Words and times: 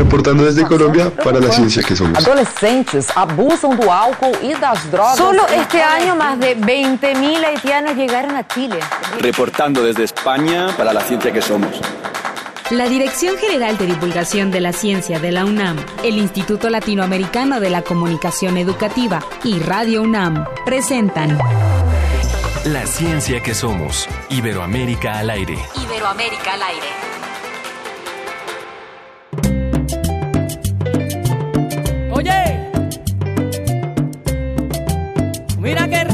Reportando 0.00 0.46
desde 0.46 0.64
Colombia 0.64 1.10
para 1.10 1.38
la 1.38 1.52
ciencia 1.52 1.82
que 1.82 1.94
somos. 1.94 2.16
Adolescentes 2.16 3.08
abusan 3.14 3.78
do 3.78 3.92
álcool 3.92 4.32
y 4.42 4.54
das 4.54 4.90
drogas. 4.90 5.18
Solo 5.18 5.46
este 5.48 5.82
año 5.82 6.16
más 6.16 6.40
de 6.40 6.56
20.000 6.56 7.44
haitianos 7.44 7.94
llegaron 7.96 8.34
a 8.34 8.48
Chile. 8.48 8.80
Reportando 9.18 9.82
desde 9.82 10.04
España 10.04 10.68
para 10.74 10.94
la 10.94 11.02
ciencia 11.02 11.30
que 11.30 11.42
somos. 11.42 11.82
La 12.70 12.88
Dirección 12.88 13.36
General 13.36 13.76
de 13.76 13.86
Divulgación 13.88 14.50
de 14.50 14.60
la 14.62 14.72
Ciencia 14.72 15.18
de 15.18 15.32
la 15.32 15.44
UNAM, 15.44 15.76
el 16.02 16.16
Instituto 16.16 16.70
Latinoamericano 16.70 17.60
de 17.60 17.68
la 17.68 17.82
Comunicación 17.82 18.56
Educativa 18.56 19.22
y 19.44 19.58
Radio 19.58 20.00
UNAM 20.00 20.46
presentan 20.64 21.36
La 22.64 22.86
ciencia 22.86 23.42
que 23.42 23.54
somos. 23.54 24.08
Iberoamérica 24.30 25.18
al 25.18 25.28
aire. 25.28 25.58
Iberoamérica 25.76 26.54
al 26.54 26.62
aire. 26.62 27.09
Mira 35.70 35.86
qué 35.88 36.09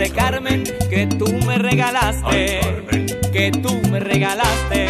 regalaste, 0.00 0.10
Carmen, 0.10 0.64
que 0.88 1.06
tú 1.06 1.26
me 1.46 1.58
regalaste, 1.58 2.60
que 3.32 3.50
tú 3.50 3.80
me 3.90 4.00
regalaste. 4.00 4.88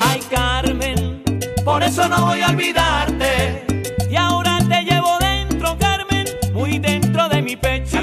Ay, 0.00 0.20
Carmen, 0.30 1.22
por 1.64 1.82
eso 1.82 2.08
no 2.08 2.26
voy 2.26 2.40
a 2.42 2.48
olvidarte. 2.50 3.64
Y 4.08 4.16
ahora 4.16 4.58
te 4.68 4.82
llevo 4.84 5.18
dentro, 5.18 5.76
Carmen, 5.78 6.26
muy 6.52 6.78
dentro 6.78 7.28
de 7.28 7.42
mi 7.42 7.56
pecho. 7.56 7.98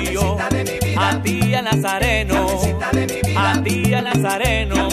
A 0.98 1.22
ti, 1.22 1.56
a 1.56 1.62
Nazareno. 1.62 2.48
A 3.38 3.64
ti, 3.64 3.94
a 3.94 4.02
Nazareno, 4.02 4.90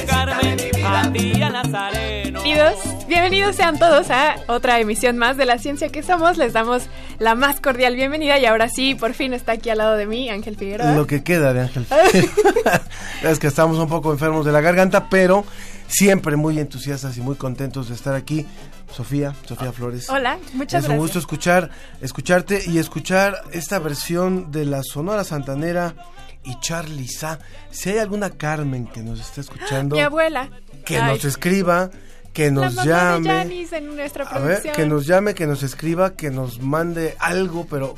Bienvenidos, 2.56 3.06
bienvenidos 3.06 3.56
sean 3.56 3.78
todos 3.78 4.08
a 4.08 4.36
otra 4.46 4.80
emisión 4.80 5.18
más 5.18 5.36
de 5.36 5.44
La 5.44 5.58
Ciencia 5.58 5.90
que 5.90 6.02
Somos. 6.02 6.38
Les 6.38 6.54
damos 6.54 6.84
la 7.18 7.34
más 7.34 7.60
cordial 7.60 7.94
bienvenida 7.96 8.38
y 8.38 8.46
ahora 8.46 8.70
sí, 8.70 8.94
por 8.94 9.12
fin 9.12 9.34
está 9.34 9.52
aquí 9.52 9.68
al 9.68 9.76
lado 9.76 9.94
de 9.96 10.06
mí 10.06 10.30
Ángel 10.30 10.56
Figueroa. 10.56 10.94
Lo 10.94 11.06
que 11.06 11.22
queda 11.22 11.52
de 11.52 11.60
Ángel. 11.60 11.86
es 13.22 13.38
que 13.38 13.48
estamos 13.48 13.76
un 13.76 13.90
poco 13.90 14.10
enfermos 14.10 14.46
de 14.46 14.52
la 14.52 14.62
garganta, 14.62 15.10
pero 15.10 15.44
siempre 15.86 16.36
muy 16.36 16.58
entusiastas 16.58 17.18
y 17.18 17.20
muy 17.20 17.36
contentos 17.36 17.90
de 17.90 17.94
estar 17.94 18.14
aquí. 18.14 18.46
Sofía, 18.90 19.34
Sofía 19.44 19.72
Flores. 19.72 20.08
Hola, 20.08 20.38
muchas 20.54 20.84
es 20.84 20.88
gracias. 20.88 20.90
un 20.92 20.96
gusto 20.96 21.18
escuchar, 21.18 21.68
escucharte 22.00 22.62
y 22.66 22.78
escuchar 22.78 23.42
esta 23.52 23.78
versión 23.80 24.50
de 24.50 24.64
la 24.64 24.80
Sonora 24.82 25.24
Santanera 25.24 25.94
y 26.42 26.58
Charlie 26.60 27.08
Sa. 27.08 27.38
Si 27.70 27.90
hay 27.90 27.98
alguna 27.98 28.30
Carmen 28.30 28.86
que 28.86 29.02
nos 29.02 29.20
esté 29.20 29.42
escuchando, 29.42 29.94
Mi 29.96 30.00
abuela. 30.00 30.48
que 30.86 30.96
Ay, 30.98 31.12
nos 31.12 31.24
escriba, 31.26 31.90
que 32.36 32.50
la 32.50 32.50
nos 32.50 32.74
mamá 32.74 32.84
llame. 32.84 33.28
Yanis 33.28 33.72
en 33.72 33.96
nuestra 33.96 34.24
A 34.24 34.38
ver, 34.38 34.60
que 34.60 34.84
nos 34.84 35.06
llame, 35.06 35.32
que 35.32 35.46
nos 35.46 35.62
escriba, 35.62 36.16
que 36.16 36.30
nos 36.30 36.60
mande 36.60 37.16
algo, 37.18 37.66
pero 37.70 37.94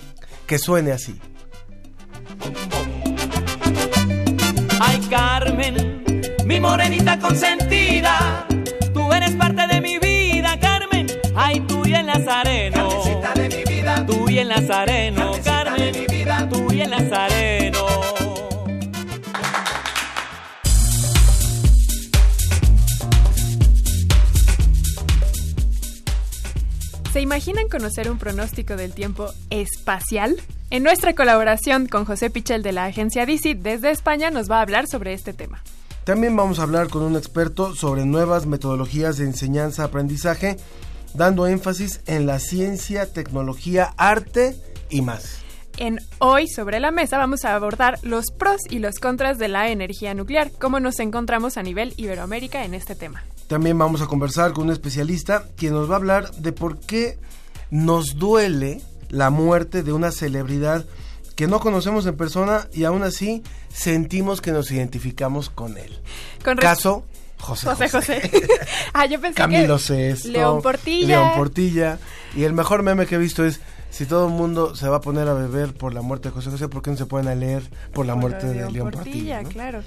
que 0.47 0.61
suene 0.61 0.93
así. 0.93 1.19
Ay, 4.79 5.01
Carmen, 5.11 6.05
mi 6.45 6.61
morenita 6.61 7.19
consentida. 7.19 8.47
Tú 8.95 9.13
eres 9.13 9.35
parte 9.35 9.67
de 9.67 9.81
mi 9.81 9.99
vida, 9.99 10.57
Carmen. 10.61 11.09
Ay, 11.35 11.59
tú 11.67 11.85
y 11.85 11.95
el 11.95 12.07
Nazareno. 12.07 12.91
de 13.35 13.49
mi 13.49 13.65
vida. 13.65 14.07
Tú 14.07 14.29
y 14.31 14.39
el 14.39 14.49
Nazareno, 14.51 15.33
Carmen. 15.43 15.93
De 15.93 15.99
mi 15.99 16.07
vida. 16.07 16.49
Tú 16.49 16.73
y 16.73 16.83
el 16.83 16.91
Nazareno. 16.91 18.18
¿Se 27.13 27.23
imaginan 27.23 27.69
conocer 27.69 28.11
un 28.11 28.19
pronóstico 28.19 28.77
del 28.77 28.93
tiempo 28.93 29.33
espacial? 29.49 30.37
En 30.71 30.83
nuestra 30.83 31.15
colaboración 31.15 31.87
con 31.87 32.05
José 32.05 32.29
Pichel 32.29 32.63
de 32.63 32.73
la 32.73 32.85
agencia 32.85 33.25
DC 33.25 33.55
desde 33.55 33.91
España 33.91 34.31
nos 34.31 34.51
va 34.51 34.59
a 34.59 34.63
hablar 34.63 34.87
sobre 34.87 35.15
este 35.15 35.33
tema. 35.33 35.63
También 36.05 36.37
vamos 36.37 36.59
a 36.59 36.65
hablar 36.65 36.89
con 36.89 37.03
un 37.03 37.17
experto 37.17 37.75
sobre 37.75 38.05
nuevas 38.05 38.45
metodologías 38.45 39.17
de 39.17 39.25
enseñanza-aprendizaje, 39.25 40.59
dando 41.15 41.47
énfasis 41.47 42.03
en 42.07 42.27
la 42.27 42.39
ciencia, 42.41 43.11
tecnología, 43.11 43.95
arte 43.97 44.55
y 44.91 45.01
más. 45.01 45.48
En 45.81 46.01
Hoy 46.19 46.49
sobre 46.49 46.81
la 46.81 46.91
mesa 46.91 47.19
vamos 47.19 47.45
a 47.45 47.55
abordar 47.55 48.01
los 48.03 48.33
pros 48.37 48.63
y 48.69 48.81
los 48.81 48.99
contras 48.99 49.39
de 49.39 49.47
la 49.47 49.71
energía 49.71 50.13
nuclear, 50.13 50.51
cómo 50.59 50.81
nos 50.81 50.99
encontramos 50.99 51.57
a 51.57 51.63
nivel 51.63 51.95
Iberoamérica 51.97 52.65
en 52.65 52.75
este 52.75 52.97
tema. 52.97 53.23
También 53.47 53.79
vamos 53.79 54.03
a 54.03 54.07
conversar 54.07 54.53
con 54.53 54.65
un 54.65 54.73
especialista 54.73 55.45
quien 55.57 55.75
nos 55.75 55.89
va 55.89 55.95
a 55.95 55.99
hablar 55.99 56.33
de 56.33 56.51
por 56.51 56.81
qué 56.81 57.17
nos 57.71 58.17
duele 58.17 58.81
la 59.09 59.31
muerte 59.31 59.85
de 59.85 59.93
una 59.93 60.11
celebridad 60.11 60.85
que 61.37 61.47
no 61.47 61.61
conocemos 61.61 62.07
en 62.07 62.17
persona 62.17 62.67
y 62.73 62.83
aún 62.83 63.05
así 63.05 63.45
sentimos 63.73 64.41
que 64.41 64.51
nos 64.51 64.73
identificamos 64.73 65.49
con 65.49 65.79
él. 65.79 66.01
Con 66.45 66.57
Caso 66.57 67.05
José 67.39 67.67
José 67.69 67.89
José. 67.89 68.21
José. 68.21 68.49
ah, 68.93 69.07
yo 69.07 69.21
pensé 69.21 69.37
Camilo 69.37 69.77
que 69.77 69.83
Sesto, 69.83 70.29
León 70.29 70.61
Portilla. 70.61 71.07
León 71.07 71.31
Portilla. 71.37 71.99
Y 72.35 72.43
el 72.43 72.53
mejor 72.53 72.83
meme 72.83 73.07
que 73.07 73.15
he 73.15 73.19
visto 73.19 73.45
es, 73.45 73.61
si 73.91 74.07
todo 74.07 74.27
el 74.27 74.33
mundo 74.33 74.75
se 74.75 74.89
va 74.89 74.97
a 74.97 75.01
poner 75.01 75.29
a 75.29 75.35
beber 75.35 75.75
por 75.75 75.95
la 75.95 76.03
muerte 76.03 76.29
de 76.29 76.35
José 76.35 76.51
José, 76.51 76.69
¿por 76.69 76.83
qué 76.83 76.91
no 76.91 76.97
se 76.97 77.07
pueden 77.07 77.29
a 77.29 77.35
leer 77.35 77.63
por 77.93 78.07
la 78.07 78.15
muerte 78.15 78.47
de 78.47 78.71
León 78.71 78.91
Portilla? 78.91 79.43
¿no? 79.43 79.49
claro. 79.49 79.83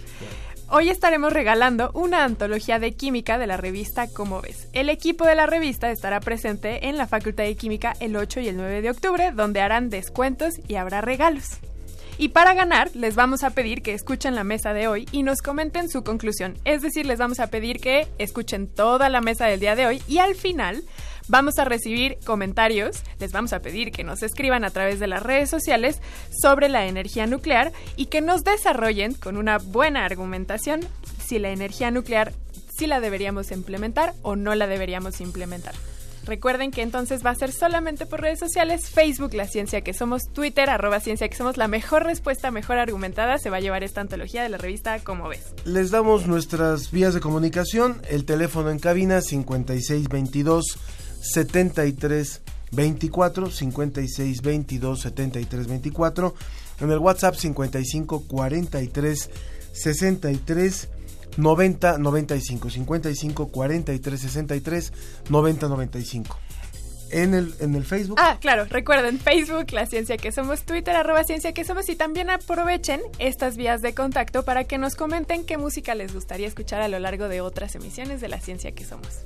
Hoy 0.74 0.90
estaremos 0.90 1.34
regalando 1.34 1.92
una 1.94 2.24
antología 2.24 2.80
de 2.80 2.94
química 2.94 3.38
de 3.38 3.46
la 3.46 3.58
revista 3.58 4.08
Como 4.08 4.40
ves. 4.40 4.70
El 4.72 4.88
equipo 4.88 5.26
de 5.26 5.36
la 5.36 5.46
revista 5.46 5.92
estará 5.92 6.22
presente 6.22 6.88
en 6.88 6.98
la 6.98 7.08
Facultad 7.08 7.44
de 7.44 7.56
Química 7.56 7.94
el 8.00 8.16
8 8.16 8.40
y 8.40 8.48
el 8.48 8.56
9 8.56 8.82
de 8.82 8.90
octubre, 8.90 9.32
donde 9.34 9.60
harán 9.60 9.90
descuentos 9.90 10.54
y 10.70 10.76
habrá 10.76 11.02
regalos. 11.02 11.60
Y 12.18 12.30
para 12.30 12.54
ganar, 12.54 12.90
les 12.96 13.16
vamos 13.16 13.44
a 13.44 13.50
pedir 13.50 13.82
que 13.82 13.94
escuchen 13.94 14.36
la 14.36 14.46
mesa 14.46 14.74
de 14.74 14.88
hoy 14.88 15.08
y 15.12 15.24
nos 15.24 15.42
comenten 15.42 15.90
su 15.90 16.04
conclusión. 16.04 16.58
Es 16.64 16.82
decir, 16.82 17.06
les 17.06 17.20
vamos 17.20 17.42
a 17.42 17.48
pedir 17.48 17.82
que 17.82 18.08
escuchen 18.18 18.68
toda 18.68 19.10
la 19.10 19.20
mesa 19.20 19.48
del 19.48 19.60
día 19.60 19.76
de 19.76 19.88
hoy 19.88 20.02
y 20.08 20.20
al 20.20 20.36
final 20.36 20.84
vamos 21.32 21.58
a 21.58 21.66
recibir 21.66 22.18
comentarios. 22.26 23.02
Les 23.20 23.32
vamos 23.32 23.54
a 23.54 23.62
pedir 23.62 23.92
que 23.92 24.04
nos 24.04 24.22
escriban 24.22 24.64
a 24.66 24.70
través 24.70 25.00
de 25.00 25.08
las 25.08 25.24
redes 25.24 25.50
sociales 25.50 26.00
sobre 26.30 26.70
la 26.70 26.86
energía 26.86 27.26
nuclear 27.26 27.72
y 27.96 28.08
que 28.08 28.22
nos 28.22 28.44
desarrollen 28.44 29.14
con 29.14 29.38
una 29.38 29.58
buena 29.58 30.06
argumentación 30.06 30.82
si 31.26 31.40
la 31.40 31.50
energía 31.50 31.90
nuclear 31.90 32.34
si 32.78 32.86
la 32.86 33.00
deberíamos 33.00 33.52
implementar 33.52 34.14
o 34.22 34.36
no 34.36 34.54
la 34.56 34.68
deberíamos 34.68 35.22
implementar. 35.22 35.74
Recuerden 36.26 36.70
que 36.70 36.84
entonces 36.84 37.26
va 37.26 37.32
a 37.32 37.36
ser 37.36 37.52
solamente 37.52 38.06
por 38.06 38.22
redes 38.22 38.38
sociales, 38.38 38.90
Facebook 38.90 39.34
La 39.34 39.48
Ciencia 39.48 39.82
que 39.82 39.94
Somos, 39.94 40.24
Twitter 40.34 40.70
arroba 40.70 41.00
Ciencia 41.00 41.28
que 41.28 41.36
Somos. 41.36 41.58
La 41.58 41.68
mejor 41.68 42.04
respuesta, 42.04 42.52
mejor 42.52 42.78
argumentada 42.78 43.38
se 43.40 43.50
va 43.50 43.58
a 43.58 43.60
llevar 43.60 43.84
esta 43.84 44.02
antología 44.02 44.44
de 44.44 44.50
la 44.50 44.58
revista 44.58 45.00
Como 45.00 45.30
ves. 45.30 45.54
Les 45.66 45.90
damos 45.90 46.28
nuestras 46.28 46.92
vías 46.92 47.16
de 47.16 47.22
comunicación, 47.22 48.02
el 48.10 48.26
teléfono 48.26 48.70
en 48.70 48.78
cabina 48.80 49.22
5622 49.22 50.78
73 51.22 52.42
24 52.72 53.52
56 53.52 54.42
22 54.42 55.02
73 55.02 55.68
24 55.68 56.36
en 56.82 56.92
el 56.92 56.98
WhatsApp 57.00 57.36
55 57.36 58.24
43 58.28 59.30
63 59.74 60.90
90 61.38 61.98
95 61.98 62.70
55 62.70 63.48
43 63.48 64.20
63 64.20 64.94
90 65.30 65.68
95 65.68 66.38
en 67.14 67.34
el 67.34 67.84
Facebook. 67.84 68.18
Ah, 68.20 68.38
claro, 68.40 68.66
recuerden 68.66 69.20
Facebook, 69.20 69.74
La 69.74 69.86
Ciencia 69.86 70.16
que 70.16 70.32
Somos, 70.32 70.64
Twitter, 70.64 70.96
arroba 70.96 71.26
Ciencia 71.26 71.52
que 71.52 71.66
Somos 71.66 71.90
y 71.90 71.98
también 71.98 72.30
aprovechen 72.30 73.02
estas 73.20 73.58
vías 73.58 73.82
de 73.82 73.94
contacto 73.94 74.46
para 74.46 74.64
que 74.64 74.78
nos 74.78 74.96
comenten 74.96 75.46
qué 75.46 75.58
música 75.58 75.94
les 75.94 76.14
gustaría 76.14 76.48
escuchar 76.48 76.82
a 76.82 76.88
lo 76.88 77.00
largo 77.00 77.28
de 77.28 77.42
otras 77.42 77.76
emisiones 77.76 78.22
de 78.22 78.30
La 78.30 78.40
Ciencia 78.40 78.72
que 78.72 78.86
Somos. 78.86 79.26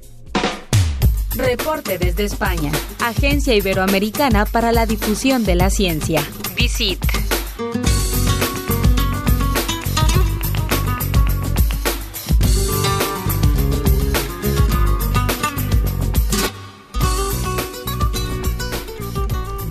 Reporte 1.37 1.97
desde 1.97 2.23
España, 2.23 2.71
Agencia 3.01 3.53
Iberoamericana 3.53 4.45
para 4.45 4.71
la 4.71 4.85
Difusión 4.85 5.43
de 5.43 5.55
la 5.55 5.69
Ciencia. 5.69 6.23
Visit. 6.55 7.03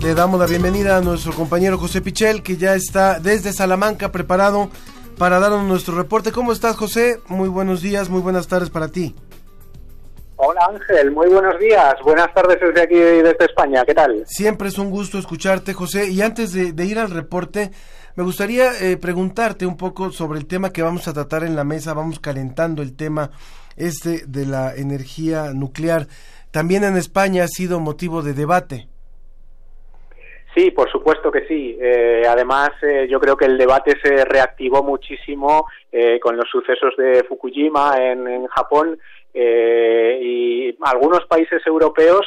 Le 0.01 0.13
damos 0.13 0.39
la 0.39 0.45
bienvenida 0.45 0.97
a 0.97 1.01
nuestro 1.01 1.33
compañero 1.33 1.79
José 1.79 1.99
Pichel, 1.99 2.43
que 2.43 2.57
ya 2.57 2.75
está 2.75 3.19
desde 3.19 3.53
Salamanca 3.53 4.11
preparado 4.11 4.69
para 5.17 5.39
darnos 5.39 5.65
nuestro 5.65 5.95
reporte. 5.95 6.31
¿Cómo 6.31 6.51
estás, 6.51 6.75
José? 6.75 7.21
Muy 7.27 7.49
buenos 7.49 7.81
días, 7.81 8.09
muy 8.09 8.21
buenas 8.21 8.47
tardes 8.47 8.69
para 8.69 8.89
ti. 8.89 9.15
Hola 10.37 10.67
Ángel, 10.69 11.11
muy 11.11 11.29
buenos 11.29 11.57
días. 11.59 11.95
Buenas 12.03 12.33
tardes 12.33 12.59
desde 12.59 12.81
aquí, 12.81 12.95
desde 12.95 13.45
España. 13.45 13.85
¿Qué 13.85 13.93
tal? 13.93 14.23
Siempre 14.25 14.67
es 14.67 14.77
un 14.77 14.89
gusto 14.89 15.17
escucharte, 15.17 15.73
José. 15.73 16.09
Y 16.11 16.21
antes 16.21 16.51
de, 16.51 16.85
ir 16.85 16.99
al 16.99 17.09
reporte, 17.09 17.71
me 18.15 18.23
gustaría 18.23 18.71
eh, 18.81 18.97
preguntarte 18.97 19.65
un 19.65 19.77
poco 19.77 20.11
sobre 20.11 20.39
el 20.39 20.45
tema 20.45 20.73
que 20.73 20.81
vamos 20.81 21.07
a 21.07 21.13
tratar 21.13 21.43
en 21.43 21.55
la 21.55 21.63
mesa. 21.63 21.93
Vamos 21.93 22.19
calentando 22.19 22.81
el 22.81 22.97
tema 22.97 23.31
este 23.77 24.25
de 24.27 24.45
la 24.45 24.75
energía 24.75 25.53
nuclear. 25.53 26.07
También 26.51 26.83
en 26.83 26.97
España 26.97 27.45
ha 27.45 27.47
sido 27.47 27.79
motivo 27.79 28.21
de 28.21 28.33
debate. 28.33 28.89
Sí, 30.55 30.71
por 30.71 30.89
supuesto 30.89 31.31
que 31.31 31.45
sí. 31.47 31.77
Eh, 31.81 32.23
además, 32.27 32.71
eh, 32.81 33.07
yo 33.09 33.19
creo 33.19 33.35
que 33.35 33.43
el 33.43 33.57
debate 33.57 33.93
se 34.01 34.23
reactivó 34.23 34.83
muchísimo 34.83 35.67
eh, 35.91 36.17
con 36.21 36.37
los 36.37 36.49
sucesos 36.49 36.95
de 36.97 37.25
Fukushima 37.25 37.95
en, 37.99 38.25
en 38.25 38.47
Japón 38.47 38.97
y 39.35 40.77
algunos 40.81 41.25
países 41.25 41.61
europeos 41.67 42.25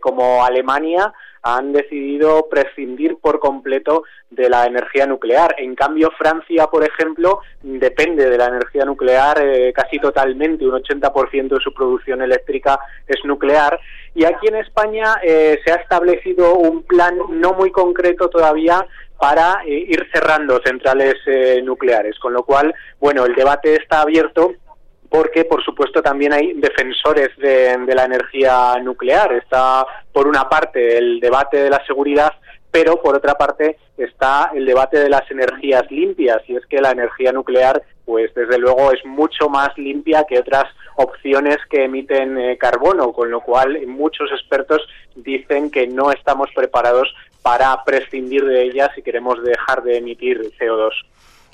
como 0.00 0.44
Alemania 0.44 1.12
han 1.42 1.72
decidido 1.72 2.48
prescindir 2.50 3.16
por 3.16 3.38
completo 3.38 4.04
de 4.30 4.48
la 4.48 4.66
energía 4.66 5.06
nuclear. 5.06 5.54
En 5.58 5.74
cambio, 5.74 6.10
Francia, 6.18 6.66
por 6.66 6.84
ejemplo, 6.84 7.40
depende 7.62 8.28
de 8.28 8.36
la 8.36 8.46
energía 8.46 8.84
nuclear 8.84 9.40
eh, 9.42 9.72
casi 9.72 9.98
totalmente, 9.98 10.66
un 10.66 10.82
80% 10.82 11.48
de 11.48 11.60
su 11.60 11.72
producción 11.72 12.22
eléctrica 12.22 12.78
es 13.06 13.24
nuclear. 13.24 13.78
Y 14.14 14.24
aquí 14.24 14.48
en 14.48 14.56
España 14.56 15.16
eh, 15.22 15.58
se 15.64 15.72
ha 15.72 15.76
establecido 15.76 16.54
un 16.54 16.82
plan 16.82 17.18
no 17.30 17.54
muy 17.54 17.70
concreto 17.70 18.28
todavía 18.28 18.84
para 19.18 19.62
eh, 19.64 19.86
ir 19.88 20.06
cerrando 20.12 20.60
centrales 20.64 21.14
nucleares, 21.64 22.18
con 22.18 22.32
lo 22.32 22.44
cual, 22.44 22.74
bueno, 23.00 23.24
el 23.24 23.34
debate 23.34 23.74
está 23.74 24.02
abierto 24.02 24.52
porque 25.08 25.44
por 25.44 25.64
supuesto 25.64 26.02
también 26.02 26.32
hay 26.32 26.52
defensores 26.54 27.30
de, 27.38 27.78
la 27.94 28.04
energía 28.04 28.76
nuclear. 28.82 29.32
Está 29.32 29.86
por 30.12 30.26
una 30.26 30.48
parte 30.48 30.98
el 30.98 31.20
debate 31.20 31.58
de 31.58 31.70
la 31.70 31.84
seguridad, 31.86 32.32
pero 32.70 33.00
por 33.00 33.16
otra 33.16 33.34
parte 33.34 33.78
está 33.96 34.50
el 34.54 34.66
debate 34.66 34.98
de 34.98 35.08
las 35.08 35.28
energías 35.30 35.90
limpias 35.90 36.42
y 36.46 36.56
es 36.56 36.66
que 36.66 36.80
la 36.80 36.90
energía 36.90 37.32
nuclear 37.32 37.82
pues 38.04 38.32
desde 38.34 38.58
luego 38.58 38.90
es 38.92 39.04
mucho 39.04 39.48
más 39.50 39.76
limpia 39.76 40.24
que 40.26 40.38
otras 40.38 40.64
opciones 40.96 41.58
que 41.68 41.84
emiten 41.84 42.38
eh, 42.38 42.56
carbono, 42.56 43.12
con 43.12 43.30
lo 43.30 43.42
cual 43.42 43.86
muchos 43.86 44.30
expertos 44.32 44.80
dicen 45.14 45.70
que 45.70 45.86
no 45.86 46.10
estamos 46.10 46.48
preparados 46.54 47.14
para 47.42 47.84
prescindir 47.84 48.44
de 48.44 48.62
ella 48.62 48.90
si 48.94 49.02
queremos 49.02 49.42
dejar 49.42 49.82
de 49.82 49.98
emitir 49.98 50.40
CO2. 50.58 50.90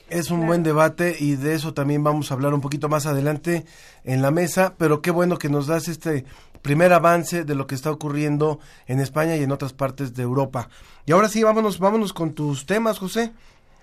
Es 0.08 0.30
un 0.30 0.46
buen 0.46 0.62
debate 0.62 1.16
y 1.18 1.36
de 1.36 1.54
eso 1.54 1.72
también 1.72 2.04
vamos 2.04 2.30
a 2.30 2.34
hablar 2.34 2.52
un 2.52 2.60
poquito 2.60 2.88
más 2.88 3.06
adelante 3.06 3.64
en 4.04 4.20
la 4.20 4.30
mesa, 4.30 4.74
pero 4.76 5.00
qué 5.00 5.10
bueno 5.10 5.38
que 5.38 5.48
nos 5.48 5.66
das 5.66 5.88
este 5.88 6.26
primer 6.60 6.92
avance 6.92 7.44
de 7.44 7.54
lo 7.54 7.66
que 7.66 7.74
está 7.74 7.90
ocurriendo 7.90 8.58
en 8.86 9.00
España 9.00 9.36
y 9.36 9.42
en 9.42 9.52
otras 9.52 9.72
partes 9.72 10.14
de 10.14 10.22
Europa. 10.22 10.68
Y 11.06 11.12
ahora 11.12 11.28
sí, 11.28 11.42
vámonos, 11.42 11.78
vámonos 11.78 12.12
con 12.12 12.32
tus 12.32 12.66
temas, 12.66 12.98
José. 12.98 13.32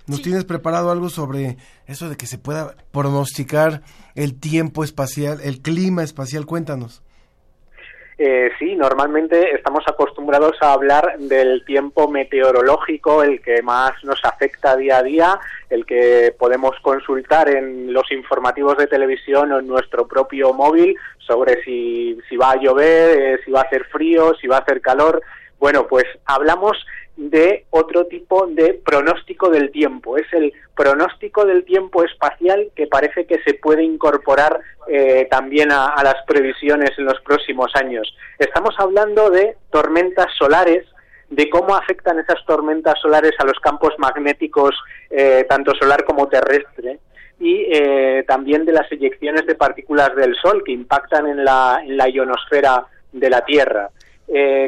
¿Nos 0.07 0.21
tienes 0.21 0.45
preparado 0.45 0.91
algo 0.91 1.09
sobre 1.09 1.57
eso 1.85 2.09
de 2.09 2.17
que 2.17 2.25
se 2.25 2.37
pueda 2.37 2.75
pronosticar 2.91 3.83
el 4.15 4.35
tiempo 4.35 4.83
espacial, 4.83 5.39
el 5.43 5.61
clima 5.61 6.03
espacial? 6.03 6.45
Cuéntanos. 6.45 7.01
Eh, 8.23 8.51
sí, 8.59 8.75
normalmente 8.75 9.55
estamos 9.55 9.83
acostumbrados 9.87 10.55
a 10.61 10.73
hablar 10.73 11.17
del 11.17 11.65
tiempo 11.65 12.07
meteorológico, 12.07 13.23
el 13.23 13.41
que 13.41 13.63
más 13.63 13.93
nos 14.03 14.23
afecta 14.23 14.75
día 14.75 14.99
a 14.99 15.01
día, 15.01 15.39
el 15.71 15.87
que 15.87 16.31
podemos 16.37 16.79
consultar 16.83 17.49
en 17.49 17.91
los 17.91 18.11
informativos 18.11 18.77
de 18.77 18.85
televisión 18.85 19.51
o 19.51 19.57
en 19.57 19.65
nuestro 19.65 20.07
propio 20.07 20.53
móvil 20.53 20.95
sobre 21.17 21.63
si, 21.63 22.15
si 22.29 22.37
va 22.37 22.51
a 22.51 22.57
llover, 22.57 23.19
eh, 23.19 23.39
si 23.43 23.49
va 23.49 23.61
a 23.61 23.63
hacer 23.63 23.85
frío, 23.85 24.35
si 24.35 24.45
va 24.45 24.57
a 24.57 24.59
hacer 24.59 24.81
calor. 24.81 25.23
Bueno, 25.57 25.87
pues 25.87 26.05
hablamos 26.25 26.77
de 27.29 27.65
otro 27.69 28.05
tipo 28.05 28.47
de 28.47 28.73
pronóstico 28.83 29.49
del 29.49 29.71
tiempo. 29.71 30.17
Es 30.17 30.25
el 30.33 30.51
pronóstico 30.75 31.45
del 31.45 31.63
tiempo 31.65 32.03
espacial 32.03 32.71
que 32.75 32.87
parece 32.87 33.25
que 33.25 33.39
se 33.43 33.53
puede 33.53 33.83
incorporar 33.83 34.59
eh, 34.87 35.27
también 35.29 35.71
a, 35.71 36.01
las 36.03 36.15
previsiones 36.25 36.91
en 36.97 37.05
los 37.05 37.21
próximos 37.21 37.71
años. 37.75 38.11
Estamos 38.39 38.73
hablando 38.79 39.29
de 39.29 39.55
tormentas 39.69 40.27
solares, 40.37 40.85
de 41.29 41.49
cómo 41.49 41.75
afectan 41.75 42.19
esas 42.19 42.43
tormentas 42.45 42.95
solares 42.99 43.33
a 43.37 43.45
los 43.45 43.59
campos 43.59 43.93
magnéticos, 43.99 44.75
eh, 45.11 45.45
tanto 45.47 45.73
solar 45.75 46.03
como 46.03 46.27
terrestre, 46.27 46.99
y 47.39 47.67
eh, 47.71 48.23
también 48.27 48.65
de 48.65 48.73
las 48.73 48.91
eyecciones 48.91 49.45
de 49.45 49.55
partículas 49.55 50.15
del 50.15 50.35
Sol 50.35 50.63
que 50.65 50.71
impactan 50.71 51.27
en 51.27 51.45
la, 51.45 51.81
en 51.83 51.97
la 51.97 52.09
ionosfera 52.09 52.85
de 53.11 53.29
la 53.29 53.45
Tierra. 53.45 53.89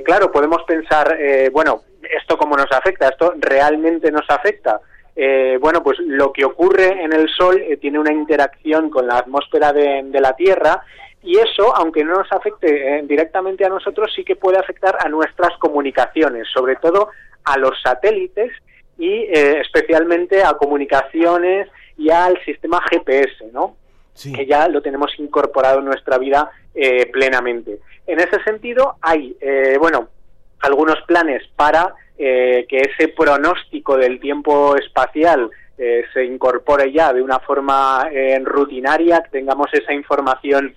claro, 0.06 0.32
podemos 0.32 0.64
pensar, 0.68 1.18
bueno, 1.52 1.84
¿esto 2.12 2.38
cómo 2.38 2.56
nos 2.56 2.72
afecta? 2.72 3.08
¿Esto 3.10 3.34
realmente 3.38 4.12
nos 4.12 4.30
afecta? 4.30 4.82
Eh, 5.16 5.58
bueno, 5.62 5.84
pues 5.84 6.00
lo 6.00 6.34
que 6.34 6.44
ocurre 6.44 7.04
en 7.04 7.14
el 7.14 7.30
Sol 7.30 7.62
eh, 7.62 7.78
tiene 7.78 8.00
una 8.00 8.12
interacción 8.12 8.90
con 8.90 9.08
la 9.08 9.18
atmósfera 9.18 9.72
de, 9.72 10.10
la 10.20 10.36
Tierra 10.36 10.84
y 11.22 11.38
eso, 11.38 11.76
aunque 11.76 12.04
no 12.04 12.16
nos 12.16 12.32
afecte 12.32 12.98
eh, 12.98 13.04
directamente 13.04 13.64
a 13.64 13.70
nosotros, 13.70 14.12
sí 14.16 14.24
que 14.24 14.36
puede 14.36 14.58
afectar 14.58 14.98
a 15.00 15.10
nuestras 15.10 15.56
comunicaciones, 15.60 16.48
sobre 16.52 16.78
todo 16.78 17.10
a 17.46 17.58
los 17.58 17.80
satélites 17.82 18.52
y 18.98 19.26
especialmente 19.32 20.44
a 20.44 20.54
comunicaciones 20.54 21.68
y 21.98 22.10
al 22.10 22.40
sistema 22.46 22.80
GPS, 22.90 23.52
¿no? 23.52 23.76
Que 24.24 24.46
ya 24.46 24.68
lo 24.68 24.82
tenemos 24.84 25.12
incorporado 25.18 25.80
en 25.80 25.86
nuestra 25.86 26.20
vida 26.20 26.52
plenamente. 27.12 27.80
En 28.06 28.20
ese 28.20 28.42
sentido, 28.44 28.98
hay, 29.02 29.36
bueno, 29.80 30.10
algunos 30.64 31.02
planes 31.06 31.44
para 31.56 31.94
eh, 32.18 32.66
que 32.70 32.78
ese 32.78 33.10
pronóstico 33.10 33.98
del 33.98 34.20
tiempo 34.20 34.76
espacial 34.78 35.50
eh, 35.78 36.04
se 36.14 36.24
incorpore 36.24 36.92
ya 36.92 37.12
de 37.12 37.22
una 37.22 37.40
forma 37.40 38.08
eh, 38.12 38.40
rutinaria, 38.44 39.22
que 39.24 39.40
tengamos 39.40 39.68
esa 39.74 39.94
información 39.94 40.76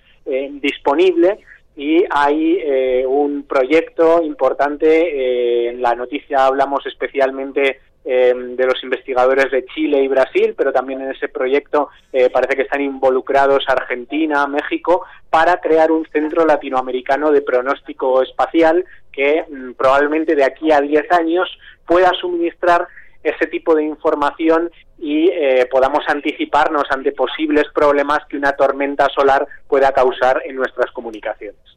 disponible. 0.59 1.39
Y 1.77 2.03
hay 2.09 3.05
un 3.05 3.43
proyecto 3.43 4.21
importante, 4.21 5.69
en 5.69 5.81
la 5.81 5.95
noticia 5.95 6.45
hablamos 6.45 6.85
especialmente 6.85 7.79
de 8.03 8.65
los 8.65 8.83
investigadores 8.83 9.49
de 9.51 9.65
Chile 9.67 10.03
y 10.03 10.09
Brasil, 10.09 10.53
pero 10.57 10.73
también 10.73 10.99
en 10.99 11.11
ese 11.11 11.29
proyecto 11.29 11.87
parece 12.33 12.57
que 12.57 12.63
están 12.63 12.81
involucrados 12.81 13.63
Argentina, 13.69 14.45
México, 14.47 15.05
para 15.29 15.61
crear 15.61 15.93
un 15.93 16.05
centro 16.11 16.45
latinoamericano 16.45 17.31
de 17.31 17.41
pronóstico 17.41 18.21
espacial 18.21 18.83
que 19.17 19.43
mm, 19.49 19.71
probablemente 19.73 20.35
de 20.35 20.45
aquí 20.45 20.71
a 20.71 20.79
10 20.79 21.11
años 21.11 21.49
pueda 21.85 22.11
suministrar 22.21 22.87
ese 23.23 23.47
tipo 23.47 23.75
de 23.75 23.83
información 23.83 24.71
y 24.99 25.29
eh, 25.29 25.67
podamos 25.69 26.07
anticiparnos 26.07 26.83
ante 26.91 27.11
posibles 27.11 27.65
problemas 27.73 28.19
que 28.29 28.37
una 28.37 28.53
tormenta 28.53 29.07
solar 29.09 29.47
pueda 29.67 29.91
causar 29.91 30.41
en 30.45 30.55
nuestras 30.55 30.91
comunicaciones. 30.91 31.76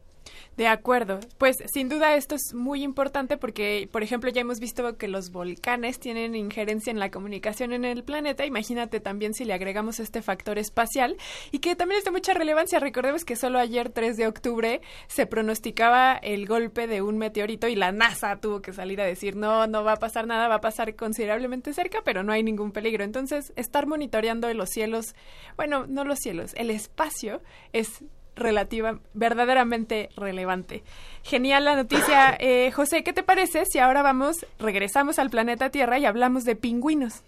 De 0.61 0.69
acuerdo. 0.69 1.21
Pues 1.39 1.57
sin 1.73 1.89
duda 1.89 2.17
esto 2.17 2.35
es 2.35 2.53
muy 2.53 2.83
importante 2.83 3.39
porque, 3.39 3.89
por 3.91 4.03
ejemplo, 4.03 4.29
ya 4.29 4.43
hemos 4.43 4.61
visto 4.61 4.99
que 4.99 5.09
los 5.09 5.33
volcanes 5.33 5.99
tienen 5.99 6.35
injerencia 6.35 6.91
en 6.91 6.99
la 6.99 7.11
comunicación 7.11 7.73
en 7.73 7.87
el 7.87 8.05
planeta. 8.05 8.45
Imagínate 8.45 9.01
también 9.01 9.33
si 9.33 9.47
le 9.47 9.55
agregamos 9.55 10.01
este 10.01 10.21
factor 10.21 10.59
espacial 10.59 11.17
y 11.51 11.61
que 11.61 11.77
también 11.77 12.01
es 12.01 12.05
de 12.05 12.11
mucha 12.11 12.35
relevancia. 12.35 12.79
Recordemos 12.79 13.25
que 13.25 13.37
solo 13.37 13.59
ayer, 13.59 13.89
3 13.89 14.19
de 14.19 14.27
octubre, 14.27 14.83
se 15.07 15.25
pronosticaba 15.25 16.17
el 16.17 16.45
golpe 16.45 16.87
de 16.87 17.01
un 17.01 17.17
meteorito 17.17 17.67
y 17.67 17.75
la 17.75 17.91
NASA 17.91 18.37
tuvo 18.37 18.61
que 18.61 18.75
salir 18.75 19.01
a 19.01 19.07
decir, 19.07 19.37
no, 19.37 19.67
no 19.67 19.83
va 19.83 19.93
a 19.93 19.99
pasar 19.99 20.27
nada, 20.27 20.47
va 20.47 20.57
a 20.57 20.61
pasar 20.61 20.95
considerablemente 20.95 21.73
cerca, 21.73 22.03
pero 22.05 22.23
no 22.23 22.35
hay 22.35 22.43
ningún 22.43 22.73
peligro. 22.73 23.03
Entonces, 23.03 23.55
estar 23.57 23.87
monitoreando 23.87 24.53
los 24.53 24.69
cielos, 24.69 25.15
bueno, 25.57 25.87
no 25.87 26.05
los 26.05 26.19
cielos, 26.19 26.53
el 26.55 26.69
espacio 26.69 27.41
es 27.73 28.05
relativa, 28.37 28.99
verdaderamente 29.15 30.09
relevante. 30.17 30.83
Genial 31.23 31.65
la 31.65 31.77
noticia. 31.77 32.37
Eh, 32.41 32.71
José, 32.73 33.03
¿qué 33.05 33.13
te 33.13 33.23
parece 33.23 33.65
si 33.67 33.79
ahora 33.79 34.03
vamos, 34.03 34.47
regresamos 34.59 35.19
al 35.19 35.31
planeta 35.31 35.71
Tierra 35.71 35.99
y 35.99 36.07
hablamos 36.07 36.45
de 36.45 36.57
pingüinos? 36.57 37.23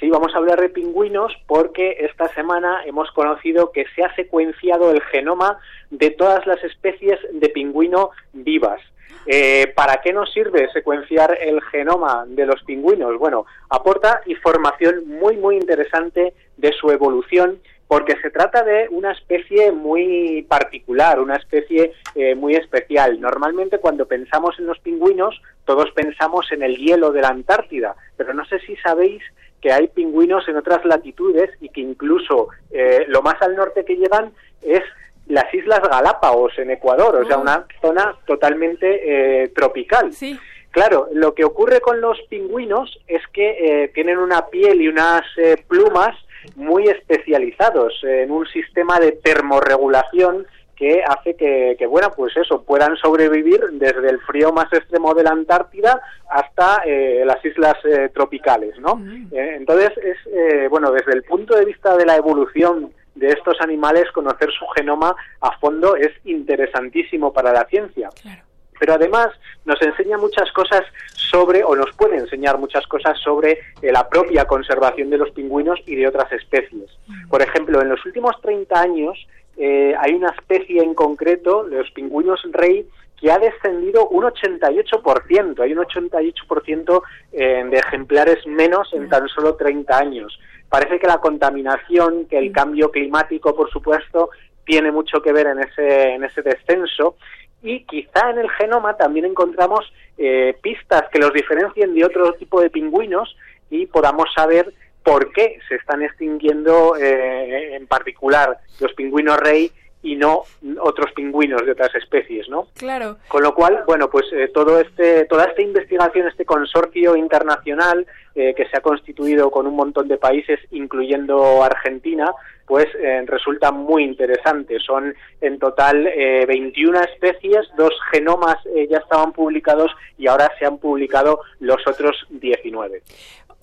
Sí, 0.00 0.10
vamos 0.10 0.34
a 0.34 0.38
hablar 0.38 0.60
de 0.60 0.68
pingüinos 0.68 1.32
porque 1.46 1.96
esta 2.00 2.28
semana 2.34 2.82
hemos 2.84 3.10
conocido 3.12 3.70
que 3.70 3.84
se 3.94 4.02
ha 4.02 4.14
secuenciado 4.16 4.90
el 4.90 5.00
genoma 5.02 5.58
de 5.90 6.10
todas 6.10 6.46
las 6.46 6.62
especies 6.64 7.20
de 7.32 7.48
pingüino 7.50 8.10
vivas. 8.32 8.80
Eh, 9.26 9.72
¿Para 9.76 10.00
qué 10.02 10.12
nos 10.12 10.32
sirve 10.32 10.68
secuenciar 10.72 11.38
el 11.40 11.62
genoma 11.62 12.24
de 12.26 12.46
los 12.46 12.62
pingüinos? 12.64 13.16
Bueno, 13.18 13.46
aporta 13.70 14.20
información 14.26 15.06
muy, 15.06 15.36
muy 15.36 15.56
interesante 15.56 16.34
de 16.56 16.72
su 16.72 16.90
evolución 16.90 17.60
porque 17.92 18.16
se 18.22 18.30
trata 18.30 18.62
de 18.62 18.88
una 18.88 19.12
especie 19.12 19.70
muy 19.70 20.46
particular, 20.48 21.20
una 21.20 21.36
especie 21.36 21.92
eh, 22.14 22.34
muy 22.34 22.54
especial. 22.54 23.20
Normalmente 23.20 23.80
cuando 23.80 24.06
pensamos 24.06 24.58
en 24.58 24.64
los 24.64 24.78
pingüinos, 24.78 25.38
todos 25.66 25.90
pensamos 25.90 26.50
en 26.52 26.62
el 26.62 26.78
hielo 26.78 27.12
de 27.12 27.20
la 27.20 27.28
Antártida, 27.28 27.94
pero 28.16 28.32
no 28.32 28.46
sé 28.46 28.60
si 28.60 28.76
sabéis 28.76 29.22
que 29.60 29.72
hay 29.72 29.88
pingüinos 29.88 30.48
en 30.48 30.56
otras 30.56 30.82
latitudes 30.86 31.50
y 31.60 31.68
que 31.68 31.82
incluso 31.82 32.48
eh, 32.70 33.04
lo 33.08 33.20
más 33.20 33.34
al 33.42 33.56
norte 33.56 33.84
que 33.84 33.96
llegan 33.96 34.32
es 34.62 34.80
las 35.26 35.52
Islas 35.52 35.80
Galápagos 35.80 36.58
en 36.58 36.70
Ecuador, 36.70 37.14
o 37.16 37.26
sea, 37.26 37.36
una 37.36 37.66
zona 37.82 38.16
totalmente 38.24 39.42
eh, 39.42 39.48
tropical. 39.48 40.14
Sí. 40.14 40.40
Claro, 40.70 41.08
lo 41.12 41.34
que 41.34 41.44
ocurre 41.44 41.82
con 41.82 42.00
los 42.00 42.18
pingüinos 42.30 42.98
es 43.06 43.20
que 43.34 43.82
eh, 43.84 43.88
tienen 43.88 44.16
una 44.16 44.46
piel 44.46 44.80
y 44.80 44.88
unas 44.88 45.20
eh, 45.36 45.62
plumas 45.68 46.16
muy 46.56 46.88
especializados 46.88 47.94
en 48.02 48.30
un 48.30 48.46
sistema 48.46 48.98
de 48.98 49.12
termorregulación 49.12 50.46
que 50.76 51.02
hace 51.06 51.36
que, 51.36 51.76
que, 51.78 51.86
bueno, 51.86 52.10
pues 52.16 52.36
eso, 52.36 52.62
puedan 52.62 52.96
sobrevivir 52.96 53.60
desde 53.74 54.10
el 54.10 54.20
frío 54.22 54.52
más 54.52 54.72
extremo 54.72 55.14
de 55.14 55.22
la 55.22 55.30
Antártida 55.30 56.00
hasta 56.28 56.82
eh, 56.84 57.22
las 57.24 57.44
islas 57.44 57.76
eh, 57.84 58.10
tropicales, 58.12 58.76
¿no? 58.80 59.00
Eh, 59.30 59.54
entonces, 59.56 59.90
es, 59.98 60.16
eh, 60.26 60.66
bueno, 60.68 60.90
desde 60.90 61.12
el 61.12 61.22
punto 61.22 61.54
de 61.56 61.66
vista 61.66 61.96
de 61.96 62.04
la 62.04 62.16
evolución 62.16 62.92
de 63.14 63.28
estos 63.28 63.60
animales, 63.60 64.10
conocer 64.12 64.50
su 64.50 64.66
genoma 64.74 65.14
a 65.40 65.56
fondo 65.58 65.94
es 65.94 66.10
interesantísimo 66.24 67.32
para 67.32 67.52
la 67.52 67.64
ciencia. 67.66 68.08
Claro. 68.20 68.42
Pero 68.82 68.94
además 68.94 69.28
nos 69.64 69.80
enseña 69.80 70.18
muchas 70.18 70.50
cosas 70.50 70.82
sobre, 71.14 71.62
o 71.62 71.76
nos 71.76 71.94
puede 71.94 72.16
enseñar 72.16 72.58
muchas 72.58 72.84
cosas 72.88 73.16
sobre 73.20 73.52
eh, 73.80 73.92
la 73.92 74.08
propia 74.08 74.44
conservación 74.44 75.08
de 75.08 75.18
los 75.18 75.30
pingüinos 75.30 75.78
y 75.86 75.94
de 75.94 76.08
otras 76.08 76.32
especies. 76.32 76.90
Por 77.30 77.42
ejemplo, 77.42 77.80
en 77.80 77.90
los 77.90 78.04
últimos 78.04 78.34
30 78.42 78.80
años 78.80 79.16
eh, 79.56 79.94
hay 79.96 80.14
una 80.14 80.30
especie 80.30 80.82
en 80.82 80.94
concreto, 80.94 81.62
los 81.62 81.92
pingüinos 81.92 82.40
rey, 82.50 82.84
que 83.20 83.30
ha 83.30 83.38
descendido 83.38 84.08
un 84.08 84.24
88%. 84.24 85.60
Hay 85.60 85.72
un 85.74 85.78
88% 85.78 87.02
eh, 87.34 87.64
de 87.70 87.76
ejemplares 87.76 88.44
menos 88.48 88.92
en 88.94 89.08
tan 89.08 89.28
solo 89.28 89.54
30 89.54 89.96
años. 89.96 90.36
Parece 90.68 90.98
que 90.98 91.06
la 91.06 91.18
contaminación, 91.18 92.26
que 92.26 92.36
el 92.36 92.50
cambio 92.50 92.90
climático, 92.90 93.54
por 93.54 93.70
supuesto, 93.70 94.30
tiene 94.64 94.90
mucho 94.90 95.20
que 95.22 95.32
ver 95.32 95.46
en 95.46 95.60
ese, 95.60 96.14
en 96.14 96.24
ese 96.24 96.42
descenso 96.42 97.16
y 97.62 97.84
quizá 97.84 98.30
en 98.30 98.38
el 98.38 98.50
genoma 98.50 98.96
también 98.96 99.24
encontramos 99.24 99.92
eh, 100.18 100.56
pistas 100.62 101.04
que 101.12 101.18
los 101.18 101.32
diferencien 101.32 101.94
de 101.94 102.04
otro 102.04 102.32
tipo 102.34 102.60
de 102.60 102.70
pingüinos 102.70 103.36
y 103.70 103.86
podamos 103.86 104.26
saber 104.34 104.72
por 105.02 105.32
qué 105.32 105.58
se 105.68 105.76
están 105.76 106.02
extinguiendo 106.02 106.96
eh, 106.96 107.76
en 107.76 107.86
particular 107.86 108.58
los 108.80 108.92
pingüinos 108.94 109.38
rey 109.38 109.72
y 110.02 110.16
no 110.16 110.42
otros 110.80 111.12
pingüinos 111.12 111.64
de 111.64 111.72
otras 111.72 111.94
especies, 111.94 112.48
¿no? 112.48 112.66
Claro. 112.76 113.18
Con 113.28 113.42
lo 113.42 113.54
cual, 113.54 113.84
bueno, 113.86 114.10
pues 114.10 114.26
eh, 114.32 114.50
todo 114.52 114.80
este, 114.80 115.26
toda 115.26 115.44
esta 115.44 115.62
investigación, 115.62 116.26
este 116.26 116.44
consorcio 116.44 117.14
internacional 117.14 118.06
eh, 118.34 118.52
que 118.56 118.66
se 118.66 118.76
ha 118.76 118.80
constituido 118.80 119.50
con 119.50 119.66
un 119.66 119.76
montón 119.76 120.08
de 120.08 120.18
países, 120.18 120.58
incluyendo 120.72 121.62
Argentina, 121.62 122.32
pues 122.66 122.86
eh, 122.98 123.22
resulta 123.26 123.72
muy 123.72 124.04
interesante. 124.04 124.78
Son 124.80 125.14
en 125.40 125.58
total 125.58 126.06
eh, 126.06 126.44
21 126.46 127.00
especies, 127.00 127.66
dos 127.76 127.92
genomas 128.10 128.56
eh, 128.74 128.86
ya 128.90 128.98
estaban 128.98 129.32
publicados 129.32 129.90
y 130.18 130.26
ahora 130.26 130.50
se 130.58 130.66
han 130.66 130.78
publicado 130.78 131.40
los 131.60 131.86
otros 131.86 132.16
19. 132.30 133.02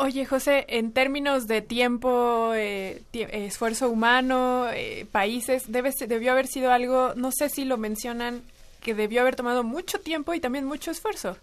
Oye, 0.02 0.26
José, 0.26 0.66
en 0.70 0.94
términos 0.94 1.46
de 1.48 1.62
tiempo, 1.62 2.54
eh, 2.54 3.02
eh, 3.12 3.28
esfuerzo 3.32 3.90
humano, 3.90 4.68
eh, 4.74 5.06
países, 5.12 5.74
debe, 5.74 5.92
debió 6.08 6.32
haber 6.32 6.48
sido 6.48 6.72
algo, 6.72 7.12
no 7.18 7.34
sé 7.34 7.50
si 7.50 7.66
lo 7.66 7.76
mencionan, 7.76 8.42
que 8.82 8.94
debió 8.94 9.20
haber 9.20 9.36
tomado 9.36 9.66
mucho 9.66 10.00
tiempo 10.00 10.34
y 10.34 10.40
también 10.40 10.64
mucho 10.64 10.90
esfuerzo. 10.90 11.36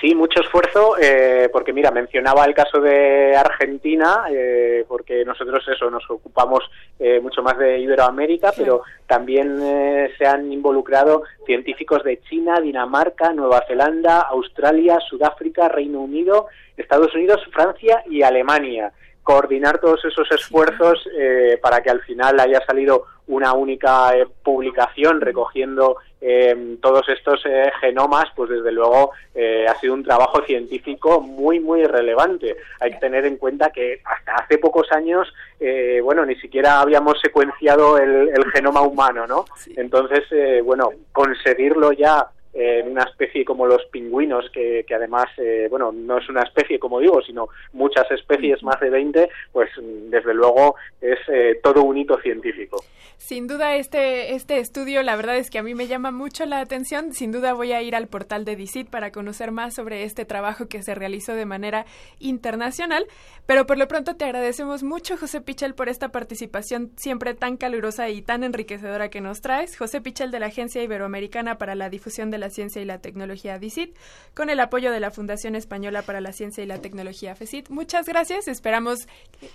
Sí, 0.00 0.14
mucho 0.14 0.40
esfuerzo, 0.42 0.96
eh, 1.00 1.48
porque 1.50 1.72
mira, 1.72 1.90
mencionaba 1.90 2.44
el 2.44 2.54
caso 2.54 2.80
de 2.82 3.34
Argentina, 3.34 4.24
eh, 4.30 4.84
porque 4.86 5.24
nosotros 5.24 5.66
eso, 5.68 5.90
nos 5.90 6.04
ocupamos 6.10 6.64
eh, 6.98 7.18
mucho 7.20 7.42
más 7.42 7.56
de 7.56 7.78
Iberoamérica, 7.78 8.52
pero 8.54 8.82
también 9.06 9.58
eh, 9.62 10.10
se 10.18 10.26
han 10.26 10.52
involucrado 10.52 11.22
científicos 11.46 12.04
de 12.04 12.20
China, 12.28 12.60
Dinamarca, 12.60 13.32
Nueva 13.32 13.64
Zelanda, 13.66 14.20
Australia, 14.20 14.98
Sudáfrica, 15.00 15.68
Reino 15.70 16.00
Unido, 16.00 16.48
Estados 16.76 17.14
Unidos, 17.14 17.40
Francia 17.50 18.04
y 18.10 18.22
Alemania. 18.22 18.92
Coordinar 19.26 19.80
todos 19.80 20.04
esos 20.04 20.30
esfuerzos 20.30 20.96
eh, 21.18 21.58
para 21.60 21.82
que 21.82 21.90
al 21.90 22.00
final 22.02 22.38
haya 22.38 22.64
salido 22.64 23.06
una 23.26 23.54
única 23.54 24.16
eh, 24.16 24.24
publicación 24.44 25.20
recogiendo 25.20 25.96
eh, 26.20 26.76
todos 26.80 27.08
estos 27.08 27.44
eh, 27.44 27.72
genomas, 27.80 28.26
pues 28.36 28.50
desde 28.50 28.70
luego 28.70 29.10
eh, 29.34 29.66
ha 29.68 29.74
sido 29.80 29.94
un 29.94 30.04
trabajo 30.04 30.42
científico 30.46 31.20
muy, 31.20 31.58
muy 31.58 31.82
relevante. 31.84 32.56
Hay 32.78 32.92
que 32.92 32.98
tener 32.98 33.26
en 33.26 33.36
cuenta 33.36 33.70
que 33.70 34.00
hasta 34.04 34.36
hace 34.36 34.58
pocos 34.58 34.86
años, 34.92 35.26
eh, 35.58 36.00
bueno, 36.04 36.24
ni 36.24 36.36
siquiera 36.36 36.80
habíamos 36.80 37.20
secuenciado 37.20 37.98
el, 37.98 38.28
el 38.28 38.44
genoma 38.52 38.82
humano, 38.82 39.26
¿no? 39.26 39.44
Entonces, 39.76 40.22
eh, 40.30 40.60
bueno, 40.64 40.90
conseguirlo 41.10 41.90
ya 41.90 42.28
eh, 42.58 42.80
en 42.80 42.92
una 42.92 43.02
especie 43.02 43.44
como 43.44 43.66
los 43.66 43.84
pingüinos, 43.86 44.48
que, 44.50 44.84
que 44.88 44.94
además, 44.94 45.26
eh, 45.36 45.66
bueno, 45.68 45.92
no 45.92 46.16
es 46.16 46.26
una 46.30 46.42
especie, 46.42 46.78
como 46.78 47.00
digo, 47.00 47.20
sino 47.20 47.48
muchas 47.74 48.10
especies, 48.10 48.62
más 48.62 48.80
de 48.80 48.88
20, 48.88 49.28
pues 49.52 49.68
desde 49.76 50.32
luego 50.32 50.76
es 51.00 51.18
eh, 51.28 51.60
todo 51.62 51.82
un 51.82 51.98
hito 51.98 52.18
científico. 52.20 52.78
Sin 53.18 53.46
duda 53.46 53.76
este, 53.76 54.34
este 54.34 54.58
estudio, 54.58 55.02
la 55.02 55.16
verdad 55.16 55.36
es 55.36 55.50
que 55.50 55.58
a 55.58 55.62
mí 55.62 55.74
me 55.74 55.86
llama 55.86 56.10
mucho 56.12 56.46
la 56.46 56.60
atención. 56.60 57.12
Sin 57.12 57.32
duda 57.32 57.54
voy 57.54 57.72
a 57.72 57.82
ir 57.82 57.96
al 57.96 58.08
portal 58.08 58.44
de 58.44 58.56
DICIT 58.56 58.88
para 58.88 59.10
conocer 59.10 59.52
más 59.52 59.74
sobre 59.74 60.04
este 60.04 60.24
trabajo 60.24 60.68
que 60.68 60.82
se 60.82 60.94
realizó 60.94 61.34
de 61.34 61.44
manera 61.44 61.86
internacional. 62.20 63.06
Pero 63.46 63.66
por 63.66 63.78
lo 63.78 63.88
pronto 63.88 64.16
te 64.16 64.24
agradecemos 64.24 64.82
mucho, 64.82 65.16
José 65.16 65.40
Pichel, 65.40 65.74
por 65.74 65.88
esta 65.88 66.10
participación 66.10 66.92
siempre 66.96 67.34
tan 67.34 67.56
calurosa 67.56 68.08
y 68.10 68.22
tan 68.22 68.44
enriquecedora 68.44 69.08
que 69.08 69.20
nos 69.20 69.40
traes. 69.40 69.76
José 69.76 70.00
Pichel 70.00 70.30
de 70.30 70.40
la 70.40 70.46
Agencia 70.46 70.82
Iberoamericana 70.82 71.58
para 71.58 71.74
la 71.74 71.88
Difusión 71.88 72.30
de 72.30 72.38
la 72.38 72.45
Ciencia 72.50 72.82
y 72.82 72.84
la 72.84 73.00
Tecnología 73.00 73.58
DICIT, 73.58 73.96
con 74.34 74.50
el 74.50 74.60
apoyo 74.60 74.92
de 74.92 75.00
la 75.00 75.10
Fundación 75.10 75.56
Española 75.56 76.02
para 76.02 76.20
la 76.20 76.32
Ciencia 76.32 76.62
y 76.62 76.66
la 76.66 76.80
Tecnología 76.80 77.34
FECIT. 77.34 77.68
Muchas 77.70 78.06
gracias. 78.06 78.48
Esperamos 78.48 79.08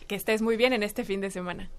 que 0.08 0.16
estés 0.16 0.42
muy 0.42 0.58
bien 0.58 0.74
en 0.74 0.84
este 0.84 1.04
fin 1.04 1.22
de 1.22 1.32
semana. 1.32 1.70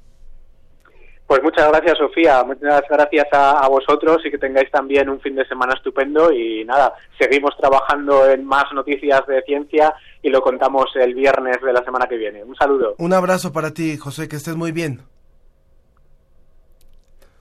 Pues 1.26 1.42
muchas 1.42 1.69
gracias, 1.69 1.97
Sofía. 1.97 2.45
Muchas 2.45 2.83
gracias 2.90 3.26
a, 3.33 3.64
a, 3.64 3.69
vosotros 3.69 4.19
y 4.25 4.31
que 4.31 4.37
tengáis 4.37 4.71
también 4.71 5.09
un 5.09 5.19
fin 5.21 5.35
de 5.35 5.47
semana 5.47 5.73
estupendo. 5.75 6.31
Y 6.31 6.64
nada, 6.64 6.92
seguimos 7.19 7.57
trabajando 7.59 8.28
en 8.28 8.45
más 8.45 8.64
noticias 8.75 9.26
de 9.26 9.40
ciencia 9.42 9.95
y 10.21 10.28
lo 10.28 10.42
contamos 10.42 10.87
el 10.97 11.14
viernes 11.14 11.57
de 11.62 11.73
la 11.73 11.83
semana 11.85 12.07
que 12.07 12.16
viene. 12.16 12.45
Un 12.45 12.54
saludo. 12.57 12.97
Un 12.99 13.14
abrazo 13.14 13.52
para 13.52 13.73
ti, 13.73 13.97
José, 13.97 14.28
que 14.28 14.37
estés 14.37 14.57
muy 14.57 14.73
bien. 14.73 15.00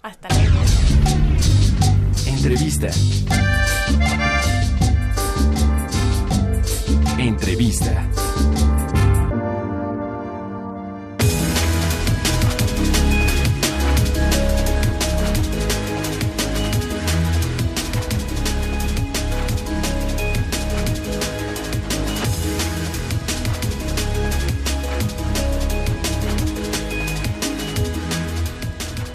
Hasta 0.04 0.30
luego. 0.30 0.62
Entrevista. 2.28 2.88
Entrevista. 7.22 8.10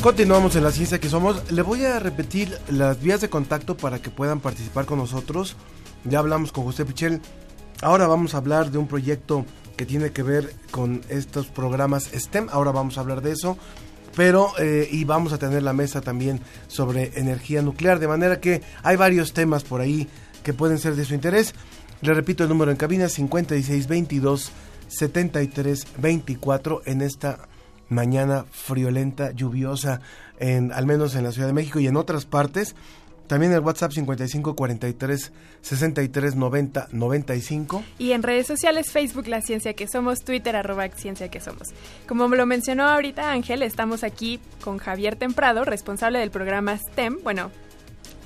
Continuamos 0.01 0.55
en 0.55 0.63
la 0.63 0.71
ciencia 0.71 1.01
que 1.01 1.09
somos. 1.09 1.51
Le 1.51 1.63
voy 1.63 1.85
a 1.85 1.99
repetir 1.99 2.57
las 2.69 3.03
vías 3.03 3.21
de 3.21 3.29
contacto 3.29 3.77
para 3.77 3.99
que 4.01 4.11
puedan 4.11 4.39
participar 4.39 4.87
con 4.87 4.99
nosotros. 4.99 5.57
Ya 6.05 6.21
hablamos 6.21 6.53
con 6.53 6.63
José 6.63 6.85
Pichel. 6.85 7.21
Ahora 7.83 8.07
vamos 8.07 8.35
a 8.35 8.39
hablar 8.39 8.71
de 8.71 8.79
un 8.79 8.89
proyecto 8.89 9.45
que 9.77 9.85
tiene 9.85 10.11
que 10.11 10.23
ver 10.23 10.55
con 10.71 11.03
estos 11.09 11.49
programas 11.49 12.11
STEM. 12.15 12.49
Ahora 12.51 12.71
vamos 12.73 12.97
a 12.97 13.03
hablar 13.03 13.21
de 13.21 13.33
eso. 13.33 13.59
Pero, 14.15 14.53
eh, 14.59 14.89
y 14.91 15.05
vamos 15.05 15.35
a 15.35 15.39
tener 15.39 15.63
la 15.63 15.75
mesa 15.75 16.01
también 16.01 16.41
sobre 16.69 17.13
energía 17.17 17.61
nuclear. 17.61 17.99
De 17.99 18.09
manera 18.09 18.41
que 18.41 18.63
hay 18.83 18.97
varios 18.97 19.35
temas 19.35 19.63
por 19.63 19.83
ahí 19.83 20.09
que 20.43 20.55
pueden 20.55 20.79
ser 20.79 20.97
de 20.97 21.05
su 21.05 21.13
interés. 21.13 21.55
Le 22.01 22.15
repito 22.15 22.43
el 22.43 22.49
número 22.49 22.71
en 22.71 22.79
cabina 22.79 23.11
5622 23.11 24.53
7324 24.89 26.83
en 26.87 27.03
esta 27.03 27.41
mañana 27.89 28.47
friolenta, 28.51 29.33
lluviosa, 29.33 30.01
en, 30.39 30.73
al 30.73 30.87
menos 30.87 31.15
en 31.15 31.25
la 31.25 31.33
Ciudad 31.33 31.49
de 31.49 31.55
México 31.55 31.79
y 31.81 31.87
en 31.87 31.97
otras 31.97 32.25
partes. 32.25 32.75
También 33.27 33.53
el 33.53 33.61
WhatsApp 33.61 33.93
55 33.93 34.55
43 34.55 35.33
63 35.61 36.37
90 36.37 36.89
95. 36.93 37.83
Y 37.99 38.13
en 38.13 38.23
redes 38.23 38.47
sociales, 38.47 38.91
Facebook 38.91 39.27
La 39.27 39.41
Ciencia 39.41 39.75
que 39.75 39.89
Somos, 39.89 40.21
Twitter 40.21 40.55
arroba 40.57 40.89
Ciencia 40.89 41.29
que 41.29 41.41
Somos. 41.41 41.69
Como 42.07 42.29
me 42.29 42.37
lo 42.37 42.47
mencionó 42.47 42.85
ahorita 42.85 43.33
Ángel, 43.33 43.63
estamos 43.63 44.05
aquí 44.05 44.41
con 44.61 44.79
Javier 44.79 45.17
Temprado, 45.17 45.65
responsable 45.65 46.19
del 46.19 46.31
programa 46.31 46.79
STEM, 46.79 47.19
bueno, 47.23 47.51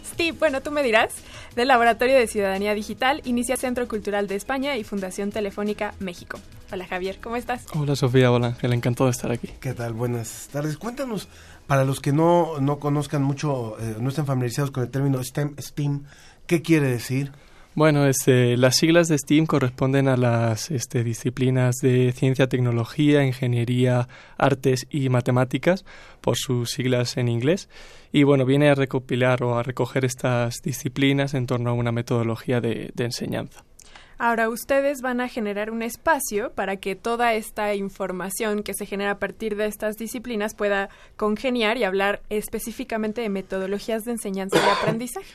Steve, 0.05 0.37
bueno, 0.39 0.61
tú 0.61 0.71
me 0.71 0.83
dirás, 0.83 1.15
del 1.57 1.69
Laboratorio 1.69 2.17
de 2.17 2.27
Ciudadanía 2.27 2.75
Digital, 2.75 3.23
Inicia 3.25 3.57
Centro 3.57 3.89
Cultural 3.89 4.27
de 4.27 4.37
España 4.37 4.77
y 4.77 4.85
Fundación 4.85 5.31
Telefónica 5.31 5.95
México. 5.99 6.39
Hola 6.73 6.87
Javier, 6.87 7.19
¿cómo 7.21 7.37
estás? 7.37 7.65
Hola 7.75 7.97
Sofía, 7.97 8.31
hola 8.31 8.49
Ángel, 8.49 8.73
encantado 8.73 9.07
de 9.07 9.13
estar 9.13 9.33
aquí. 9.33 9.49
¿Qué 9.61 9.73
tal? 9.75 9.93
Buenas 9.93 10.49
tardes. 10.53 10.77
Cuéntanos, 10.77 11.29
para 11.71 11.85
los 11.85 12.01
que 12.01 12.11
no, 12.11 12.59
no 12.61 12.81
conozcan 12.81 13.23
mucho, 13.23 13.77
eh, 13.79 13.95
no 14.01 14.09
estén 14.09 14.27
familiarizados 14.27 14.73
con 14.73 14.83
el 14.83 14.91
término 14.91 15.23
STEM, 15.23 15.55
STEAM, 15.57 16.03
¿qué 16.49 16.63
quiere 16.63 16.89
decir? 16.89 17.31
Bueno, 17.77 18.07
este, 18.07 18.57
las 18.57 18.75
siglas 18.75 19.07
de 19.07 19.17
STEAM 19.17 19.47
corresponden 19.47 20.09
a 20.09 20.17
las 20.17 20.73
este, 20.73 21.05
disciplinas 21.05 21.77
de 21.77 22.11
ciencia, 22.11 22.49
tecnología, 22.49 23.25
ingeniería, 23.25 24.09
artes 24.37 24.89
y 24.91 25.11
matemáticas, 25.11 25.85
por 26.21 26.37
sus 26.37 26.73
siglas 26.73 27.17
en 27.17 27.29
inglés. 27.29 27.69
Y 28.11 28.25
bueno, 28.25 28.45
viene 28.45 28.69
a 28.69 28.75
recopilar 28.75 29.45
o 29.45 29.57
a 29.57 29.63
recoger 29.63 30.05
estas 30.05 30.57
disciplinas 30.65 31.35
en 31.35 31.47
torno 31.47 31.71
a 31.71 31.75
una 31.75 31.93
metodología 31.93 32.61
de, 32.61 32.91
de 32.97 33.05
enseñanza. 33.05 33.63
Ahora 34.23 34.51
ustedes 34.51 35.01
van 35.01 35.23
a 35.23 35.29
generar 35.29 35.71
un 35.71 35.81
espacio 35.81 36.53
para 36.53 36.77
que 36.77 36.95
toda 36.95 37.33
esta 37.33 37.75
información 37.75 38.63
que 38.63 38.75
se 38.75 38.85
genera 38.85 39.13
a 39.13 39.19
partir 39.19 39.57
de 39.57 39.65
estas 39.65 39.97
disciplinas 39.97 40.55
pueda 40.55 40.91
congeniar 41.17 41.79
y 41.79 41.85
hablar 41.85 42.21
específicamente 42.29 43.23
de 43.23 43.31
metodologías 43.31 44.05
de 44.05 44.11
enseñanza 44.11 44.59
y 44.59 44.79
aprendizaje. 44.79 45.33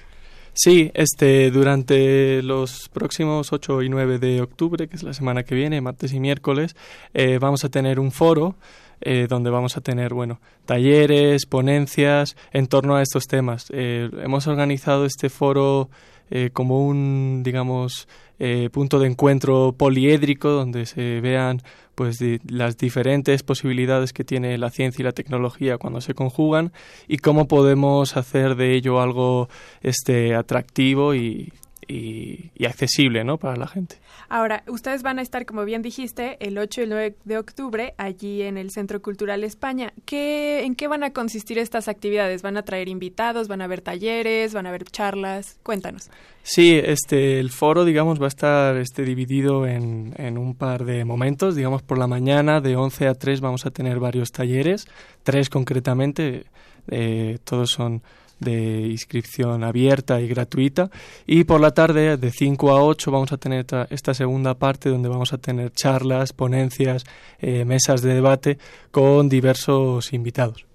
Sí, 0.53 0.91
este, 0.93 1.49
durante 1.49 2.43
los 2.43 2.87
próximos 2.89 3.51
8 3.51 3.81
y 3.81 3.89
9 3.89 4.19
de 4.19 4.41
octubre, 4.41 4.87
que 4.87 4.97
es 4.97 5.01
la 5.01 5.13
semana 5.13 5.41
que 5.41 5.55
viene, 5.55 5.81
martes 5.81 6.13
y 6.13 6.19
miércoles, 6.19 6.75
eh, 7.15 7.39
vamos 7.41 7.65
a 7.65 7.69
tener 7.69 7.99
un 7.99 8.11
foro 8.11 8.55
eh, 9.01 9.25
donde 9.27 9.49
vamos 9.49 9.77
a 9.77 9.81
tener, 9.81 10.13
bueno, 10.13 10.39
talleres, 10.67 11.47
ponencias 11.47 12.37
en 12.53 12.67
torno 12.67 12.95
a 12.95 13.01
estos 13.01 13.25
temas. 13.25 13.65
Eh, 13.71 14.11
hemos 14.21 14.45
organizado 14.45 15.05
este 15.05 15.31
foro 15.31 15.89
eh, 16.31 16.49
como 16.51 16.87
un, 16.87 17.43
digamos, 17.43 18.07
eh, 18.39 18.69
punto 18.71 18.99
de 18.99 19.07
encuentro 19.07 19.73
poliédrico 19.77 20.49
donde 20.49 20.85
se 20.85 21.21
vean 21.21 21.61
pues 21.95 22.19
las 22.47 22.77
diferentes 22.77 23.43
posibilidades 23.43 24.11
que 24.11 24.25
tiene 24.25 24.57
la 24.57 24.69
ciencia 24.69 25.01
y 25.01 25.05
la 25.05 25.13
tecnología 25.13 25.77
cuando 25.77 26.01
se 26.01 26.13
conjugan 26.13 26.73
y 27.07 27.17
cómo 27.17 27.47
podemos 27.47 28.17
hacer 28.17 28.55
de 28.55 28.75
ello 28.75 29.01
algo 29.01 29.47
este 29.81 30.35
atractivo 30.35 31.15
y, 31.15 31.53
y, 31.87 32.51
y 32.55 32.65
accesible 32.65 33.23
¿no? 33.23 33.37
para 33.37 33.55
la 33.55 33.67
gente. 33.67 33.97
Ahora, 34.29 34.63
ustedes 34.67 35.03
van 35.03 35.19
a 35.19 35.21
estar, 35.21 35.45
como 35.45 35.65
bien 35.65 35.81
dijiste, 35.81 36.37
el 36.45 36.57
8 36.57 36.81
y 36.81 36.83
el 36.83 36.89
9 36.89 37.15
de 37.23 37.37
octubre 37.37 37.93
allí 37.97 38.41
en 38.41 38.57
el 38.57 38.71
Centro 38.71 39.01
Cultural 39.01 39.43
España. 39.43 39.93
¿Qué, 40.05 40.63
¿En 40.63 40.75
qué 40.75 40.87
van 40.87 41.03
a 41.03 41.11
consistir 41.11 41.57
estas 41.57 41.87
actividades? 41.87 42.41
¿Van 42.41 42.57
a 42.57 42.63
traer 42.63 42.89
invitados? 42.89 43.47
¿Van 43.47 43.61
a 43.61 43.65
haber 43.65 43.81
talleres? 43.81 44.53
¿Van 44.53 44.65
a 44.65 44.69
haber 44.69 44.85
charlas? 44.85 45.59
Cuéntanos. 45.63 46.09
Sí, 46.43 46.79
este, 46.83 47.39
el 47.39 47.49
foro, 47.49 47.85
digamos, 47.85 48.21
va 48.21 48.25
a 48.25 48.27
estar 48.27 48.77
este, 48.77 49.03
dividido 49.03 49.65
en, 49.65 50.37
un 50.37 50.55
par 50.55 50.85
de 50.85 51.03
momentos. 51.03 51.55
Digamos, 51.55 51.81
por 51.81 51.97
la 51.97 52.07
mañana, 52.07 52.61
de 52.61 52.75
11 52.75 53.07
a 53.07 53.15
3, 53.15 53.41
vamos 53.41 53.65
a 53.65 53.71
tener 53.71 53.99
varios 53.99 54.31
talleres, 54.31 54.87
tres 55.23 55.49
concretamente. 55.49 56.45
Eh, 56.87 57.39
todos 57.43 57.71
son 57.71 58.03
de 58.39 58.87
inscripción 58.87 59.63
abierta 59.63 60.19
y 60.21 60.27
gratuita 60.27 60.89
y 61.25 61.45
por 61.45 61.61
la 61.61 61.71
tarde 61.71 62.17
de 62.17 62.31
5 62.31 62.71
a 62.71 62.83
8 62.83 63.11
vamos 63.11 63.31
a 63.31 63.37
tener 63.37 63.65
esta 63.89 64.13
segunda 64.13 64.55
parte 64.55 64.89
donde 64.89 65.09
vamos 65.09 65.33
a 65.33 65.37
tener 65.37 65.71
charlas, 65.71 66.33
ponencias, 66.33 67.05
eh, 67.39 67.65
mesas 67.65 68.01
de 68.01 68.13
debate 68.13 68.57
con 68.91 69.29
diversos 69.29 70.13
invitados. 70.13 70.65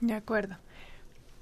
De 0.00 0.14
acuerdo. 0.14 0.56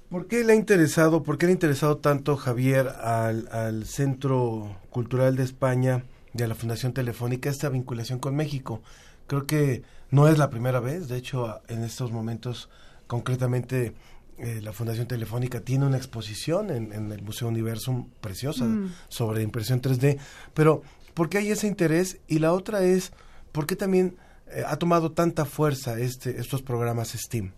¿Por 0.09 0.27
qué 0.27 0.43
le 0.43 0.53
ha 0.53 0.55
interesado, 0.55 1.21
por 1.21 1.37
qué 1.37 1.45
le 1.45 1.51
ha 1.51 1.53
interesado 1.53 1.97
tanto 1.97 2.35
Javier 2.35 2.87
al, 2.87 3.47
al 3.51 3.85
Centro 3.85 4.75
Cultural 4.89 5.35
de 5.35 5.43
España 5.43 6.03
y 6.33 6.41
a 6.41 6.47
la 6.47 6.55
Fundación 6.55 6.93
Telefónica 6.93 7.49
esta 7.49 7.69
vinculación 7.69 8.17
con 8.17 8.35
México? 8.35 8.81
Creo 9.27 9.45
que 9.45 9.83
no 10.09 10.27
es 10.27 10.39
la 10.39 10.49
primera 10.49 10.79
vez, 10.79 11.07
de 11.07 11.17
hecho 11.17 11.61
en 11.67 11.83
estos 11.83 12.11
momentos 12.11 12.69
concretamente 13.05 13.93
eh, 14.41 14.59
la 14.61 14.73
Fundación 14.73 15.07
Telefónica 15.07 15.61
tiene 15.61 15.85
una 15.85 15.97
exposición 15.97 16.69
en, 16.69 16.93
en 16.93 17.11
el 17.11 17.21
Museo 17.21 17.47
Universum 17.47 18.07
preciosa 18.21 18.65
Mm. 18.65 18.91
sobre 19.09 19.43
impresión 19.43 19.81
3D, 19.81 20.17
pero 20.53 20.81
¿por 21.13 21.29
qué 21.29 21.39
hay 21.39 21.51
ese 21.51 21.67
interés? 21.67 22.19
Y 22.27 22.39
la 22.39 22.53
otra 22.53 22.83
es, 22.83 23.11
¿por 23.51 23.65
qué 23.65 23.75
también 23.75 24.15
eh, 24.51 24.63
ha 24.65 24.77
tomado 24.77 25.11
tanta 25.11 25.45
fuerza 25.45 25.99
este, 25.99 26.39
estos 26.39 26.61
programas 26.61 27.09
STEAM? 27.09 27.51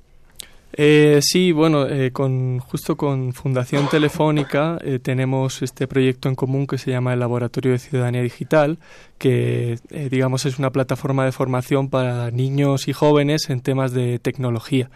Eh, 0.73 1.19
sí, 1.21 1.51
bueno, 1.51 1.85
eh, 1.87 2.11
con, 2.11 2.59
justo 2.59 2.95
con 2.95 3.33
Fundación 3.33 3.89
Telefónica 3.89 4.77
eh, 4.81 4.99
tenemos 4.99 5.61
este 5.61 5.85
proyecto 5.85 6.29
en 6.29 6.35
común 6.35 6.65
que 6.65 6.77
se 6.77 6.91
llama 6.91 7.13
el 7.13 7.19
Laboratorio 7.19 7.73
de 7.73 7.79
Ciudadanía 7.79 8.21
Digital, 8.21 8.79
que 9.17 9.77
eh, 9.89 10.07
digamos 10.09 10.45
es 10.45 10.59
una 10.59 10.71
plataforma 10.71 11.25
de 11.25 11.33
formación 11.33 11.89
para 11.89 12.31
niños 12.31 12.87
y 12.87 12.93
jóvenes 12.93 13.49
en 13.49 13.59
temas 13.59 13.91
de 13.91 14.19
tecnología. 14.19 14.89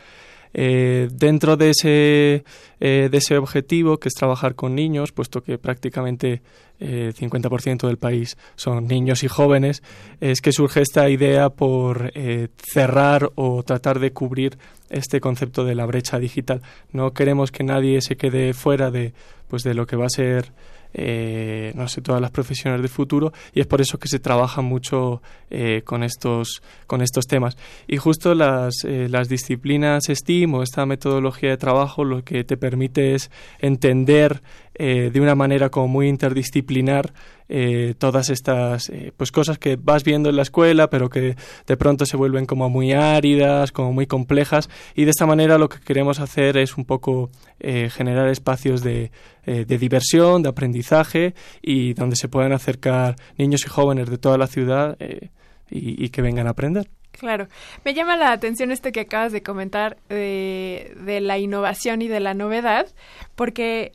Eh, 0.57 1.09
dentro 1.11 1.57
de 1.57 1.71
ese, 1.71 2.45
eh, 2.79 3.09
de 3.11 3.17
ese 3.17 3.37
objetivo, 3.37 3.97
que 3.97 4.07
es 4.07 4.13
trabajar 4.13 4.55
con 4.55 4.73
niños, 4.73 5.11
puesto 5.11 5.43
que 5.43 5.57
prácticamente 5.57 6.41
eh, 6.79 7.11
50% 7.13 7.87
del 7.87 7.97
país 7.97 8.37
son 8.55 8.87
niños 8.87 9.25
y 9.25 9.27
jóvenes, 9.27 9.83
es 10.21 10.39
que 10.39 10.53
surge 10.53 10.81
esta 10.81 11.09
idea 11.09 11.49
por 11.49 12.13
eh, 12.15 12.47
cerrar 12.57 13.31
o 13.35 13.63
tratar 13.63 13.99
de 13.99 14.13
cubrir 14.13 14.57
este 14.89 15.19
concepto 15.19 15.65
de 15.65 15.75
la 15.75 15.85
brecha 15.85 16.19
digital. 16.19 16.61
No 16.93 17.11
queremos 17.11 17.51
que 17.51 17.65
nadie 17.65 18.01
se 18.01 18.15
quede 18.15 18.53
fuera 18.53 18.91
de, 18.91 19.13
pues, 19.49 19.63
de 19.63 19.73
lo 19.73 19.85
que 19.85 19.97
va 19.97 20.05
a 20.05 20.09
ser 20.09 20.53
eh, 20.97 21.73
no 21.75 21.89
sé, 21.89 22.01
todas 22.01 22.21
las 22.21 22.31
profesiones 22.31 22.79
del 22.79 22.89
futuro 22.89 23.33
y 23.53 23.59
es 23.59 23.67
por 23.67 23.81
eso 23.81 23.99
que 23.99 24.07
se 24.07 24.19
trabaja 24.19 24.61
mucho 24.61 25.21
eh, 25.49 25.81
con, 25.83 26.03
estos, 26.03 26.61
con 26.87 27.01
estos 27.01 27.27
temas. 27.27 27.57
Y 27.85 27.97
justo 27.97 28.33
las, 28.33 28.75
eh, 28.85 29.07
las 29.09 29.27
disciplinas 29.27 30.05
STEAM 30.07 30.53
o 30.53 30.63
esta 30.63 30.85
metodología 30.85 31.49
de 31.49 31.57
trabajo 31.57 32.05
lo 32.05 32.23
que 32.23 32.45
te 32.45 32.55
permite 32.55 33.13
es 33.13 33.29
entender 33.59 34.41
eh, 34.75 35.09
de 35.11 35.21
una 35.21 35.35
manera 35.35 35.69
como 35.69 35.87
muy 35.87 36.07
interdisciplinar 36.07 37.13
eh, 37.47 37.93
todas 37.97 38.29
estas 38.29 38.89
eh, 38.89 39.11
pues 39.15 39.31
cosas 39.31 39.59
que 39.59 39.75
vas 39.75 40.03
viendo 40.03 40.29
en 40.29 40.35
la 40.35 40.41
escuela 40.41 40.89
pero 40.89 41.09
que 41.09 41.35
de 41.67 41.77
pronto 41.77 42.05
se 42.05 42.17
vuelven 42.17 42.45
como 42.45 42.69
muy 42.69 42.93
áridas 42.93 43.71
como 43.71 43.93
muy 43.93 44.07
complejas 44.07 44.69
y 44.95 45.05
de 45.05 45.11
esta 45.11 45.25
manera 45.25 45.57
lo 45.57 45.69
que 45.69 45.79
queremos 45.79 46.19
hacer 46.19 46.57
es 46.57 46.75
un 46.75 46.85
poco 46.85 47.29
eh, 47.59 47.89
generar 47.89 48.29
espacios 48.29 48.81
de, 48.81 49.11
eh, 49.45 49.65
de 49.65 49.77
diversión 49.77 50.41
de 50.41 50.49
aprendizaje 50.49 51.35
y 51.61 51.93
donde 51.93 52.15
se 52.15 52.27
puedan 52.27 52.51
acercar 52.51 53.15
niños 53.37 53.63
y 53.65 53.69
jóvenes 53.69 54.09
de 54.09 54.17
toda 54.17 54.37
la 54.37 54.47
ciudad 54.47 54.97
eh, 54.99 55.29
y, 55.69 56.03
y 56.03 56.09
que 56.09 56.21
vengan 56.21 56.47
a 56.47 56.51
aprender 56.51 56.89
Claro. 57.11 57.47
Me 57.85 57.93
llama 57.93 58.17
la 58.17 58.33
atención 58.33 58.71
esto 58.71 58.91
que 58.91 58.99
acabas 58.99 59.31
de 59.31 59.41
comentar 59.41 59.95
de, 60.09 60.97
de 60.99 61.21
la 61.21 61.37
innovación 61.37 62.01
y 62.01 62.09
de 62.09 62.19
la 62.19 62.33
novedad, 62.33 62.87
porque 63.35 63.93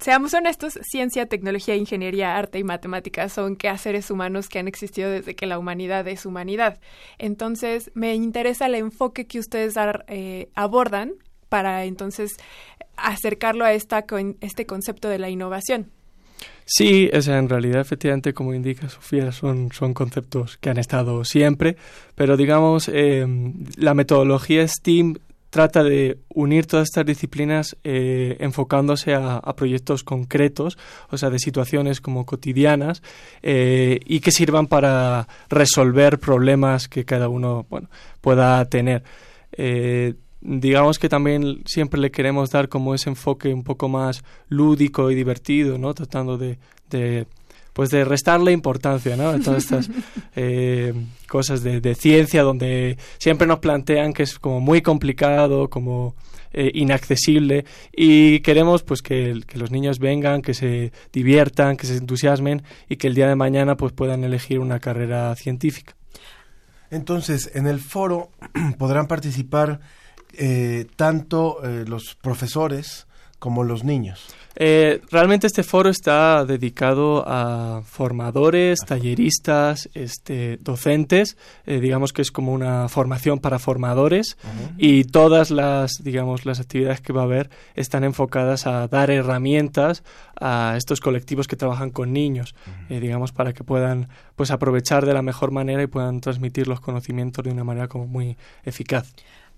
seamos 0.00 0.34
honestos, 0.34 0.78
ciencia, 0.82 1.26
tecnología, 1.26 1.76
ingeniería, 1.76 2.36
arte 2.36 2.58
y 2.58 2.64
matemáticas 2.64 3.32
son 3.32 3.56
quehaceres 3.56 4.10
humanos 4.10 4.48
que 4.48 4.58
han 4.58 4.68
existido 4.68 5.10
desde 5.10 5.34
que 5.34 5.46
la 5.46 5.58
humanidad 5.58 6.06
es 6.08 6.26
humanidad. 6.26 6.78
Entonces, 7.18 7.90
me 7.94 8.14
interesa 8.14 8.66
el 8.66 8.74
enfoque 8.74 9.26
que 9.26 9.38
ustedes 9.38 9.74
eh, 10.08 10.48
abordan 10.54 11.12
para 11.48 11.84
entonces 11.84 12.36
acercarlo 12.96 13.64
a 13.64 13.72
esta 13.72 14.02
con- 14.02 14.36
este 14.40 14.66
concepto 14.66 15.08
de 15.08 15.18
la 15.18 15.30
innovación. 15.30 15.90
Sí, 16.64 17.08
o 17.12 17.30
en 17.30 17.48
realidad, 17.48 17.80
efectivamente, 17.80 18.34
como 18.34 18.52
indica 18.52 18.88
Sofía, 18.88 19.30
son, 19.30 19.70
son 19.72 19.94
conceptos 19.94 20.56
que 20.56 20.68
han 20.68 20.78
estado 20.78 21.24
siempre, 21.24 21.76
pero 22.16 22.36
digamos, 22.36 22.90
eh, 22.92 23.24
la 23.76 23.94
metodología 23.94 24.66
STEAM 24.66 25.14
trata 25.50 25.82
de 25.82 26.18
unir 26.28 26.66
todas 26.66 26.88
estas 26.88 27.06
disciplinas 27.06 27.76
eh, 27.84 28.36
enfocándose 28.40 29.14
a, 29.14 29.40
proyectos 29.56 30.04
concretos, 30.04 30.76
o 31.10 31.16
sea, 31.16 31.30
de 31.30 31.38
situaciones 31.38 32.00
como 32.00 32.26
cotidianas 32.26 33.02
eh, 33.42 34.00
y 34.04 34.20
que 34.20 34.32
sirvan 34.32 34.66
para 34.66 35.28
resolver 35.48 36.18
problemas 36.18 36.88
que 36.88 37.04
cada 37.04 37.28
uno 37.28 37.66
bueno, 37.70 37.88
pueda 38.20 38.64
tener. 38.66 39.02
Eh, 39.52 40.14
digamos 40.40 40.98
que 40.98 41.08
también 41.08 41.62
siempre 41.64 42.00
le 42.00 42.10
queremos 42.10 42.50
dar 42.50 42.68
como 42.68 42.94
ese 42.94 43.10
enfoque 43.10 43.52
un 43.52 43.64
poco 43.64 43.88
más 43.88 44.22
lúdico 44.48 45.10
y 45.10 45.14
divertido, 45.14 45.78
¿no? 45.78 45.94
Tratando 45.94 46.36
de, 46.36 46.58
de 46.90 47.26
pues 47.76 47.90
de 47.90 48.06
restarle 48.06 48.52
importancia, 48.52 49.18
¿no? 49.18 49.28
A 49.28 49.38
todas 49.38 49.64
estas 49.64 49.90
eh, 50.34 50.94
cosas 51.28 51.62
de, 51.62 51.82
de, 51.82 51.94
ciencia 51.94 52.42
donde 52.42 52.96
siempre 53.18 53.46
nos 53.46 53.58
plantean 53.58 54.14
que 54.14 54.22
es 54.22 54.38
como 54.38 54.60
muy 54.60 54.80
complicado, 54.80 55.68
como 55.68 56.14
eh, 56.54 56.70
inaccesible 56.72 57.66
y 57.92 58.40
queremos 58.40 58.82
pues 58.82 59.02
que, 59.02 59.42
que, 59.46 59.58
los 59.58 59.70
niños 59.70 59.98
vengan, 59.98 60.40
que 60.40 60.54
se 60.54 60.90
diviertan, 61.12 61.76
que 61.76 61.86
se 61.86 61.98
entusiasmen 61.98 62.62
y 62.88 62.96
que 62.96 63.08
el 63.08 63.14
día 63.14 63.28
de 63.28 63.36
mañana 63.36 63.76
pues 63.76 63.92
puedan 63.92 64.24
elegir 64.24 64.58
una 64.58 64.80
carrera 64.80 65.36
científica. 65.36 65.94
Entonces, 66.90 67.50
en 67.54 67.66
el 67.66 67.78
foro 67.78 68.30
podrán 68.78 69.06
participar 69.06 69.80
eh, 70.32 70.86
tanto 70.96 71.62
eh, 71.62 71.84
los 71.86 72.14
profesores 72.14 73.05
como 73.46 73.62
los 73.62 73.84
niños. 73.84 74.26
Eh, 74.56 75.00
realmente 75.08 75.46
este 75.46 75.62
foro 75.62 75.88
está 75.88 76.44
dedicado 76.44 77.22
a 77.24 77.82
formadores, 77.84 78.80
talleristas, 78.80 79.88
este, 79.94 80.56
docentes, 80.56 81.36
eh, 81.64 81.78
digamos 81.78 82.12
que 82.12 82.22
es 82.22 82.32
como 82.32 82.52
una 82.52 82.88
formación 82.88 83.38
para 83.38 83.60
formadores 83.60 84.36
y 84.78 85.04
todas 85.04 85.52
las, 85.52 85.92
digamos, 86.02 86.44
las 86.44 86.58
actividades 86.58 87.00
que 87.00 87.12
va 87.12 87.20
a 87.20 87.26
haber 87.26 87.50
están 87.76 88.02
enfocadas 88.02 88.66
a 88.66 88.88
dar 88.88 89.12
herramientas 89.12 90.02
a 90.40 90.74
estos 90.76 91.00
colectivos 91.00 91.46
que 91.46 91.54
trabajan 91.54 91.90
con 91.90 92.12
niños, 92.12 92.56
eh, 92.88 92.98
digamos, 92.98 93.30
para 93.30 93.52
que 93.52 93.62
puedan 93.62 94.08
pues 94.34 94.50
aprovechar 94.50 95.06
de 95.06 95.14
la 95.14 95.22
mejor 95.22 95.52
manera 95.52 95.84
y 95.84 95.86
puedan 95.86 96.20
transmitir 96.20 96.66
los 96.66 96.80
conocimientos 96.80 97.44
de 97.44 97.52
una 97.52 97.62
manera 97.62 97.86
como 97.86 98.08
muy 98.08 98.36
eficaz. 98.64 99.12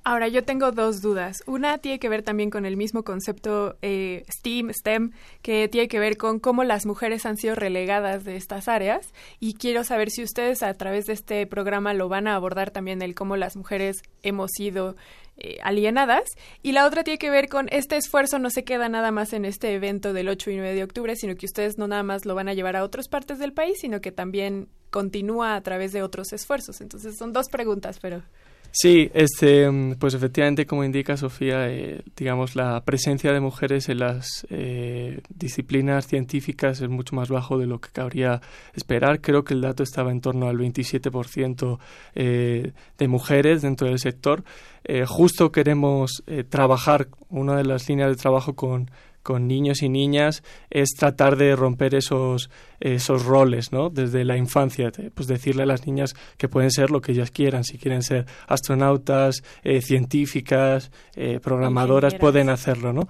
Ahora, 0.09 0.27
yo 0.29 0.43
tengo 0.43 0.73
dos 0.73 1.03
dudas. 1.03 1.43
Una 1.45 1.77
tiene 1.77 1.99
que 1.99 2.09
ver 2.09 2.23
también 2.23 2.49
con 2.49 2.65
el 2.65 2.79
mismo 2.79 3.03
concepto 3.03 3.77
eh, 3.83 4.25
STEAM, 4.31 4.73
STEM, 4.73 5.11
que 5.43 5.69
tiene 5.69 5.87
que 5.87 6.01
ver 6.01 6.17
con 6.17 6.41
cómo 6.41 6.65
las 6.65 6.87
mujeres 6.87 7.27
han 7.27 7.37
sido 7.37 7.55
relegadas 7.55 8.25
de 8.25 8.37
estas 8.37 8.69
áreas. 8.69 9.13
Y 9.39 9.53
quiero 9.53 9.85
saber 9.85 10.09
si 10.09 10.23
ustedes 10.23 10.63
a 10.63 10.73
través 10.73 11.05
de 11.05 11.13
este 11.13 11.47
programa 11.47 11.93
lo 11.93 12.09
van 12.09 12.27
a 12.27 12.37
abordar 12.37 12.71
también 12.71 13.03
el 13.03 13.15
cómo 13.15 13.37
las 13.37 13.55
mujeres 13.55 13.99
hemos 14.23 14.51
sido 14.53 14.97
eh, 15.37 15.59
alienadas. 15.63 16.25
Y 16.63 16.73
la 16.73 16.87
otra 16.87 17.05
tiene 17.05 17.19
que 17.19 17.31
ver 17.31 17.51
con 17.51 17.69
este 17.71 17.99
esfuerzo 17.99 18.39
no 18.39 18.49
se 18.49 18.65
queda 18.65 18.89
nada 18.89 19.11
más 19.11 19.35
en 19.35 19.45
este 19.45 19.75
evento 19.75 20.15
del 20.15 20.31
8 20.31 20.53
y 20.53 20.57
9 20.57 20.75
de 20.75 20.85
octubre, 20.85 21.17
sino 21.17 21.35
que 21.35 21.45
ustedes 21.45 21.77
no 21.77 21.87
nada 21.87 22.03
más 22.03 22.25
lo 22.25 22.35
van 22.35 22.49
a 22.49 22.55
llevar 22.55 22.77
a 22.77 22.83
otras 22.83 23.09
partes 23.09 23.39
del 23.39 23.53
país, 23.53 23.77
sino 23.79 24.01
que 24.01 24.11
también 24.11 24.69
continúa 24.89 25.55
a 25.55 25.61
través 25.61 25.93
de 25.93 26.03
otros 26.03 26.33
esfuerzos. 26.33 26.81
Entonces 26.81 27.19
son 27.19 27.35
dos 27.35 27.49
preguntas, 27.51 27.99
pero... 28.01 28.23
Sí, 28.71 29.11
este, 29.15 29.67
pues 29.99 30.15
efectivamente, 30.15 30.67
como 30.67 30.85
indica 30.85 31.17
Sofía, 31.17 31.69
eh, 31.69 32.03
digamos, 32.17 32.55
la 32.55 32.81
presencia 32.85 33.33
de 33.33 33.41
mujeres 33.41 33.89
en 33.89 34.01
las 34.01 34.47
eh, 34.51 35.21
disciplinas 35.35 36.07
científicas 36.07 36.81
es 36.81 36.89
mucho 36.89 37.17
más 37.17 37.29
bajo 37.29 37.59
de 37.59 37.67
lo 37.67 37.81
que 37.81 37.89
cabría 37.91 38.41
esperar. 38.75 39.21
Creo 39.21 39.43
que 39.43 39.55
el 39.55 39.63
dato 39.63 39.83
estaba 39.83 40.11
en 40.11 40.21
torno 40.21 40.49
al 40.49 40.59
27% 40.59 41.79
eh, 42.15 42.73
de 42.99 43.09
mujeres 43.09 43.63
dentro 43.63 43.89
del 43.89 43.99
sector. 43.99 44.45
Eh, 44.85 45.05
justo 45.07 45.53
queremos 45.53 46.23
eh, 46.27 46.45
trabajar, 46.45 47.09
una 47.29 47.57
de 47.57 47.65
las 47.65 47.89
líneas 47.89 48.09
de 48.09 48.17
trabajo 48.17 48.55
con 48.55 48.91
con 49.23 49.47
niños 49.47 49.83
y 49.83 49.89
niñas 49.89 50.43
es 50.71 50.91
tratar 50.91 51.37
de 51.37 51.57
romper 51.57 51.95
esos 51.95 52.51
esos 52.81 53.25
roles, 53.25 53.73
¿no? 53.73 53.91
Desde 53.91 54.25
la 54.25 54.37
infancia, 54.37 54.93
pues 55.15 55.27
decirle 55.27 55.65
a 55.65 55.67
las 55.67 55.87
niñas 55.87 56.15
que 56.37 56.49
pueden 56.49 56.71
ser 56.71 56.91
lo 56.91 57.01
que 57.01 57.13
ellas 57.13 57.31
quieran, 57.31 57.65
si 57.65 57.79
quieren 57.79 58.03
ser 58.03 58.27
astronautas, 58.47 59.43
eh, 59.63 59.81
científicas, 59.81 60.91
eh, 61.17 61.41
programadoras, 61.43 62.15
pueden 62.15 62.51
hacerlo, 62.51 62.93
¿no? 62.93 63.09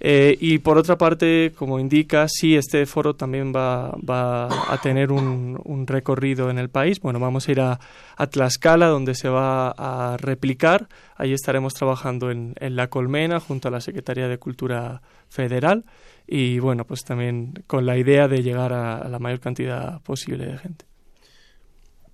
Eh, 0.00 0.36
y 0.40 0.58
por 0.58 0.78
otra 0.78 0.96
parte, 0.96 1.52
como 1.56 1.78
indica, 1.78 2.26
sí, 2.28 2.56
este 2.56 2.86
foro 2.86 3.14
también 3.14 3.52
va, 3.54 3.90
va 3.96 4.72
a 4.72 4.80
tener 4.82 5.12
un, 5.12 5.60
un, 5.62 5.86
recorrido 5.86 6.48
en 6.48 6.58
el 6.58 6.70
país. 6.70 7.00
Bueno, 7.00 7.20
vamos 7.20 7.48
a 7.48 7.52
ir 7.52 7.60
a, 7.60 7.78
a, 8.16 8.26
Tlaxcala, 8.26 8.86
donde 8.86 9.14
se 9.14 9.28
va 9.28 9.70
a 9.70 10.16
replicar. 10.16 10.88
Ahí 11.16 11.34
estaremos 11.34 11.74
trabajando 11.74 12.30
en, 12.30 12.54
en 12.60 12.76
La 12.76 12.88
Colmena, 12.88 13.40
junto 13.40 13.68
a 13.68 13.70
la 13.70 13.82
Secretaría 13.82 14.26
de 14.26 14.38
Cultura 14.38 15.02
Federal. 15.30 15.86
Y 16.26 16.58
bueno, 16.58 16.84
pues 16.84 17.02
también 17.02 17.64
con 17.66 17.86
la 17.86 17.96
idea 17.96 18.28
de 18.28 18.42
llegar 18.42 18.72
a, 18.72 19.08
la 19.08 19.18
mayor 19.18 19.40
cantidad 19.40 20.00
posible 20.02 20.46
de 20.46 20.58
gente. 20.58 20.84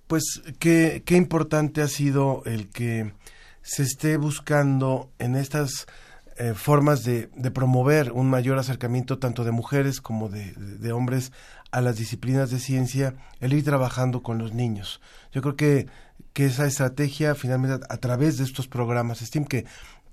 Pues 0.07 0.23
qué, 0.59 1.03
qué 1.05 1.17
importante 1.17 1.81
ha 1.81 1.87
sido 1.87 2.41
el 2.45 2.69
que 2.69 3.11
se 3.61 3.83
esté 3.83 4.15
buscando 4.15 5.11
en 5.19 5.35
estas 5.35 5.87
eh, 6.37 6.53
formas 6.53 7.03
de, 7.03 7.29
de, 7.35 7.51
promover 7.51 8.11
un 8.11 8.29
mayor 8.29 8.59
acercamiento 8.59 9.17
tanto 9.17 9.43
de 9.43 9.51
mujeres 9.51 9.99
como 9.99 10.29
de, 10.29 10.53
de, 10.53 10.77
de, 10.77 10.91
hombres 10.91 11.33
a 11.71 11.81
las 11.81 11.97
disciplinas 11.97 12.51
de 12.51 12.59
ciencia, 12.59 13.15
el 13.39 13.53
ir 13.53 13.65
trabajando 13.65 14.23
con 14.23 14.37
los 14.37 14.53
niños. 14.53 15.01
Yo 15.31 15.41
creo 15.41 15.55
que, 15.55 15.87
que 16.33 16.45
esa 16.45 16.65
estrategia 16.67 17.35
finalmente 17.35 17.83
a, 17.89 17.93
a 17.93 17.97
través 17.97 18.37
de 18.37 18.43
estos 18.43 18.67
programas 18.67 19.19
STEAM 19.19 19.45
que, 19.45 19.65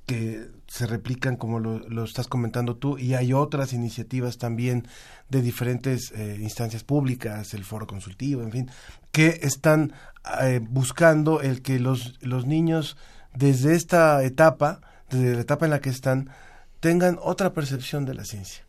que 0.06 0.48
se 0.66 0.86
replican 0.86 1.36
como 1.36 1.60
lo, 1.60 2.04
estás 2.04 2.28
comentando 2.28 2.76
tú 2.76 2.98
y 2.98 3.14
hay 3.14 3.32
otras 3.32 3.72
iniciativas 3.72 4.38
también 4.38 4.86
de 5.30 5.40
diferentes 5.42 6.12
eh, 6.12 6.38
instancias 6.40 6.84
públicas, 6.84 7.54
el 7.54 7.64
foro 7.64 7.86
consultivo, 7.86 8.42
en 8.42 8.52
fin, 8.52 8.70
que 9.12 9.40
están 9.42 9.92
eh, 10.42 10.60
buscando 10.62 11.40
el 11.40 11.62
que 11.62 11.78
los, 11.78 12.18
los 12.20 12.46
niños 12.46 12.96
desde 13.34 13.74
esta 13.74 14.22
etapa 14.24 14.80
desde 15.10 15.34
la 15.34 15.40
etapa 15.40 15.64
en 15.64 15.70
la 15.70 15.80
que 15.80 15.90
están, 15.90 16.30
tengan 16.80 17.18
otra 17.20 17.52
percepción 17.52 18.04
de 18.04 18.14
la 18.14 18.24
ciencia. 18.24 18.64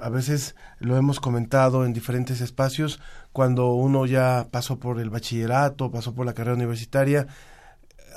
A 0.00 0.10
veces 0.10 0.54
lo 0.78 0.96
hemos 0.96 1.18
comentado 1.18 1.84
en 1.84 1.92
diferentes 1.92 2.40
espacios, 2.40 3.00
cuando 3.32 3.72
uno 3.72 4.06
ya 4.06 4.48
pasó 4.50 4.78
por 4.78 5.00
el 5.00 5.10
bachillerato, 5.10 5.90
pasó 5.90 6.14
por 6.14 6.26
la 6.26 6.34
carrera 6.34 6.56
universitaria, 6.56 7.26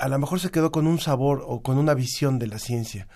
a 0.02 0.08
lo 0.08 0.18
mejor 0.18 0.40
se 0.40 0.50
quedó 0.50 0.72
con 0.72 0.88
un 0.88 0.98
sabor 0.98 1.44
o 1.46 1.62
con 1.62 1.78
una 1.78 1.94
visión 1.94 2.40
de 2.40 2.48
la 2.48 2.58
ciencia. 2.58 3.06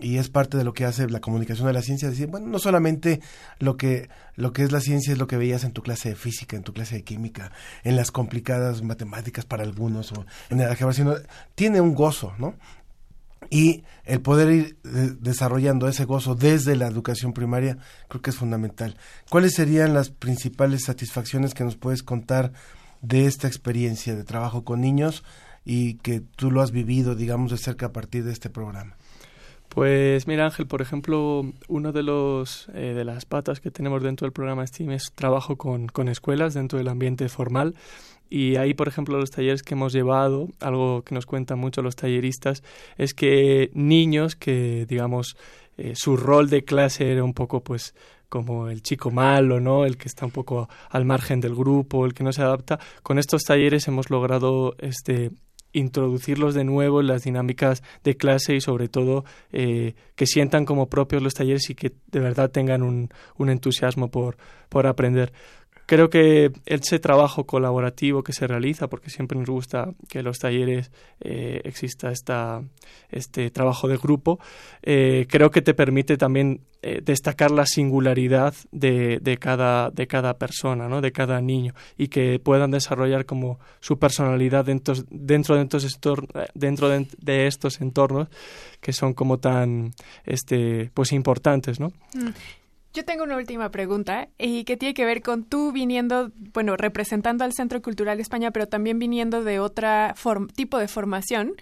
Y 0.00 0.16
es 0.16 0.28
parte 0.28 0.56
de 0.58 0.64
lo 0.64 0.74
que 0.74 0.84
hace 0.84 1.08
la 1.08 1.20
comunicación 1.20 1.68
de 1.68 1.72
la 1.72 1.80
ciencia, 1.80 2.10
decir, 2.10 2.26
bueno, 2.26 2.48
no 2.48 2.58
solamente 2.58 3.20
lo 3.60 3.76
que, 3.76 4.08
lo 4.34 4.52
que 4.52 4.64
es 4.64 4.72
la 4.72 4.80
ciencia 4.80 5.12
es 5.12 5.18
lo 5.20 5.28
que 5.28 5.36
veías 5.36 5.62
en 5.62 5.70
tu 5.70 5.80
clase 5.82 6.08
de 6.08 6.16
física, 6.16 6.56
en 6.56 6.64
tu 6.64 6.72
clase 6.72 6.96
de 6.96 7.04
química, 7.04 7.52
en 7.84 7.94
las 7.94 8.10
complicadas 8.10 8.82
matemáticas 8.82 9.44
para 9.44 9.62
algunos, 9.62 10.10
o 10.10 10.26
en 10.50 10.60
el 10.60 10.68
álgebra, 10.68 10.92
sino 10.92 11.14
tiene 11.54 11.80
un 11.80 11.94
gozo, 11.94 12.32
¿no? 12.36 12.56
y 13.48 13.84
el 14.04 14.20
poder 14.20 14.50
ir 14.50 14.78
de 14.82 15.10
desarrollando 15.10 15.86
ese 15.86 16.06
gozo 16.06 16.34
desde 16.34 16.74
la 16.76 16.88
educación 16.88 17.32
primaria 17.32 17.78
creo 18.08 18.22
que 18.22 18.30
es 18.30 18.36
fundamental. 18.36 18.96
¿Cuáles 19.30 19.54
serían 19.54 19.94
las 19.94 20.10
principales 20.10 20.84
satisfacciones 20.84 21.54
que 21.54 21.62
nos 21.62 21.76
puedes 21.76 22.02
contar 22.02 22.52
de 23.02 23.26
esta 23.26 23.46
experiencia 23.46 24.16
de 24.16 24.24
trabajo 24.24 24.64
con 24.64 24.80
niños 24.80 25.22
y 25.64 25.94
que 25.94 26.20
tú 26.20 26.50
lo 26.50 26.60
has 26.60 26.70
vivido, 26.70 27.14
digamos, 27.14 27.50
de 27.50 27.58
cerca 27.58 27.86
a 27.86 27.92
partir 27.92 28.24
de 28.24 28.32
este 28.32 28.50
programa? 28.50 28.96
Pues 29.68 30.28
mira 30.28 30.44
Ángel, 30.44 30.66
por 30.66 30.82
ejemplo, 30.82 31.52
uno 31.66 31.92
de 31.92 32.02
los 32.04 32.68
eh, 32.74 32.94
de 32.94 33.04
las 33.04 33.24
patas 33.24 33.60
que 33.60 33.72
tenemos 33.72 34.02
dentro 34.02 34.24
del 34.24 34.32
programa 34.32 34.64
STEAM 34.64 34.92
es 34.92 35.10
trabajo 35.14 35.56
con, 35.56 35.88
con 35.88 36.08
escuelas 36.08 36.54
dentro 36.54 36.78
del 36.78 36.88
ambiente 36.88 37.28
formal 37.28 37.74
y 38.30 38.56
ahí, 38.56 38.74
por 38.74 38.88
ejemplo, 38.88 39.18
los 39.18 39.30
talleres 39.30 39.62
que 39.62 39.74
hemos 39.74 39.92
llevado, 39.92 40.48
algo 40.60 41.02
que 41.02 41.14
nos 41.14 41.26
cuentan 41.26 41.58
mucho 41.58 41.82
los 41.82 41.94
talleristas, 41.94 42.62
es 42.96 43.14
que 43.14 43.70
niños 43.74 44.34
que, 44.34 44.86
digamos, 44.88 45.36
eh, 45.76 45.92
su 45.94 46.16
rol 46.16 46.50
de 46.50 46.64
clase 46.64 47.12
era 47.12 47.22
un 47.22 47.34
poco, 47.34 47.62
pues, 47.62 47.94
como 48.28 48.68
el 48.68 48.82
chico 48.82 49.10
malo, 49.10 49.60
¿no? 49.60 49.84
El 49.84 49.96
que 49.96 50.08
está 50.08 50.24
un 50.26 50.32
poco 50.32 50.68
al 50.90 51.04
margen 51.04 51.40
del 51.40 51.54
grupo, 51.54 52.06
el 52.06 52.14
que 52.14 52.24
no 52.24 52.32
se 52.32 52.42
adapta. 52.42 52.80
Con 53.02 53.18
estos 53.18 53.44
talleres 53.44 53.86
hemos 53.86 54.10
logrado, 54.10 54.74
este, 54.78 55.30
introducirlos 55.74 56.54
de 56.54 56.64
nuevo 56.64 57.00
en 57.00 57.08
las 57.08 57.24
dinámicas 57.24 57.82
de 58.02 58.16
clase 58.16 58.54
y 58.54 58.60
sobre 58.62 58.88
todo 58.88 59.24
eh, 59.52 59.94
que 60.14 60.26
sientan 60.26 60.64
como 60.64 60.88
propios 60.88 61.22
los 61.22 61.34
talleres 61.34 61.68
y 61.68 61.74
que 61.74 61.92
de 62.10 62.20
verdad 62.20 62.50
tengan 62.50 62.82
un, 62.82 63.10
entusiasmo 63.38 64.10
por, 64.10 64.38
por 64.70 64.86
aprender 64.86 65.32
creo 65.86 66.10
que 66.10 66.52
ese 66.66 66.98
trabajo 66.98 67.44
colaborativo 67.44 68.22
que 68.22 68.32
se 68.32 68.46
realiza, 68.46 68.88
porque 68.88 69.10
siempre 69.10 69.38
nos 69.38 69.48
gusta 69.48 69.92
que 70.08 70.20
en 70.20 70.24
los 70.24 70.38
talleres 70.38 70.90
eh, 71.20 71.60
exista 71.64 72.10
esta, 72.10 72.62
este 73.10 73.50
trabajo 73.50 73.88
de 73.88 73.96
grupo, 73.96 74.38
eh, 74.82 75.26
creo 75.28 75.50
que 75.50 75.62
te 75.62 75.74
permite 75.74 76.16
también 76.16 76.60
eh, 76.82 77.00
destacar 77.02 77.50
la 77.50 77.66
singularidad 77.66 78.54
de, 78.70 79.18
de, 79.20 79.38
cada, 79.38 79.90
de 79.90 80.06
cada 80.06 80.38
persona, 80.38 80.88
¿no? 80.88 81.00
de 81.00 81.12
cada 81.12 81.40
niño, 81.40 81.74
y 81.96 82.08
que 82.08 82.38
puedan 82.38 82.70
desarrollar 82.70 83.24
como 83.24 83.58
su 83.80 83.98
personalidad 83.98 84.64
dentro, 84.64 84.94
dentro, 85.10 85.56
de, 85.56 85.62
estos 85.62 85.98
dentro 86.54 86.88
de, 86.88 87.46
estos 87.46 87.80
entornos 87.80 88.28
que 88.80 88.92
son 88.92 89.14
como 89.14 89.38
tan 89.38 89.92
este, 90.24 90.90
pues 90.92 91.12
importantes. 91.12 91.80
¿no? 91.80 91.88
Mm. 92.14 92.28
Yo 92.94 93.04
tengo 93.04 93.24
una 93.24 93.36
última 93.36 93.72
pregunta 93.72 94.28
y 94.38 94.62
que 94.62 94.76
tiene 94.76 94.94
que 94.94 95.04
ver 95.04 95.20
con 95.20 95.42
tú 95.42 95.72
viniendo, 95.72 96.30
bueno, 96.52 96.76
representando 96.76 97.42
al 97.42 97.52
Centro 97.52 97.82
Cultural 97.82 98.20
España, 98.20 98.52
pero 98.52 98.68
también 98.68 99.00
viniendo 99.00 99.42
de 99.42 99.58
otro 99.58 99.88
tipo 100.54 100.78
de 100.78 100.86
formación. 100.86 101.54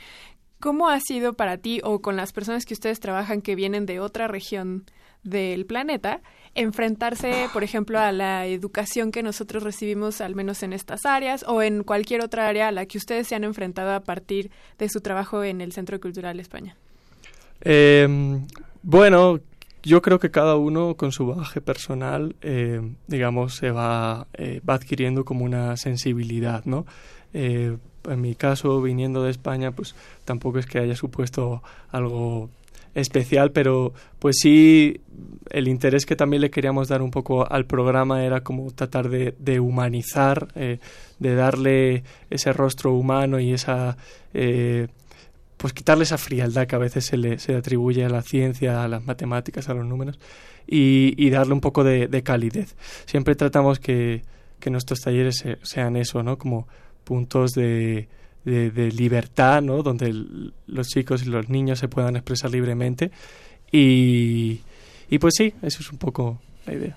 ¿Cómo 0.60 0.90
ha 0.90 1.00
sido 1.00 1.32
para 1.32 1.56
ti 1.56 1.80
o 1.84 2.02
con 2.02 2.16
las 2.16 2.34
personas 2.34 2.66
que 2.66 2.74
ustedes 2.74 3.00
trabajan 3.00 3.40
que 3.40 3.54
vienen 3.54 3.86
de 3.86 3.98
otra 3.98 4.28
región 4.28 4.84
del 5.22 5.64
planeta, 5.64 6.20
enfrentarse, 6.54 7.48
por 7.54 7.64
ejemplo, 7.64 7.98
a 7.98 8.12
la 8.12 8.44
educación 8.44 9.10
que 9.10 9.22
nosotros 9.22 9.62
recibimos, 9.62 10.20
al 10.20 10.34
menos 10.34 10.62
en 10.62 10.74
estas 10.74 11.06
áreas, 11.06 11.46
o 11.48 11.62
en 11.62 11.82
cualquier 11.82 12.20
otra 12.20 12.46
área 12.46 12.68
a 12.68 12.72
la 12.72 12.84
que 12.84 12.98
ustedes 12.98 13.26
se 13.28 13.36
han 13.36 13.44
enfrentado 13.44 13.92
a 13.92 14.00
partir 14.00 14.50
de 14.78 14.90
su 14.90 15.00
trabajo 15.00 15.42
en 15.44 15.62
el 15.62 15.72
Centro 15.72 15.98
Cultural 15.98 16.38
España? 16.40 16.76
Eh, 17.62 18.06
bueno, 18.82 19.40
yo 19.82 20.02
creo 20.02 20.18
que 20.18 20.30
cada 20.30 20.56
uno 20.56 20.96
con 20.96 21.12
su 21.12 21.26
bagaje 21.26 21.60
personal, 21.60 22.36
eh, 22.42 22.80
digamos, 23.06 23.56
se 23.56 23.70
va, 23.70 24.26
eh, 24.34 24.60
va 24.68 24.74
adquiriendo 24.74 25.24
como 25.24 25.44
una 25.44 25.76
sensibilidad, 25.76 26.64
¿no? 26.64 26.86
Eh, 27.34 27.76
en 28.08 28.20
mi 28.20 28.34
caso, 28.34 28.80
viniendo 28.80 29.22
de 29.22 29.30
España, 29.30 29.72
pues 29.72 29.94
tampoco 30.24 30.58
es 30.58 30.66
que 30.66 30.78
haya 30.78 30.96
supuesto 30.96 31.62
algo 31.90 32.50
especial, 32.94 33.52
pero 33.52 33.92
pues 34.18 34.36
sí, 34.40 35.00
el 35.50 35.68
interés 35.68 36.04
que 36.04 36.16
también 36.16 36.42
le 36.42 36.50
queríamos 36.50 36.88
dar 36.88 37.00
un 37.00 37.10
poco 37.10 37.50
al 37.50 37.64
programa 37.64 38.24
era 38.24 38.42
como 38.42 38.70
tratar 38.70 39.08
de, 39.08 39.34
de 39.38 39.60
humanizar, 39.60 40.48
eh, 40.54 40.78
de 41.18 41.34
darle 41.34 42.04
ese 42.30 42.52
rostro 42.52 42.92
humano 42.94 43.40
y 43.40 43.52
esa... 43.52 43.96
Pues 45.62 45.72
quitarle 45.72 46.02
esa 46.02 46.18
frialdad 46.18 46.66
que 46.66 46.74
a 46.74 46.78
veces 46.80 47.06
se 47.06 47.16
le, 47.16 47.38
se 47.38 47.54
atribuye 47.54 48.04
a 48.04 48.08
la 48.08 48.22
ciencia, 48.22 48.82
a 48.82 48.88
las 48.88 49.04
matemáticas, 49.06 49.68
a 49.68 49.74
los 49.74 49.86
números, 49.86 50.18
y, 50.66 51.30
darle 51.30 51.52
un 51.52 51.60
poco 51.60 51.84
de, 51.84 52.08
de, 52.08 52.24
calidez. 52.24 52.74
Siempre 53.06 53.36
tratamos 53.36 53.78
que, 53.78 54.24
que 54.58 54.70
nuestros 54.70 55.00
talleres 55.02 55.36
se, 55.36 55.58
sean 55.62 55.94
eso, 55.94 56.20
¿no? 56.24 56.36
Como 56.36 56.66
puntos 57.04 57.52
de, 57.52 58.08
de, 58.44 58.90
libertad, 58.90 59.62
¿no? 59.62 59.84
Donde 59.84 60.12
los 60.66 60.88
chicos 60.88 61.22
y 61.22 61.26
los 61.26 61.48
niños 61.48 61.78
se 61.78 61.86
puedan 61.86 62.16
expresar 62.16 62.50
libremente. 62.50 63.12
Y, 63.70 64.62
y 65.08 65.18
pues 65.20 65.34
sí, 65.36 65.54
eso 65.62 65.78
es 65.80 65.92
un 65.92 65.98
poco 65.98 66.40
la 66.66 66.74
idea. 66.74 66.96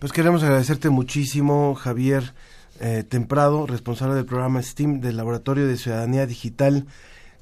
Pues 0.00 0.10
queremos 0.10 0.42
agradecerte 0.42 0.90
muchísimo, 0.90 1.76
Javier 1.76 2.34
eh, 2.80 3.04
Temprado, 3.08 3.64
responsable 3.68 4.16
del 4.16 4.24
programa 4.24 4.60
STEAM 4.60 5.00
del 5.00 5.16
Laboratorio 5.16 5.68
de 5.68 5.76
Ciudadanía 5.76 6.26
Digital 6.26 6.88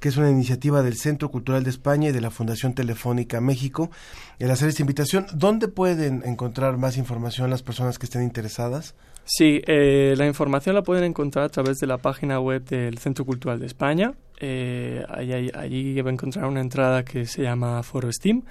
que 0.00 0.08
es 0.08 0.16
una 0.16 0.30
iniciativa 0.30 0.82
del 0.82 0.96
Centro 0.96 1.30
Cultural 1.30 1.62
de 1.62 1.70
España 1.70 2.08
y 2.08 2.12
de 2.12 2.20
la 2.20 2.30
Fundación 2.30 2.74
Telefónica 2.74 3.40
México. 3.40 3.90
El 4.38 4.50
hacer 4.50 4.68
esta 4.70 4.82
invitación, 4.82 5.26
¿dónde 5.34 5.68
pueden 5.68 6.22
encontrar 6.24 6.78
más 6.78 6.96
información 6.96 7.50
las 7.50 7.62
personas 7.62 7.98
que 7.98 8.06
estén 8.06 8.22
interesadas? 8.22 8.94
Sí, 9.24 9.60
eh, 9.66 10.14
la 10.16 10.26
información 10.26 10.74
la 10.74 10.82
pueden 10.82 11.04
encontrar 11.04 11.44
a 11.44 11.48
través 11.50 11.78
de 11.78 11.86
la 11.86 11.98
página 11.98 12.40
web 12.40 12.64
del 12.64 12.98
Centro 12.98 13.24
Cultural 13.24 13.60
de 13.60 13.66
España. 13.66 14.14
Eh, 14.40 15.04
allí, 15.08 15.50
allí 15.54 16.00
va 16.00 16.10
a 16.10 16.12
encontrar 16.12 16.46
una 16.46 16.60
entrada 16.60 17.04
que 17.04 17.26
se 17.26 17.42
llama 17.42 17.82
Foro 17.82 18.10
Steam. 18.10 18.42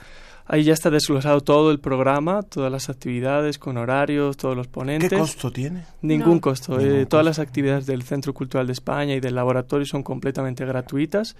Ahí 0.51 0.63
ya 0.63 0.73
está 0.73 0.89
desglosado 0.89 1.41
todo 1.41 1.69
el 1.69 1.79
programa, 1.79 2.41
todas 2.41 2.71
las 2.71 2.89
actividades 2.89 3.59
con 3.59 3.77
horarios, 3.77 4.35
todos 4.35 4.57
los 4.57 4.65
ponentes. 4.67 5.07
¿Qué 5.07 5.15
costo 5.15 5.51
tiene? 5.51 5.83
Ningún 6.01 6.35
no. 6.35 6.41
costo. 6.41 6.71
Ningún 6.71 6.87
eh, 6.87 6.93
costo. 7.01 7.09
Todas 7.09 7.25
las 7.25 7.37
actividades 7.37 7.85
del 7.85 8.01
Centro 8.01 8.33
Cultural 8.33 8.65
de 8.65 8.73
España 8.73 9.13
y 9.13 9.19
del 9.19 9.35
laboratorio 9.35 9.85
son 9.85 10.01
completamente 10.01 10.65
gratuitas. 10.65 11.35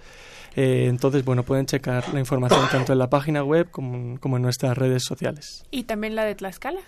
Eh, 0.56 0.86
entonces, 0.88 1.24
bueno, 1.24 1.42
pueden 1.42 1.66
checar 1.66 2.12
la 2.12 2.20
información 2.20 2.60
tanto 2.70 2.92
en 2.92 2.98
la 2.98 3.08
página 3.08 3.44
web 3.44 3.70
como, 3.70 4.18
como, 4.18 4.36
en 4.36 4.42
nuestras 4.42 4.76
redes 4.76 5.04
sociales. 5.04 5.64
¿Y 5.70 5.84
también 5.84 6.14
la 6.14 6.24
de 6.24 6.34
Tlaxcala? 6.34 6.80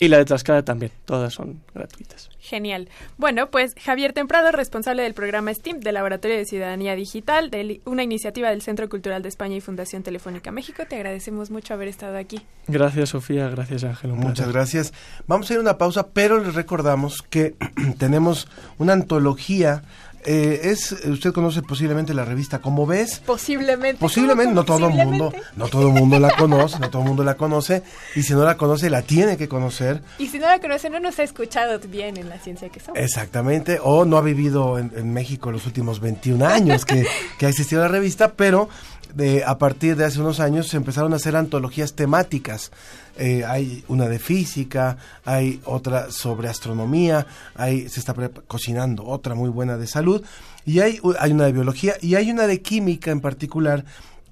Y 0.00 0.08
la 0.08 0.18
de 0.18 0.24
Tlaxcala 0.24 0.64
también, 0.64 0.90
todas 1.04 1.32
son 1.32 1.60
gratuitas. 1.72 2.28
Genial. 2.40 2.88
Bueno, 3.16 3.50
pues 3.50 3.74
Javier 3.80 4.12
Temprado, 4.12 4.50
responsable 4.50 5.02
del 5.02 5.14
programa 5.14 5.54
STEAM 5.54 5.80
del 5.80 5.94
Laboratorio 5.94 6.36
de 6.36 6.44
Ciudadanía 6.44 6.96
Digital, 6.96 7.50
de 7.50 7.80
una 7.84 8.02
iniciativa 8.02 8.50
del 8.50 8.62
Centro 8.62 8.88
Cultural 8.88 9.22
de 9.22 9.28
España 9.28 9.56
y 9.56 9.60
Fundación 9.60 10.02
Telefónica 10.02 10.50
México, 10.50 10.82
te 10.88 10.96
agradecemos 10.96 11.50
mucho 11.50 11.74
haber 11.74 11.88
estado 11.88 12.18
aquí. 12.18 12.42
Gracias, 12.66 13.10
Sofía. 13.10 13.48
Gracias, 13.48 13.84
Ángel. 13.84 14.12
Muchas 14.12 14.52
gracias. 14.52 14.92
Vamos 15.26 15.48
a 15.48 15.54
ir 15.54 15.58
a 15.58 15.62
una 15.62 15.78
pausa, 15.78 16.08
pero 16.08 16.42
les 16.42 16.54
recordamos 16.54 17.22
que 17.22 17.54
tenemos 17.98 18.48
una 18.78 18.94
antología 18.94 19.82
eh, 20.24 20.60
es 20.64 20.92
usted 20.92 21.32
conoce 21.32 21.62
posiblemente 21.62 22.14
la 22.14 22.24
revista 22.24 22.60
Como 22.60 22.86
ves. 22.86 23.20
Posiblemente. 23.24 24.00
Posiblemente 24.00 24.54
no 24.54 24.64
todo 24.64 24.88
el 24.88 24.94
mundo 24.94 25.32
no 25.56 25.68
todo 25.68 25.88
el 25.88 25.94
mundo 25.94 26.18
la 26.18 26.34
conoce 26.36 26.78
no 26.78 26.90
todo 26.90 27.02
el 27.02 27.08
mundo 27.08 27.24
la 27.24 27.34
conoce 27.34 27.82
y 28.14 28.22
si 28.22 28.32
no 28.32 28.44
la 28.44 28.56
conoce 28.56 28.88
la 28.90 29.02
tiene 29.02 29.36
que 29.36 29.48
conocer. 29.48 30.02
Y 30.18 30.28
si 30.28 30.38
no 30.38 30.46
la 30.46 30.60
conoce 30.60 30.88
no 30.90 31.00
nos 31.00 31.18
ha 31.18 31.22
escuchado 31.22 31.78
bien 31.88 32.16
en 32.16 32.28
la 32.28 32.38
ciencia 32.38 32.68
que 32.68 32.80
somos. 32.80 32.98
Exactamente 33.00 33.78
o 33.82 34.04
no 34.04 34.16
ha 34.16 34.22
vivido 34.22 34.78
en, 34.78 34.92
en 34.96 35.12
México 35.12 35.52
los 35.52 35.66
últimos 35.66 36.00
21 36.00 36.46
años 36.46 36.84
que, 36.84 37.06
que 37.38 37.46
ha 37.46 37.48
existido 37.48 37.82
la 37.82 37.88
revista 37.88 38.32
pero 38.32 38.68
de, 39.14 39.44
a 39.44 39.58
partir 39.58 39.96
de 39.96 40.04
hace 40.04 40.20
unos 40.20 40.40
años 40.40 40.68
se 40.68 40.76
empezaron 40.76 41.12
a 41.12 41.16
hacer 41.16 41.36
antologías 41.36 41.94
temáticas. 41.94 42.72
Eh, 43.16 43.44
hay 43.44 43.84
una 43.88 44.08
de 44.08 44.18
física, 44.18 44.96
hay 45.24 45.60
otra 45.64 46.10
sobre 46.10 46.48
astronomía, 46.48 47.26
hay, 47.54 47.88
se 47.88 48.00
está 48.00 48.14
cocinando 48.48 49.06
otra 49.06 49.34
muy 49.36 49.50
buena 49.50 49.76
de 49.76 49.86
salud, 49.86 50.22
y 50.66 50.80
hay, 50.80 51.00
hay 51.18 51.32
una 51.32 51.44
de 51.44 51.52
biología 51.52 51.94
y 52.00 52.16
hay 52.16 52.30
una 52.30 52.46
de 52.46 52.60
química 52.60 53.10
en 53.10 53.20
particular 53.20 53.84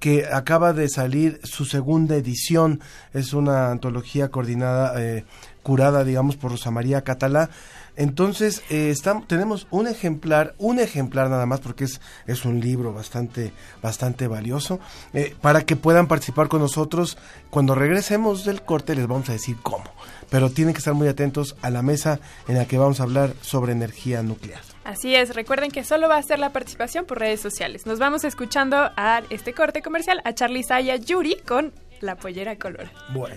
que 0.03 0.25
acaba 0.25 0.73
de 0.73 0.89
salir 0.89 1.39
su 1.43 1.63
segunda 1.63 2.17
edición. 2.17 2.81
Es 3.13 3.31
una 3.31 3.71
antología 3.71 4.27
coordinada, 4.27 5.01
eh, 5.01 5.23
curada, 5.61 6.03
digamos, 6.03 6.35
por 6.35 6.51
Rosa 6.51 6.71
María 6.71 7.03
Catalá. 7.03 7.49
Entonces, 7.95 8.63
eh, 8.69 8.89
estamos, 8.89 9.27
tenemos 9.27 9.67
un 9.69 9.87
ejemplar, 9.87 10.55
un 10.57 10.79
ejemplar 10.79 11.29
nada 11.29 11.45
más, 11.45 11.59
porque 11.59 11.83
es, 11.83 12.01
es 12.25 12.45
un 12.45 12.59
libro 12.59 12.93
bastante, 12.93 13.53
bastante 13.81 14.27
valioso, 14.27 14.79
eh, 15.13 15.35
para 15.41 15.61
que 15.61 15.75
puedan 15.75 16.07
participar 16.07 16.47
con 16.47 16.61
nosotros. 16.61 17.17
Cuando 17.49 17.75
regresemos 17.75 18.45
del 18.45 18.63
corte 18.63 18.95
les 18.95 19.07
vamos 19.07 19.29
a 19.29 19.33
decir 19.33 19.57
cómo, 19.61 19.85
pero 20.29 20.49
tienen 20.49 20.73
que 20.73 20.79
estar 20.79 20.93
muy 20.93 21.07
atentos 21.07 21.55
a 21.61 21.69
la 21.69 21.81
mesa 21.81 22.19
en 22.47 22.57
la 22.57 22.65
que 22.65 22.77
vamos 22.77 22.99
a 22.99 23.03
hablar 23.03 23.33
sobre 23.41 23.73
energía 23.73 24.23
nuclear. 24.23 24.61
Así 24.83 25.15
es, 25.15 25.33
recuerden 25.33 25.71
que 25.71 25.83
solo 25.83 26.09
va 26.09 26.17
a 26.17 26.23
ser 26.23 26.39
la 26.39 26.51
participación 26.51 27.05
por 27.05 27.19
redes 27.19 27.39
sociales. 27.39 27.85
Nos 27.85 27.99
vamos 27.99 28.23
escuchando 28.23 28.91
a 28.97 29.21
este 29.29 29.53
corte 29.53 29.81
comercial 29.81 30.21
a 30.25 30.33
Charlie 30.33 30.63
Saya 30.63 30.97
Yuri 30.97 31.37
con 31.47 31.71
La 32.01 32.15
Pollera 32.15 32.57
Color. 32.57 32.89
Bueno. 33.13 33.35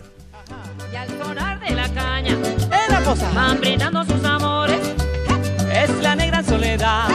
Y 0.93 0.97
al 0.97 1.09
sonar 1.09 1.61
de 1.61 1.71
la 1.75 1.89
caña, 1.93 2.33
es 2.33 2.91
la 2.91 3.03
cosa, 3.03 3.31
van 3.33 3.61
brindando 3.61 4.05
sus 4.05 4.25
amores. 4.25 4.46
Es 5.97 6.03
la 6.03 6.15
negra 6.15 6.43
soledad, 6.43 7.09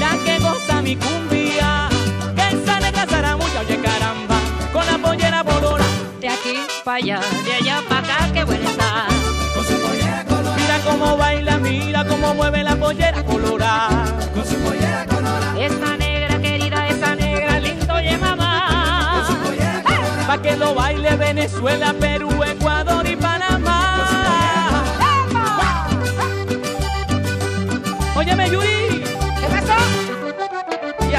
la 0.00 0.10
que 0.24 0.38
goza 0.40 0.82
mi 0.82 0.96
cumbia. 0.96 1.88
Que 2.34 2.56
esa 2.56 2.80
negra 2.80 3.06
zaramulla, 3.06 3.60
oye 3.60 3.78
caramba, 3.80 4.36
con 4.72 4.84
la 4.84 4.98
pollera 4.98 5.42
bolora. 5.44 5.84
De 6.20 6.28
aquí 6.28 6.54
para 6.84 6.96
allá, 6.96 7.20
de 7.44 7.52
allá 7.54 7.82
para 7.88 8.00
acá, 8.00 8.32
qué 8.32 8.44
buena 8.44 8.68
está. 8.68 9.06
Con 9.54 9.64
su 9.64 9.74
pollera 9.80 10.24
colorada. 10.24 10.56
Mira 10.56 10.78
cómo 10.84 11.16
baila, 11.16 11.58
mira 11.58 12.04
cómo 12.04 12.34
mueve 12.34 12.64
la 12.64 12.74
pollera 12.74 13.22
colorada. 13.24 14.04
Con 14.34 14.44
su 14.44 14.56
pollera 14.56 15.06
colorada. 15.06 15.60
Esa 15.60 15.96
negra 15.96 16.40
querida, 16.40 16.88
esa 16.88 17.14
negra 17.14 17.60
lindo, 17.60 17.94
oye 17.94 18.18
mamá. 18.18 19.12
Con 19.14 19.36
su 19.36 19.42
pollera 19.42 19.82
colorada. 19.84 20.26
Pa' 20.26 20.42
que 20.42 20.56
lo 20.56 20.74
baile 20.74 21.16
Venezuela, 21.16 21.94
Perú, 21.94 22.42
Ecuador 22.42 22.97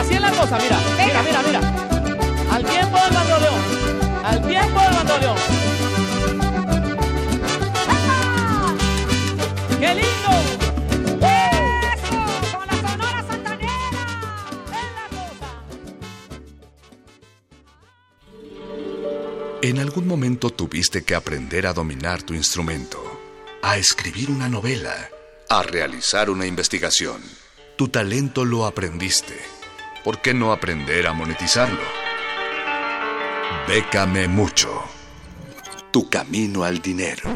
así 0.10 0.16
es 0.16 0.22
la 0.22 0.32
cosa, 0.32 0.58
mira. 0.58 0.80
Mira, 1.06 1.24
mira, 1.24 1.44
mira. 1.44 1.60
Al 2.52 2.66
tiempo 2.66 2.98
del 2.98 3.14
bandoleón. 3.14 3.62
Al 4.24 4.48
tiempo 4.48 4.82
del 4.82 4.94
bandoleón. 4.94 5.38
¡Qué 9.80 9.94
lindo! 9.94 10.30
¡Eso! 11.22 12.18
¡Con 12.58 12.68
la 12.68 12.74
Sonora 12.90 13.26
Santanera! 13.28 13.72
¡Es 14.72 14.90
la 14.94 15.08
cosa! 15.10 15.48
En 19.62 19.80
algún 19.80 20.08
momento 20.08 20.50
tuviste 20.50 21.04
que 21.04 21.16
aprender 21.16 21.68
a 21.68 21.74
dominar 21.74 22.24
tu 22.24 22.34
instrumento, 22.34 23.00
a 23.62 23.78
escribir 23.78 24.32
una 24.32 24.50
novela, 24.50 25.10
a 25.50 25.64
realizar 25.64 26.30
una 26.30 26.46
investigación. 26.46 27.22
Tu 27.78 27.88
talento 27.88 28.44
lo 28.44 28.66
aprendiste. 28.66 29.59
¿Por 30.04 30.22
qué 30.22 30.34
no 30.34 30.52
aprender 30.52 31.08
a 31.08 31.14
monetizarlo? 31.14 31.82
Bécame 33.68 34.28
mucho. 34.28 34.84
Tu 35.92 36.10
camino 36.10 36.64
al 36.64 36.82
dinero. 36.82 37.30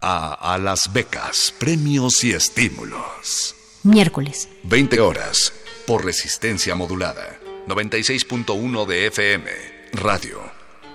A, 0.00 0.54
a 0.54 0.58
las 0.58 0.92
becas, 0.92 1.54
premios 1.58 2.22
y 2.24 2.32
estímulos. 2.32 3.54
Miércoles. 3.82 4.48
20 4.64 5.00
horas 5.00 5.52
por 5.86 6.04
resistencia 6.04 6.74
modulada. 6.74 7.38
96.1 7.66 8.86
de 8.86 9.06
FM. 9.06 9.50
Radio. 9.92 10.40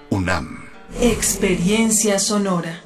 UNAM. 0.10 0.69
Experiencia 1.02 2.19
sonora. 2.19 2.85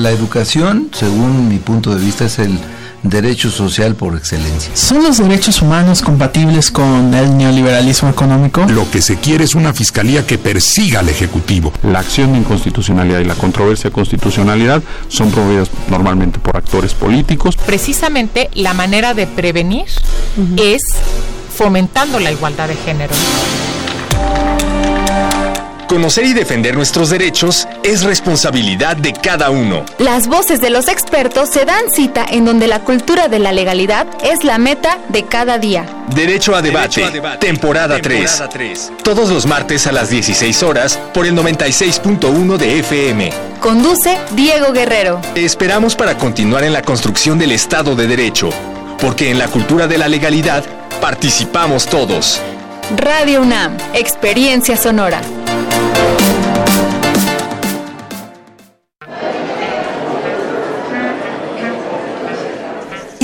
La 0.00 0.10
educación, 0.10 0.88
según 0.92 1.48
mi 1.48 1.58
punto 1.58 1.94
de 1.94 2.02
vista, 2.02 2.24
es 2.24 2.38
el, 2.38 2.58
derecho 3.02 3.50
social 3.50 3.94
por 3.94 4.16
excelencia. 4.16 4.74
¿Son 4.74 5.02
los 5.02 5.18
derechos 5.18 5.62
humanos 5.62 6.02
compatibles 6.02 6.70
con 6.70 7.12
el 7.14 7.36
neoliberalismo 7.36 8.08
económico? 8.10 8.66
Lo 8.66 8.90
que 8.90 9.00
se 9.02 9.16
quiere 9.16 9.44
es 9.44 9.54
una 9.54 9.72
fiscalía 9.72 10.26
que 10.26 10.38
persiga 10.38 11.00
al 11.00 11.08
Ejecutivo. 11.08 11.72
La 11.82 12.00
acción 12.00 12.32
de 12.32 12.38
inconstitucionalidad 12.38 13.20
y 13.20 13.24
la 13.24 13.34
controversia 13.34 13.90
de 13.90 13.94
constitucionalidad 13.94 14.82
son 15.08 15.30
promovidas 15.30 15.70
normalmente 15.88 16.38
por 16.38 16.56
actores 16.56 16.94
políticos. 16.94 17.56
Precisamente 17.56 18.50
la 18.54 18.74
manera 18.74 19.14
de 19.14 19.26
prevenir 19.26 19.86
es 20.56 20.82
fomentando 21.54 22.20
la 22.20 22.32
igualdad 22.32 22.68
de 22.68 22.76
género. 22.76 23.14
Conocer 25.90 26.24
y 26.24 26.34
defender 26.34 26.76
nuestros 26.76 27.10
derechos 27.10 27.66
es 27.82 28.04
responsabilidad 28.04 28.96
de 28.96 29.12
cada 29.12 29.50
uno. 29.50 29.84
Las 29.98 30.28
voces 30.28 30.60
de 30.60 30.70
los 30.70 30.86
expertos 30.86 31.50
se 31.50 31.64
dan 31.64 31.90
cita 31.92 32.24
en 32.30 32.44
donde 32.44 32.68
la 32.68 32.78
cultura 32.78 33.26
de 33.26 33.40
la 33.40 33.50
legalidad 33.50 34.06
es 34.22 34.44
la 34.44 34.58
meta 34.58 34.98
de 35.08 35.24
cada 35.24 35.58
día. 35.58 35.86
Derecho 36.14 36.54
a 36.54 36.62
debate, 36.62 37.02
temporada, 37.40 37.98
3. 38.00 38.42
Todos 39.02 39.30
los 39.30 39.46
martes 39.46 39.88
a 39.88 39.90
las 39.90 40.10
16 40.10 40.62
horas 40.62 40.96
por 41.12 41.26
el 41.26 41.34
96.1 41.34 42.56
de 42.56 42.78
FM. 42.78 43.32
Conduce 43.58 44.16
Diego 44.36 44.72
Guerrero. 44.72 45.20
Te 45.34 45.44
esperamos 45.44 45.96
para 45.96 46.16
continuar 46.16 46.62
en 46.62 46.72
la 46.72 46.82
construcción 46.82 47.36
del 47.36 47.50
Estado 47.50 47.96
de 47.96 48.06
Derecho, 48.06 48.50
porque 49.00 49.32
en 49.32 49.40
la 49.40 49.48
cultura 49.48 49.88
de 49.88 49.98
la 49.98 50.06
legalidad 50.06 50.64
participamos 51.00 51.86
todos. 51.86 52.40
Radio 52.96 53.42
UNAM, 53.42 53.76
Experiencia 53.92 54.76
Sonora. 54.76 55.20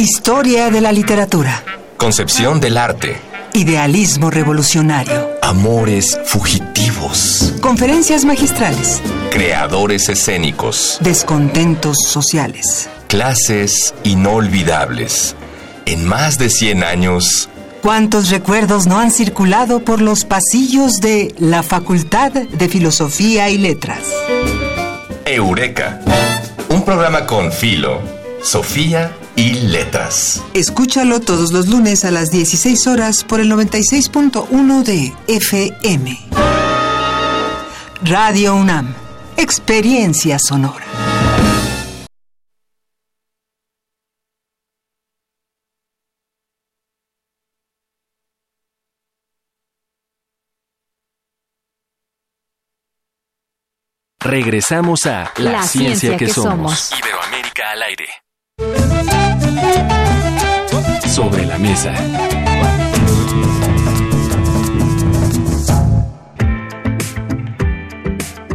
Historia 0.08 0.70
de 0.70 0.80
la 0.80 0.92
literatura. 0.92 1.64
Concepción 1.96 2.60
del 2.60 2.76
arte. 2.78 3.16
Idealismo 3.54 4.30
revolucionario. 4.30 5.30
Amores 5.42 6.20
fugitivos. 6.26 7.54
Conferencias 7.60 8.24
magistrales. 8.24 9.02
Creadores 9.32 10.08
escénicos. 10.08 10.98
Descontentos 11.00 11.96
sociales. 12.06 12.88
Clases 13.08 13.96
inolvidables. 14.04 15.34
En 15.86 16.06
más 16.06 16.38
de 16.38 16.50
100 16.50 16.84
años, 16.84 17.48
¿Cuántos 17.82 18.30
recuerdos 18.30 18.86
no 18.86 19.00
han 19.00 19.10
circulado 19.10 19.80
por 19.80 20.00
los 20.00 20.24
pasillos 20.24 21.00
de 21.00 21.34
la 21.40 21.64
Facultad 21.64 22.30
de 22.30 22.68
Filosofía 22.68 23.50
y 23.50 23.58
Letras? 23.58 24.04
Eureka. 25.24 26.00
Un 26.68 26.84
programa 26.84 27.26
con 27.26 27.50
Filo, 27.50 28.00
Sofía 28.40 29.10
y 29.36 29.54
Letras. 29.54 30.42
Escúchalo 30.54 31.20
todos 31.20 31.52
los 31.52 31.68
lunes 31.68 32.04
a 32.04 32.10
las 32.10 32.30
16 32.30 32.86
horas 32.86 33.22
por 33.24 33.40
el 33.40 33.50
96.1 33.52 34.82
de 34.82 35.14
FM. 35.28 36.18
Radio 38.02 38.54
UNAM. 38.54 38.94
Experiencia 39.36 40.38
sonora. 40.38 40.84
Regresamos 54.20 55.06
a 55.06 55.32
La, 55.36 55.52
La 55.52 55.62
ciencia, 55.62 55.68
ciencia 55.68 56.16
que, 56.16 56.26
que 56.26 56.32
somos. 56.32 56.78
somos. 56.80 57.00
Iberoamérica 57.00 57.70
al 57.70 57.82
aire. 57.82 58.08
Sobre 61.06 61.44
la 61.44 61.58
mesa. 61.58 61.92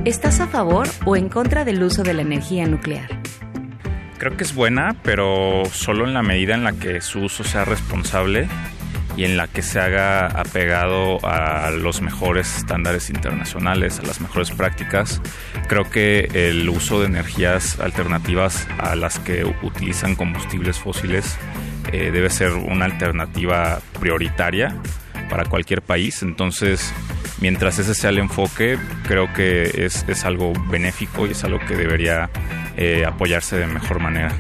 ¿Estás 0.06 0.40
a 0.40 0.48
favor 0.48 0.88
o 1.06 1.16
en 1.16 1.30
contra 1.30 1.66
del 1.66 1.84
uso 1.84 2.02
de 2.02 2.16
la 2.16 2.24
energía 2.24 2.66
nuclear? 2.66 3.10
Creo 4.18 4.36
que 4.36 4.44
es 4.44 4.56
buena, 4.56 4.96
pero 5.04 5.64
solo 5.72 6.08
en 6.08 6.14
la 6.16 6.24
medida 6.24 6.56
en 6.56 6.64
la 6.64 6.74
que 6.74 7.02
su 7.02 7.20
uso 7.22 7.44
sea 7.44 7.66
responsable 7.66 8.48
y 9.18 9.26
en 9.26 9.38
la 9.38 9.48
que 9.48 9.62
se 9.62 9.80
haga 9.80 10.28
apegado 10.28 11.20
a 11.26 11.72
los 11.72 12.02
mejores 12.02 12.58
estándares 12.58 13.10
internacionales, 13.10 14.00
a 14.00 14.04
las 14.04 14.22
mejores 14.22 14.52
prácticas. 14.52 15.22
Creo 15.68 15.90
que 15.90 16.30
el 16.34 16.70
uso 16.70 17.00
de 17.00 17.08
energías 17.08 17.80
alternativas 17.80 18.68
a 18.78 18.96
las 18.96 19.20
que 19.20 19.46
utilizan 19.62 20.16
combustibles 20.16 20.80
fósiles 20.80 21.38
eh, 21.92 22.12
debe 22.12 22.30
ser 22.30 22.54
una 22.54 22.86
alternativa 22.86 23.82
prioritaria 24.00 24.76
para 25.30 25.46
cualquier 25.46 25.82
país. 25.82 26.22
Entonces, 26.24 26.94
mientras 27.40 27.80
ese 27.80 27.96
sea 27.96 28.12
el 28.12 28.20
enfoque, 28.20 28.78
creo 29.08 29.32
que 29.34 29.86
es, 29.86 30.06
es 30.08 30.26
algo 30.26 30.54
benéfico 30.70 31.28
y 31.28 31.32
es 31.32 31.44
algo 31.44 31.60
que 31.60 31.76
debería 31.76 32.30
eh, 32.78 33.06
apoyarse 33.06 33.58
de 33.58 33.68
mejor 33.68 34.00
manera. 34.00 34.36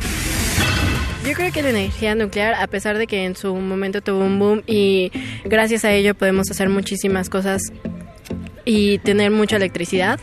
Yo 1.26 1.34
creo 1.34 1.52
que 1.52 1.62
la 1.62 1.70
energía 1.70 2.16
nuclear, 2.16 2.56
a 2.56 2.66
pesar 2.68 2.98
de 2.98 3.06
que 3.06 3.26
en 3.26 3.36
su 3.36 3.54
momento 3.54 4.02
tuvo 4.02 4.20
un 4.20 4.40
boom 4.40 4.64
y 4.66 5.12
gracias 5.46 5.86
a 5.86 5.92
ello 5.92 6.16
podemos 6.16 6.50
hacer 6.50 6.68
muchísimas 6.68 7.30
cosas 7.30 7.62
y 8.66 8.98
tener 9.00 9.30
mucha 9.30 9.58
electricidad, 9.58 10.20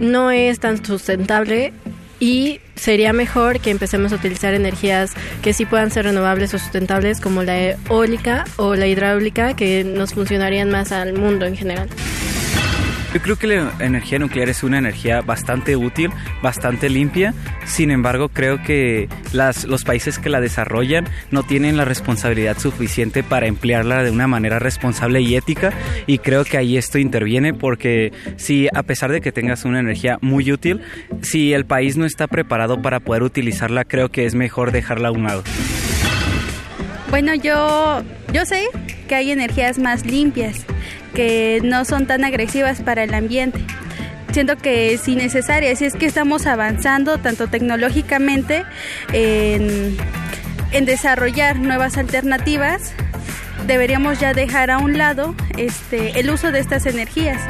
no 0.00 0.32
es 0.32 0.58
tan 0.58 0.84
sustentable 0.84 1.72
y 2.18 2.60
sería 2.74 3.12
mejor 3.12 3.60
que 3.60 3.70
empecemos 3.70 4.12
a 4.12 4.16
utilizar 4.16 4.52
energías 4.54 5.12
que 5.42 5.52
sí 5.52 5.64
puedan 5.64 5.90
ser 5.92 6.06
renovables 6.06 6.52
o 6.54 6.58
sustentables 6.58 7.20
como 7.20 7.44
la 7.44 7.60
eólica 7.60 8.44
o 8.56 8.74
la 8.74 8.88
hidráulica 8.88 9.54
que 9.54 9.84
nos 9.84 10.14
funcionarían 10.14 10.70
más 10.70 10.90
al 10.90 11.14
mundo 11.14 11.46
en 11.46 11.56
general. 11.56 11.88
Yo 13.14 13.20
creo 13.20 13.36
que 13.36 13.46
la 13.46 13.72
energía 13.80 14.18
nuclear 14.18 14.48
es 14.48 14.62
una 14.62 14.78
energía 14.78 15.20
bastante 15.20 15.76
útil, 15.76 16.10
bastante 16.42 16.88
limpia. 16.88 17.34
Sin 17.66 17.90
embargo, 17.90 18.30
creo 18.30 18.62
que 18.62 19.08
los 19.32 19.84
países 19.84 20.18
que 20.18 20.30
la 20.30 20.40
desarrollan 20.40 21.06
no 21.30 21.42
tienen 21.42 21.76
la 21.76 21.84
responsabilidad 21.84 22.58
suficiente 22.58 23.22
para 23.22 23.46
emplearla 23.48 24.02
de 24.02 24.10
una 24.10 24.28
manera 24.28 24.58
responsable 24.58 25.20
y 25.20 25.36
ética. 25.36 25.74
Y 26.06 26.18
creo 26.18 26.44
que 26.44 26.56
ahí 26.56 26.78
esto 26.78 26.98
interviene 26.98 27.52
porque 27.52 28.12
si 28.36 28.68
a 28.74 28.82
pesar 28.82 29.12
de 29.12 29.20
que 29.20 29.30
tengas 29.30 29.66
una 29.66 29.80
energía 29.80 30.16
muy 30.22 30.50
útil, 30.50 30.80
si 31.20 31.52
el 31.52 31.66
país 31.66 31.98
no 31.98 32.06
está 32.06 32.28
preparado 32.28 32.80
para 32.80 33.00
poder 33.00 33.24
utilizarla, 33.24 33.84
creo 33.84 34.08
que 34.08 34.24
es 34.24 34.34
mejor 34.34 34.72
dejarla 34.72 35.08
a 35.08 35.12
un 35.12 35.24
lado. 35.24 35.44
Bueno, 37.10 37.34
yo, 37.34 38.02
yo 38.32 38.46
sé 38.46 38.68
que 39.06 39.14
hay 39.14 39.32
energías 39.32 39.78
más 39.78 40.06
limpias, 40.06 40.64
que 41.14 41.60
no 41.62 41.84
son 41.84 42.06
tan 42.06 42.24
agresivas 42.24 42.80
para 42.80 43.04
el 43.04 43.14
ambiente. 43.14 43.64
Siento 44.32 44.56
que 44.56 44.94
es 44.94 45.06
innecesaria, 45.08 45.76
si 45.76 45.84
es 45.84 45.94
que 45.94 46.06
estamos 46.06 46.46
avanzando 46.46 47.18
tanto 47.18 47.48
tecnológicamente 47.48 48.64
en, 49.12 49.96
desarrollar 50.86 51.58
nuevas 51.58 51.98
alternativas, 51.98 52.94
deberíamos 53.66 54.20
ya 54.20 54.32
dejar 54.32 54.70
a 54.70 54.78
un 54.78 54.96
lado 54.96 55.34
este, 55.58 56.18
el 56.18 56.30
uso 56.30 56.50
de 56.50 56.60
estas 56.60 56.86
energías. 56.86 57.42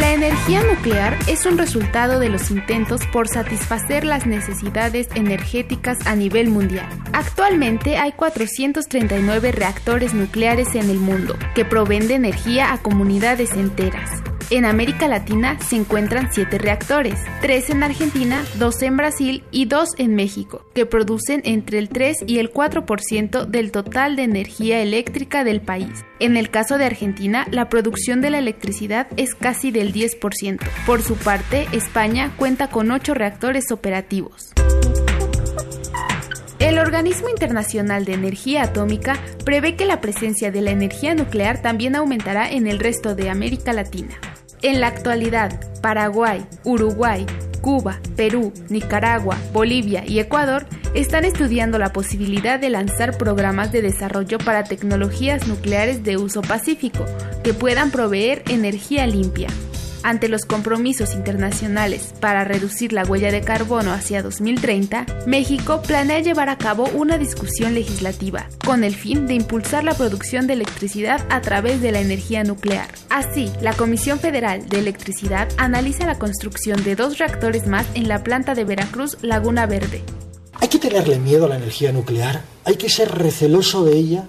La 0.00 0.12
energía 0.12 0.60
nuclear 0.64 1.16
es 1.28 1.46
un 1.46 1.56
resultado 1.56 2.18
de 2.18 2.28
los 2.28 2.50
intentos 2.50 3.06
por 3.12 3.28
satisfacer 3.28 4.04
las 4.04 4.26
necesidades 4.26 5.06
energéticas 5.14 6.04
a 6.04 6.16
nivel 6.16 6.48
mundial. 6.48 6.88
Actualmente 7.12 7.96
hay 7.96 8.10
439 8.10 9.52
reactores 9.52 10.12
nucleares 10.12 10.74
en 10.74 10.90
el 10.90 10.98
mundo 10.98 11.36
que 11.54 11.64
proveen 11.64 12.08
de 12.08 12.14
energía 12.14 12.72
a 12.72 12.78
comunidades 12.78 13.52
enteras. 13.52 14.10
En 14.50 14.66
América 14.66 15.08
Latina 15.08 15.58
se 15.60 15.76
encuentran 15.76 16.28
7 16.30 16.58
reactores, 16.58 17.18
3 17.40 17.70
en 17.70 17.82
Argentina, 17.82 18.44
2 18.58 18.82
en 18.82 18.96
Brasil 18.96 19.44
y 19.50 19.64
2 19.64 19.88
en 19.98 20.14
México, 20.14 20.66
que 20.74 20.84
producen 20.84 21.40
entre 21.44 21.78
el 21.78 21.88
3 21.88 22.24
y 22.26 22.38
el 22.38 22.52
4% 22.52 23.46
del 23.46 23.72
total 23.72 24.16
de 24.16 24.24
energía 24.24 24.80
eléctrica 24.82 25.44
del 25.44 25.62
país. 25.62 26.04
En 26.20 26.36
el 26.36 26.50
caso 26.50 26.76
de 26.76 26.84
Argentina, 26.84 27.46
la 27.50 27.70
producción 27.70 28.20
de 28.20 28.30
la 28.30 28.38
electricidad 28.38 29.06
es 29.16 29.34
casi 29.34 29.70
del 29.70 29.94
10%. 29.94 30.60
Por 30.86 31.02
su 31.02 31.16
parte, 31.16 31.66
España 31.72 32.32
cuenta 32.36 32.68
con 32.68 32.90
8 32.90 33.14
reactores 33.14 33.72
operativos. 33.72 34.52
El 36.58 36.78
Organismo 36.78 37.28
Internacional 37.28 38.04
de 38.04 38.14
Energía 38.14 38.62
Atómica 38.62 39.18
prevé 39.44 39.76
que 39.76 39.84
la 39.84 40.00
presencia 40.00 40.50
de 40.50 40.60
la 40.60 40.70
energía 40.70 41.14
nuclear 41.14 41.60
también 41.60 41.96
aumentará 41.96 42.50
en 42.50 42.66
el 42.66 42.78
resto 42.78 43.14
de 43.14 43.30
América 43.30 43.72
Latina. 43.72 44.18
En 44.64 44.80
la 44.80 44.86
actualidad, 44.86 45.60
Paraguay, 45.82 46.42
Uruguay, 46.64 47.26
Cuba, 47.60 48.00
Perú, 48.16 48.50
Nicaragua, 48.70 49.36
Bolivia 49.52 50.04
y 50.06 50.20
Ecuador 50.20 50.64
están 50.94 51.26
estudiando 51.26 51.78
la 51.78 51.92
posibilidad 51.92 52.58
de 52.58 52.70
lanzar 52.70 53.18
programas 53.18 53.72
de 53.72 53.82
desarrollo 53.82 54.38
para 54.38 54.64
tecnologías 54.64 55.46
nucleares 55.46 56.02
de 56.02 56.16
uso 56.16 56.40
pacífico 56.40 57.04
que 57.42 57.52
puedan 57.52 57.90
proveer 57.90 58.42
energía 58.48 59.06
limpia. 59.06 59.48
Ante 60.04 60.28
los 60.28 60.44
compromisos 60.44 61.14
internacionales 61.14 62.12
para 62.20 62.44
reducir 62.44 62.92
la 62.92 63.04
huella 63.04 63.32
de 63.32 63.40
carbono 63.40 63.90
hacia 63.90 64.22
2030, 64.22 65.06
México 65.26 65.80
planea 65.80 66.20
llevar 66.20 66.50
a 66.50 66.58
cabo 66.58 66.84
una 66.92 67.16
discusión 67.16 67.72
legislativa 67.72 68.46
con 68.66 68.84
el 68.84 68.94
fin 68.94 69.26
de 69.26 69.32
impulsar 69.32 69.82
la 69.82 69.94
producción 69.94 70.46
de 70.46 70.52
electricidad 70.52 71.26
a 71.30 71.40
través 71.40 71.80
de 71.80 71.90
la 71.90 72.02
energía 72.02 72.44
nuclear. 72.44 72.86
Así, 73.08 73.50
la 73.62 73.72
Comisión 73.72 74.20
Federal 74.20 74.68
de 74.68 74.80
Electricidad 74.80 75.48
analiza 75.56 76.04
la 76.04 76.18
construcción 76.18 76.84
de 76.84 76.96
dos 76.96 77.16
reactores 77.16 77.66
más 77.66 77.86
en 77.94 78.06
la 78.06 78.22
planta 78.22 78.54
de 78.54 78.64
Veracruz 78.64 79.16
Laguna 79.22 79.64
Verde. 79.64 80.02
¿Hay 80.60 80.68
que 80.68 80.78
tenerle 80.78 81.18
miedo 81.18 81.46
a 81.46 81.48
la 81.48 81.56
energía 81.56 81.92
nuclear? 81.92 82.42
¿Hay 82.66 82.76
que 82.76 82.90
ser 82.90 83.10
receloso 83.10 83.86
de 83.86 83.96
ella? 83.96 84.24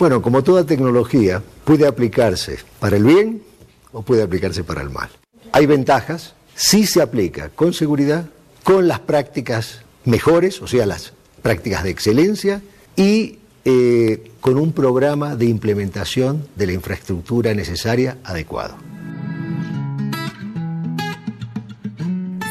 Bueno, 0.00 0.20
como 0.20 0.42
toda 0.42 0.66
tecnología, 0.66 1.40
puede 1.62 1.86
aplicarse 1.86 2.58
para 2.80 2.96
el 2.96 3.04
bien 3.04 3.49
o 3.92 4.02
puede 4.02 4.22
aplicarse 4.22 4.64
para 4.64 4.82
el 4.82 4.90
mal. 4.90 5.08
Hay 5.52 5.66
ventajas 5.66 6.34
si 6.54 6.86
se 6.86 7.00
aplica 7.00 7.48
con 7.48 7.72
seguridad, 7.72 8.26
con 8.64 8.86
las 8.88 9.00
prácticas 9.00 9.80
mejores, 10.04 10.60
o 10.62 10.66
sea, 10.66 10.86
las 10.86 11.12
prácticas 11.42 11.84
de 11.84 11.90
excelencia, 11.90 12.60
y 12.96 13.38
eh, 13.64 14.30
con 14.40 14.58
un 14.58 14.72
programa 14.72 15.36
de 15.36 15.46
implementación 15.46 16.46
de 16.56 16.66
la 16.66 16.72
infraestructura 16.72 17.54
necesaria 17.54 18.18
adecuado. 18.24 18.74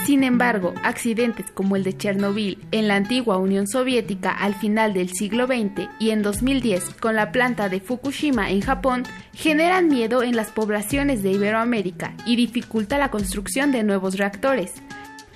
Sin 0.09 0.23
embargo, 0.23 0.73
accidentes 0.81 1.51
como 1.51 1.75
el 1.75 1.83
de 1.83 1.95
Chernobyl 1.95 2.57
en 2.71 2.87
la 2.87 2.95
antigua 2.95 3.37
Unión 3.37 3.67
Soviética 3.67 4.31
al 4.31 4.55
final 4.55 4.91
del 4.91 5.11
siglo 5.11 5.45
XX 5.45 5.87
y 5.99 6.09
en 6.09 6.23
2010 6.23 6.95
con 6.99 7.15
la 7.15 7.31
planta 7.31 7.69
de 7.69 7.79
Fukushima 7.79 8.49
en 8.49 8.61
Japón 8.61 9.03
generan 9.35 9.87
miedo 9.87 10.23
en 10.23 10.35
las 10.35 10.49
poblaciones 10.49 11.21
de 11.21 11.33
Iberoamérica 11.33 12.15
y 12.25 12.37
dificulta 12.37 12.97
la 12.97 13.11
construcción 13.11 13.71
de 13.71 13.83
nuevos 13.83 14.17
reactores. 14.17 14.73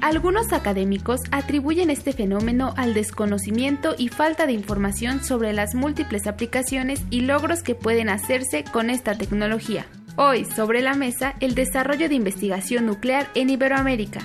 Algunos 0.01 0.51
académicos 0.53 1.19
atribuyen 1.30 1.91
este 1.91 2.11
fenómeno 2.11 2.74
al 2.76 2.95
desconocimiento 2.95 3.93
y 3.95 4.07
falta 4.07 4.47
de 4.47 4.53
información 4.53 5.24
sobre 5.24 5.53
las 5.53 5.76
múltiples 5.76 6.26
aplicaciones 6.26 7.03
y 7.11 7.21
logros 7.21 7.61
que 7.61 7.76
pueden 7.76 8.09
hacerse 8.09 8.63
con 8.63 8.89
esta 8.89 9.13
tecnología. 9.13 9.86
Hoy 10.15 10.45
sobre 10.45 10.82
la 10.82 10.95
mesa 10.95 11.36
el 11.41 11.53
desarrollo 11.53 12.09
de 12.09 12.15
investigación 12.15 12.88
nuclear 12.88 13.30
en 13.36 13.51
Iberoamérica. 13.51 14.21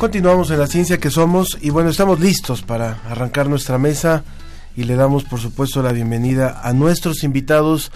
Continuamos 0.00 0.50
en 0.50 0.58
la 0.58 0.66
ciencia 0.66 0.96
que 0.96 1.10
somos 1.10 1.58
y 1.60 1.68
bueno, 1.68 1.90
estamos 1.90 2.20
listos 2.20 2.62
para 2.62 3.02
arrancar 3.10 3.50
nuestra 3.50 3.76
mesa 3.76 4.24
y 4.74 4.84
le 4.84 4.96
damos 4.96 5.24
por 5.24 5.40
supuesto 5.40 5.82
la 5.82 5.92
bienvenida 5.92 6.62
a 6.64 6.72
nuestros 6.72 7.22
invitados 7.22 7.92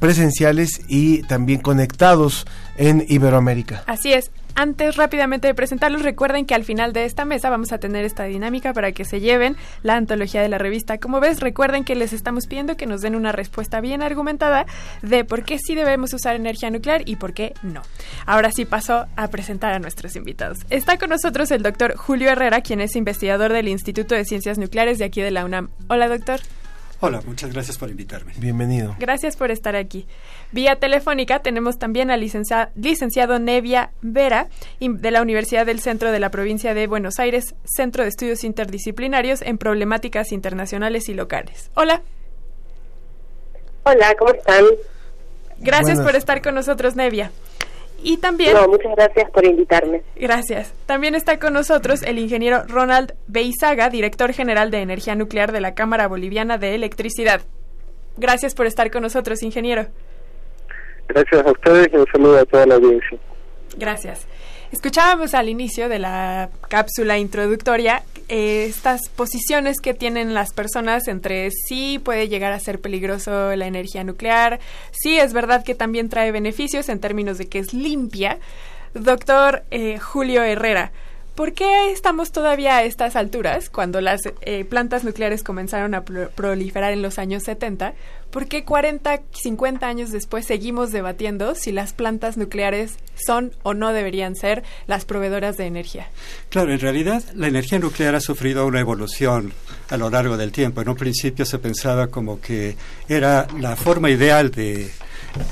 presenciales 0.00 0.80
y 0.88 1.22
también 1.24 1.60
conectados 1.60 2.46
en 2.78 3.04
Iberoamérica. 3.06 3.84
Así 3.86 4.14
es. 4.14 4.30
Antes 4.56 4.96
rápidamente 4.96 5.48
de 5.48 5.54
presentarlos, 5.54 6.02
recuerden 6.02 6.46
que 6.46 6.54
al 6.54 6.64
final 6.64 6.92
de 6.92 7.04
esta 7.04 7.24
mesa 7.24 7.50
vamos 7.50 7.72
a 7.72 7.78
tener 7.78 8.04
esta 8.04 8.24
dinámica 8.24 8.72
para 8.72 8.92
que 8.92 9.04
se 9.04 9.20
lleven 9.20 9.56
la 9.82 9.96
antología 9.96 10.42
de 10.42 10.48
la 10.48 10.58
revista. 10.58 10.98
Como 10.98 11.18
ves, 11.18 11.40
recuerden 11.40 11.82
que 11.84 11.96
les 11.96 12.12
estamos 12.12 12.46
pidiendo 12.46 12.76
que 12.76 12.86
nos 12.86 13.00
den 13.00 13.16
una 13.16 13.32
respuesta 13.32 13.80
bien 13.80 14.00
argumentada 14.02 14.66
de 15.02 15.24
por 15.24 15.44
qué 15.44 15.58
sí 15.58 15.74
debemos 15.74 16.12
usar 16.14 16.36
energía 16.36 16.70
nuclear 16.70 17.02
y 17.04 17.16
por 17.16 17.32
qué 17.32 17.54
no. 17.62 17.82
Ahora 18.26 18.52
sí 18.52 18.64
paso 18.64 19.06
a 19.16 19.28
presentar 19.28 19.72
a 19.72 19.80
nuestros 19.80 20.14
invitados. 20.14 20.58
Está 20.70 20.98
con 20.98 21.10
nosotros 21.10 21.50
el 21.50 21.62
doctor 21.62 21.96
Julio 21.96 22.30
Herrera, 22.30 22.60
quien 22.60 22.80
es 22.80 22.94
investigador 22.94 23.52
del 23.52 23.66
Instituto 23.66 24.14
de 24.14 24.24
Ciencias 24.24 24.58
Nucleares 24.58 24.98
de 24.98 25.04
aquí 25.04 25.20
de 25.20 25.32
la 25.32 25.44
UNAM. 25.44 25.70
Hola, 25.88 26.08
doctor. 26.08 26.40
Hola, 27.00 27.20
muchas 27.26 27.52
gracias 27.52 27.76
por 27.76 27.90
invitarme. 27.90 28.32
Bienvenido. 28.38 28.96
Gracias 28.98 29.36
por 29.36 29.50
estar 29.50 29.76
aquí. 29.76 30.06
Vía 30.52 30.76
telefónica 30.76 31.40
tenemos 31.40 31.78
también 31.78 32.10
al 32.10 32.20
licenciado 32.20 33.38
Nevia 33.38 33.90
Vera 34.02 34.48
de 34.80 35.10
la 35.10 35.22
Universidad 35.22 35.66
del 35.66 35.80
Centro 35.80 36.12
de 36.12 36.20
la 36.20 36.30
Provincia 36.30 36.74
de 36.74 36.86
Buenos 36.86 37.18
Aires, 37.18 37.54
Centro 37.64 38.02
de 38.02 38.08
Estudios 38.08 38.44
Interdisciplinarios 38.44 39.42
en 39.42 39.58
Problemáticas 39.58 40.32
Internacionales 40.32 41.08
y 41.08 41.14
Locales. 41.14 41.70
Hola. 41.74 42.02
Hola, 43.84 44.14
¿cómo 44.18 44.32
están? 44.32 44.64
Gracias 45.58 46.00
por 46.00 46.16
estar 46.16 46.40
con 46.40 46.54
nosotros, 46.54 46.96
Nevia. 46.96 47.30
Y 48.02 48.18
también... 48.18 48.52
No, 48.52 48.68
muchas 48.68 48.94
gracias 48.96 49.30
por 49.30 49.46
invitarme. 49.46 50.02
Gracias. 50.16 50.74
También 50.84 51.14
está 51.14 51.38
con 51.38 51.54
nosotros 51.54 52.02
el 52.02 52.18
ingeniero 52.18 52.64
Ronald 52.66 53.14
Beizaga, 53.28 53.88
director 53.88 54.32
general 54.32 54.70
de 54.70 54.82
Energía 54.82 55.14
Nuclear 55.14 55.52
de 55.52 55.60
la 55.60 55.74
Cámara 55.74 56.06
Boliviana 56.06 56.58
de 56.58 56.74
Electricidad. 56.74 57.40
Gracias 58.16 58.54
por 58.54 58.66
estar 58.66 58.90
con 58.90 59.02
nosotros, 59.02 59.42
ingeniero. 59.42 59.86
Gracias 61.08 61.46
a 61.46 61.50
ustedes 61.50 61.88
y 61.92 61.96
un 61.96 62.06
saludo 62.06 62.38
a 62.38 62.44
toda 62.44 62.66
la 62.66 62.74
audiencia. 62.76 63.18
Gracias. 63.76 64.26
Escuchábamos 64.72 65.34
al 65.34 65.48
inicio 65.48 65.88
de 65.88 65.98
la 65.98 66.50
cápsula 66.68 67.18
introductoria 67.18 68.02
eh, 68.28 68.64
estas 68.64 69.10
posiciones 69.10 69.80
que 69.80 69.92
tienen 69.92 70.32
las 70.32 70.54
personas 70.54 71.08
entre 71.08 71.50
sí 71.50 72.00
puede 72.02 72.28
llegar 72.28 72.52
a 72.52 72.60
ser 72.60 72.80
peligroso 72.80 73.54
la 73.54 73.66
energía 73.66 74.02
nuclear, 74.02 74.60
sí 74.92 75.18
es 75.18 75.34
verdad 75.34 75.62
que 75.62 75.74
también 75.74 76.08
trae 76.08 76.32
beneficios 76.32 76.88
en 76.88 77.00
términos 77.00 77.36
de 77.36 77.48
que 77.48 77.58
es 77.58 77.74
limpia. 77.74 78.38
Doctor 78.94 79.64
eh, 79.70 79.98
Julio 79.98 80.42
Herrera, 80.42 80.92
¿Por 81.34 81.52
qué 81.52 81.90
estamos 81.90 82.30
todavía 82.30 82.76
a 82.76 82.84
estas 82.84 83.16
alturas, 83.16 83.68
cuando 83.68 84.00
las 84.00 84.20
eh, 84.42 84.64
plantas 84.64 85.02
nucleares 85.02 85.42
comenzaron 85.42 85.94
a 85.94 86.04
proliferar 86.04 86.92
en 86.92 87.02
los 87.02 87.18
años 87.18 87.42
70? 87.42 87.94
¿Por 88.30 88.46
qué 88.46 88.64
40, 88.64 89.20
50 89.32 89.84
años 89.84 90.12
después 90.12 90.46
seguimos 90.46 90.92
debatiendo 90.92 91.56
si 91.56 91.72
las 91.72 91.92
plantas 91.92 92.36
nucleares 92.36 92.94
son 93.16 93.50
o 93.64 93.74
no 93.74 93.92
deberían 93.92 94.36
ser 94.36 94.62
las 94.86 95.04
proveedoras 95.04 95.56
de 95.56 95.66
energía? 95.66 96.08
Claro, 96.50 96.72
en 96.72 96.78
realidad 96.78 97.24
la 97.34 97.48
energía 97.48 97.80
nuclear 97.80 98.14
ha 98.14 98.20
sufrido 98.20 98.64
una 98.64 98.78
evolución 98.78 99.52
a 99.90 99.96
lo 99.96 100.10
largo 100.10 100.36
del 100.36 100.52
tiempo. 100.52 100.82
En 100.82 100.88
un 100.88 100.96
principio 100.96 101.44
se 101.44 101.58
pensaba 101.58 102.06
como 102.08 102.40
que 102.40 102.76
era 103.08 103.48
la 103.58 103.74
forma 103.74 104.08
ideal 104.08 104.52
de... 104.52 104.88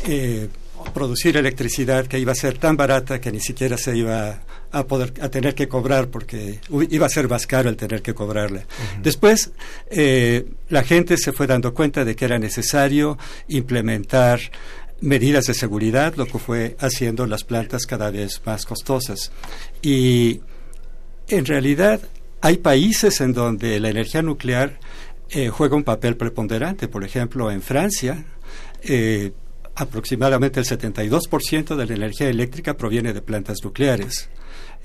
Eh, 0.07 0.49
producir 0.95 1.37
electricidad 1.37 2.07
que 2.07 2.19
iba 2.19 2.33
a 2.33 2.35
ser 2.35 2.59
tan 2.59 2.77
barata 2.77 3.21
que 3.21 3.31
ni 3.31 3.39
siquiera 3.41 3.79
se 3.79 3.97
iba 3.97 4.41
a 4.73 4.87
poder 4.87 5.13
a 5.21 5.29
tener 5.29 5.55
que 5.55 5.69
cobrar 5.69 6.09
porque 6.09 6.59
iba 6.91 7.07
a 7.07 7.11
ser 7.11 7.29
más 7.29 7.47
caro 7.47 7.69
el 7.69 7.77
tener 7.77 8.03
que 8.03 8.15
cobrarle. 8.15 8.67
Después 9.03 9.53
eh, 9.91 10.47
la 10.71 10.83
gente 10.83 11.17
se 11.19 11.33
fue 11.33 11.47
dando 11.47 11.75
cuenta 11.75 12.05
de 12.05 12.17
que 12.17 12.25
era 12.25 12.39
necesario 12.39 13.19
implementar 13.49 14.41
medidas 15.03 15.47
de 15.47 15.55
seguridad, 15.55 16.15
lo 16.17 16.27
que 16.27 16.39
fue 16.39 16.77
haciendo 16.81 17.27
las 17.27 17.45
plantas 17.45 17.87
cada 17.87 18.11
vez 18.11 18.41
más 18.47 18.65
costosas. 18.65 19.31
Y 19.83 20.41
en 21.29 21.45
realidad 21.45 22.01
hay 22.41 22.59
países 22.59 23.21
en 23.21 23.33
donde 23.33 23.79
la 23.79 23.91
energía 23.91 24.23
nuclear 24.23 24.79
eh, 25.31 25.49
juega 25.49 25.77
un 25.77 25.85
papel 25.85 26.17
preponderante. 26.17 26.89
Por 26.89 27.05
ejemplo, 27.05 27.51
en 27.51 27.63
Francia, 27.63 28.25
eh, 28.83 29.33
aproximadamente 29.75 30.61
el 30.61 30.67
72% 30.67 31.77
de 31.77 31.87
la 31.87 31.95
energía 31.95 32.29
eléctrica 32.29 32.77
proviene 32.77 33.13
de 33.13 33.23
plantas 33.23 33.59
nucleares. 33.63 34.29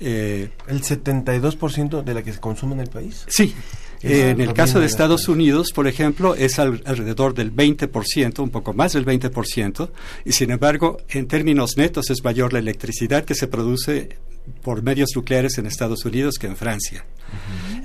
Eh, 0.00 0.50
¿El 0.68 0.82
72% 0.82 2.02
de 2.02 2.14
la 2.14 2.22
que 2.22 2.32
se 2.32 2.40
consume 2.40 2.74
en 2.74 2.80
el 2.80 2.88
país? 2.88 3.24
Sí. 3.28 3.54
en 4.02 4.40
el 4.40 4.52
caso 4.52 4.78
de 4.78 4.86
Estados 4.86 5.28
Unidos, 5.28 5.72
por 5.72 5.88
ejemplo, 5.88 6.36
es 6.36 6.58
alrededor 6.58 7.34
del 7.34 7.52
20%, 7.54 8.38
un 8.40 8.50
poco 8.50 8.72
más 8.72 8.92
del 8.92 9.04
20%, 9.04 9.90
y 10.24 10.32
sin 10.32 10.52
embargo, 10.52 10.98
en 11.08 11.26
términos 11.26 11.76
netos 11.76 12.10
es 12.10 12.22
mayor 12.22 12.52
la 12.52 12.60
electricidad 12.60 13.24
que 13.24 13.34
se 13.34 13.48
produce 13.48 14.16
por 14.62 14.82
medios 14.82 15.10
nucleares 15.14 15.58
en 15.58 15.66
Estados 15.66 16.04
Unidos 16.04 16.36
que 16.38 16.46
en 16.46 16.56
Francia. 16.56 17.04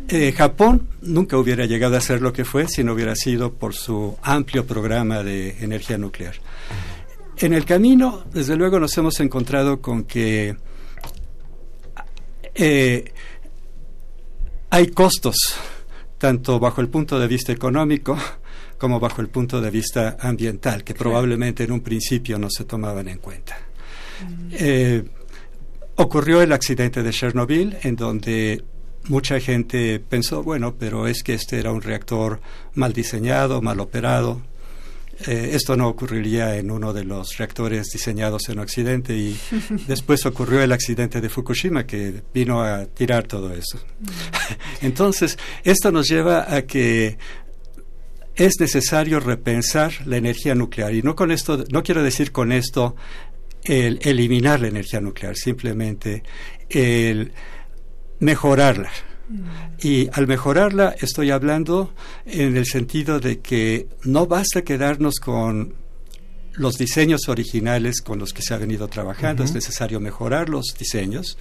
Eh, 0.08 0.34
Japón 0.36 0.88
nunca 1.02 1.38
hubiera 1.38 1.66
llegado 1.66 1.98
a 1.98 2.02
ser 2.02 2.22
lo 2.22 2.34
que 2.34 2.46
fue 2.46 2.68
si 2.68 2.84
no 2.84 2.94
hubiera 2.94 3.16
sido 3.16 3.54
por 3.54 3.74
su 3.74 4.18
amplio 4.22 4.66
programa 4.66 5.24
de 5.24 5.58
energía 5.62 5.98
nuclear. 5.98 6.36
En 7.38 7.54
el 7.54 7.66
camino, 7.66 8.24
desde 8.34 8.56
luego, 8.56 8.80
nos 8.80 8.98
hemos 8.98 9.20
encontrado 9.20 9.82
con 9.82 10.04
que 10.04 10.56
eh, 12.56 13.12
hay 14.70 14.88
costos, 14.88 15.36
tanto 16.18 16.60
bajo 16.60 16.82
el 16.82 16.90
punto 16.90 17.20
de 17.20 17.28
vista 17.28 17.52
económico 17.52 18.18
como 18.78 19.00
bajo 19.00 19.22
el 19.22 19.30
punto 19.30 19.62
de 19.62 19.72
vista 19.72 20.18
ambiental, 20.20 20.84
que 20.84 20.94
probablemente 20.94 21.64
en 21.64 21.72
un 21.72 21.80
principio 21.80 22.38
no 22.38 22.50
se 22.50 22.66
tomaban 22.66 23.08
en 23.08 23.18
cuenta. 23.20 23.58
Mm. 24.28 24.50
Eh, 24.52 25.04
ocurrió 25.96 26.42
el 26.42 26.52
accidente 26.52 27.02
de 27.02 27.12
Chernobyl, 27.12 27.78
en 27.84 27.96
donde 27.96 28.62
mucha 29.08 29.40
gente 29.40 30.00
pensó, 30.00 30.44
bueno, 30.44 30.76
pero 30.78 31.08
es 31.08 31.24
que 31.24 31.34
este 31.34 31.60
era 31.60 31.72
un 31.72 31.82
reactor 31.82 32.42
mal 32.74 32.92
diseñado, 32.94 33.62
mal 33.62 33.80
operado, 33.80 34.42
eh, 35.28 35.52
esto 35.54 35.78
no 35.78 35.88
ocurriría 35.88 36.58
en 36.58 36.72
uno 36.72 36.92
de 36.92 37.04
los 37.04 37.38
reactores 37.38 37.88
diseñados 37.92 38.50
en 38.50 38.60
Occidente 38.60 39.16
y 39.16 39.38
después 39.88 40.26
ocurrió 40.26 40.62
el 40.62 40.72
accidente 40.72 41.22
de 41.22 41.30
Fukushima 41.30 41.86
que 41.86 42.22
vino 42.34 42.62
a 42.62 42.86
tirar 42.86 43.28
todo 43.28 43.54
eso. 43.54 43.80
Entonces, 44.82 45.38
esto 45.64 45.92
nos 45.92 46.08
lleva 46.08 46.54
a 46.54 46.64
que 46.64 47.18
es 48.36 48.54
necesario 48.60 49.20
repensar 49.20 49.94
la 50.06 50.18
energía 50.18 50.56
nuclear 50.56 50.94
y 50.94 51.04
no 51.04 51.16
con 51.16 51.32
esto 51.32 51.64
no 51.72 51.84
quiero 51.84 52.02
decir 52.02 52.32
con 52.32 52.52
esto 52.52 52.96
el 53.64 54.00
eliminar 54.02 54.60
la 54.60 54.68
energía 54.68 55.00
nuclear, 55.00 55.36
simplemente 55.36 56.24
el 56.70 57.32
mejorarla. 58.20 58.92
Y 59.82 60.10
al 60.14 60.28
mejorarla 60.28 60.96
estoy 61.00 61.32
hablando 61.32 61.94
en 62.26 62.56
el 62.58 62.66
sentido 62.66 63.20
de 63.20 63.40
que 63.40 63.88
no 64.04 64.28
basta 64.28 64.64
quedarnos 64.64 65.16
con 65.20 65.76
los 66.54 66.78
diseños 66.78 67.28
originales 67.30 68.02
con 68.02 68.20
los 68.20 68.32
que 68.32 68.42
se 68.42 68.54
ha 68.54 68.58
venido 68.58 68.88
trabajando, 68.88 69.44
es 69.44 69.54
necesario 69.54 70.00
mejorar 70.00 70.50
los 70.50 70.76
diseños, 70.78 71.38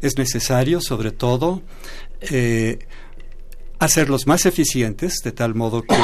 es 0.00 0.16
necesario 0.16 0.80
sobre 0.80 1.12
todo 1.12 1.62
eh, 2.20 2.78
hacerlos 3.78 4.26
más 4.26 4.46
eficientes 4.46 5.16
de 5.22 5.32
tal 5.32 5.54
modo 5.54 5.82
que 5.82 5.94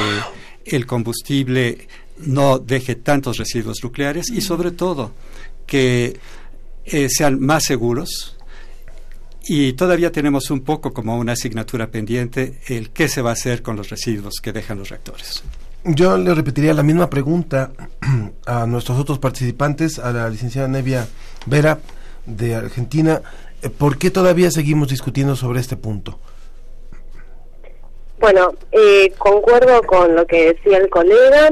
el 0.66 0.86
combustible 0.86 1.88
no 2.18 2.58
deje 2.58 2.94
tantos 2.94 3.38
residuos 3.38 3.78
nucleares 3.82 4.28
y 4.30 4.42
sobre 4.42 4.70
todo 4.70 5.12
que 5.66 6.18
eh, 6.84 7.08
sean 7.08 7.40
más 7.40 7.64
seguros, 7.64 8.36
y 9.46 9.72
todavía 9.72 10.12
tenemos 10.12 10.50
un 10.50 10.60
poco 10.60 10.92
como 10.92 11.18
una 11.18 11.32
asignatura 11.32 11.88
pendiente 11.88 12.60
el 12.68 12.90
qué 12.90 13.08
se 13.08 13.22
va 13.22 13.30
a 13.30 13.32
hacer 13.34 13.62
con 13.62 13.76
los 13.76 13.90
residuos 13.90 14.40
que 14.42 14.52
dejan 14.52 14.78
los 14.78 14.88
reactores. 14.90 15.42
Yo 15.84 16.16
le 16.16 16.32
repetiría 16.34 16.74
la 16.74 16.84
misma 16.84 17.10
pregunta 17.10 17.72
a 18.46 18.66
nuestros 18.66 18.98
otros 18.98 19.18
participantes, 19.18 19.98
a 19.98 20.12
la 20.12 20.28
licenciada 20.30 20.68
Nevia 20.68 21.08
Vera 21.46 21.80
de 22.24 22.54
Argentina. 22.54 23.20
¿Por 23.78 23.98
qué 23.98 24.10
todavía 24.10 24.50
seguimos 24.50 24.88
discutiendo 24.88 25.34
sobre 25.34 25.60
este 25.60 25.76
punto? 25.76 26.18
Bueno, 28.20 28.54
eh, 28.70 29.12
concuerdo 29.18 29.82
con 29.82 30.14
lo 30.14 30.24
que 30.26 30.54
decía 30.54 30.78
el 30.78 30.88
colega. 30.88 31.50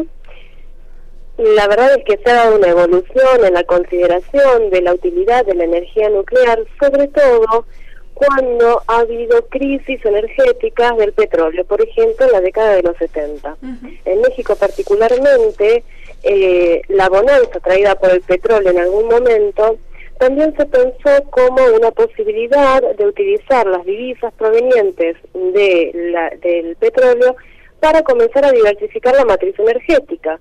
La 1.41 1.67
verdad 1.69 1.95
es 1.97 2.05
que 2.05 2.19
se 2.23 2.31
ha 2.31 2.35
dado 2.35 2.57
una 2.57 2.69
evolución 2.69 3.45
en 3.47 3.55
la 3.55 3.65
consideración 3.65 4.69
de 4.69 4.83
la 4.83 4.93
utilidad 4.93 5.47
de 5.47 5.55
la 5.55 5.65
energía 5.65 6.11
nuclear, 6.11 6.63
sobre 6.79 7.09
todo 7.09 7.65
cuando 8.13 8.83
ha 8.87 8.99
habido 8.99 9.47
crisis 9.49 10.05
energéticas 10.05 10.99
del 10.99 11.15
petróleo, 11.15 11.65
por 11.65 11.81
ejemplo, 11.81 12.27
en 12.27 12.33
la 12.33 12.43
década 12.43 12.75
de 12.75 12.83
los 12.83 12.95
70. 12.99 13.57
En 14.05 14.21
México 14.21 14.55
particularmente, 14.55 15.83
eh, 16.25 16.83
la 16.89 17.09
bonanza 17.09 17.59
traída 17.61 17.95
por 17.95 18.11
el 18.11 18.21
petróleo 18.21 18.73
en 18.73 18.79
algún 18.79 19.09
momento 19.09 19.79
también 20.19 20.55
se 20.59 20.67
pensó 20.67 21.25
como 21.31 21.65
una 21.75 21.91
posibilidad 21.93 22.83
de 22.83 23.07
utilizar 23.07 23.67
las 23.67 23.87
divisas 23.87 24.31
provenientes 24.35 25.17
de 25.33 25.91
la, 25.95 26.29
del 26.43 26.77
petróleo 26.77 27.35
para 27.81 28.03
comenzar 28.03 28.45
a 28.45 28.53
diversificar 28.53 29.15
la 29.17 29.25
matriz 29.25 29.59
energética, 29.59 30.39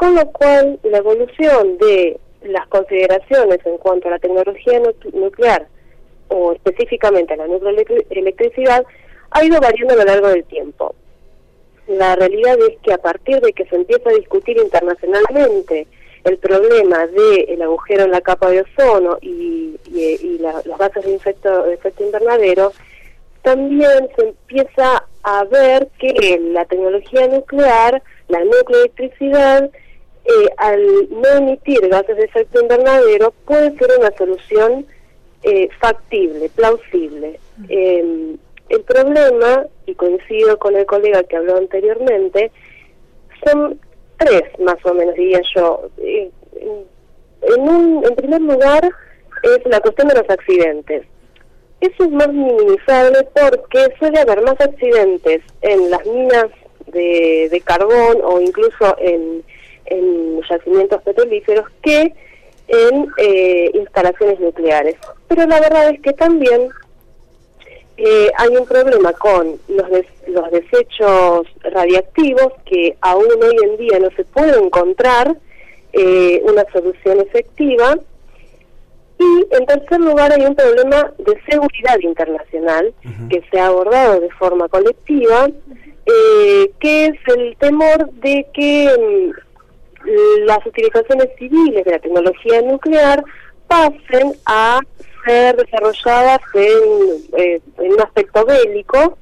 con 0.00 0.14
lo 0.14 0.24
cual 0.32 0.80
la 0.82 0.96
evolución 0.96 1.76
de 1.76 2.18
las 2.40 2.66
consideraciones 2.68 3.58
en 3.66 3.76
cuanto 3.76 4.08
a 4.08 4.12
la 4.12 4.18
tecnología 4.18 4.80
nuclear 5.12 5.66
o 6.28 6.52
específicamente 6.52 7.34
a 7.34 7.36
la 7.36 7.46
nucleoelectricidad, 7.46 8.86
ha 9.30 9.44
ido 9.44 9.60
variando 9.60 9.92
a 9.92 9.96
lo 9.98 10.04
largo 10.04 10.28
del 10.28 10.44
tiempo. 10.44 10.94
La 11.86 12.16
realidad 12.16 12.56
es 12.66 12.78
que 12.82 12.94
a 12.94 12.96
partir 12.96 13.42
de 13.42 13.52
que 13.52 13.66
se 13.66 13.76
empieza 13.76 14.08
a 14.08 14.14
discutir 14.14 14.56
internacionalmente 14.56 15.86
el 16.24 16.38
problema 16.38 17.06
del 17.06 17.50
el 17.50 17.60
agujero 17.60 18.04
en 18.04 18.12
la 18.12 18.22
capa 18.22 18.48
de 18.48 18.62
ozono 18.62 19.18
y, 19.20 19.76
las 20.40 20.64
bases 20.78 21.04
de, 21.04 21.10
de 21.10 21.74
efecto 21.74 22.04
invernadero, 22.04 22.72
también 23.42 24.08
se 24.16 24.28
empieza 24.28 25.04
a 25.24 25.44
ver 25.44 25.88
que 25.98 26.40
la 26.40 26.64
tecnología 26.64 27.28
nuclear, 27.28 28.02
la 28.28 28.42
nucleoelectricidad, 28.44 29.70
eh, 30.30 30.48
al 30.58 31.08
no 31.10 31.28
emitir 31.38 31.88
gases 31.88 32.16
de 32.16 32.24
efecto 32.24 32.60
invernadero, 32.60 33.32
puede 33.46 33.76
ser 33.76 33.90
una 33.98 34.10
solución 34.16 34.86
eh, 35.42 35.68
factible, 35.80 36.48
plausible. 36.50 37.40
Em, 37.68 38.36
el 38.68 38.80
problema, 38.82 39.66
y 39.86 39.94
coincido 39.94 40.56
con 40.58 40.76
el 40.76 40.86
colega 40.86 41.24
que 41.24 41.36
habló 41.36 41.56
anteriormente, 41.56 42.52
son 43.44 43.80
tres 44.18 44.42
más 44.60 44.76
o 44.84 44.94
menos, 44.94 45.14
diría 45.16 45.40
yo. 45.56 45.88
Eh, 45.98 46.30
en, 47.42 47.60
un, 47.60 48.04
en 48.04 48.14
primer 48.14 48.40
lugar, 48.40 48.88
es 49.42 49.58
la 49.64 49.80
cuestión 49.80 50.08
de 50.08 50.14
los 50.14 50.30
accidentes. 50.30 51.06
Eso 51.80 52.04
es 52.04 52.10
más 52.10 52.28
minimizable 52.28 53.26
porque 53.34 53.92
suele 53.98 54.20
haber 54.20 54.42
más 54.42 54.60
accidentes 54.60 55.40
en 55.62 55.90
las 55.90 56.04
minas 56.06 56.46
de, 56.86 57.48
de 57.50 57.60
carbón 57.62 58.18
o 58.22 58.40
incluso 58.40 58.94
en, 58.98 59.42
en 59.90 60.40
yacimientos 60.48 61.02
petrolíferos 61.02 61.66
que 61.82 62.14
en 62.70 63.08
eh, 63.16 63.70
instalaciones 63.74 64.40
nucleares. 64.40 64.96
Pero 65.28 65.46
la 65.46 65.60
verdad 65.60 65.90
es 65.90 66.00
que 66.00 66.12
también 66.12 66.70
eh, 67.96 68.30
hay 68.38 68.56
un 68.56 68.66
problema 68.66 69.12
con 69.12 69.58
los, 69.68 69.88
los 70.28 70.50
desechos 70.52 71.46
radiactivos 71.62 72.52
que 72.64 72.96
aún 73.00 73.26
hoy 73.42 73.56
en 73.64 73.76
día 73.76 73.98
no 73.98 74.08
se 74.16 74.24
puede 74.24 74.58
encontrar 74.58 75.36
eh, 75.92 76.40
una 76.44 76.64
solución 76.72 77.20
efectiva. 77.20 77.98
Y 79.18 79.46
en 79.50 79.66
tercer 79.66 80.00
lugar 80.00 80.32
hay 80.32 80.46
un 80.46 80.54
problema 80.54 81.12
de 81.18 81.38
seguridad 81.50 81.98
internacional 82.00 82.94
que 83.28 83.42
se 83.50 83.60
ha 83.60 83.66
abordado 83.66 84.18
de 84.18 84.30
forma 84.30 84.66
colectiva, 84.68 85.50
que 86.80 87.06
es 87.06 87.18
el 87.26 87.54
temor 87.58 88.10
de 88.12 88.46
que 88.54 88.88
mm, 88.98 89.49
las 90.46 90.64
utilizaciones 90.66 91.28
civiles 91.38 91.84
de 91.84 91.90
la 91.90 91.98
tecnología 91.98 92.62
nuclear 92.62 93.22
pasen 93.66 94.34
a 94.46 94.80
ser 95.26 95.56
desarrolladas 95.56 96.40
en, 96.54 97.38
eh, 97.38 97.60
un 97.76 98.00
aspecto 98.00 98.44
bélico 98.44 99.18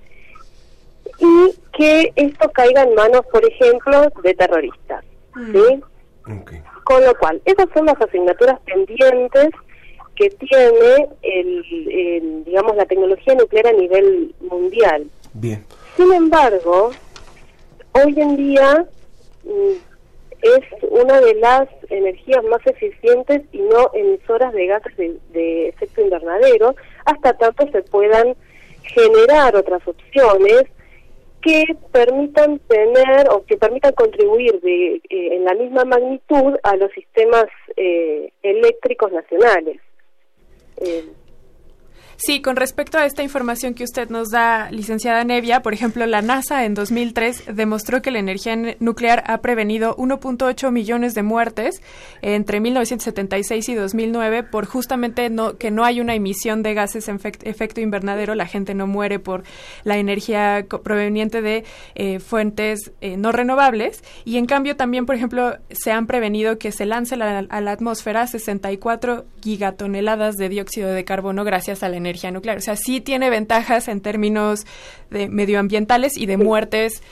y 1.18 1.54
que 1.76 2.12
esto 2.16 2.50
caiga 2.52 2.82
en 2.82 2.94
manos, 2.94 3.22
por 3.32 3.44
ejemplo, 3.44 4.08
de 4.22 4.34
terroristas. 4.34 5.04
Mm. 5.34 5.52
¿sí? 5.52 5.80
Con 6.84 7.04
lo 7.04 7.14
cual, 7.18 7.42
esas 7.44 7.66
son 7.74 7.86
las 7.86 8.00
asignaturas 8.00 8.58
pendientes 8.60 9.50
que 10.14 10.30
tiene 10.30 11.08
el, 11.22 12.44
digamos 12.44 12.76
la 12.76 12.86
tecnología 12.86 13.34
nuclear 13.34 13.68
a 13.68 13.72
nivel 13.72 14.34
mundial. 14.40 15.06
Bien. 15.34 15.64
Sin 15.96 16.12
embargo, 16.12 16.90
hoy 17.92 18.14
en 18.20 18.36
día 18.36 18.86
mm, 19.44 19.87
es 20.42 20.60
una 20.82 21.20
de 21.20 21.34
las 21.34 21.68
energías 21.90 22.44
más 22.44 22.64
eficientes 22.66 23.42
y 23.52 23.58
no 23.58 23.90
emisoras 23.92 24.52
de 24.52 24.66
gases 24.66 24.96
de, 25.32 25.68
efecto 25.68 26.02
invernadero, 26.02 26.74
hasta 27.04 27.32
tanto 27.34 27.70
se 27.70 27.82
puedan 27.82 28.36
generar 28.82 29.56
otras 29.56 29.86
opciones 29.86 30.64
que 31.42 31.64
permitan 31.92 32.58
tener 32.60 33.28
o 33.30 33.44
que 33.44 33.56
permitan 33.56 33.92
contribuir 33.92 34.60
de, 34.60 34.96
eh, 34.96 35.00
en 35.08 35.44
la 35.44 35.54
misma 35.54 35.84
magnitud 35.84 36.56
a 36.62 36.76
los 36.76 36.90
sistemas 36.92 37.46
eh, 37.76 38.32
eléctricos 38.42 39.12
nacionales. 39.12 39.80
Eh, 40.78 41.04
Sí, 42.20 42.42
con 42.42 42.56
respecto 42.56 42.98
a 42.98 43.06
esta 43.06 43.22
información 43.22 43.74
que 43.74 43.84
usted 43.84 44.10
nos 44.10 44.30
da, 44.30 44.72
licenciada 44.72 45.22
Nevia, 45.22 45.62
por 45.62 45.72
ejemplo, 45.72 46.04
la 46.04 46.20
NASA 46.20 46.64
en 46.64 46.74
2003 46.74 47.44
demostró 47.54 48.02
que 48.02 48.10
la 48.10 48.18
energía 48.18 48.56
nuclear 48.80 49.22
ha 49.28 49.38
prevenido 49.40 49.96
1.8 49.96 50.72
millones 50.72 51.14
de 51.14 51.22
muertes 51.22 51.80
entre 52.20 52.58
1976 52.58 53.68
y 53.68 53.74
2009 53.76 54.42
por 54.42 54.66
justamente 54.66 55.30
no, 55.30 55.58
que 55.58 55.70
no 55.70 55.84
hay 55.84 56.00
una 56.00 56.16
emisión 56.16 56.64
de 56.64 56.74
gases 56.74 57.06
en 57.08 57.20
efecto 57.22 57.80
invernadero, 57.80 58.34
la 58.34 58.46
gente 58.46 58.74
no 58.74 58.88
muere 58.88 59.20
por 59.20 59.44
la 59.84 59.96
energía 59.96 60.66
proveniente 60.82 61.40
de 61.40 61.62
eh, 61.94 62.18
fuentes 62.18 62.90
eh, 63.00 63.16
no 63.16 63.30
renovables. 63.30 64.02
Y 64.24 64.38
en 64.38 64.46
cambio 64.46 64.74
también, 64.74 65.06
por 65.06 65.14
ejemplo, 65.14 65.58
se 65.70 65.92
han 65.92 66.08
prevenido 66.08 66.58
que 66.58 66.72
se 66.72 66.84
lance 66.84 67.14
a 67.14 67.60
la 67.60 67.70
atmósfera 67.70 68.26
64 68.26 69.24
gigatoneladas 69.40 70.34
de 70.34 70.48
dióxido 70.48 70.90
de 70.90 71.04
carbono 71.04 71.44
gracias 71.44 71.84
a 71.84 71.88
la 71.88 71.96
energía 71.96 72.07
energía 72.08 72.30
nuclear. 72.30 72.58
O 72.58 72.60
sea, 72.60 72.76
sí 72.76 73.00
tiene 73.00 73.30
ventajas 73.30 73.88
en 73.88 74.00
términos 74.00 74.66
de 75.10 75.28
medioambientales 75.28 76.16
y 76.16 76.26
de 76.26 76.36
muertes 76.36 77.02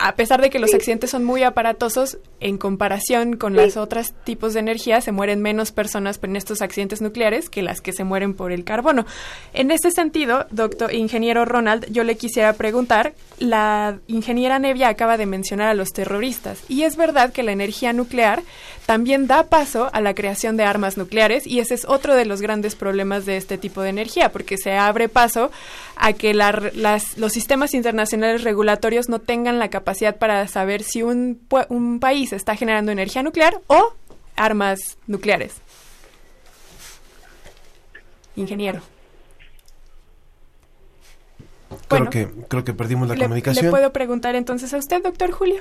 a 0.00 0.14
pesar 0.14 0.40
de 0.40 0.50
que 0.50 0.58
los 0.58 0.72
accidentes 0.72 1.10
son 1.10 1.24
muy 1.24 1.42
aparatosos, 1.42 2.18
en 2.40 2.58
comparación 2.58 3.36
con 3.36 3.54
los 3.54 3.76
otros 3.76 4.12
tipos 4.24 4.54
de 4.54 4.60
energía, 4.60 5.00
se 5.00 5.12
mueren 5.12 5.40
menos 5.40 5.72
personas 5.72 6.18
en 6.22 6.36
estos 6.36 6.62
accidentes 6.62 7.02
nucleares 7.02 7.50
que 7.50 7.62
las 7.62 7.80
que 7.80 7.92
se 7.92 8.04
mueren 8.04 8.34
por 8.34 8.52
el 8.52 8.64
carbono. 8.64 9.06
En 9.52 9.70
ese 9.70 9.90
sentido, 9.90 10.46
doctor 10.50 10.92
ingeniero 10.94 11.44
Ronald, 11.44 11.86
yo 11.90 12.04
le 12.04 12.16
quisiera 12.16 12.52
preguntar, 12.54 13.14
la 13.38 13.98
ingeniera 14.06 14.58
Nevia 14.58 14.88
acaba 14.88 15.16
de 15.16 15.26
mencionar 15.26 15.68
a 15.68 15.74
los 15.74 15.92
terroristas, 15.92 16.62
y 16.68 16.82
es 16.82 16.96
verdad 16.96 17.32
que 17.32 17.42
la 17.42 17.52
energía 17.52 17.92
nuclear 17.92 18.42
también 18.86 19.26
da 19.26 19.44
paso 19.44 19.90
a 19.92 20.00
la 20.00 20.14
creación 20.14 20.56
de 20.56 20.64
armas 20.64 20.96
nucleares, 20.96 21.46
y 21.46 21.60
ese 21.60 21.74
es 21.74 21.84
otro 21.86 22.14
de 22.14 22.26
los 22.26 22.40
grandes 22.40 22.74
problemas 22.74 23.24
de 23.26 23.36
este 23.36 23.58
tipo 23.58 23.82
de 23.82 23.90
energía, 23.90 24.32
porque 24.32 24.58
se 24.58 24.72
abre 24.72 25.08
paso 25.08 25.50
a 25.96 26.12
que 26.12 26.34
los 26.34 27.32
sistemas 27.32 27.74
internacionales 27.74 28.42
regulatorios 28.42 29.08
no 29.08 29.20
tengan 29.20 29.58
la 29.58 29.70
capacidad 29.70 30.16
para 30.16 30.46
saber 30.48 30.82
si 30.82 31.02
un, 31.02 31.40
un 31.68 32.00
país 32.00 32.32
está 32.32 32.56
generando 32.56 32.92
energía 32.92 33.22
nuclear 33.22 33.60
o 33.66 33.94
armas 34.36 34.78
nucleares. 35.06 35.54
Ingeniero. 38.36 38.80
Creo, 41.88 42.10
que, 42.10 42.28
creo 42.48 42.64
que 42.64 42.72
perdimos 42.72 43.08
la 43.08 43.16
comunicación. 43.16 43.66
¿Le 43.66 43.70
puedo 43.70 43.92
preguntar 43.92 44.34
entonces 44.36 44.72
a 44.74 44.78
usted, 44.78 45.02
doctor 45.02 45.30
Julio? 45.30 45.60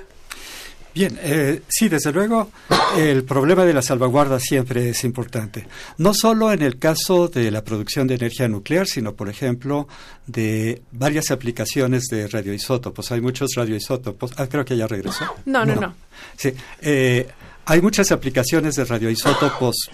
Bien, 0.94 1.18
eh, 1.22 1.62
sí, 1.68 1.90
desde 1.90 2.12
luego, 2.12 2.52
el 2.96 3.24
problema 3.24 3.66
de 3.66 3.74
la 3.74 3.82
salvaguarda 3.82 4.40
siempre 4.40 4.90
es 4.90 5.04
importante. 5.04 5.68
No 5.98 6.14
solo 6.14 6.52
en 6.52 6.62
el 6.62 6.78
caso 6.78 7.28
de 7.28 7.50
la 7.50 7.64
producción 7.64 8.06
de 8.06 8.16
energía 8.16 8.48
nuclear, 8.48 8.86
sino, 8.86 9.14
por 9.16 9.28
ejemplo, 9.28 9.88
de 10.28 10.84
varias 10.92 11.32
aplicaciones 11.32 12.04
de 12.12 12.28
radioisótopos. 12.28 13.12
Hay 13.12 13.22
muchos 13.22 13.56
radioisótopos. 13.56 14.34
Ah, 14.38 14.46
creo 14.48 14.64
que 14.64 14.78
ya 14.78 14.86
regresó. 14.86 15.26
No, 15.46 15.66
no, 15.66 15.76
no. 15.76 15.96
Sí, 16.38 16.54
eh, 16.82 17.28
hay 17.66 17.82
muchas 17.82 18.12
aplicaciones 18.12 18.76
de 18.76 18.86
radioisótopos 18.86 19.90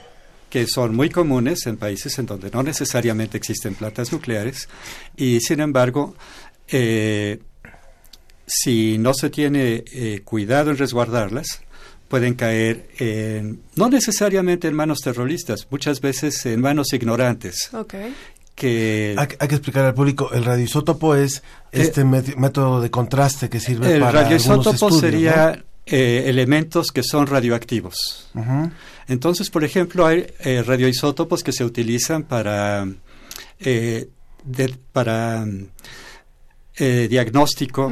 que 0.50 0.68
son 0.68 0.96
muy 0.96 1.10
comunes 1.10 1.66
en 1.68 1.78
países 1.78 2.18
en 2.20 2.26
donde 2.26 2.50
no 2.52 2.62
necesariamente 2.62 3.38
existen 3.38 3.76
plantas 3.76 4.12
nucleares 4.12 4.68
y, 5.16 5.40
sin 5.40 5.62
embargo, 5.62 6.16
eh, 6.68 7.40
si 8.50 8.98
no 8.98 9.14
se 9.14 9.30
tiene 9.30 9.84
eh, 9.94 10.22
cuidado 10.26 10.72
en 10.72 10.78
resguardarlas, 10.78 11.62
pueden 12.08 12.34
caer 12.34 12.90
en, 12.98 13.62
no 13.76 13.90
necesariamente 13.90 14.68
en 14.68 14.74
manos 14.74 15.02
terroristas, 15.02 15.68
muchas 15.70 16.02
veces 16.02 16.46
en 16.48 16.60
manos 16.60 16.92
ignorantes. 16.94 17.70
Que 18.56 19.16
hay, 19.18 19.48
que 19.48 19.56
explicar 19.56 19.86
al 19.86 19.94
público, 19.94 20.32
el 20.34 20.44
radioisótopo 20.44 21.16
es 21.16 21.38
eh, 21.72 21.82
este 21.84 22.04
método 22.04 22.82
de 22.82 22.92
contraste 22.92 23.50
que 23.50 23.62
sirve 23.62 24.00
para 24.00 24.10
El 24.10 24.14
radioisótopo 24.14 24.92
sería 24.92 25.64
eh, 25.86 26.24
elementos 26.26 26.92
que 26.92 27.04
son 27.04 27.28
radioactivos. 27.28 28.30
Entonces, 29.08 29.50
por 29.50 29.64
ejemplo, 29.64 30.06
hay 30.06 30.28
radioisótopos 30.66 31.42
que 31.42 31.54
se 31.54 31.64
utilizan 31.64 32.24
para, 32.24 32.86
para 34.92 35.46
eh, 36.82 37.08
diagnóstico, 37.10 37.92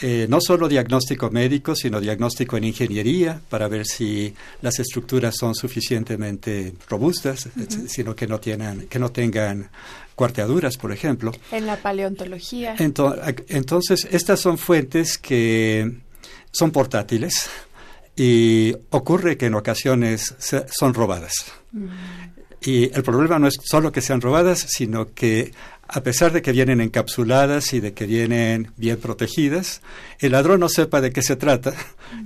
eh, 0.00 0.26
no 0.28 0.40
solo 0.40 0.66
diagnóstico 0.66 1.30
médico, 1.30 1.76
sino 1.76 2.00
diagnóstico 2.00 2.56
en 2.56 2.64
ingeniería, 2.64 3.40
para 3.48 3.68
ver 3.68 3.86
si 3.86 4.34
las 4.60 4.80
estructuras 4.80 5.36
son 5.38 5.54
suficientemente 5.54 6.74
robustas, 6.88 7.48
sino 7.86 8.16
que 8.16 8.26
no, 8.26 8.40
tienen, 8.40 8.88
que 8.88 8.98
no 8.98 9.12
tengan 9.12 9.70
cuarteaduras, 10.16 10.76
por 10.76 10.90
ejemplo. 10.90 11.30
En 11.52 11.66
la 11.66 11.76
paleontología. 11.76 12.74
Entonces, 12.78 14.08
estas 14.10 14.40
son 14.40 14.58
fuentes 14.58 15.16
que 15.16 15.88
son 16.50 16.72
portátiles 16.72 17.48
y 18.16 18.74
ocurre 18.90 19.36
que 19.36 19.46
en 19.46 19.54
ocasiones 19.54 20.34
son 20.70 20.92
robadas. 20.92 21.34
Y 22.60 22.92
el 22.92 23.04
problema 23.04 23.38
no 23.38 23.46
es 23.46 23.54
solo 23.62 23.92
que 23.92 24.00
sean 24.00 24.20
robadas, 24.20 24.66
sino 24.68 25.14
que 25.14 25.52
a 25.88 26.02
pesar 26.02 26.32
de 26.32 26.42
que 26.42 26.52
vienen 26.52 26.82
encapsuladas 26.82 27.72
y 27.72 27.80
de 27.80 27.94
que 27.94 28.06
vienen 28.06 28.72
bien 28.76 28.98
protegidas, 28.98 29.80
el 30.18 30.32
ladrón 30.32 30.60
no 30.60 30.68
sepa 30.68 31.00
de 31.00 31.10
qué 31.10 31.22
se 31.22 31.36
trata, 31.36 31.72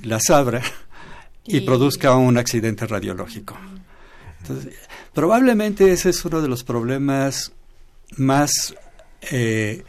las 0.03 0.31
abra 0.31 0.63
y, 1.45 1.61
produzca 1.61 2.17
un 2.17 2.39
accidente 2.39 2.87
radiológico. 2.87 3.57
probablemente 5.15 5.93
ese 5.93 6.11
es 6.11 6.25
uno 6.25 6.43
de 6.43 6.49
los 6.49 6.65
problemas 6.65 7.53
más 8.17 8.75
eh, 9.31 9.85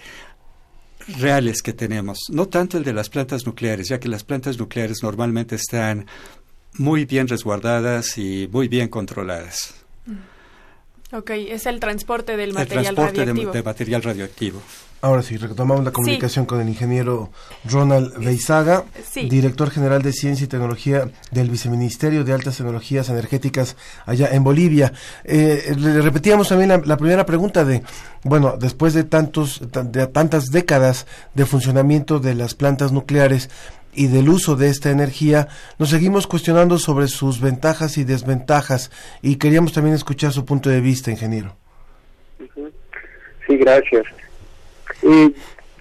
reales 1.07 1.63
que 1.63 1.73
tenemos. 1.73 2.19
No 2.29 2.47
tanto 2.47 2.77
el 2.77 2.83
de 2.83 2.93
las 2.93 3.09
plantas 3.09 3.45
nucleares, 3.47 3.89
ya 3.89 3.99
que 3.99 4.07
las 4.07 4.23
plantas 4.23 4.59
nucleares 4.59 5.01
normalmente 5.01 5.55
están 5.55 6.05
muy 6.77 7.05
bien 7.05 7.27
resguardadas 7.27 8.19
y 8.19 8.47
muy 8.51 8.67
bien 8.67 8.87
controladas. 8.87 9.82
Ok, 11.13 11.29
es 11.29 11.67
el 11.67 11.79
transporte 11.79 12.35
del 12.35 12.53
material 12.53 12.95
radioactivo. 12.95 13.51
De, 13.51 13.59
de, 13.59 13.63
material 13.63 14.01
radioactivo. 14.01 14.61
Ahora 15.03 15.21
sí, 15.21 15.35
retomamos 15.35 15.83
la 15.83 15.91
comunicación 15.91 16.45
con 16.45 16.61
el 16.61 16.69
ingeniero 16.69 17.29
Ronald 17.65 18.17
Beizaga, 18.23 18.85
director 19.13 19.69
general 19.69 20.01
de 20.01 20.13
Ciencia 20.13 20.45
y 20.45 20.47
Tecnología 20.47 21.11
del 21.29 21.49
Viceministerio 21.49 22.23
de 22.23 22.31
Altas 22.31 22.55
Tecnologías 22.55 23.09
Energéticas 23.09 23.75
allá 24.05 24.29
en 24.31 24.45
Bolivia. 24.45 24.93
Eh, 25.25 25.75
le 25.77 26.01
repetíamos 26.01 26.47
también 26.47 26.69
la, 26.69 26.77
la, 26.77 26.95
primera 26.95 27.25
pregunta 27.25 27.65
de, 27.65 27.83
bueno, 28.23 28.55
después 28.57 28.93
de 28.93 29.03
tantos, 29.03 29.61
de 29.71 30.07
tantas 30.07 30.51
décadas 30.51 31.05
de 31.33 31.45
funcionamiento 31.45 32.19
de 32.19 32.35
las 32.35 32.55
plantas 32.55 32.93
nucleares, 32.93 33.49
y 33.95 34.07
del 34.07 34.29
uso 34.29 34.55
de 34.55 34.69
esta 34.69 34.91
energía, 34.91 35.47
nos 35.79 35.89
seguimos 35.89 36.27
cuestionando 36.27 36.77
sobre 36.77 37.07
sus 37.07 37.41
ventajas 37.41 37.97
y 37.97 38.03
desventajas 38.03 38.91
y 39.21 39.37
queríamos 39.37 39.73
también 39.73 39.95
escuchar 39.95 40.31
su 40.31 40.45
punto 40.45 40.69
de 40.69 40.81
vista, 40.81 41.11
ingeniero. 41.11 41.55
Sí, 43.47 43.57
gracias. 43.57 44.05
Y 45.01 45.35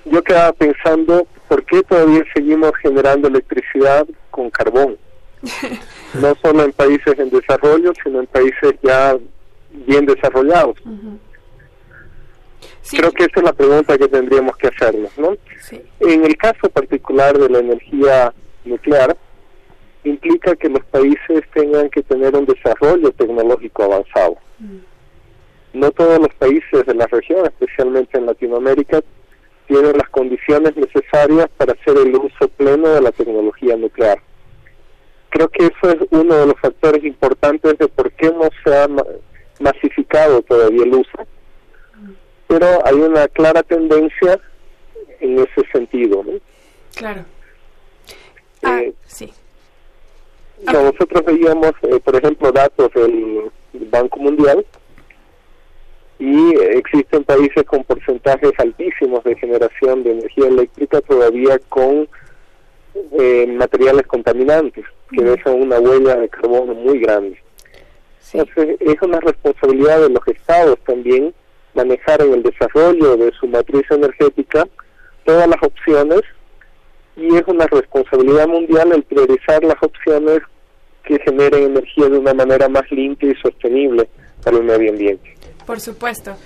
yo 0.05 0.23
quedaba 0.23 0.53
pensando, 0.53 1.27
¿por 1.49 1.65
qué 1.65 1.83
todavía 1.83 2.25
seguimos 2.35 2.73
generando 2.83 3.29
electricidad 3.29 4.07
con 4.31 4.51
carbón? 4.51 4.97
no 6.21 6.35
solo 6.43 6.65
en 6.65 6.73
países 6.73 7.19
en 7.19 7.31
desarrollo, 7.31 7.93
sino 8.03 8.21
en 8.21 8.27
países 8.27 8.75
ya 8.83 9.17
bien 9.87 10.07
desarrollados. 10.07 10.77
Creo 12.91 13.13
que 13.13 13.25
esa 13.25 13.41
es 13.41 13.43
la 13.43 13.53
pregunta 13.53 13.97
que 13.97 14.09
tendríamos 14.09 14.57
que 14.57 14.69
hacernos, 14.69 15.17
¿no? 15.17 15.37
En 16.01 16.25
el 16.25 16.37
caso 16.37 16.69
particular 16.69 17.39
de 17.39 17.49
la 17.49 17.61
energía 17.61 18.35
nuclear, 18.65 19.17
implica 20.05 20.57
que 20.57 20.69
los 20.69 20.85
países 20.87 21.43
tengan 21.55 21.89
que 21.91 22.03
tener 22.03 22.35
un 22.35 22.45
desarrollo 22.45 23.11
tecnológico 23.13 23.85
avanzado. 23.85 24.37
Mm. 24.59 24.79
No 25.75 25.91
todos 25.93 26.19
los 26.19 26.35
países 26.35 26.85
de 26.85 26.95
la 26.95 27.07
región, 27.07 27.47
especialmente 27.47 28.19
en 28.19 28.27
Latinoamérica, 28.27 29.01
tienen 29.69 29.97
las 29.97 30.09
condiciones 30.11 30.77
necesarias 30.77 31.49
para 31.57 31.73
hacer 31.73 31.97
el 31.97 32.15
uso 32.17 32.49
pleno 32.57 32.89
de 32.89 33.01
la 33.01 33.13
tecnología 33.13 33.77
nuclear. 33.77 34.19
Creo 35.31 35.49
que 35.49 35.67
eso 35.67 35.91
es 35.91 36.07
uno 36.11 36.35
de 36.35 36.47
los 36.47 36.61
factores 36.61 37.03
importantes 37.05 37.79
de 37.79 37.89
por 37.89 38.13
qué 38.13 38.31
no 38.31 38.51
se 38.63 38.77
ha 38.77 38.87
masificado 39.61 40.43
todavía 40.43 40.83
el 40.83 40.95
uso 40.95 41.27
pero 42.53 42.85
hay 42.85 42.97
una 42.97 43.27
clara 43.29 43.63
tendencia 43.63 44.39
en 45.21 45.39
ese 45.39 45.67
sentido. 45.73 46.23
¿no? 46.23 46.33
Claro. 46.95 47.25
Eh, 48.61 48.65
ah, 48.65 48.83
sí. 49.07 49.33
Nosotros 50.63 51.25
veíamos, 51.25 51.73
eh, 51.81 51.99
por 52.05 52.15
ejemplo, 52.15 52.53
datos 52.53 52.91
del 52.93 53.51
Banco 53.91 54.21
Mundial 54.21 54.67
y 56.19 56.55
existen 56.77 57.25
países 57.25 57.65
con 57.65 57.85
porcentajes 57.85 58.53
altísimos 58.59 59.25
de 59.25 59.35
generación 59.37 60.05
de 60.05 60.13
energía 60.13 60.49
eléctrica 60.49 61.01
todavía 61.01 61.59
con 61.71 62.07
eh, 63.19 63.47
materiales 63.47 64.07
contaminantes 64.07 64.85
que 65.11 65.25
dejan 65.25 65.55
una 65.55 65.81
huella 65.81 66.17
de 66.17 66.29
carbono 66.29 66.75
muy 66.75 66.99
grande. 66.99 67.43
Entonces 68.35 68.77
es 68.79 69.01
una 69.01 69.21
responsabilidad 69.21 70.03
de 70.03 70.11
los 70.11 70.29
estados 70.29 70.79
también 70.85 71.33
manejar 71.75 72.23
en 72.23 72.35
el 72.35 72.43
desarrollo 72.43 73.17
de 73.17 73.33
su 73.39 73.47
matriz 73.47 73.85
energética 73.91 74.67
todas 75.25 75.49
las 75.49 75.63
opciones 75.63 76.23
y 77.17 77.35
es 77.35 77.43
una 77.47 77.67
responsabilidad 77.67 78.49
mundial 78.49 78.93
el 78.93 79.03
priorizar 79.03 79.63
las 79.65 79.77
opciones 79.83 80.41
que 81.05 81.19
generen 81.25 81.65
energía 81.65 82.09
de 82.09 82.19
una 82.19 82.35
manera 82.35 82.69
más 82.69 82.91
limpia 82.91 83.31
y 83.31 83.35
sostenible 83.37 84.09
para 84.43 84.57
el 84.57 84.65
medio 84.65 84.91
ambiente. 84.91 85.35
Por 85.67 85.81
supuesto. 85.81 86.37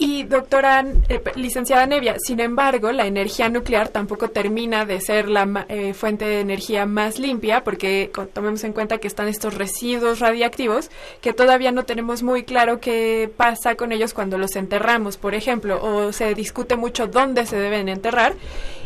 Y 0.00 0.22
doctora, 0.22 0.84
eh, 1.08 1.20
licenciada 1.34 1.84
Nevia, 1.84 2.14
sin 2.24 2.38
embargo, 2.38 2.92
la 2.92 3.06
energía 3.06 3.48
nuclear 3.48 3.88
tampoco 3.88 4.30
termina 4.30 4.84
de 4.84 5.00
ser 5.00 5.28
la 5.28 5.66
eh, 5.68 5.92
fuente 5.92 6.24
de 6.24 6.38
energía 6.38 6.86
más 6.86 7.18
limpia, 7.18 7.64
porque 7.64 8.12
tomemos 8.32 8.62
en 8.62 8.72
cuenta 8.72 8.98
que 8.98 9.08
están 9.08 9.26
estos 9.26 9.54
residuos 9.54 10.20
radiactivos 10.20 10.90
que 11.20 11.32
todavía 11.32 11.72
no 11.72 11.84
tenemos 11.84 12.22
muy 12.22 12.44
claro 12.44 12.78
qué 12.78 13.28
pasa 13.36 13.74
con 13.74 13.90
ellos 13.90 14.14
cuando 14.14 14.38
los 14.38 14.54
enterramos, 14.54 15.16
por 15.16 15.34
ejemplo, 15.34 15.82
o 15.82 16.12
se 16.12 16.32
discute 16.34 16.76
mucho 16.76 17.08
dónde 17.08 17.44
se 17.44 17.56
deben 17.58 17.88
enterrar. 17.88 18.34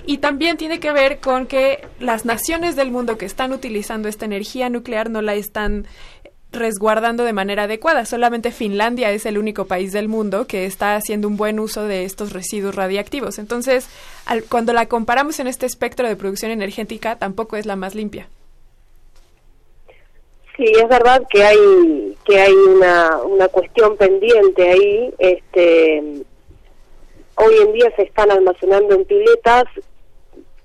Y 0.07 0.19
también 0.19 0.57
tiene 0.57 0.81
que 0.81 0.93
ver 0.93 1.21
con 1.21 1.47
que 1.47 1.87
las 2.01 2.25
naciones 2.25 2.75
del 2.75 2.91
mundo 2.91 3.19
que 3.19 3.27
están 3.27 3.53
utilizando 3.53 4.09
esta 4.09 4.25
energía 4.25 4.69
nuclear 4.69 5.11
no 5.11 5.23
la 5.23 5.35
están 5.35 5.87
resguardando 6.53 7.25
de 7.25 7.33
manera 7.33 7.65
adecuada. 7.65 8.05
Solamente 8.05 8.53
Finlandia 8.53 9.11
es 9.11 9.27
el 9.27 9.39
único 9.39 9.67
país 9.67 9.93
del 9.93 10.09
mundo 10.09 10.47
que 10.47 10.67
está 10.67 10.97
haciendo 10.97 11.29
un 11.29 11.37
buen 11.37 11.59
uso 11.59 11.85
de 11.85 12.05
estos 12.05 12.33
residuos 12.33 12.75
radiactivos. 12.75 13.39
Entonces, 13.39 13.89
cuando 14.49 14.73
la 14.73 14.87
comparamos 14.87 15.41
en 15.41 15.47
este 15.47 15.67
espectro 15.67 16.07
de 16.07 16.17
producción 16.17 16.51
energética, 16.51 17.17
tampoco 17.17 17.57
es 17.57 17.67
la 17.67 17.77
más 17.77 17.95
limpia. 17.95 18.29
Sí, 20.57 20.65
es 20.65 20.89
verdad 20.89 21.23
que 21.31 21.43
hay 21.43 22.17
que 22.25 22.39
hay 22.39 22.53
una, 22.53 23.17
una 23.23 23.49
cuestión 23.49 23.97
pendiente 23.97 24.71
ahí. 24.71 25.15
Este, 25.19 26.03
hoy 27.37 27.55
en 27.63 27.73
día 27.73 27.91
se 27.97 28.03
están 28.03 28.31
almacenando 28.31 28.95
en 28.95 29.05
piletas, 29.05 29.65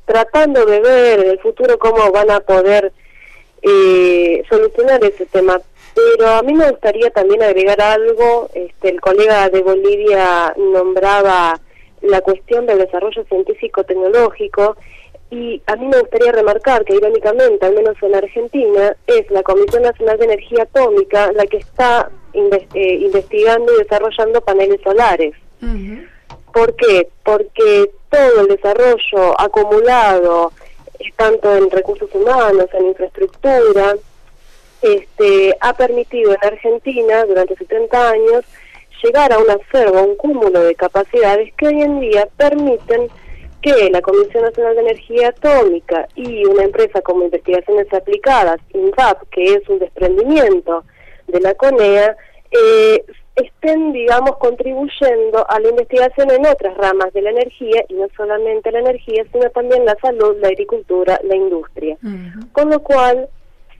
tratando 0.05 0.65
de 0.65 0.81
ver 0.81 1.19
en 1.21 1.31
el 1.31 1.39
futuro 1.39 1.79
cómo 1.79 2.11
van 2.11 2.29
a 2.31 2.41
poder 2.41 2.91
eh, 3.61 4.43
solucionar 4.49 5.03
ese 5.03 5.25
tema. 5.25 5.59
Pero 5.97 6.29
a 6.29 6.43
mí 6.43 6.53
me 6.53 6.69
gustaría 6.69 7.09
también 7.09 7.41
agregar 7.41 7.81
algo. 7.81 8.49
Este, 8.53 8.89
el 8.89 9.01
colega 9.01 9.49
de 9.49 9.63
Bolivia 9.63 10.53
nombraba 10.55 11.59
la 12.01 12.21
cuestión 12.21 12.67
del 12.67 12.77
desarrollo 12.77 13.23
científico-tecnológico 13.23 14.77
y 15.31 15.59
a 15.65 15.75
mí 15.75 15.87
me 15.87 15.99
gustaría 15.99 16.31
remarcar 16.31 16.85
que 16.85 16.95
irónicamente, 16.95 17.65
al 17.65 17.73
menos 17.73 17.95
en 18.01 18.13
Argentina, 18.13 18.95
es 19.07 19.29
la 19.31 19.41
Comisión 19.41 19.81
Nacional 19.81 20.19
de 20.19 20.25
Energía 20.25 20.63
Atómica 20.63 21.31
la 21.33 21.47
que 21.47 21.57
está 21.57 22.11
eh, 22.33 22.99
investigando 23.01 23.73
y 23.73 23.79
desarrollando 23.79 24.41
paneles 24.41 24.79
solares. 24.83 25.33
¿Por 26.53 26.75
qué? 26.75 27.09
Porque 27.23 27.89
todo 28.09 28.41
el 28.41 28.47
desarrollo 28.49 29.39
acumulado, 29.41 30.51
tanto 31.15 31.55
en 31.55 31.71
recursos 31.71 32.09
humanos, 32.13 32.67
en 32.73 32.85
infraestructura, 32.85 33.95
este, 34.81 35.55
ha 35.59 35.73
permitido 35.73 36.31
en 36.31 36.45
Argentina 36.45 37.25
durante 37.25 37.55
70 37.55 38.09
años 38.09 38.45
llegar 39.03 39.31
a 39.31 39.37
un 39.37 39.49
acervo, 39.49 40.03
un 40.03 40.15
cúmulo 40.15 40.61
de 40.61 40.75
capacidades 40.75 41.53
que 41.55 41.67
hoy 41.67 41.81
en 41.81 41.99
día 41.99 42.27
permiten 42.37 43.07
que 43.61 43.89
la 43.89 44.01
Comisión 44.01 44.43
Nacional 44.43 44.75
de 44.75 44.81
Energía 44.81 45.29
Atómica 45.29 46.07
y 46.15 46.45
una 46.45 46.63
empresa 46.63 47.01
como 47.01 47.23
Investigaciones 47.23 47.91
Aplicadas, 47.93 48.59
INVAP, 48.73 49.29
que 49.29 49.55
es 49.55 49.67
un 49.69 49.79
desprendimiento 49.79 50.83
de 51.27 51.41
la 51.41 51.53
CONEA, 51.55 52.15
eh, 52.51 53.03
estén, 53.35 53.93
digamos, 53.93 54.37
contribuyendo 54.37 55.45
a 55.49 55.59
la 55.59 55.69
investigación 55.69 56.31
en 56.31 56.45
otras 56.45 56.75
ramas 56.77 57.13
de 57.13 57.21
la 57.21 57.31
energía, 57.31 57.83
y 57.87 57.93
no 57.93 58.07
solamente 58.15 58.71
la 58.71 58.79
energía, 58.79 59.23
sino 59.31 59.49
también 59.51 59.85
la 59.85 59.95
salud, 60.01 60.37
la 60.39 60.47
agricultura, 60.47 61.19
la 61.23 61.35
industria. 61.35 61.97
Con 62.51 62.69
lo 62.69 62.79
cual, 62.81 63.29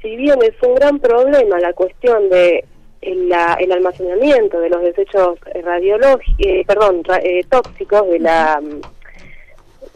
si 0.01 0.15
bien 0.15 0.39
es 0.43 0.53
un 0.61 0.75
gran 0.75 0.99
problema 0.99 1.59
la 1.59 1.73
cuestión 1.73 2.29
de 2.29 2.65
el, 3.01 3.71
almacenamiento 3.71 4.59
de 4.59 4.69
los 4.69 4.81
desechos 4.81 5.39
radiológicos, 5.63 6.35
eh, 6.39 6.63
perdón, 6.65 7.03
eh, 7.23 7.43
tóxicos 7.49 8.09
de 8.09 8.19
la, 8.19 8.61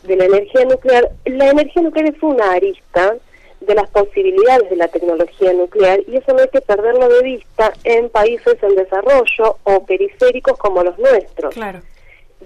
de 0.03 0.15
la 0.15 0.25
energía 0.25 0.65
nuclear, 0.65 1.09
la 1.25 1.49
energía 1.49 1.81
nuclear 1.81 2.13
es 2.13 2.23
una 2.23 2.51
arista 2.51 3.15
de 3.59 3.75
las 3.75 3.89
posibilidades 3.89 4.69
de 4.69 4.75
la 4.75 4.87
tecnología 4.87 5.53
nuclear 5.53 5.99
y 6.07 6.17
eso 6.17 6.33
no 6.33 6.39
hay 6.39 6.47
que 6.47 6.61
perderlo 6.61 7.07
de 7.07 7.23
vista 7.23 7.71
en 7.83 8.09
países 8.09 8.57
en 8.61 8.75
desarrollo 8.75 9.57
o 9.63 9.85
periféricos 9.85 10.57
como 10.57 10.83
los 10.83 10.97
nuestros. 10.97 11.55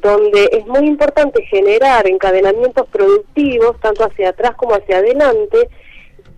Donde 0.01 0.49
es 0.51 0.67
muy 0.67 0.85
importante 0.85 1.41
generar 1.43 2.05
encadenamientos 2.05 2.87
productivos, 2.89 3.79
tanto 3.79 4.03
hacia 4.03 4.29
atrás 4.29 4.55
como 4.55 4.75
hacia 4.75 4.97
adelante, 4.97 5.69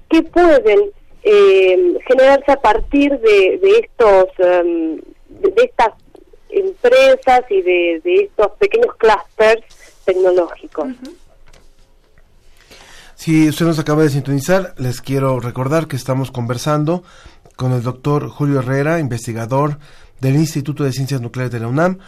que 0.10 0.22
pueden 0.22 0.92
eh, 1.30 2.00
generarse 2.08 2.52
a 2.54 2.62
partir 2.62 3.12
de, 3.20 3.60
de 3.62 3.80
estos 3.82 4.28
em, 4.38 4.96
de, 5.30 5.64
estas 5.64 5.94
empresas 6.50 7.42
y 7.50 7.62
de, 7.62 8.02
estos 8.06 8.52
pequeños 8.60 8.96
clústeres 8.98 9.66
tecnológicos. 10.06 10.88
Si 13.16 13.50
usted 13.50 13.66
nos 13.66 13.80
acaba 13.80 14.04
de 14.04 14.10
sintonizar, 14.10 14.74
les 14.78 15.02
quiero 15.02 15.40
recordar 15.42 15.88
que 15.88 15.98
estamos 15.98 16.32
conversando 16.32 17.04
con 17.58 17.74
el 17.74 17.84
doctor 17.84 18.30
Julio 18.30 18.60
Herrera, 18.60 19.00
investigador 19.00 19.80
del 20.22 20.36
Instituto 20.36 20.84
de 20.84 20.94
Ciencias 20.94 21.20
Nucleares 21.20 21.52
de 21.52 21.60
la 21.60 21.68
UNAM, 21.68 22.00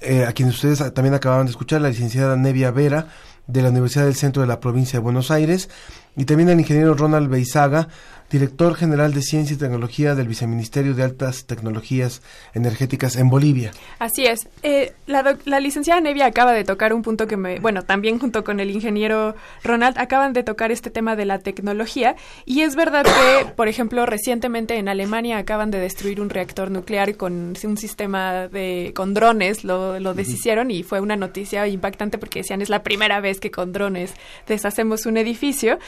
eh, 0.00 0.24
a 0.24 0.32
quienes 0.32 0.54
ustedes 0.54 0.94
también 0.94 1.14
acababan 1.14 1.46
de 1.46 1.50
escuchar, 1.50 1.80
la 1.82 1.88
licenciada 1.90 2.36
Nevia 2.36 2.70
Vera, 2.70 3.08
de 3.46 3.60
la 3.60 3.68
Universidad 3.68 4.04
del 4.04 4.14
Centro 4.14 4.40
de 4.40 4.48
la 4.48 4.60
Provincia 4.60 4.98
de 4.98 5.02
Buenos 5.02 5.30
Aires, 5.30 5.68
y 6.16 6.24
también 6.24 6.50
al 6.50 6.60
ingeniero 6.60 6.94
Ronald 6.94 7.30
Beizaga, 7.30 7.88
director 8.32 8.74
general 8.74 9.12
de 9.12 9.20
Ciencia 9.20 9.54
y 9.54 9.58
Tecnología 9.58 10.14
del 10.14 10.26
Viceministerio 10.26 10.94
de 10.94 11.02
Altas 11.02 11.44
Tecnologías 11.44 12.22
Energéticas 12.54 13.16
en 13.16 13.28
Bolivia. 13.28 13.72
Así 13.98 14.24
es. 14.24 14.48
Eh, 14.62 14.94
la, 15.06 15.36
la, 15.44 15.60
licenciada 15.60 16.00
Nevia 16.00 16.24
acaba 16.26 16.52
de 16.52 16.64
tocar 16.64 16.94
un 16.94 17.02
punto 17.02 17.26
que 17.26 17.36
me, 17.36 17.60
bueno, 17.60 17.82
también 17.82 18.18
junto 18.18 18.42
con 18.42 18.58
el 18.58 18.70
ingeniero 18.70 19.34
Ronald, 19.62 19.98
acaban 19.98 20.32
de 20.32 20.42
tocar 20.42 20.72
este 20.72 20.88
tema 20.88 21.14
de 21.14 21.26
la 21.26 21.40
tecnología. 21.40 22.16
Y 22.46 22.62
es 22.62 22.74
verdad 22.74 23.04
que, 23.04 23.52
por 23.54 23.68
ejemplo, 23.68 24.06
recientemente 24.06 24.76
en 24.76 24.88
Alemania 24.88 25.36
acaban 25.36 25.70
de 25.70 25.78
destruir 25.78 26.18
un 26.18 26.30
reactor 26.30 26.70
nuclear 26.70 27.16
con 27.16 27.54
un 27.62 27.76
sistema 27.76 28.48
de, 28.48 28.92
con 28.94 29.12
drones, 29.12 29.62
lo, 29.62 30.00
lo 30.00 30.14
deshicieron 30.14 30.70
y 30.70 30.82
fue 30.82 31.00
una 31.00 31.16
noticia 31.16 31.68
impactante 31.68 32.16
porque 32.16 32.40
decían 32.40 32.62
es 32.62 32.70
la 32.70 32.82
primera 32.82 33.20
vez 33.20 33.40
que 33.40 33.50
con 33.50 33.72
drones 33.72 34.14
deshacemos 34.46 35.04
un 35.04 35.18
edificio. 35.18 35.78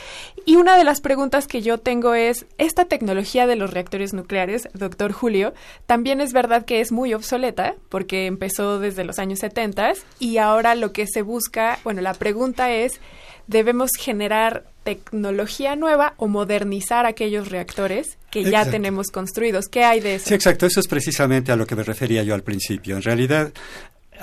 Y 0.47 0.57
una 0.57 0.77
de 0.77 0.85
las 0.85 1.01
preguntas 1.01 1.47
que 1.47 1.62
yo 1.62 1.79
tengo 1.79 2.15
es, 2.15 2.47
esta 2.59 2.85
tecnología 2.87 3.47
de 3.47 3.57
los 3.57 3.71
reactores 3.71 4.12
nucleares, 4.15 4.69
doctor 4.75 5.12
Julio, 5.12 5.55
también 5.87 6.21
es 6.21 6.33
verdad 6.33 6.65
que 6.65 6.81
es 6.81 6.93
muy 6.93 7.15
obsoleta 7.15 7.75
porque 7.89 8.27
empezó 8.27 8.79
desde 8.79 9.05
los 9.05 9.19
años 9.19 9.41
70 9.41 9.75
y 10.19 10.39
ahora 10.39 10.75
lo 10.75 10.93
que 10.93 11.07
se 11.07 11.23
busca, 11.23 11.79
bueno, 11.85 12.01
la 12.01 12.15
pregunta 12.15 12.73
es, 12.73 13.01
¿debemos 13.47 13.91
generar 13.99 14.65
tecnología 14.85 15.77
nueva 15.77 16.15
o 16.17 16.29
modernizar 16.29 17.07
aquellos 17.07 17.51
reactores 17.51 18.19
que 18.31 18.45
ya 18.45 18.71
tenemos 18.71 19.09
construidos? 19.09 19.67
¿Qué 19.69 19.85
hay 19.85 20.01
de 20.01 20.17
eso? 20.17 20.29
Sí, 20.29 20.35
exacto. 20.35 20.67
Eso 20.67 20.81
es 20.81 20.89
precisamente 20.89 21.53
a 21.53 21.57
lo 21.57 21.67
que 21.67 21.77
me 21.77 21.83
refería 21.83 22.23
yo 22.23 22.35
al 22.35 22.43
principio. 22.43 22.97
En 22.97 23.03
realidad, 23.03 23.53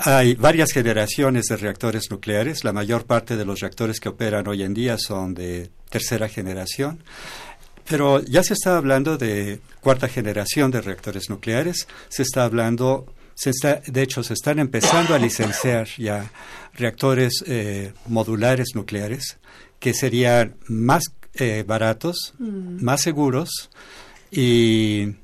hay 0.04 0.34
varias 0.34 0.72
generaciones 0.72 1.46
de 1.46 1.56
reactores 1.56 2.10
nucleares. 2.10 2.64
La 2.64 2.72
mayor 2.72 3.04
parte 3.04 3.36
de 3.36 3.44
los 3.44 3.60
reactores 3.60 4.00
que 4.00 4.08
operan 4.08 4.46
hoy 4.48 4.62
en 4.62 4.74
día 4.74 4.98
son 4.98 5.34
de 5.34 5.70
tercera 5.88 6.28
generación. 6.28 7.02
Pero 7.88 8.20
ya 8.22 8.42
se 8.42 8.54
está 8.54 8.76
hablando 8.76 9.18
de 9.18 9.60
cuarta 9.80 10.08
generación 10.08 10.70
de 10.70 10.80
reactores 10.80 11.28
nucleares, 11.28 11.88
se 12.08 12.22
está 12.22 12.44
hablando, 12.44 13.06
se 13.34 13.50
está, 13.50 13.82
de 13.86 14.02
hecho, 14.02 14.22
se 14.22 14.34
están 14.34 14.58
empezando 14.58 15.14
a 15.14 15.18
licenciar 15.18 15.88
ya 15.98 16.30
reactores 16.74 17.44
eh, 17.46 17.92
modulares 18.06 18.68
nucleares 18.74 19.38
que 19.80 19.94
serían 19.94 20.56
más 20.68 21.02
eh, 21.34 21.64
baratos, 21.66 22.34
mm. 22.38 22.82
más 22.82 23.02
seguros 23.02 23.70
y 24.30 25.16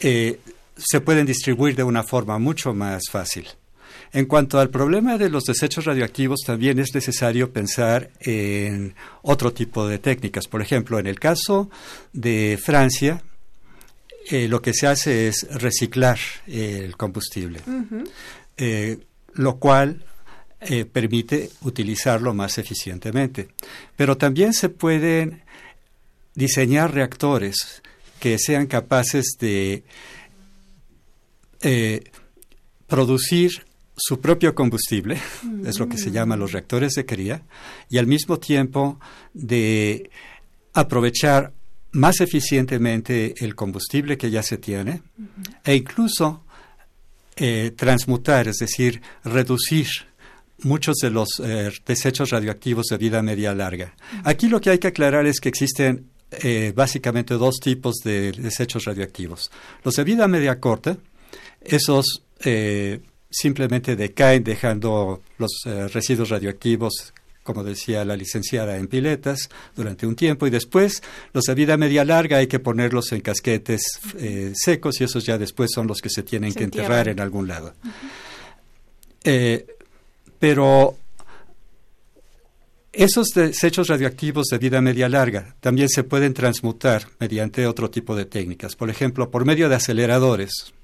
eh, 0.00 0.38
se 0.76 1.00
pueden 1.00 1.26
distribuir 1.26 1.74
de 1.74 1.84
una 1.84 2.02
forma 2.02 2.38
mucho 2.38 2.74
más 2.74 3.04
fácil. 3.10 3.48
En 4.12 4.24
cuanto 4.24 4.58
al 4.58 4.70
problema 4.70 5.18
de 5.18 5.28
los 5.28 5.44
desechos 5.44 5.84
radioactivos, 5.84 6.40
también 6.44 6.78
es 6.78 6.94
necesario 6.94 7.52
pensar 7.52 8.10
en 8.20 8.94
otro 9.22 9.52
tipo 9.52 9.86
de 9.86 9.98
técnicas. 9.98 10.46
Por 10.48 10.62
ejemplo, 10.62 10.98
en 10.98 11.06
el 11.06 11.20
caso 11.20 11.70
de 12.12 12.58
Francia, 12.62 13.22
eh, 14.30 14.48
lo 14.48 14.62
que 14.62 14.74
se 14.74 14.86
hace 14.86 15.28
es 15.28 15.46
reciclar 15.50 16.18
el 16.46 16.96
combustible, 16.96 17.60
eh, 18.56 18.98
lo 19.34 19.56
cual 19.58 20.04
eh, 20.60 20.84
permite 20.86 21.50
utilizarlo 21.62 22.32
más 22.32 22.58
eficientemente. 22.58 23.48
Pero 23.96 24.16
también 24.16 24.52
se 24.54 24.70
pueden 24.70 25.42
diseñar 26.34 26.94
reactores 26.94 27.82
que 28.20 28.38
sean 28.38 28.66
capaces 28.66 29.36
de 29.38 29.84
producir 32.86 33.67
su 33.98 34.20
propio 34.20 34.54
combustible, 34.54 35.18
es 35.66 35.78
lo 35.78 35.88
que 35.88 35.98
se 35.98 36.10
llama 36.10 36.36
los 36.36 36.52
reactores 36.52 36.92
de 36.94 37.04
cría, 37.04 37.42
y 37.90 37.98
al 37.98 38.06
mismo 38.06 38.38
tiempo 38.38 38.98
de 39.34 40.10
aprovechar 40.72 41.52
más 41.92 42.20
eficientemente 42.20 43.34
el 43.38 43.54
combustible 43.54 44.16
que 44.16 44.30
ya 44.30 44.42
se 44.42 44.58
tiene 44.58 45.02
e 45.64 45.74
incluso 45.74 46.44
eh, 47.36 47.72
transmutar, 47.76 48.48
es 48.48 48.56
decir, 48.56 49.00
reducir 49.24 49.88
muchos 50.62 50.96
de 50.96 51.10
los 51.10 51.28
eh, 51.42 51.70
desechos 51.86 52.30
radioactivos 52.30 52.86
de 52.86 52.98
vida 52.98 53.22
media 53.22 53.54
larga. 53.54 53.94
Aquí 54.24 54.48
lo 54.48 54.60
que 54.60 54.70
hay 54.70 54.78
que 54.78 54.88
aclarar 54.88 55.26
es 55.26 55.40
que 55.40 55.48
existen 55.48 56.10
eh, 56.30 56.72
básicamente 56.74 57.34
dos 57.34 57.56
tipos 57.60 57.96
de 58.04 58.32
desechos 58.32 58.84
radioactivos. 58.84 59.50
Los 59.82 59.94
de 59.94 60.04
vida 60.04 60.28
media 60.28 60.60
corta, 60.60 60.98
esos 61.60 62.24
simplemente 63.30 63.96
decaen 63.96 64.44
dejando 64.44 65.22
los 65.38 65.62
residuos 65.92 66.30
radioactivos 66.30 67.12
como 67.48 67.64
decía 67.64 68.04
la 68.04 68.14
licenciada, 68.14 68.76
en 68.76 68.88
piletas 68.88 69.48
durante 69.74 70.06
un 70.06 70.14
tiempo 70.14 70.46
y 70.46 70.50
después 70.50 71.02
los 71.32 71.44
de 71.44 71.54
vida 71.54 71.78
media 71.78 72.04
larga 72.04 72.36
hay 72.36 72.46
que 72.46 72.58
ponerlos 72.58 73.10
en 73.12 73.22
casquetes 73.22 73.80
eh, 74.18 74.52
secos 74.54 75.00
y 75.00 75.04
esos 75.04 75.24
ya 75.24 75.38
después 75.38 75.70
son 75.74 75.86
los 75.86 76.02
que 76.02 76.10
se 76.10 76.22
tienen 76.22 76.52
que 76.52 76.64
enterrar 76.64 77.08
en 77.08 77.20
algún 77.20 77.48
lado. 77.48 77.72
Eh, 79.24 79.64
pero 80.38 80.98
esos 82.92 83.28
desechos 83.28 83.88
radioactivos 83.88 84.48
de 84.50 84.58
vida 84.58 84.82
media 84.82 85.08
larga 85.08 85.56
también 85.60 85.88
se 85.88 86.04
pueden 86.04 86.34
transmutar 86.34 87.06
mediante 87.18 87.66
otro 87.66 87.88
tipo 87.90 88.14
de 88.14 88.26
técnicas, 88.26 88.76
por 88.76 88.90
ejemplo, 88.90 89.30
por 89.30 89.46
medio 89.46 89.70
de 89.70 89.76
aceleradores 89.76 90.74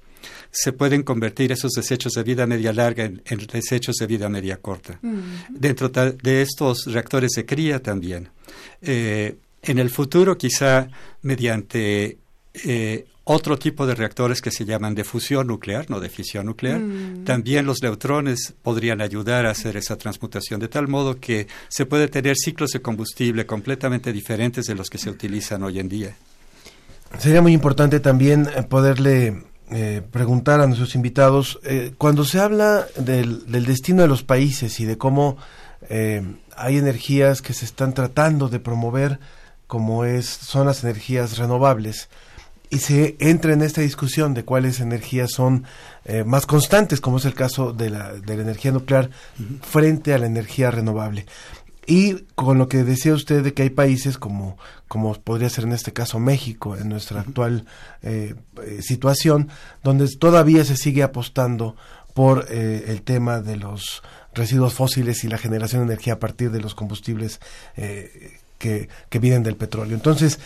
se 0.57 0.71
pueden 0.71 1.03
convertir 1.03 1.51
esos 1.51 1.73
desechos 1.73 2.13
de 2.13 2.23
vida 2.23 2.47
media 2.47 2.71
larga 2.71 3.03
en, 3.03 3.21
desechos 3.51 3.97
de 3.97 4.07
vida 4.07 4.29
media 4.29 4.55
corta. 4.57 4.97
Mm. 5.01 5.19
Dentro 5.49 5.89
de 5.89 6.41
estos 6.41 6.85
reactores 6.85 7.31
de 7.31 7.45
cría 7.45 7.83
también. 7.83 8.29
Eh, 8.81 9.35
en 9.61 9.79
el 9.79 9.89
futuro, 9.89 10.37
quizá 10.37 10.87
mediante 11.23 12.19
eh, 12.53 13.05
otro 13.25 13.59
tipo 13.59 13.85
de 13.85 13.95
reactores 13.95 14.41
que 14.41 14.49
se 14.49 14.63
llaman 14.63 14.95
de 14.95 15.03
fusión 15.03 15.47
nuclear, 15.47 15.89
no 15.89 15.99
de 15.99 16.07
fisión 16.07 16.45
nuclear, 16.45 16.79
mm. 16.79 17.25
también 17.25 17.65
los 17.65 17.81
neutrones 17.81 18.53
podrían 18.61 19.01
ayudar 19.01 19.45
a 19.45 19.51
hacer 19.51 19.75
esa 19.75 19.97
transmutación, 19.97 20.61
de 20.61 20.69
tal 20.69 20.87
modo 20.87 21.19
que 21.19 21.47
se 21.67 21.85
puede 21.85 22.07
tener 22.07 22.37
ciclos 22.37 22.69
de 22.69 22.81
combustible 22.81 23.45
completamente 23.45 24.13
diferentes 24.13 24.67
de 24.67 24.75
los 24.75 24.89
que 24.89 24.99
se 24.99 25.09
utilizan 25.09 25.63
hoy 25.63 25.79
en 25.79 25.89
día. 25.89 26.15
Sería 27.19 27.41
muy 27.41 27.51
importante 27.51 27.99
también 27.99 28.47
eh, 28.55 28.63
poderle 28.63 29.43
eh, 29.71 30.03
preguntar 30.11 30.61
a 30.61 30.67
nuestros 30.67 30.93
invitados, 30.93 31.59
eh, 31.63 31.91
cuando 31.97 32.23
se 32.23 32.39
habla 32.39 32.85
del, 32.97 33.45
destino 33.65 34.03
de 34.03 34.07
los 34.07 34.21
países 34.21 34.79
y 34.79 34.85
de 34.85 34.97
cómo 34.97 35.37
eh, 35.89 36.21
hay 36.55 36.77
energías 36.77 37.41
que 37.41 37.53
se 37.53 37.65
están 37.65 37.93
tratando 37.95 38.47
de 38.47 38.59
promover, 38.59 39.19
como 39.65 40.05
es, 40.05 40.27
son 40.27 40.67
las 40.67 40.83
energías 40.83 41.39
renovables, 41.39 42.09
y 42.69 42.77
se 42.77 43.15
entra 43.19 43.53
en 43.53 43.63
esta 43.63 43.81
discusión 43.81 44.35
de 44.35 44.45
cuáles 44.45 44.79
energías 44.79 45.31
son 45.31 45.65
más 46.25 46.45
constantes, 46.45 46.99
como 46.99 47.17
es 47.17 47.25
el 47.25 47.33
caso 47.33 47.73
de 47.73 47.89
la, 47.89 48.13
de 48.13 48.35
la 48.35 48.41
energía 48.41 48.71
nuclear, 48.71 49.11
frente 49.61 50.13
a 50.13 50.17
la 50.17 50.25
energía 50.25 50.71
renovable. 50.71 51.25
Y 51.87 52.25
con 52.35 52.57
lo 52.57 52.67
que 52.67 52.83
decía 52.83 53.13
usted 53.13 53.43
de 53.43 53.53
que 53.53 53.63
hay 53.63 53.69
países 53.69 54.17
como, 54.17 54.57
como 54.87 55.13
podría 55.13 55.49
ser 55.49 55.65
en 55.65 55.73
este 55.73 55.93
caso 55.93 56.19
México, 56.19 56.75
en 56.75 56.89
nuestra 56.89 57.21
actual 57.21 57.65
eh, 58.01 58.35
eh, 58.63 58.81
situación, 58.81 59.49
donde 59.83 60.07
todavía 60.19 60.65
se 60.65 60.77
sigue 60.77 61.03
apostando 61.03 61.75
por 62.13 62.47
eh, 62.49 62.85
el 62.87 63.03
tema 63.03 63.41
de 63.41 63.57
los 63.57 64.01
residuos 64.33 64.73
fósiles 64.73 65.23
y 65.23 65.27
la 65.27 65.37
generación 65.37 65.81
de 65.81 65.93
energía 65.93 66.13
a 66.13 66.19
partir 66.19 66.51
de 66.51 66.59
los 66.59 66.75
combustibles 66.75 67.39
que, 68.57 68.89
que 69.09 69.19
vienen 69.19 69.43
del 69.43 69.55
petróleo. 69.55 69.95
Entonces, 69.95 70.39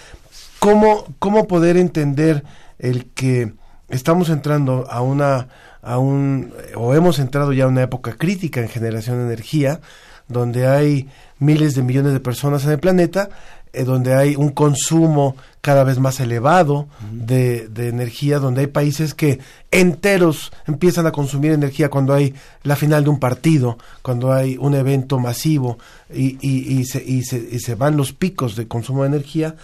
¿cómo, 0.59 1.15
¿cómo 1.17 1.47
poder 1.47 1.77
entender 1.77 2.43
el 2.77 3.07
que 3.07 3.53
estamos 3.89 4.29
entrando 4.29 4.87
a 4.89 5.01
una, 5.01 5.47
a 5.81 5.97
un, 5.97 6.53
o 6.75 6.93
hemos 6.93 7.19
entrado 7.19 7.53
ya 7.53 7.65
a 7.65 7.67
una 7.67 7.83
época 7.83 8.13
crítica 8.13 8.61
en 8.61 8.69
generación 8.69 9.17
de 9.17 9.25
energía, 9.25 9.81
donde 10.27 10.67
hay 10.67 11.09
miles 11.39 11.75
de 11.75 11.83
millones 11.83 12.13
de 12.13 12.19
personas 12.19 12.65
en 12.65 12.71
el 12.71 12.79
planeta, 12.79 13.29
eh, 13.71 13.83
donde 13.83 14.15
hay 14.15 14.35
un 14.35 14.49
consumo 14.49 15.35
cada 15.61 15.83
vez 15.83 15.99
más 15.99 16.19
elevado 16.19 16.87
de, 17.11 17.67
de, 17.67 17.89
energía, 17.89 18.39
donde 18.39 18.61
hay 18.61 18.67
países 18.67 19.13
que 19.13 19.39
enteros 19.71 20.51
empiezan 20.65 21.05
a 21.05 21.11
consumir 21.11 21.51
energía 21.51 21.89
cuando 21.89 22.13
hay 22.13 22.33
la 22.63 22.75
final 22.75 23.03
de 23.03 23.11
un 23.11 23.19
partido, 23.19 23.77
cuando 24.01 24.33
hay 24.33 24.57
un 24.57 24.73
evento 24.73 25.19
masivo 25.19 25.77
y, 26.11 26.37
y, 26.41 26.79
y, 26.79 26.85
se, 26.85 27.03
y, 27.03 27.23
se, 27.23 27.37
y 27.37 27.59
se 27.59 27.75
van 27.75 27.97
los 27.97 28.13
picos 28.13 28.55
de 28.55 28.67
consumo 28.67 29.03
de 29.03 29.09
energía, 29.09 29.55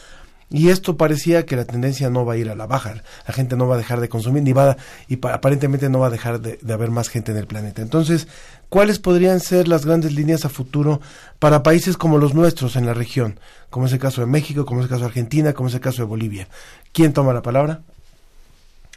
y 0.49 0.69
esto 0.69 0.95
parecía 0.95 1.45
que 1.45 1.55
la 1.55 1.65
tendencia 1.65 2.09
no 2.09 2.23
va 2.23 2.33
a 2.33 2.37
ir 2.37 2.49
a 2.49 2.55
la 2.55 2.67
baja. 2.67 3.01
La 3.27 3.33
gente 3.33 3.55
no 3.55 3.67
va 3.67 3.75
a 3.75 3.77
dejar 3.77 3.99
de 3.99 4.09
consumir, 4.09 4.43
ni 4.43 4.53
va 4.53 4.77
y 5.07 5.19
aparentemente 5.27 5.89
no 5.89 5.99
va 5.99 6.07
a 6.07 6.11
dejar 6.11 6.39
de, 6.39 6.73
haber 6.73 6.91
más 6.91 7.09
gente 7.09 7.31
en 7.31 7.37
el 7.37 7.47
planeta. 7.47 7.81
Entonces, 7.81 8.27
¿cuáles 8.75 8.99
podrían 8.99 9.39
ser 9.39 9.69
las 9.69 9.85
grandes 9.85 10.11
líneas 10.11 10.43
a 10.43 10.49
futuro 10.49 10.99
para 11.39 11.63
países 11.63 11.95
como 11.95 12.17
los 12.17 12.33
nuestros 12.33 12.75
en 12.75 12.85
la 12.85 12.93
región? 12.93 13.39
Como 13.69 13.85
es 13.85 13.93
el 13.93 13.99
caso 13.99 14.19
de 14.19 14.27
México, 14.27 14.65
como 14.65 14.81
es 14.81 14.87
el 14.87 14.89
caso 14.89 15.03
de 15.03 15.07
Argentina, 15.07 15.53
como 15.53 15.69
es 15.69 15.75
el 15.75 15.79
caso 15.79 16.01
de 16.01 16.09
Bolivia. 16.09 16.49
¿Quién 16.91 17.13
toma 17.13 17.33
la 17.33 17.41
palabra? 17.41 17.79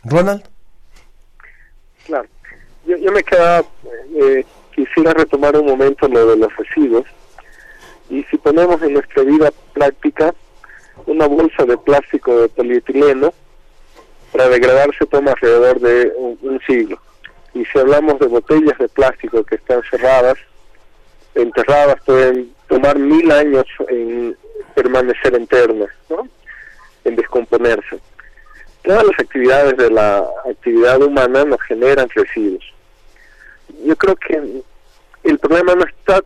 ¿Ronald? 0.02 0.42
Claro. 2.06 2.26
Yo, 2.86 3.12
me 3.12 3.22
queda, 3.22 3.62
eh, 4.16 4.44
quisiera 4.74 5.12
retomar 5.12 5.56
un 5.56 5.66
momento 5.66 6.08
lo 6.08 6.26
de 6.26 6.38
los 6.38 6.56
residuos. 6.56 7.06
Y 8.10 8.24
si 8.24 8.36
ponemos 8.36 8.82
en 8.82 8.94
nuestra 8.94 9.22
vida 9.22 9.52
práctica, 9.74 10.34
una 11.06 11.28
bolsa 11.28 11.64
de 11.64 11.78
plástico 11.78 12.36
de 12.40 12.48
polietileno 12.48 13.32
para 14.32 14.48
degradarse 14.48 15.06
toma 15.06 15.30
alrededor 15.30 15.78
de 15.78 16.12
un, 16.18 16.60
siglo. 16.66 17.00
Y 17.58 17.64
si 17.64 17.76
hablamos 17.76 18.20
de 18.20 18.26
botellas 18.26 18.78
de 18.78 18.88
plástico 18.88 19.42
que 19.42 19.56
están 19.56 19.82
cerradas, 19.90 20.38
enterradas, 21.34 22.00
pueden 22.06 22.54
tomar 22.68 22.96
mil 22.96 23.32
años 23.32 23.64
en 23.88 24.36
permanecer 24.76 25.34
enternas, 25.34 25.88
¿no? 26.08 26.28
en 27.04 27.16
descomponerse. 27.16 27.98
Todas 28.84 29.02
las 29.02 29.18
actividades 29.18 29.76
de 29.76 29.90
la 29.90 30.24
actividad 30.48 31.02
humana 31.02 31.44
nos 31.44 31.60
generan 31.62 32.08
residuos. 32.10 32.64
Yo 33.84 33.96
creo 33.96 34.14
que 34.14 34.62
el 35.24 35.38
problema 35.40 35.74
no 35.74 35.84
está 35.84 36.22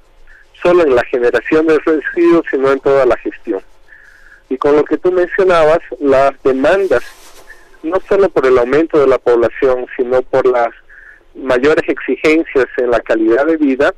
solo 0.62 0.82
en 0.82 0.94
la 0.94 1.04
generación 1.04 1.66
de 1.66 1.78
residuos, 1.78 2.44
sino 2.50 2.72
en 2.72 2.80
toda 2.80 3.06
la 3.06 3.16
gestión. 3.16 3.62
Y 4.50 4.58
con 4.58 4.76
lo 4.76 4.84
que 4.84 4.98
tú 4.98 5.10
mencionabas, 5.10 5.80
las 5.98 6.32
demandas, 6.42 7.02
no 7.82 7.98
solo 8.06 8.28
por 8.28 8.44
el 8.44 8.58
aumento 8.58 8.98
de 8.98 9.06
la 9.06 9.16
población, 9.16 9.86
sino 9.96 10.20
por 10.20 10.44
las 10.44 10.68
mayores 11.34 11.88
exigencias 11.88 12.66
en 12.76 12.90
la 12.90 13.00
calidad 13.00 13.46
de 13.46 13.56
vida, 13.56 13.94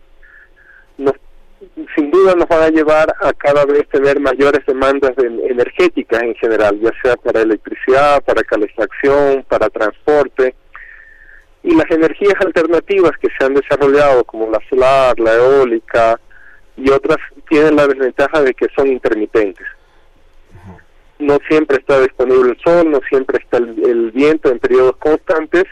sin 1.97 2.11
duda 2.11 2.35
nos 2.35 2.47
van 2.47 2.63
a 2.63 2.69
llevar 2.69 3.15
a 3.21 3.33
cada 3.33 3.65
vez 3.65 3.89
tener 3.89 4.21
mayores 4.21 4.65
demandas 4.67 5.13
energéticas 5.19 6.23
en 6.23 6.35
general, 6.35 6.79
ya 6.81 6.91
sea 7.03 7.17
para 7.17 7.41
electricidad, 7.41 8.23
para 8.23 8.43
calefacción, 8.43 9.45
para 9.49 9.71
transporte. 9.71 10.55
Y 11.63 11.75
las 11.75 11.91
energías 11.91 12.35
alternativas 12.41 13.13
que 13.21 13.29
se 13.39 13.45
han 13.45 13.55
desarrollado, 13.55 14.25
como 14.25 14.51
la 14.51 14.61
solar, 14.69 15.19
la 15.19 15.35
eólica 15.35 16.21
y 16.77 16.91
otras, 16.91 17.17
tienen 17.49 17.77
la 17.77 17.87
desventaja 17.87 18.43
de 18.43 18.53
que 18.53 18.67
son 18.77 18.89
intermitentes 18.89 19.67
no 21.19 21.39
siempre 21.49 21.79
está 21.79 22.01
disponible 22.01 22.53
el 22.53 22.61
sol, 22.61 22.91
no 22.91 23.01
siempre 23.09 23.39
está 23.43 23.59
el, 23.59 24.11
viento 24.13 24.51
en 24.51 24.59
periodos 24.59 24.97
constantes. 24.97 25.65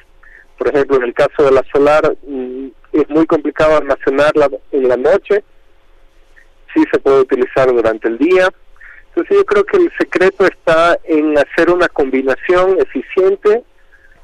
Por 0.62 0.72
ejemplo, 0.72 0.96
en 0.98 1.02
el 1.02 1.12
caso 1.12 1.42
de 1.42 1.50
la 1.50 1.64
solar 1.72 2.16
mm, 2.24 2.68
es 2.92 3.10
muy 3.10 3.26
complicado 3.26 3.78
almacenarla 3.78 4.48
en 4.70 4.86
la 4.86 4.96
noche, 4.96 5.42
sí 6.72 6.84
se 6.92 7.00
puede 7.00 7.22
utilizar 7.22 7.66
durante 7.66 8.06
el 8.06 8.16
día. 8.16 8.48
Entonces 9.08 9.38
yo 9.38 9.44
creo 9.44 9.64
que 9.64 9.78
el 9.78 9.92
secreto 9.98 10.46
está 10.46 10.96
en 11.02 11.36
hacer 11.36 11.68
una 11.68 11.88
combinación 11.88 12.78
eficiente 12.80 13.64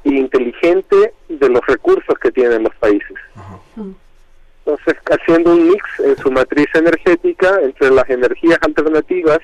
e 0.05 0.09
inteligente 0.11 1.13
de 1.27 1.49
los 1.49 1.59
recursos 1.67 2.17
que 2.21 2.31
tienen 2.31 2.63
los 2.63 2.75
países. 2.75 3.17
Entonces, 4.65 4.95
haciendo 5.11 5.51
un 5.51 5.71
mix 5.71 5.83
en 5.99 6.15
su 6.19 6.31
matriz 6.31 6.67
energética 6.73 7.59
entre 7.61 7.91
las 7.91 8.09
energías 8.09 8.59
alternativas 8.61 9.39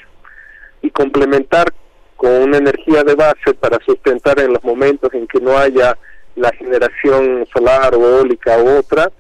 y 0.82 0.90
complementar 0.92 1.74
con 2.16 2.32
una 2.32 2.58
energía 2.58 3.04
de 3.04 3.16
base 3.16 3.54
para 3.60 3.80
sustentar 3.86 4.40
en 4.40 4.54
los 4.54 4.64
momentos 4.64 5.14
en 5.14 5.28
que 5.28 5.42
no 5.42 5.58
haya 5.58 5.98
la 6.36 6.52
generación 6.52 7.48
solar 7.54 7.96
o 7.96 8.18
eólica 8.18 8.58
u 8.58 8.78
otra, 8.78 9.12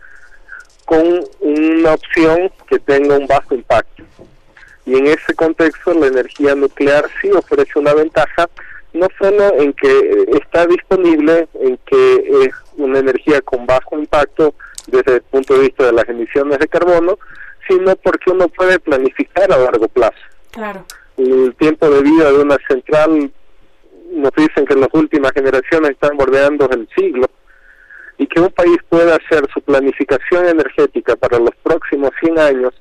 con 0.85 1.23
una 1.39 1.93
opción 1.93 2.51
que 2.67 2.79
tenga 2.79 3.17
un 3.17 3.27
bajo 3.27 3.55
impacto. 3.55 4.03
Y 4.85 4.97
en 4.97 5.07
ese 5.07 5.33
contexto 5.35 5.93
la 5.93 6.07
energía 6.07 6.53
nuclear 6.53 7.05
sí 7.21 7.31
ofrece 7.31 7.79
una 7.79 7.93
ventaja, 7.93 8.49
no 8.93 9.07
solo 9.19 9.59
en 9.59 9.73
que 9.73 10.25
está 10.33 10.67
disponible, 10.67 11.47
en 11.55 11.77
que 11.85 12.45
es 12.45 12.53
una 12.77 12.99
energía 12.99 13.41
con 13.41 13.65
bajo 13.65 13.97
impacto 13.97 14.53
desde 14.87 15.15
el 15.15 15.21
punto 15.23 15.55
de 15.55 15.61
vista 15.61 15.85
de 15.85 15.93
las 15.93 16.07
emisiones 16.07 16.59
de 16.59 16.67
carbono, 16.67 17.17
sino 17.67 17.95
porque 17.95 18.29
uno 18.29 18.47
puede 18.49 18.79
planificar 18.79 19.51
a 19.51 19.57
largo 19.57 19.87
plazo. 19.87 20.19
Claro 20.51 20.85
el 21.17 21.55
tiempo 21.55 21.89
de 21.89 22.01
vida 22.01 22.31
de 22.31 22.39
una 22.39 22.57
central 22.67 23.31
nos 24.11 24.31
dicen 24.35 24.65
que 24.65 24.75
las 24.75 24.89
últimas 24.93 25.31
generaciones 25.31 25.91
están 25.91 26.17
bordeando 26.17 26.69
el 26.71 26.87
siglo 26.95 27.27
y 28.17 28.27
que 28.27 28.39
un 28.39 28.51
país 28.51 28.77
pueda 28.89 29.15
hacer 29.15 29.45
su 29.53 29.61
planificación 29.61 30.47
energética 30.47 31.15
para 31.15 31.39
los 31.39 31.55
próximos 31.63 32.11
100 32.21 32.39
años 32.39 32.73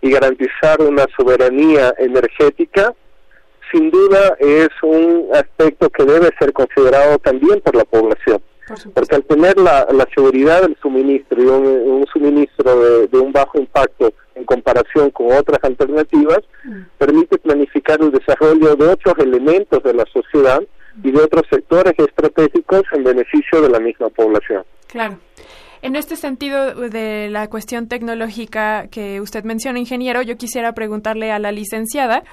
y 0.00 0.10
garantizar 0.10 0.80
una 0.80 1.06
soberanía 1.16 1.94
energética, 1.98 2.94
sin 3.72 3.90
duda 3.90 4.36
es 4.38 4.68
un 4.82 5.28
aspecto 5.32 5.90
que 5.90 6.04
debe 6.04 6.30
ser 6.38 6.52
considerado 6.52 7.18
también 7.18 7.60
por 7.60 7.74
la 7.74 7.84
población. 7.84 8.42
Porque 8.94 9.14
al 9.14 9.24
tener 9.24 9.56
la, 9.58 9.86
seguridad 10.14 10.62
del 10.62 10.76
suministro 10.80 11.42
y 11.42 11.46
un, 11.46 12.06
suministro 12.12 13.06
de, 13.06 13.18
un 13.18 13.32
bajo 13.32 13.58
impacto 13.58 14.12
en 14.34 14.44
comparación 14.44 15.10
con 15.10 15.32
otras 15.32 15.58
alternativas, 15.62 16.40
mm. 16.64 16.80
permite 16.96 17.38
planificar 17.38 18.00
el 18.00 18.12
desarrollo 18.12 18.76
de 18.76 18.88
otros 18.88 19.14
elementos 19.18 19.82
de 19.82 19.94
la 19.94 20.04
sociedad 20.12 20.62
y 21.02 21.10
de 21.10 21.20
otros 21.20 21.44
sectores 21.50 21.94
estratégicos 21.96 22.82
en 22.92 23.04
beneficio 23.04 23.60
de 23.62 23.68
la 23.68 23.80
misma 23.80 24.08
población. 24.08 24.64
Claro. 24.86 25.18
En 25.80 25.94
este 25.94 26.16
sentido 26.16 26.74
de 26.74 27.28
la 27.30 27.48
cuestión 27.48 27.86
tecnológica 27.86 28.88
que 28.88 29.20
usted 29.20 29.44
menciona, 29.44 29.78
ingeniero, 29.78 30.22
yo 30.22 30.36
quisiera 30.36 30.72
preguntarle 30.72 31.30
a 31.30 31.38
la 31.38 31.52
licenciada 31.52 32.24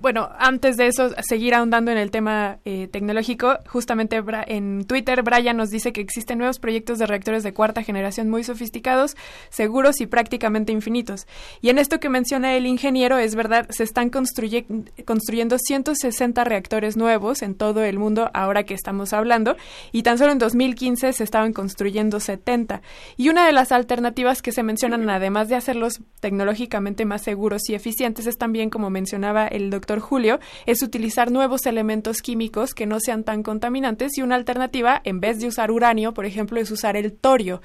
bueno, 0.00 0.30
antes 0.38 0.76
de 0.76 0.86
eso, 0.86 1.10
seguir 1.26 1.54
ahondando 1.54 1.90
en 1.90 1.98
el 1.98 2.10
tema 2.10 2.58
eh, 2.64 2.88
tecnológico, 2.88 3.58
justamente 3.66 4.22
en 4.46 4.84
Twitter 4.84 5.22
Brian 5.22 5.56
nos 5.56 5.70
dice 5.70 5.92
que 5.92 6.00
existen 6.00 6.38
nuevos 6.38 6.60
proyectos 6.60 6.98
de 6.98 7.06
reactores 7.06 7.42
de 7.42 7.52
cuarta 7.52 7.82
generación 7.82 8.30
muy 8.30 8.44
sofisticados, 8.44 9.16
seguros 9.50 10.00
y 10.00 10.06
prácticamente 10.06 10.72
infinitos. 10.72 11.26
Y 11.60 11.70
en 11.70 11.78
esto 11.78 11.98
que 11.98 12.08
menciona 12.08 12.54
el 12.54 12.66
ingeniero, 12.66 13.18
es 13.18 13.34
verdad, 13.34 13.66
se 13.70 13.82
están 13.82 14.10
construyendo 14.10 15.58
160 15.58 16.44
reactores 16.44 16.96
nuevos 16.96 17.42
en 17.42 17.54
todo 17.54 17.82
el 17.82 17.98
mundo 17.98 18.30
ahora 18.34 18.62
que 18.62 18.74
estamos 18.74 19.12
hablando, 19.12 19.56
y 19.90 20.02
tan 20.04 20.18
solo 20.18 20.32
en 20.32 20.38
2015 20.38 21.12
se 21.12 21.24
estaban 21.24 21.52
construyendo 21.52 22.20
70. 22.20 22.82
Y 23.16 23.30
una 23.30 23.46
de 23.46 23.52
las 23.52 23.72
alternativas 23.72 24.42
que 24.42 24.52
se 24.52 24.62
mencionan, 24.62 25.08
además 25.10 25.48
de 25.48 25.56
hacerlos 25.56 26.00
tecnológicamente 26.20 27.04
más 27.04 27.22
seguros 27.22 27.68
y 27.68 27.74
eficientes, 27.74 28.26
es 28.26 28.38
también, 28.38 28.70
como 28.70 28.90
mencionaba 28.90 29.48
el 29.48 29.70
doctor 29.70 29.87
Julio, 29.98 30.38
es 30.66 30.82
utilizar 30.82 31.30
nuevos 31.30 31.64
elementos 31.64 32.20
químicos 32.20 32.74
que 32.74 32.86
no 32.86 33.00
sean 33.00 33.24
tan 33.24 33.42
contaminantes 33.42 34.18
y 34.18 34.22
una 34.22 34.34
alternativa, 34.34 35.00
en 35.04 35.20
vez 35.20 35.40
de 35.40 35.46
usar 35.46 35.70
uranio, 35.70 36.12
por 36.12 36.26
ejemplo, 36.26 36.60
es 36.60 36.70
usar 36.70 36.96
el 36.96 37.12
torio. 37.12 37.62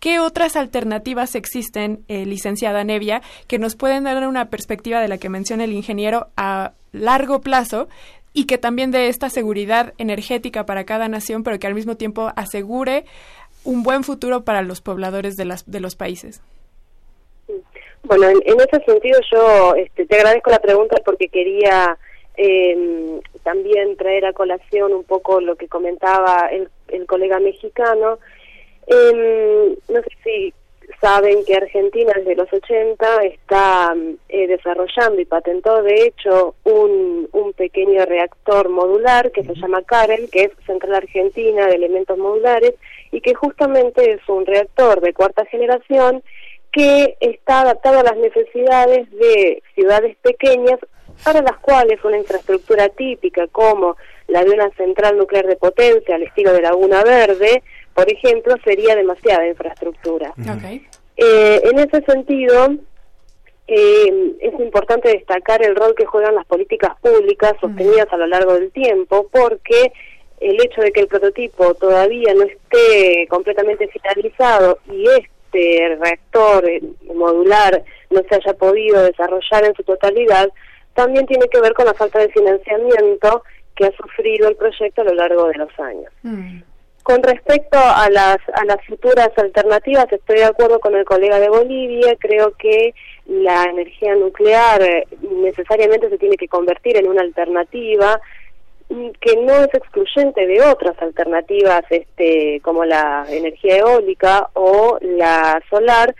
¿Qué 0.00 0.18
otras 0.18 0.56
alternativas 0.56 1.36
existen, 1.36 2.04
eh, 2.08 2.26
licenciada 2.26 2.82
Nevia, 2.82 3.22
que 3.46 3.60
nos 3.60 3.76
pueden 3.76 4.04
dar 4.04 4.26
una 4.26 4.50
perspectiva 4.50 5.00
de 5.00 5.08
la 5.08 5.18
que 5.18 5.28
menciona 5.28 5.64
el 5.64 5.72
ingeniero 5.72 6.28
a 6.36 6.72
largo 6.92 7.40
plazo 7.40 7.88
y 8.32 8.44
que 8.44 8.58
también 8.58 8.90
dé 8.90 9.08
esta 9.08 9.30
seguridad 9.30 9.94
energética 9.98 10.66
para 10.66 10.84
cada 10.84 11.08
nación, 11.08 11.42
pero 11.42 11.58
que 11.58 11.66
al 11.66 11.74
mismo 11.74 11.96
tiempo 11.96 12.32
asegure 12.36 13.04
un 13.64 13.82
buen 13.82 14.04
futuro 14.04 14.44
para 14.44 14.62
los 14.62 14.80
pobladores 14.80 15.36
de, 15.36 15.44
las, 15.44 15.70
de 15.70 15.80
los 15.80 15.96
países? 15.96 16.40
Bueno, 18.04 18.28
en, 18.28 18.60
ese 18.60 18.82
sentido 18.84 19.20
yo 19.32 19.74
este, 19.74 20.06
te 20.06 20.16
agradezco 20.16 20.50
la 20.50 20.58
pregunta 20.58 20.96
porque 21.04 21.28
quería 21.28 21.98
em, 22.36 23.20
también 23.42 23.96
traer 23.96 24.26
a 24.26 24.32
colación 24.32 24.92
un 24.92 25.04
poco 25.04 25.40
lo 25.40 25.56
que 25.56 25.68
comentaba 25.68 26.48
el, 26.50 26.68
el 26.88 27.06
colega 27.06 27.38
mexicano. 27.38 28.18
Em, 28.86 29.76
no 29.88 30.02
sé 30.02 30.10
si 30.24 30.54
saben 31.00 31.44
que 31.44 31.56
Argentina 31.56 32.12
desde 32.16 32.36
los 32.36 32.52
80 32.52 33.24
está 33.24 33.94
eh, 34.28 34.46
desarrollando 34.46 35.20
y 35.20 35.24
patentó 35.24 35.82
de 35.82 36.06
hecho 36.06 36.54
un, 36.64 37.28
un 37.32 37.52
pequeño 37.52 38.04
reactor 38.04 38.68
modular 38.68 39.30
que 39.30 39.44
se 39.44 39.54
llama 39.54 39.82
CAREL, 39.82 40.28
que 40.30 40.44
es 40.44 40.52
Central 40.66 40.96
Argentina 40.96 41.66
de 41.66 41.76
Elementos 41.76 42.18
Modulares, 42.18 42.74
y 43.12 43.20
que 43.20 43.34
justamente 43.34 44.12
es 44.12 44.28
un 44.28 44.46
reactor 44.46 45.00
de 45.00 45.12
cuarta 45.12 45.44
generación 45.46 46.22
que 46.72 47.16
está 47.20 47.62
adaptado 47.62 48.00
a 48.00 48.04
las 48.04 48.16
necesidades 48.16 49.10
de 49.10 49.62
ciudades 49.74 50.16
pequeñas 50.22 50.78
para 51.24 51.42
las 51.42 51.58
cuales 51.58 52.02
una 52.04 52.18
infraestructura 52.18 52.88
típica 52.88 53.46
como 53.48 53.96
la 54.28 54.44
de 54.44 54.50
una 54.50 54.70
central 54.70 55.16
nuclear 55.18 55.46
de 55.46 55.56
potencia 55.56 56.14
al 56.14 56.22
estilo 56.22 56.52
de 56.52 56.62
Laguna 56.62 57.02
Verde, 57.02 57.62
por 57.94 58.10
ejemplo, 58.10 58.54
sería 58.64 58.94
demasiada 58.94 59.46
infraestructura. 59.46 60.32
Eh, 61.16 61.60
en 61.64 61.78
ese 61.78 62.02
sentido, 62.02 62.74
eh, 63.66 64.34
es 64.40 64.60
importante 64.60 65.10
destacar 65.10 65.62
el 65.62 65.76
rol 65.76 65.94
que 65.94 66.06
juegan 66.06 66.34
las 66.34 66.46
políticas 66.46 66.92
públicas 67.00 67.54
sostenidas 67.60 68.06
a 68.10 68.16
lo 68.16 68.26
largo 68.26 68.54
del 68.54 68.70
tiempo, 68.70 69.28
porque 69.30 69.92
el 70.40 70.60
hecho 70.62 70.80
de 70.80 70.92
que 70.92 71.00
el 71.00 71.08
prototipo 71.08 71.74
todavía 71.74 72.32
no 72.34 72.44
esté 72.44 73.26
completamente 73.28 73.88
finalizado 73.88 74.78
y 74.90 75.04
es 75.06 75.28
este 75.52 75.96
reactor 75.96 76.64
modular 77.14 77.82
no 78.10 78.22
se 78.28 78.34
haya 78.34 78.54
podido 78.54 79.02
desarrollar 79.02 79.64
en 79.64 79.74
su 79.74 79.82
totalidad, 79.82 80.48
también 80.94 81.26
tiene 81.26 81.48
que 81.48 81.60
ver 81.60 81.72
con 81.74 81.86
la 81.86 81.94
falta 81.94 82.18
de 82.18 82.28
financiamiento 82.30 83.42
que 83.74 83.86
ha 83.86 83.92
sufrido 83.92 84.48
el 84.48 84.56
proyecto 84.56 85.02
a 85.02 85.04
lo 85.04 85.14
largo 85.14 85.46
de 85.48 85.54
los 85.54 85.80
años. 85.80 86.12
Mm. 86.22 86.62
Con 87.02 87.22
respecto 87.22 87.78
a 87.78 88.10
las, 88.10 88.38
a 88.54 88.64
las 88.66 88.84
futuras 88.86 89.30
alternativas, 89.36 90.06
estoy 90.12 90.36
de 90.36 90.44
acuerdo 90.44 90.80
con 90.80 90.94
el 90.94 91.04
colega 91.04 91.40
de 91.40 91.48
Bolivia, 91.48 92.14
creo 92.18 92.52
que 92.58 92.94
la 93.26 93.64
energía 93.64 94.14
nuclear 94.14 95.06
necesariamente 95.22 96.10
se 96.10 96.18
tiene 96.18 96.36
que 96.36 96.48
convertir 96.48 96.98
en 96.98 97.08
una 97.08 97.22
alternativa, 97.22 98.20
que 99.20 99.36
no 99.36 99.54
es 99.54 99.72
excluyente 99.72 100.46
de 100.46 100.62
otras 100.62 101.00
alternativas 101.00 101.82
este, 101.90 102.60
como 102.62 102.84
la 102.84 103.24
energía 103.28 103.78
eólica 103.78 104.50
o 104.54 104.98
la 105.00 105.62
solar, 105.70 106.14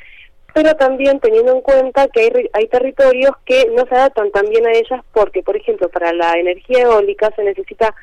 pero 0.55 0.75
también 0.75 1.21
teniendo 1.21 1.53
en 1.53 1.63
cuenta 1.63 2.09
que 2.09 2.21
hay, 2.21 2.51
hay 2.53 2.67
territorios 2.69 3.33
que 3.45 3.69
no 3.77 3.87
se 3.87 3.95
adaptan 3.95 4.31
tan 4.31 4.49
bien 4.49 4.67
a 4.67 4.73
ellas 4.73 5.03
porque, 5.13 5.43
por 5.43 5.57
ejemplo, 5.57 5.89
para 5.89 6.13
la 6.13 6.39
energía 6.39 6.83
eólica 6.83 7.33
se 7.35 7.43
necesita 7.43 7.95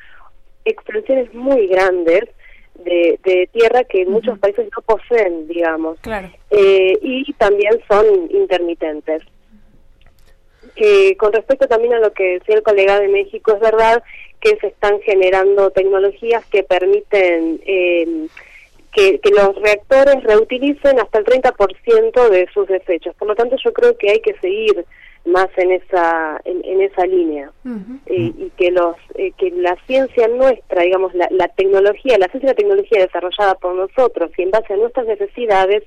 extensiones 0.64 1.32
muy 1.32 1.66
grandes 1.68 2.24
de, 2.74 3.18
de 3.24 3.48
tierra 3.52 3.84
que 3.84 4.06
muchos 4.06 4.38
países 4.38 4.68
no 4.76 4.82
poseen, 4.82 5.48
digamos, 5.48 5.98
eh, 6.50 6.98
y 7.00 7.32
también 7.34 7.80
son 7.88 8.04
intermitentes. 8.30 9.22
Eh, 10.76 11.16
con 11.16 11.32
respecto 11.32 11.66
también 11.66 11.94
a 11.94 11.98
lo 11.98 12.12
que 12.12 12.38
decía 12.38 12.54
el 12.54 12.62
colega 12.62 13.00
de 13.00 13.08
México, 13.08 13.52
es 13.52 13.60
verdad 13.60 14.02
que 14.40 14.56
se 14.56 14.68
están 14.68 15.00
generando 15.00 15.70
tecnologías 15.70 16.44
que 16.46 16.62
permiten 16.62 17.60
eh, 17.66 18.28
que, 18.92 19.20
los 19.30 19.54
reactores 19.56 20.22
reutilicen 20.24 20.98
hasta 20.98 21.18
el 21.18 21.24
30% 21.24 22.28
de 22.30 22.48
sus 22.52 22.66
desechos. 22.66 23.14
Por 23.16 23.28
lo 23.28 23.36
tanto, 23.36 23.56
yo 23.62 23.72
creo 23.72 23.96
que 23.96 24.10
hay 24.10 24.20
que 24.20 24.34
seguir 24.40 24.84
más 25.24 25.48
en 25.56 25.72
esa 25.72 26.40
en, 26.44 26.80
esa 26.80 27.04
línea 27.04 27.50
eh, 28.06 28.32
y 28.38 28.50
que 28.56 28.70
los 28.70 28.96
eh, 29.16 29.32
que 29.36 29.50
la 29.50 29.76
ciencia 29.86 30.26
nuestra 30.28 30.82
digamos 30.82 31.12
la, 31.12 31.28
la 31.32 31.48
tecnología 31.48 32.16
la 32.16 32.28
ciencia 32.28 32.46
y 32.46 32.52
la 32.52 32.54
tecnología 32.54 33.02
desarrollada 33.02 33.54
por 33.56 33.74
nosotros 33.74 34.30
y 34.38 34.42
en 34.42 34.52
base 34.52 34.72
a 34.72 34.76
nuestras 34.76 35.06
necesidades 35.06 35.82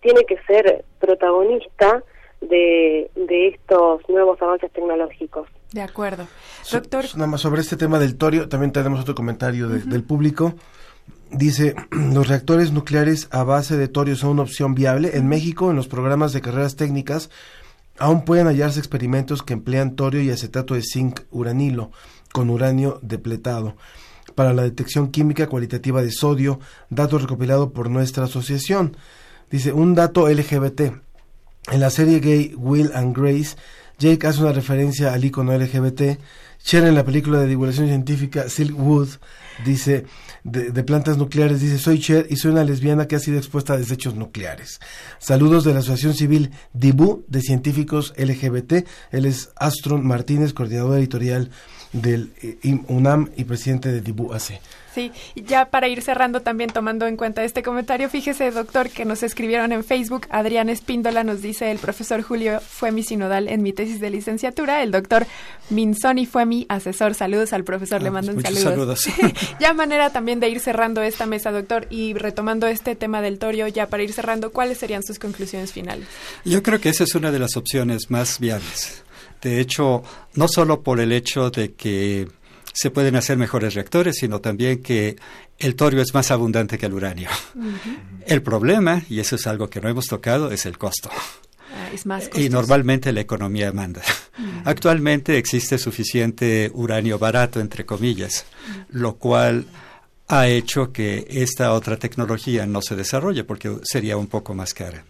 tiene 0.00 0.24
que 0.24 0.38
ser 0.46 0.84
protagonista 0.98 2.02
de, 2.40 3.10
de 3.16 3.48
estos 3.48 4.08
nuevos 4.08 4.40
avances 4.40 4.70
tecnológicos. 4.72 5.48
De 5.72 5.82
acuerdo. 5.82 6.26
Doctor. 6.70 7.04
nada 7.14 7.26
más 7.26 7.40
sobre 7.40 7.60
este 7.60 7.76
tema 7.76 7.98
del 7.98 8.16
torio, 8.16 8.48
también 8.48 8.72
tenemos 8.72 9.00
otro 9.00 9.14
comentario 9.14 9.68
del 9.68 10.02
público. 10.02 10.54
Dice, 11.30 11.74
los 11.90 12.28
reactores 12.28 12.72
nucleares 12.72 13.28
a 13.30 13.42
base 13.42 13.76
de 13.76 13.88
torio 13.88 14.16
son 14.16 14.30
una 14.30 14.42
opción 14.42 14.74
viable. 14.74 15.16
En 15.16 15.28
México, 15.28 15.70
en 15.70 15.76
los 15.76 15.88
programas 15.88 16.32
de 16.32 16.40
carreras 16.40 16.76
técnicas, 16.76 17.30
aún 17.98 18.24
pueden 18.24 18.46
hallarse 18.46 18.78
experimentos 18.78 19.42
que 19.42 19.54
emplean 19.54 19.96
torio 19.96 20.22
y 20.22 20.30
acetato 20.30 20.74
de 20.74 20.82
zinc 20.82 21.20
uranilo 21.30 21.90
con 22.32 22.50
uranio 22.50 22.98
depletado 23.02 23.76
para 24.34 24.52
la 24.52 24.62
detección 24.62 25.10
química 25.10 25.48
cualitativa 25.48 26.02
de 26.02 26.12
sodio, 26.12 26.60
datos 26.90 27.22
recopilados 27.22 27.72
por 27.72 27.90
nuestra 27.90 28.24
asociación. 28.24 28.96
Dice, 29.50 29.72
un 29.72 29.94
dato 29.94 30.28
LGBT. 30.28 30.80
En 31.72 31.80
la 31.80 31.90
serie 31.90 32.20
gay 32.20 32.54
Will 32.56 32.92
and 32.94 33.16
Grace, 33.16 33.56
Jake 33.98 34.26
hace 34.26 34.42
una 34.42 34.52
referencia 34.52 35.12
al 35.12 35.24
icono 35.24 35.56
LGBT. 35.56 36.18
Cher 36.62 36.84
en 36.84 36.94
la 36.94 37.04
película 37.04 37.38
de 37.38 37.46
divulgación 37.46 37.86
científica 37.86 38.48
Silk 38.48 38.78
Wood 38.78 39.08
dice 39.64 40.04
de, 40.42 40.82
plantas 40.84 41.16
nucleares 41.16 41.60
dice 41.60 41.78
soy 41.78 42.00
Cher 42.00 42.26
y 42.28 42.36
soy 42.36 42.50
una 42.50 42.64
lesbiana 42.64 43.06
que 43.06 43.16
ha 43.16 43.20
sido 43.20 43.38
expuesta 43.38 43.74
a 43.74 43.78
desechos 43.78 44.14
nucleares. 44.14 44.80
Saludos 45.18 45.64
de 45.64 45.72
la 45.72 45.80
Asociación 45.80 46.14
Civil 46.14 46.50
DIBU 46.72 47.24
de 47.28 47.40
Científicos 47.40 48.12
LGBT. 48.16 48.86
Él 49.12 49.26
es 49.26 49.50
Astron 49.56 50.06
Martínez, 50.06 50.52
coordinador 50.52 50.98
editorial 50.98 51.50
del 51.92 52.32
eh, 52.42 52.58
UNAM 52.88 53.30
y 53.36 53.44
presidente 53.44 53.90
de 53.92 54.00
DIBU 54.00 54.34
AC. 54.34 54.60
Sí, 54.96 55.12
ya 55.34 55.68
para 55.68 55.88
ir 55.88 56.00
cerrando 56.00 56.40
también 56.40 56.70
tomando 56.70 57.06
en 57.06 57.18
cuenta 57.18 57.44
este 57.44 57.62
comentario, 57.62 58.08
fíjese 58.08 58.50
doctor 58.50 58.88
que 58.88 59.04
nos 59.04 59.22
escribieron 59.22 59.72
en 59.72 59.84
Facebook, 59.84 60.26
Adrián 60.30 60.70
Espíndola 60.70 61.22
nos 61.22 61.42
dice 61.42 61.70
el 61.70 61.78
profesor 61.78 62.22
Julio 62.22 62.60
fue 62.60 62.92
mi 62.92 63.02
sinodal 63.02 63.48
en 63.48 63.62
mi 63.62 63.74
tesis 63.74 64.00
de 64.00 64.08
licenciatura, 64.08 64.82
el 64.82 64.92
doctor 64.92 65.26
Minzoni 65.68 66.24
fue 66.24 66.46
mi 66.46 66.64
asesor. 66.70 67.12
Saludos 67.12 67.52
al 67.52 67.62
profesor, 67.62 68.00
le 68.00 68.08
ah, 68.08 68.12
mando 68.12 68.32
un 68.32 68.40
saludo. 68.40 68.62
Saludos. 68.62 69.04
ya 69.60 69.74
manera 69.74 70.08
también 70.08 70.40
de 70.40 70.48
ir 70.48 70.60
cerrando 70.60 71.02
esta 71.02 71.26
mesa, 71.26 71.50
doctor, 71.50 71.86
y 71.90 72.14
retomando 72.14 72.66
este 72.66 72.96
tema 72.96 73.20
del 73.20 73.38
torio, 73.38 73.68
ya 73.68 73.90
para 73.90 74.02
ir 74.02 74.14
cerrando, 74.14 74.50
¿cuáles 74.50 74.78
serían 74.78 75.02
sus 75.02 75.18
conclusiones 75.18 75.74
finales? 75.74 76.06
Yo 76.46 76.62
creo 76.62 76.80
que 76.80 76.88
esa 76.88 77.04
es 77.04 77.14
una 77.14 77.30
de 77.30 77.38
las 77.38 77.58
opciones 77.58 78.10
más 78.10 78.40
viables. 78.40 79.04
De 79.42 79.60
hecho, 79.60 80.02
no 80.36 80.48
solo 80.48 80.82
por 80.82 81.00
el 81.00 81.12
hecho 81.12 81.50
de 81.50 81.74
que 81.74 82.28
se 82.76 82.90
pueden 82.90 83.16
hacer 83.16 83.38
mejores 83.38 83.72
reactores, 83.72 84.16
sino 84.16 84.42
también 84.42 84.82
que 84.82 85.16
el 85.58 85.74
torio 85.76 86.02
es 86.02 86.12
más 86.12 86.30
abundante 86.30 86.76
que 86.76 86.84
el 86.84 86.92
uranio. 86.92 87.30
El 88.26 88.42
problema, 88.42 89.02
y 89.08 89.20
eso 89.20 89.36
es 89.36 89.46
algo 89.46 89.70
que 89.70 89.80
no 89.80 89.88
hemos 89.88 90.06
tocado, 90.06 90.50
es 90.50 90.66
el 90.66 90.76
costo. 90.76 91.08
Ah, 91.74 91.88
es 91.92 92.04
más 92.04 92.28
y 92.34 92.50
normalmente 92.50 93.12
la 93.12 93.20
economía 93.20 93.72
manda. 93.72 94.02
Actualmente 94.66 95.38
existe 95.38 95.78
suficiente 95.78 96.70
uranio 96.74 97.18
barato, 97.18 97.60
entre 97.60 97.86
comillas, 97.86 98.44
lo 98.90 99.16
cual 99.16 99.64
ha 100.28 100.46
hecho 100.46 100.92
que 100.92 101.26
esta 101.30 101.72
otra 101.72 101.96
tecnología 101.96 102.66
no 102.66 102.82
se 102.82 102.94
desarrolle 102.94 103.44
porque 103.44 103.78
sería 103.84 104.18
un 104.18 104.26
poco 104.26 104.54
más 104.54 104.74
cara. 104.74 105.04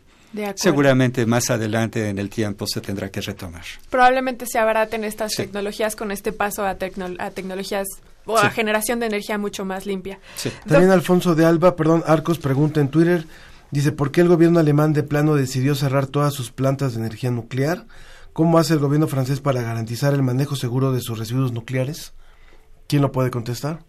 Seguramente 0.57 1.27
más 1.27 1.51
adelante 1.51 2.09
en 2.09 2.19
el 2.19 2.29
tiempo 2.29 2.67
se 2.67 2.81
tendrá 2.81 3.11
que 3.11 3.21
retomar. 3.21 3.65
Probablemente 3.91 4.47
se 4.47 4.59
abaraten 4.59 5.05
estas 5.05 5.33
tecnologías 5.33 5.97
con 5.97 6.11
este 6.11 6.33
paso 6.33 6.65
a, 6.65 6.71
a 6.71 7.31
tecnologías 7.31 7.87
o 8.27 8.37
a 8.37 8.51
generación 8.51 9.01
de 9.01 9.07
energía 9.07 9.39
mucho 9.39 9.65
más 9.65 9.87
limpia. 9.87 10.19
También 10.67 10.91
Alfonso 10.91 11.35
de 11.35 11.45
Alba, 11.45 11.77
perdón, 11.77 12.03
Arcos 12.07 12.39
pregunta 12.39 12.81
en 12.81 12.89
Twitter, 12.89 13.27
dice, 13.71 13.93
¿por 13.93 14.11
qué 14.11 14.21
el 14.21 14.29
gobierno 14.29 14.59
alemán 14.59 14.93
de 14.93 15.03
plano 15.03 15.35
decidió 15.35 15.75
cerrar 15.75 16.07
todas 16.07 16.35
sus 16.35 16.51
plantas 16.51 16.95
de 16.95 17.01
energía 17.01 17.31
nuclear? 17.31 17.87
¿Cómo 18.33 18.59
hace 18.59 18.75
el 18.75 18.81
gobierno 18.81 19.07
francés 19.07 19.41
para 19.41 19.63
garantizar 19.63 20.13
el 20.13 20.23
manejo 20.23 20.57
seguro 20.57 20.93
de 20.93 21.01
sus 21.01 21.19
residuos 21.19 21.53
nucleares? 21.53 22.13
¿Quién 22.87 23.01
lo 23.01 23.11
puede 23.11 23.31
contestar? 23.31 23.81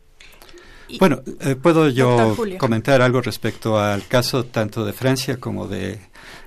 Bueno, 1.00 1.22
eh, 1.42 1.56
puedo 1.56 1.90
yo 1.90 2.36
comentar 2.58 3.02
algo 3.02 3.22
respecto 3.22 3.80
al 3.80 4.08
caso 4.08 4.46
tanto 4.46 4.86
de 4.86 4.94
Francia 4.94 5.38
como 5.38 5.68
de 5.68 6.00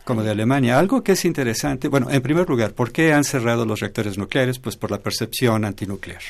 como 0.04 0.22
de 0.22 0.30
Alemania. 0.30 0.78
Algo 0.78 1.02
que 1.02 1.12
es 1.12 1.24
interesante, 1.24 1.88
bueno, 1.88 2.10
en 2.10 2.20
primer 2.22 2.48
lugar, 2.48 2.72
¿por 2.72 2.90
qué 2.90 3.12
han 3.12 3.22
cerrado 3.22 3.64
los 3.64 3.80
reactores 3.80 4.18
nucleares? 4.18 4.58
Pues 4.58 4.76
por 4.76 4.90
la 4.90 4.98
percepción 4.98 5.64
antinuclear. 5.64 6.22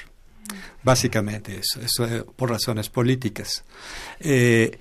Básicamente 0.82 1.61
eso, 1.61 1.80
eso 1.80 2.04
eh, 2.04 2.24
por 2.36 2.50
razones 2.50 2.88
políticas. 2.88 3.64
Eh, 4.18 4.78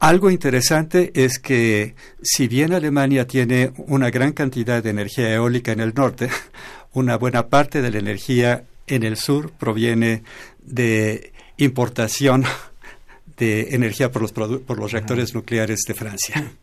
algo 0.00 0.30
interesante 0.30 1.12
es 1.14 1.38
que 1.38 1.94
si 2.22 2.48
bien 2.48 2.72
Alemania 2.72 3.26
tiene 3.26 3.72
una 3.76 4.10
gran 4.10 4.32
cantidad 4.32 4.82
de 4.82 4.90
energía 4.90 5.32
eólica 5.32 5.72
en 5.72 5.80
el 5.80 5.94
norte, 5.94 6.28
una 6.92 7.16
buena 7.16 7.46
parte 7.46 7.80
de 7.80 7.90
la 7.90 7.98
energía 7.98 8.64
en 8.86 9.02
el 9.02 9.16
sur 9.16 9.52
proviene 9.52 10.22
de 10.62 11.32
importación 11.58 12.44
de 13.36 13.74
energía 13.74 14.10
por 14.10 14.22
los, 14.22 14.32
por 14.32 14.78
los 14.78 14.92
reactores 14.92 15.34
nucleares 15.34 15.80
de 15.86 15.94
Francia. 15.94 16.52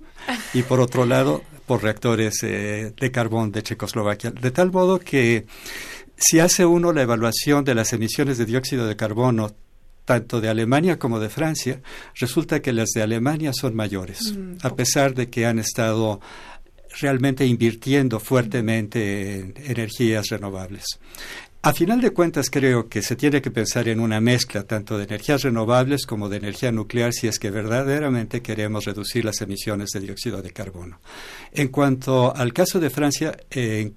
Y 0.54 0.62
por 0.62 0.80
otro 0.80 1.06
lado, 1.06 1.44
por 1.66 1.82
reactores 1.82 2.44
eh, 2.44 2.94
de 2.96 3.12
carbón 3.12 3.52
de 3.52 3.64
Checoslovaquia. 3.64 4.30
De 4.30 4.52
tal 4.52 4.72
modo 4.72 5.00
que 5.00 5.46
si 6.16 6.40
hace 6.40 6.66
uno 6.66 6.94
la 6.94 7.02
evaluación 7.02 7.64
de 7.64 7.74
las 7.74 7.92
emisiones 7.94 8.38
de 8.38 8.46
dióxido 8.46 8.86
de 8.86 8.96
carbono 8.96 9.52
tanto 10.06 10.42
de 10.42 10.50
Alemania 10.50 11.00
como 11.00 11.20
de 11.20 11.30
Francia, 11.30 11.82
resulta 12.16 12.62
que 12.62 12.74
las 12.74 12.90
de 12.90 13.02
Alemania 13.02 13.52
son 13.54 13.76
mayores, 13.76 14.34
mm, 14.36 14.58
a 14.62 14.76
pesar 14.76 15.16
de 15.16 15.30
que 15.30 15.46
han 15.46 15.60
estado 15.60 16.20
realmente 17.00 17.46
invirtiendo 17.46 18.20
fuertemente 18.20 19.40
en 19.40 19.54
energías 19.58 20.28
renovables. 20.30 21.00
A 21.64 21.74
final 21.74 22.02
de 22.02 22.10
cuentas, 22.10 22.50
creo 22.50 22.90
que 22.90 23.04
se 23.04 23.16
tiene 23.16 23.40
que 23.40 23.52
pensar 23.52 23.88
en 23.88 24.00
una 24.00 24.20
mezcla 24.20 24.64
tanto 24.64 24.98
de 24.98 25.04
energías 25.04 25.44
renovables 25.44 26.08
como 26.08 26.28
de 26.28 26.38
energía 26.38 26.72
nuclear 26.72 27.14
si 27.14 27.28
es 27.28 27.38
que 27.38 27.52
verdaderamente 27.52 28.42
queremos 28.42 28.86
reducir 28.86 29.26
las 29.26 29.42
emisiones 29.42 29.92
de 29.92 30.00
dióxido 30.00 30.42
de 30.42 30.52
carbono. 30.52 31.00
En 31.52 31.68
cuanto 31.68 32.36
al 32.36 32.52
caso 32.52 32.80
de 32.80 32.90
Francia, 32.90 33.38
eh, 33.52 33.92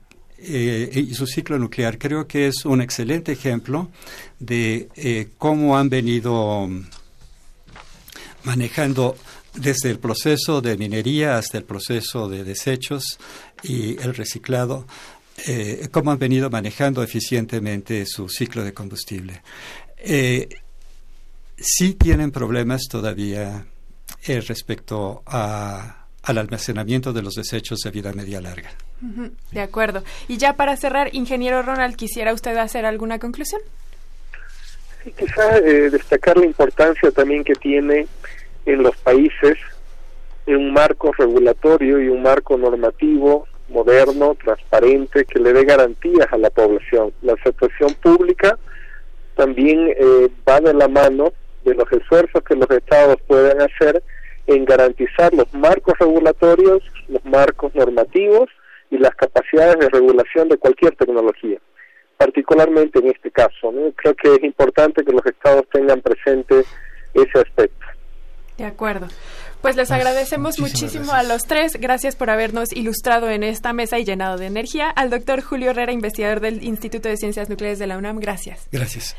eh, 0.47 1.07
y 1.09 1.15
su 1.15 1.27
ciclo 1.27 1.59
nuclear. 1.59 1.97
Creo 1.97 2.27
que 2.27 2.49
es 2.49 2.67
un 2.67 2.83
excelente 2.83 3.33
ejemplo 3.33 3.89
de 4.39 4.89
eh, 4.97 5.29
cómo 5.39 5.79
han 5.79 5.89
venido 5.89 6.69
manejando 8.43 9.17
desde 9.55 9.91
el 9.91 9.99
proceso 9.99 10.61
de 10.61 10.77
minería 10.77 11.39
hasta 11.39 11.57
el 11.57 11.65
proceso 11.65 12.29
de 12.29 12.45
desechos 12.45 13.19
y 13.63 13.99
el 14.03 14.15
reciclado, 14.15 14.87
eh, 15.47 15.89
cómo 15.91 16.11
han 16.11 16.19
venido 16.19 16.51
manejando 16.51 17.03
eficientemente 17.03 18.05
su 18.07 18.29
ciclo 18.29 18.63
de 18.63 18.73
combustible. 18.73 19.43
sí 21.57 21.95
tienen 21.95 22.31
problemas 22.31 22.83
todavía 22.91 23.67
respecto 24.27 25.23
al 25.27 26.39
almacenamiento 26.39 27.13
de 27.13 27.23
los 27.23 27.35
desechos 27.35 27.81
de 27.81 27.91
vida 27.91 28.13
media 28.13 28.41
larga. 28.41 28.71
De 29.51 29.61
acuerdo. 29.61 30.03
Y 30.29 30.39
ya 30.39 30.55
para 30.55 30.77
cerrar, 30.77 31.15
ingeniero 31.15 31.63
Ronald, 31.63 31.97
¿quisiera 31.97 32.33
usted 32.33 32.57
hacer 32.57 32.87
alguna 32.87 33.19
conclusión? 33.19 33.61
Sí, 35.03 35.13
quizá 35.13 35.59
eh, 35.59 35.91
destacar 35.91 36.39
la 36.39 36.47
importancia 36.47 37.11
también 37.11 37.45
que 37.45 37.55
tiene 37.55 38.07
en 38.65 38.83
los 38.83 38.97
países 38.97 39.59
un 40.47 40.73
marco 40.73 41.13
regulatorio 41.13 42.01
y 42.01 42.09
un 42.09 42.23
marco 42.23 42.57
normativo 42.57 43.47
moderno, 43.69 44.37
transparente, 44.43 45.25
que 45.25 45.39
le 45.39 45.53
dé 45.53 45.65
garantías 45.65 46.27
a 46.33 46.39
la 46.39 46.51
población. 46.51 47.13
La 47.23 47.35
aceptación 47.35 47.95
pública 47.95 48.59
también 49.37 49.89
eh, 49.89 50.29
va 50.49 50.61
de 50.61 50.75
la 50.75 50.89
mano 50.89 51.33
de 51.65 51.75
los 51.75 51.91
esfuerzos 51.93 52.43
que 52.45 52.57
los 52.57 52.71
estados 52.71 53.17
pueden 53.27 53.61
hacer 53.61 54.03
en 54.47 54.65
garantizar 54.65 55.33
los 55.33 55.53
marcos 55.55 55.95
regulatorios, 55.99 56.83
los 57.09 57.25
marcos 57.25 57.75
normativos 57.75 58.51
y 58.91 58.99
las 58.99 59.15
capacidades 59.15 59.79
de 59.79 59.89
regulación 59.89 60.49
de 60.49 60.59
cualquier 60.59 60.95
tecnología, 60.97 61.59
particularmente 62.19 62.99
en 62.99 63.09
este 63.09 63.31
caso. 63.31 63.73
Creo 63.97 64.15
que 64.15 64.35
es 64.35 64.45
importante 64.45 65.05
que 65.05 65.13
los 65.13 65.25
estados 65.25 65.65
tengan 65.73 66.01
presente 66.03 66.65
ese 67.15 67.39
aspecto. 67.39 67.87
De 68.59 68.65
acuerdo. 68.65 69.09
Pues 69.65 69.77
les 69.77 69.91
agradecemos 69.91 70.61
muchísimo 70.61 71.13
a 71.15 71.23
los 71.23 71.45
tres. 71.45 71.79
Gracias 71.81 72.17
por 72.17 72.29
habernos 72.29 72.71
ilustrado 72.71 73.31
en 73.31 73.43
esta 73.43 73.73
mesa 73.73 73.99
y 73.99 74.05
llenado 74.05 74.37
de 74.37 74.45
energía. 74.45 74.91
Al 74.91 75.09
doctor 75.09 75.41
Julio 75.41 75.71
Herrera, 75.71 75.91
investigador 75.91 76.41
del 76.41 76.63
Instituto 76.63 77.09
de 77.09 77.17
Ciencias 77.17 77.49
Nucleares 77.49 77.79
de 77.79 77.87
la 77.87 77.97
UNAM. 77.97 78.19
Gracias. 78.19 78.69
Gracias. 78.71 79.17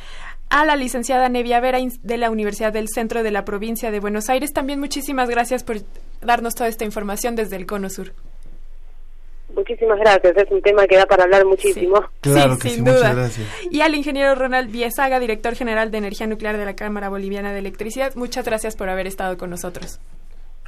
A 0.52 0.64
la 0.64 0.76
licenciada 0.76 1.30
Nevia 1.30 1.60
Vera 1.62 1.80
de 1.80 2.18
la 2.18 2.30
Universidad 2.30 2.72
del 2.72 2.90
Centro 2.90 3.24
de 3.24 3.32
la 3.32 3.44
Provincia 3.44 3.90
de 3.90 4.00
Buenos 4.00 4.30
Aires. 4.30 4.54
También 4.54 4.80
muchísimas 4.80 5.32
gracias 5.32 5.64
por 5.64 5.78
darnos 6.22 6.54
toda 6.54 6.70
esta 6.70 6.86
información 6.86 7.36
desde 7.36 7.56
el 7.56 7.66
Cono 7.66 7.90
Sur. 7.90 8.14
Muchísimas 9.56 9.98
gracias, 9.98 10.38
es 10.38 10.52
un 10.52 10.62
tema 10.62 10.86
que 10.86 10.96
da 10.96 11.08
para 11.08 11.24
hablar 11.24 11.44
muchísimo. 11.46 12.04
Claro 12.22 12.60
que 12.60 12.70
sin 12.70 12.84
duda. 12.84 13.32
Y 13.72 13.82
al 13.82 13.96
ingeniero 13.96 14.36
Ronald 14.36 14.70
Viesaga, 14.70 15.20
director 15.20 15.56
general 15.56 15.90
de 15.90 15.98
Energía 15.98 16.28
Nuclear 16.28 16.58
de 16.58 16.66
la 16.66 16.76
Cámara 16.76 17.10
Boliviana 17.10 17.52
de 17.52 17.60
Electricidad, 17.60 18.14
muchas 18.14 18.46
gracias 18.46 18.76
por 18.76 18.90
haber 18.90 19.08
estado 19.08 19.40
con 19.40 19.50
nosotros. 19.50 20.00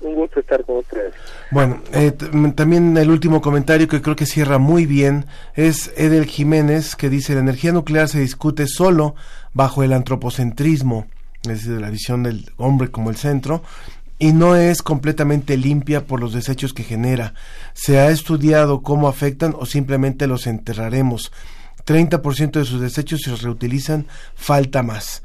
Un 0.02 0.16
gusto 0.16 0.40
estar 0.40 0.64
con 0.64 0.78
ustedes. 0.78 1.14
Bueno, 1.50 1.82
eh, 1.92 2.12
también 2.56 2.96
el 2.98 3.10
último 3.10 3.42
comentario 3.42 3.88
que 3.88 4.02
creo 4.02 4.16
que 4.16 4.26
cierra 4.26 4.58
muy 4.60 4.86
bien 4.86 5.26
es 5.56 5.92
Edel 5.98 6.26
Jiménez, 6.26 6.96
que 6.96 7.10
dice, 7.10 7.34
la 7.34 7.40
energía 7.40 7.72
nuclear 7.72 8.08
se 8.08 8.20
discute 8.20 8.68
solo 8.68 9.16
bajo 9.54 9.84
el 9.84 9.94
antropocentrismo, 9.94 11.08
es 11.44 11.66
decir, 11.66 11.82
la 11.82 11.90
visión 11.90 12.24
del 12.24 12.52
hombre 12.58 12.90
como 12.92 13.10
el 13.10 13.16
centro, 13.16 13.64
y 14.20 14.34
no 14.34 14.56
es 14.56 14.82
completamente 14.82 15.58
limpia 15.58 16.06
por 16.06 16.20
los 16.20 16.34
desechos 16.34 16.74
que 16.74 16.84
genera. 16.84 17.34
Se 17.74 18.00
ha 18.00 18.10
estudiado 18.10 18.82
cómo 18.82 19.08
afectan 19.08 19.56
o 19.58 19.66
simplemente 19.66 20.28
los 20.28 20.48
enterraremos. 20.48 21.32
30% 21.86 22.52
de 22.52 22.66
sus 22.66 22.82
desechos 22.82 23.22
se 23.24 23.36
reutilizan, 23.36 24.08
falta 24.36 24.84
más. 24.84 25.24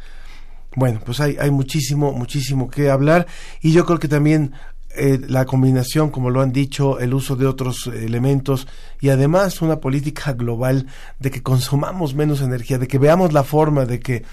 Bueno, 0.75 1.01
pues 1.05 1.20
hay, 1.20 1.37
hay 1.39 1.51
muchísimo, 1.51 2.12
muchísimo 2.12 2.70
que 2.70 2.91
hablar 2.91 3.27
y 3.61 3.73
yo 3.73 3.85
creo 3.85 3.99
que 3.99 4.09
también 4.09 4.53
eh, 4.95 5.18
la 5.27 5.47
combinación, 5.47 6.11
como 6.11 6.29
lo 6.29 6.43
han 6.43 6.53
dicho, 6.53 6.99
el 6.99 7.14
uso 7.14 7.35
de 7.35 7.47
otros 7.47 7.87
elementos 7.87 8.66
y 9.01 9.09
además 9.09 9.62
una 9.62 9.81
política 9.81 10.35
global 10.35 10.87
de 11.18 11.31
que 11.31 11.43
consumamos 11.43 12.14
menos 12.14 12.43
energía, 12.43 12.77
de 12.77 12.89
que 12.89 12.99
veamos 12.99 13.33
la 13.33 13.43
forma 13.43 13.87
de 13.87 14.01
que 14.01 14.25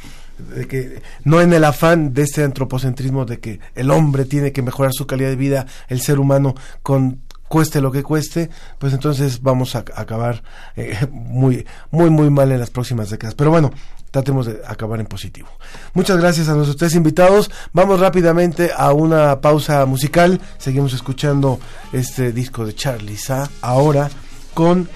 de 0.56 0.68
que 0.68 1.02
no 1.26 1.42
en 1.42 1.52
el 1.52 1.66
afán 1.66 2.14
de 2.14 2.24
este 2.24 2.44
antropocentrismo 2.44 3.26
de 3.26 3.40
que 3.40 3.60
el 3.76 3.92
hombre 3.92 4.24
tiene 4.24 4.54
que 4.54 4.62
mejorar 4.62 4.94
su 4.94 5.06
calidad 5.06 5.30
de 5.30 5.36
vida, 5.36 5.66
el 5.90 6.00
ser 6.02 6.20
humano 6.20 6.56
con 6.82 7.22
cueste 7.50 7.82
lo 7.82 7.92
que 7.92 8.04
cueste, 8.04 8.50
pues 8.78 8.94
entonces 8.94 9.42
vamos 9.42 9.76
a, 9.76 9.80
acabar 9.80 10.44
eh, 10.76 11.08
muy 11.12 11.66
muy 11.92 12.10
muy 12.10 12.30
mal 12.30 12.52
en 12.52 12.60
las 12.60 12.70
próximas 12.70 13.10
décadas. 13.10 13.36
Pero 13.36 13.50
bueno, 13.50 13.72
tratemos 14.12 14.46
de 14.46 14.62
acabar 14.66 15.00
en 15.00 15.06
positivo. 15.06 15.50
Muchas 15.94 16.18
gracias 16.18 16.50
a 16.50 16.54
nuestros 16.54 16.78
tres 16.78 16.96
invitados. 16.96 17.52
Vamos 17.74 18.00
rápidamente 18.00 18.72
a 18.76 18.92
una 18.94 19.42
pausa 19.42 19.86
musical. 19.86 20.40
Seguimos 20.58 20.94
escuchando 20.94 21.60
este 21.94 22.32
disco 22.32 22.66
de 22.66 22.74
Charlie 22.76 23.18
Sa 23.18 23.50
ahora 23.62 24.10
con 24.54 24.90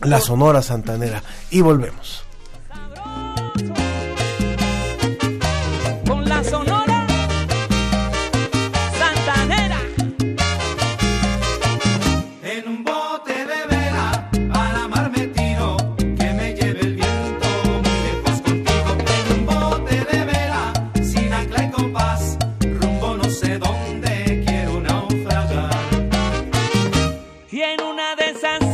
la 0.00 0.20
Sonora 0.20 0.62
Santanera 0.62 1.22
y 1.50 1.60
volvemos. 1.60 2.27
Y 27.58 27.62
en 27.62 27.82
una 27.82 28.14
de 28.14 28.30
esas 28.30 28.67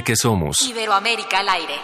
Que 0.00 0.16
somos. 0.16 0.56
Iberoamérica 0.62 1.40
al 1.40 1.48
aire. 1.50 1.74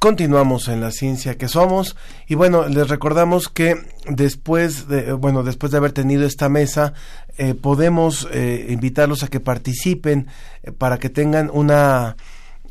Continuamos 0.00 0.66
en 0.68 0.80
la 0.80 0.90
ciencia 0.90 1.38
que 1.38 1.46
somos 1.46 1.94
y 2.26 2.34
bueno, 2.34 2.66
les 2.66 2.88
recordamos 2.88 3.48
que 3.48 3.76
después 4.08 4.88
de, 4.88 5.12
bueno, 5.12 5.44
después 5.44 5.70
de 5.70 5.78
haber 5.78 5.92
tenido 5.92 6.26
esta 6.26 6.48
mesa, 6.48 6.94
eh, 7.38 7.54
podemos 7.54 8.26
eh, 8.32 8.66
invitarlos 8.70 9.22
a 9.22 9.28
que 9.28 9.38
participen 9.40 10.26
eh, 10.62 10.72
para 10.72 10.98
que 10.98 11.10
tengan 11.10 11.48
una, 11.52 12.16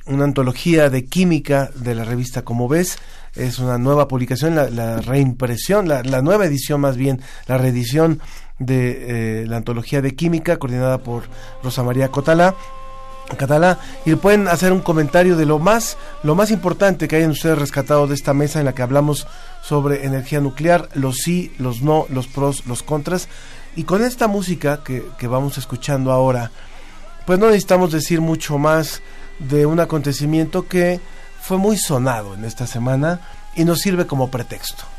una 0.06 0.24
antología 0.26 0.90
de 0.90 1.06
química 1.06 1.70
de 1.76 1.96
la 1.96 2.04
revista 2.04 2.42
Como 2.42 2.68
ves. 2.68 2.98
Es 3.36 3.60
una 3.60 3.78
nueva 3.78 4.08
publicación, 4.08 4.56
la, 4.56 5.00
reimpresión, 5.00 5.88
la, 5.88 6.02
la, 6.02 6.22
nueva 6.24 6.46
edición 6.46 6.82
más 6.82 6.98
bien, 6.98 7.22
la 7.48 7.60
reedición 7.60 8.20
de 8.60 9.46
la 9.48 9.58
antología 9.58 10.02
de 10.02 10.16
química 10.16 10.58
coordinada 10.58 11.00
por 11.00 11.24
Rosa 11.64 11.84
María 11.84 12.10
Cotala 12.10 12.56
Catalá 13.38 13.80
y 14.06 14.16
pueden 14.16 14.48
hacer 14.48 14.72
un 14.72 14.82
comentario 14.82 15.38
de 15.38 15.46
lo 15.46 15.60
más 15.60 15.98
lo 16.24 16.36
más 16.36 16.52
importante 16.52 17.08
que 17.08 17.18
hayan 17.18 17.32
ustedes 17.32 17.58
rescatado 17.58 18.08
de 18.08 18.16
esta 18.16 18.34
mesa 18.34 18.60
en 18.60 18.66
la 18.66 18.74
que 18.74 18.82
hablamos 18.82 19.28
sobre 19.62 20.06
energía 20.06 20.42
nuclear, 20.42 20.90
los 20.94 21.18
sí, 21.18 21.54
los 21.58 21.82
no, 21.82 22.06
los 22.10 22.28
pros, 22.28 22.66
los 22.66 22.84
contras 22.84 23.28
y 23.76 23.84
con 23.84 24.04
esta 24.04 24.28
música 24.28 24.84
que, 24.84 25.06
que 25.18 25.28
vamos 25.28 25.58
escuchando 25.58 26.12
ahora, 26.12 26.52
pues 27.26 27.40
no 27.40 27.48
necesitamos 27.48 27.92
decir 27.92 28.20
mucho 28.20 28.58
más 28.58 29.02
de 29.38 29.66
un 29.66 29.80
acontecimiento 29.80 30.68
que 30.68 31.00
fue 31.42 31.58
muy 31.58 31.78
sonado 31.78 32.34
en 32.34 32.46
esta 32.46 32.68
semana 32.68 33.22
y 33.56 33.64
nos 33.66 33.80
sirve 33.80 34.06
como 34.06 34.30
pretexto. 34.30 34.99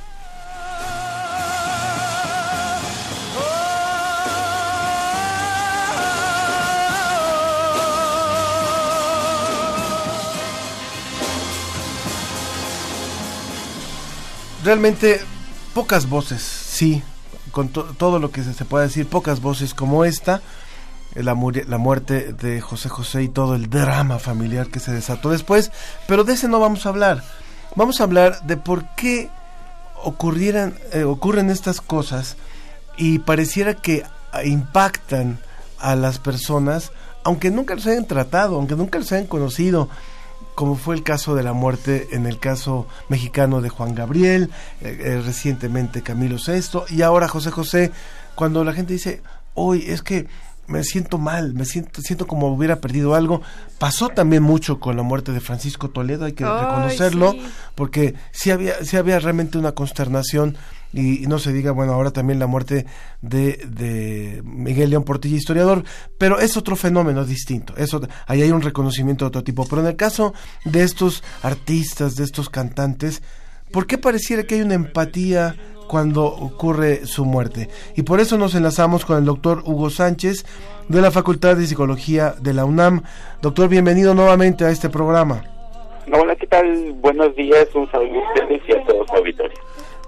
Realmente 14.64 15.20
pocas 15.74 16.08
voces, 16.08 16.42
sí, 16.42 17.02
con 17.52 17.68
todo 17.68 18.18
lo 18.18 18.30
que 18.30 18.42
se, 18.42 18.64
puede 18.64 18.86
decir, 18.86 19.06
pocas 19.06 19.40
voces 19.40 19.74
como 19.74 20.04
esta, 20.04 20.42
eh, 21.14 21.22
la, 21.22 21.36
la 21.66 21.78
muerte 21.78 22.32
de 22.32 22.60
José 22.60 22.88
José 22.88 23.22
y 23.24 23.28
todo 23.28 23.54
el 23.54 23.70
drama 23.70 24.18
familiar 24.18 24.68
que 24.68 24.80
se 24.80 24.92
desató 24.92 25.30
después, 25.30 25.70
pero 26.06 26.24
de 26.24 26.34
ese 26.34 26.48
no 26.48 26.60
vamos 26.60 26.86
a 26.86 26.90
hablar. 26.90 27.24
Vamos 27.76 28.00
a 28.00 28.04
hablar 28.04 28.42
de 28.42 28.56
por 28.56 28.84
qué 28.96 29.30
ocurrieran, 30.02 30.74
eh, 30.92 31.04
ocurren 31.04 31.50
estas 31.50 31.80
cosas 31.80 32.36
y 32.96 33.20
pareciera 33.20 33.74
que 33.74 34.04
impactan 34.44 35.38
a 35.78 35.94
las 35.96 36.18
personas, 36.18 36.92
aunque 37.24 37.50
nunca 37.50 37.74
los 37.74 37.86
hayan 37.86 38.06
tratado, 38.06 38.56
aunque 38.56 38.76
nunca 38.76 38.98
los 38.98 39.10
hayan 39.12 39.26
conocido, 39.26 39.88
como 40.54 40.76
fue 40.76 40.94
el 40.94 41.02
caso 41.02 41.34
de 41.34 41.42
la 41.42 41.52
muerte 41.52 42.08
en 42.12 42.26
el 42.26 42.38
caso 42.38 42.86
mexicano 43.08 43.60
de 43.60 43.68
Juan 43.68 43.94
Gabriel, 43.94 44.50
eh, 44.80 44.98
eh, 45.00 45.22
recientemente 45.24 46.02
Camilo 46.02 46.36
VI 46.36 46.94
y 46.94 47.02
ahora 47.02 47.28
José 47.28 47.50
José, 47.50 47.92
cuando 48.34 48.62
la 48.64 48.72
gente 48.72 48.92
dice, 48.92 49.22
hoy 49.54 49.84
es 49.86 50.02
que 50.02 50.26
me 50.66 50.84
siento 50.84 51.18
mal, 51.18 51.52
me 51.54 51.64
siento, 51.64 52.00
siento 52.00 52.26
como 52.26 52.46
hubiera 52.48 52.76
perdido 52.76 53.14
algo. 53.14 53.42
Pasó 53.78 54.08
también 54.08 54.42
mucho 54.42 54.78
con 54.78 54.96
la 54.96 55.02
muerte 55.02 55.32
de 55.32 55.40
Francisco 55.40 55.90
Toledo, 55.90 56.26
hay 56.26 56.32
que 56.32 56.44
reconocerlo, 56.44 57.34
porque 57.74 58.14
sí 58.30 58.50
había, 58.50 58.84
sí 58.84 58.96
había 58.96 59.18
realmente 59.18 59.58
una 59.58 59.72
consternación 59.72 60.56
y, 60.92 61.26
no 61.26 61.38
se 61.38 61.52
diga, 61.52 61.72
bueno, 61.72 61.92
ahora 61.92 62.10
también 62.10 62.38
la 62.38 62.46
muerte 62.46 62.86
de, 63.22 63.56
de 63.68 64.42
Miguel 64.44 64.90
León 64.90 65.04
Portilla, 65.04 65.36
historiador, 65.36 65.84
pero 66.18 66.38
es 66.38 66.56
otro 66.56 66.76
fenómeno 66.76 67.24
distinto, 67.24 67.74
eso, 67.76 68.00
ahí 68.26 68.42
hay 68.42 68.50
un 68.50 68.62
reconocimiento 68.62 69.24
de 69.24 69.28
otro 69.28 69.44
tipo, 69.44 69.66
pero 69.68 69.82
en 69.82 69.88
el 69.88 69.96
caso 69.96 70.34
de 70.64 70.82
estos 70.82 71.22
artistas, 71.42 72.16
de 72.16 72.24
estos 72.24 72.48
cantantes, 72.48 73.22
¿por 73.72 73.86
qué 73.86 73.98
pareciera 73.98 74.42
que 74.44 74.56
hay 74.56 74.62
una 74.62 74.74
empatía 74.74 75.56
cuando 75.88 76.24
ocurre 76.24 77.06
su 77.06 77.24
muerte? 77.24 77.68
Y 77.96 78.02
por 78.02 78.20
eso 78.20 78.38
nos 78.38 78.54
enlazamos 78.54 79.04
con 79.04 79.18
el 79.18 79.24
doctor 79.24 79.62
Hugo 79.64 79.90
Sánchez 79.90 80.44
de 80.88 81.00
la 81.00 81.10
Facultad 81.10 81.56
de 81.56 81.66
Psicología 81.66 82.34
de 82.40 82.54
la 82.54 82.64
UNAM. 82.64 83.02
Doctor, 83.42 83.68
bienvenido 83.68 84.14
nuevamente 84.14 84.64
a 84.64 84.70
este 84.70 84.88
programa. 84.88 85.42
Hola, 86.12 86.34
¿qué 86.34 86.46
tal? 86.46 86.92
Buenos 87.00 87.34
días, 87.36 87.68
un 87.74 87.88
saludo 87.92 88.20
a 88.20 88.28
ustedes 88.28 88.62
y 88.68 88.72
a 88.72 88.84
todos 88.84 89.00
los 89.00 89.10
auditores. 89.10 89.58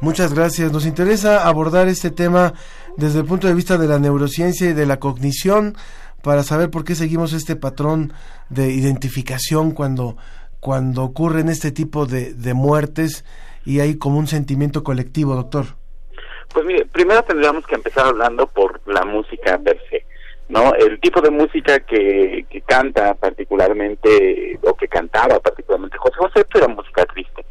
Muchas 0.02 0.34
gracias. 0.34 0.72
Nos 0.72 0.84
interesa 0.84 1.46
abordar 1.46 1.86
este 1.86 2.10
tema 2.10 2.54
desde 2.96 3.20
el 3.20 3.24
punto 3.24 3.46
de 3.46 3.54
vista 3.54 3.78
de 3.78 3.86
la 3.86 4.00
neurociencia 4.00 4.68
y 4.68 4.72
de 4.72 4.84
la 4.84 4.98
cognición 4.98 5.76
para 6.24 6.42
saber 6.42 6.70
por 6.70 6.84
qué 6.84 6.96
seguimos 6.96 7.32
este 7.32 7.54
patrón 7.54 8.12
de 8.50 8.72
identificación 8.72 9.70
cuando, 9.70 10.16
cuando 10.58 11.04
ocurren 11.04 11.48
este 11.48 11.70
tipo 11.70 12.04
de, 12.06 12.34
de 12.34 12.52
muertes 12.52 13.24
y 13.64 13.78
hay 13.78 13.96
como 13.96 14.18
un 14.18 14.26
sentimiento 14.26 14.82
colectivo, 14.82 15.36
doctor. 15.36 15.66
Pues 16.52 16.66
mire, 16.66 16.84
primero 16.86 17.22
tendríamos 17.22 17.64
que 17.64 17.76
empezar 17.76 18.06
hablando 18.06 18.48
por 18.48 18.80
la 18.86 19.04
música 19.04 19.56
per 19.58 19.78
se. 19.88 20.04
¿no? 20.48 20.74
El 20.74 20.98
tipo 20.98 21.20
de 21.20 21.30
música 21.30 21.78
que, 21.78 22.44
que 22.50 22.60
canta 22.62 23.14
particularmente, 23.14 24.58
o 24.62 24.74
que 24.74 24.88
cantaba 24.88 25.38
particularmente 25.38 25.96
José 25.96 26.16
José, 26.18 26.46
era 26.54 26.66
música 26.66 27.06
triste. 27.06 27.46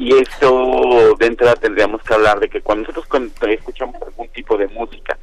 Y 0.00 0.14
eso 0.14 1.14
de 1.18 1.26
entrada 1.26 1.56
tendríamos 1.56 2.02
que 2.02 2.14
hablar 2.14 2.40
de 2.40 2.48
que 2.48 2.62
cuando 2.62 2.88
nosotros 2.88 3.06
escuchamos 3.50 4.00
algún 4.00 4.28
tipo 4.28 4.56
de 4.56 4.66
música 4.68 5.18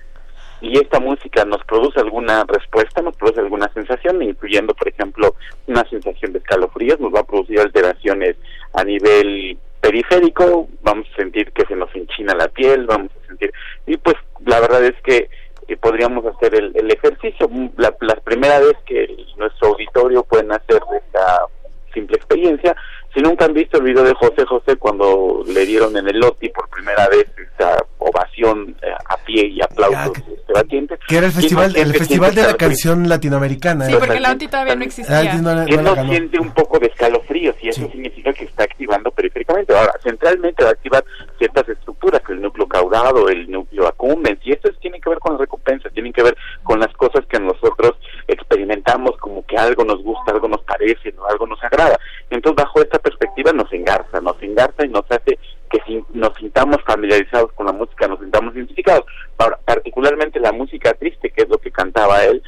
y 0.61 0.77
esta 0.77 0.99
música 0.99 1.43
nos 1.45 1.63
produce 1.63 1.99
alguna 1.99 2.43
respuesta, 2.47 3.01
nos 3.01 3.15
produce 3.15 3.39
alguna 3.39 3.73
sensación, 3.73 4.21
incluyendo, 4.21 4.75
por 4.75 4.87
ejemplo, 4.87 5.33
una 5.65 5.83
sensación 5.89 6.31
de 6.31 6.37
escalofríos, 6.37 6.99
nos 6.99 7.11
va 7.11 7.21
a 7.21 7.25
producir 7.25 7.59
alteraciones 7.59 8.35
a 8.73 8.83
nivel 8.83 9.57
periférico, 9.81 10.67
vamos 10.83 11.07
a 11.11 11.15
sentir 11.15 11.51
que 11.53 11.65
se 11.65 11.75
nos 11.75 11.89
enchina 11.95 12.35
la 12.35 12.47
piel, 12.47 12.85
vamos 12.85 13.09
a 13.23 13.27
sentir... 13.27 13.51
Y 13.87 13.97
pues 13.97 14.15
la 14.45 14.59
verdad 14.59 14.85
es 14.85 14.95
que 15.01 15.27
eh, 15.67 15.77
podríamos 15.77 16.23
hacer 16.27 16.53
el, 16.53 16.71
el 16.75 16.91
ejercicio. 16.91 17.49
La, 17.77 17.95
la, 18.01 18.15
primera 18.17 18.59
vez 18.59 18.75
que 18.85 19.07
nuestro 19.37 19.69
auditorio 19.69 20.21
pueden 20.21 20.51
hacer 20.51 20.83
esta 21.03 21.47
simple 21.95 22.17
experiencia 22.17 22.75
si 23.13 23.21
nunca 23.21 23.45
han 23.45 23.53
visto 23.53 23.77
el 23.77 23.83
video 23.83 24.03
de 24.03 24.13
José 24.13 24.45
José 24.45 24.75
cuando 24.75 25.43
le 25.47 25.65
dieron 25.65 25.95
en 25.97 26.07
el 26.07 26.19
Loti 26.19 26.49
por 26.49 26.69
primera 26.69 27.07
vez 27.07 27.25
esa 27.55 27.77
ovación 27.97 28.75
eh, 28.81 28.87
a 29.09 29.17
pie 29.17 29.47
y 29.47 29.61
aplausos 29.61 30.23
debatientes. 30.47 30.99
Que 31.07 31.17
era 31.17 31.27
el 31.27 31.31
festival, 31.31 31.75
el 31.75 31.93
festival 31.93 32.35
de 32.35 32.43
la 32.43 32.53
canción 32.55 33.07
latinoamericana. 33.09 33.85
Sí, 33.85 33.95
porque 33.97 34.19
la 34.19 34.31
OTI 34.31 34.47
todavía 34.47 34.75
no 34.75 34.83
existía. 34.83 35.31
que 35.31 35.77
no, 35.77 36.05
siente 36.07 36.39
un 36.39 36.51
poco 36.51 36.79
de 36.79 36.87
escalofríos 36.87 37.55
y 37.61 37.69
eso 37.69 37.89
significa 37.91 38.33
que 38.33 38.45
está 38.45 38.63
activando 38.63 39.11
periféricamente. 39.11 39.75
Ahora, 39.75 39.93
centralmente 40.03 40.63
va 40.63 40.69
a 40.69 40.73
activar 40.73 41.03
ciertas 41.37 41.67
estructuras, 41.69 42.21
el 42.29 42.41
núcleo 42.41 42.67
caudado, 42.67 43.29
el 43.29 43.49
núcleo 43.49 43.87
accumbens, 43.87 44.39
y 44.43 44.51
esto 44.51 44.69
tiene 44.81 44.99
que 44.99 45.09
ver 45.09 45.19
con 45.19 45.33
las 45.33 45.41
recompensas, 45.41 45.91
tienen 45.93 46.13
que 46.13 46.23
ver 46.23 46.37
con 46.63 46.79
las 46.79 46.93
cosas 46.93 47.25
que 47.25 47.39
nosotros 47.39 47.93
experimentamos 48.27 49.17
como 49.17 49.45
que 49.45 49.57
algo 49.57 49.83
nos 49.83 50.01
gusta, 50.03 50.31
algo 50.31 50.47
nos 50.47 50.61
parece, 50.61 51.13
algo 51.29 51.47
nos 51.47 51.63
agrada. 51.63 51.99
Entonces, 52.29 52.63
bajo 52.63 52.81
esta 52.81 52.96
perspectiva 52.99 53.51
nos 53.53 53.71
engarza, 53.73 54.21
nos 54.21 54.41
engarza 54.41 54.85
y 54.85 54.89
nos 54.89 55.05
hace 55.09 55.37
que 55.69 55.79
si 55.85 56.03
nos 56.13 56.35
sintamos 56.37 56.77
familiarizados 56.85 57.51
con 57.53 57.65
la 57.65 57.73
música, 57.73 58.07
nos 58.07 58.19
sintamos 58.19 58.55
identificados. 58.55 59.05
Ahora, 59.37 59.59
particularmente 59.65 60.39
la 60.39 60.51
música 60.51 60.93
triste, 60.93 61.29
que 61.29 61.43
es 61.43 61.49
lo 61.49 61.57
que 61.57 61.71
cantaba 61.71 62.23
él, 62.23 62.41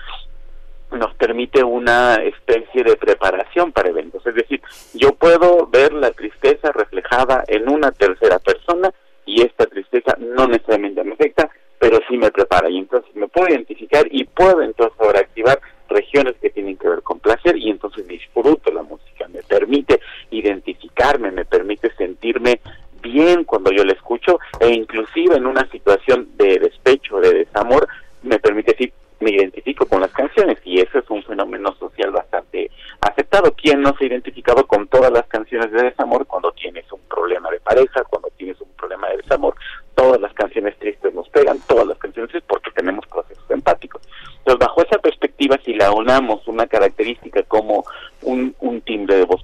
nos 0.92 1.14
permite 1.16 1.64
una 1.64 2.16
especie 2.16 2.84
de 2.84 2.96
preparación 2.96 3.72
para 3.72 3.90
eventos. 3.90 4.26
Es 4.26 4.36
decir, 4.36 4.62
yo 4.94 5.14
puedo 5.14 5.68
ver 5.68 5.94
la 5.94 6.12
tristeza 6.12 6.72
reflejada 6.72 7.44
en 7.48 7.70
una 7.70 7.92
tercera 7.92 8.40
persona 8.40 8.92
y 9.26 9.42
esta 9.42 9.66
tristeza 9.68 10.16
no 10.18 10.48
necesariamente 10.48 11.04
me 11.04 11.14
afecta, 11.14 11.50
pero 11.78 12.00
sí 12.10 12.18
me 12.18 12.32
prepara 12.32 12.70
y 12.70 12.80
entonces 12.80 13.16
me 13.16 13.28
puedo 13.28 13.50
identificar 13.50 14.08
y 14.10 14.24
puedo 14.24 14.62
entonces 14.62 15.00
ahora 15.00 15.20
activar 15.20 15.60
regiones 15.88 16.36
que 16.42 16.50
tienen 16.50 16.78
que 16.78 16.90
ver 16.90 17.02
con 17.02 17.20
placer 17.20 17.58
y 17.58 17.70
entonces 17.70 18.08
disfruto 18.08 18.72
la 18.72 18.84
música, 18.84 19.28
me 19.28 19.42
permite 19.44 20.00
identificarme, 20.40 21.32
me 21.32 21.46
permite 21.46 21.94
sentirme 21.96 22.60
bien 23.02 23.44
cuando 23.44 23.72
yo 23.72 23.84
la 23.84 23.94
escucho 23.94 24.40
e 24.60 24.70
inclusive 24.70 25.36
en 25.36 25.46
una 25.46 25.70
situación 25.70 26.30
de 26.36 26.60
despecho, 26.60 27.20
de 27.20 27.34
desamor, 27.34 27.88
me 28.24 28.40
permite 28.40 28.72
decir, 28.72 28.94
me 29.20 29.32
identifico 29.32 29.86
con 29.86 30.02
las 30.02 30.12
canciones 30.12 30.58
y 30.64 30.80
eso 30.80 31.00
es 31.00 31.10
un 31.10 31.24
fenómeno 31.24 31.76
social 31.76 32.12
bastante 32.12 32.72
aceptado. 33.02 33.54
¿Quién 33.54 33.82
no 33.82 33.94
se 33.98 34.06
ha 34.06 34.08
identificado 34.08 34.66
con 34.66 34.88
todas 34.88 35.12
las 35.12 35.28
canciones 35.28 35.72
de 35.72 35.84
desamor 35.84 36.26
cuando 36.26 36.52
tienes 36.54 36.90
un 36.92 37.02
problema 37.02 37.50
de 37.52 37.60
pareja, 37.60 38.04
cuando 38.10 38.30
tienes 38.38 38.60
un 38.62 38.70
problema 38.78 39.10
de 39.10 39.18
desamor? 39.18 39.56
Todas 39.96 40.22
las 40.22 40.34
canciones 40.34 40.78
tristes 40.78 41.14
nos 41.14 41.28
pegan, 41.30 41.60
todas 41.68 41.86
las 41.88 41.98
canciones 41.98 42.32
tristes 42.32 42.48
porque 42.48 42.72
tenemos 42.72 43.06
procesos 43.08 43.44
empáticos. 43.50 44.02
Entonces, 44.38 44.60
bajo 44.66 44.82
esa 44.82 44.98
perspectiva, 45.00 45.58
si 45.66 45.74
la 45.74 45.92
unamos 45.92 46.48
una 46.48 46.68
característica 46.68 47.44
como 47.44 47.84
un, 48.22 48.56
un 48.60 48.82
timbre 48.82 49.18
de 49.18 49.26
voz 49.26 49.39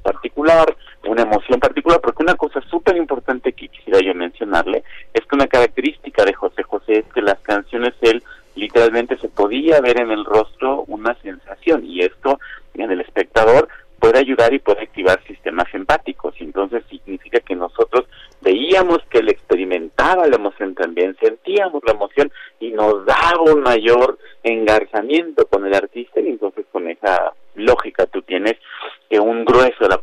una 1.08 1.22
emoción 1.22 1.60
particular, 1.60 2.02
porque 2.02 2.24
una 2.24 2.36
cosa 2.36 2.62
súper 2.70 2.98
importante 2.98 3.54
que 3.54 3.68
quisiera 3.68 4.00
yo 4.00 4.14
mencionarle 4.14 4.84
es 5.14 5.26
que 5.26 5.36
una 5.36 5.48
característica 5.48 6.26
de 6.26 6.34
José 6.34 6.64
José 6.64 7.00
es 7.00 7.06
que 7.14 7.22
las 7.22 7.40
canciones 7.40 7.94
él 8.02 8.24
literalmente 8.56 9.18
se 9.18 9.28
podía 9.28 9.82
ver 9.82 10.00
en 10.00 10.12
el 10.12 10.26
rostro 10.26 10.84
una 10.88 11.16
sensación 11.22 11.86
y 11.86 12.02
esto 12.02 12.40
en 12.74 12.92
el 12.92 13.02
espectador 13.02 13.68
puede 14.00 14.20
ayudar 14.20 14.54
y 14.54 14.60
puede 14.60 14.84
activar 14.84 15.22
sistemas 15.26 15.66
empáticos. 15.74 16.36
Entonces 16.40 16.84
significa 16.90 17.40
que 17.40 17.56
nosotros 17.56 18.06
veíamos 18.42 19.00
que 19.10 19.20
él 19.20 19.30
experimentaba 19.30 20.28
la 20.28 20.36
emoción 20.36 20.76
también, 20.76 21.18
sentíamos 21.20 21.82
la 21.86 21.94
emoción 21.94 22.32
y 22.60 22.72
nos 22.72 23.06
daba 23.06 23.42
un 23.52 23.62
mayor 23.62 24.18
engarzamiento 24.44 25.48
con 25.48 25.66
el 25.66 25.74
artista 25.74 26.20
y 26.20 26.28
entonces 26.28 26.66
con 26.72 26.88
esa 26.90 27.34
lógica 27.56 28.06
tú 28.06 28.22
tienes 28.22 28.56
que 29.10 29.20
un 29.20 29.46
grueso 29.46 29.78
de 29.80 29.90
la 29.90 29.98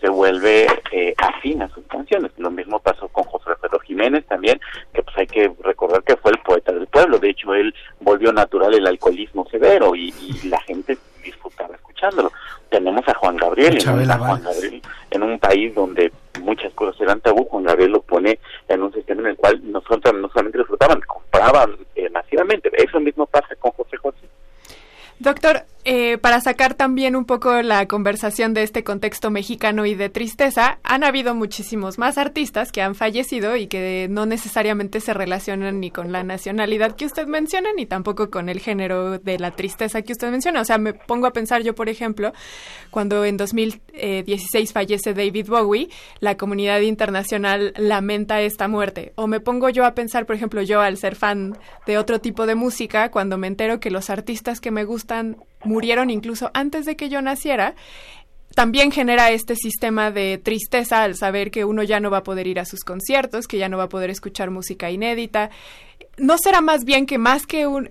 se 0.00 0.08
vuelve 0.08 0.66
eh, 0.92 1.14
afín 1.18 1.62
a 1.62 1.68
sus 1.68 1.86
canciones. 1.86 2.30
Lo 2.36 2.50
mismo 2.50 2.78
pasó 2.80 3.08
con 3.08 3.24
José 3.24 3.50
Alfredo 3.50 3.78
Jiménez 3.80 4.26
también, 4.26 4.60
que 4.92 5.02
pues 5.02 5.16
hay 5.16 5.26
que 5.26 5.52
recordar 5.62 6.02
que 6.02 6.16
fue 6.16 6.32
el 6.32 6.38
poeta 6.38 6.72
del 6.72 6.86
pueblo. 6.86 7.18
De 7.18 7.30
hecho, 7.30 7.54
él 7.54 7.74
volvió 8.00 8.32
natural 8.32 8.74
el 8.74 8.86
alcoholismo 8.86 9.48
severo 9.48 9.94
y, 9.94 10.14
y 10.20 10.48
la 10.48 10.60
gente 10.60 10.98
disfrutaba 11.24 11.74
escuchándolo. 11.74 12.30
Tenemos 12.68 13.06
a 13.08 13.14
Juan 13.14 13.36
Gabriel, 13.36 13.78
en, 13.80 14.10
a 14.10 14.18
Juan 14.18 14.42
Gabriel 14.42 14.82
en 15.10 15.22
un 15.22 15.38
país 15.38 15.74
donde 15.74 16.12
muchas 16.40 16.72
cosas 16.74 17.00
eran 17.00 17.20
tabú, 17.20 17.44
Juan 17.46 17.64
Gabriel 17.64 17.92
lo 17.92 18.02
pone 18.02 18.38
en 18.68 18.82
un 18.82 18.92
sistema 18.92 19.22
en 19.22 19.28
el 19.28 19.36
cual 19.36 19.60
nosotros 19.62 20.14
no 20.14 20.28
solamente 20.28 20.58
disfrutaban, 20.58 21.00
compraban 21.00 21.76
eh, 21.94 22.08
masivamente. 22.10 22.70
Eso 22.76 23.00
mismo 23.00 23.26
pasa 23.26 23.54
con 23.56 23.72
José 23.72 23.96
José. 23.96 24.28
Doctor, 25.18 25.62
eh, 25.88 26.18
para 26.18 26.40
sacar 26.40 26.74
también 26.74 27.14
un 27.14 27.26
poco 27.26 27.62
la 27.62 27.86
conversación 27.86 28.54
de 28.54 28.64
este 28.64 28.82
contexto 28.82 29.30
mexicano 29.30 29.86
y 29.86 29.94
de 29.94 30.08
tristeza, 30.08 30.80
han 30.82 31.04
habido 31.04 31.32
muchísimos 31.32 31.96
más 31.96 32.18
artistas 32.18 32.72
que 32.72 32.82
han 32.82 32.96
fallecido 32.96 33.54
y 33.54 33.68
que 33.68 34.08
no 34.10 34.26
necesariamente 34.26 34.98
se 34.98 35.14
relacionan 35.14 35.78
ni 35.78 35.92
con 35.92 36.10
la 36.10 36.24
nacionalidad 36.24 36.96
que 36.96 37.06
usted 37.06 37.28
menciona, 37.28 37.68
ni 37.76 37.86
tampoco 37.86 38.32
con 38.32 38.48
el 38.48 38.58
género 38.58 39.20
de 39.20 39.38
la 39.38 39.52
tristeza 39.52 40.02
que 40.02 40.12
usted 40.12 40.28
menciona. 40.32 40.60
O 40.60 40.64
sea, 40.64 40.78
me 40.78 40.92
pongo 40.92 41.28
a 41.28 41.32
pensar 41.32 41.62
yo, 41.62 41.76
por 41.76 41.88
ejemplo, 41.88 42.32
cuando 42.90 43.24
en 43.24 43.36
2016 43.36 44.72
fallece 44.72 45.14
David 45.14 45.46
Bowie, 45.46 45.88
la 46.18 46.36
comunidad 46.36 46.80
internacional 46.80 47.72
lamenta 47.76 48.40
esta 48.40 48.66
muerte. 48.66 49.12
O 49.14 49.28
me 49.28 49.38
pongo 49.38 49.68
yo 49.68 49.84
a 49.84 49.94
pensar, 49.94 50.26
por 50.26 50.34
ejemplo, 50.34 50.62
yo 50.62 50.80
al 50.80 50.96
ser 50.96 51.14
fan 51.14 51.56
de 51.86 51.96
otro 51.96 52.20
tipo 52.20 52.44
de 52.44 52.56
música, 52.56 53.12
cuando 53.12 53.38
me 53.38 53.46
entero 53.46 53.78
que 53.78 53.92
los 53.92 54.10
artistas 54.10 54.60
que 54.60 54.72
me 54.72 54.82
gustan 54.82 55.36
murieron 55.66 56.10
incluso 56.10 56.50
antes 56.54 56.84
de 56.86 56.96
que 56.96 57.08
yo 57.08 57.20
naciera, 57.22 57.74
también 58.54 58.90
genera 58.90 59.30
este 59.30 59.54
sistema 59.54 60.10
de 60.10 60.38
tristeza 60.38 61.02
al 61.02 61.14
saber 61.14 61.50
que 61.50 61.66
uno 61.66 61.82
ya 61.82 62.00
no 62.00 62.10
va 62.10 62.18
a 62.18 62.22
poder 62.22 62.46
ir 62.46 62.58
a 62.58 62.64
sus 62.64 62.84
conciertos, 62.84 63.46
que 63.46 63.58
ya 63.58 63.68
no 63.68 63.76
va 63.76 63.84
a 63.84 63.88
poder 63.88 64.08
escuchar 64.08 64.50
música 64.50 64.90
inédita. 64.90 65.50
¿No 66.16 66.38
será 66.38 66.62
más 66.62 66.84
bien 66.84 67.04
que 67.04 67.18
más 67.18 67.46
que 67.46 67.66
un 67.66 67.90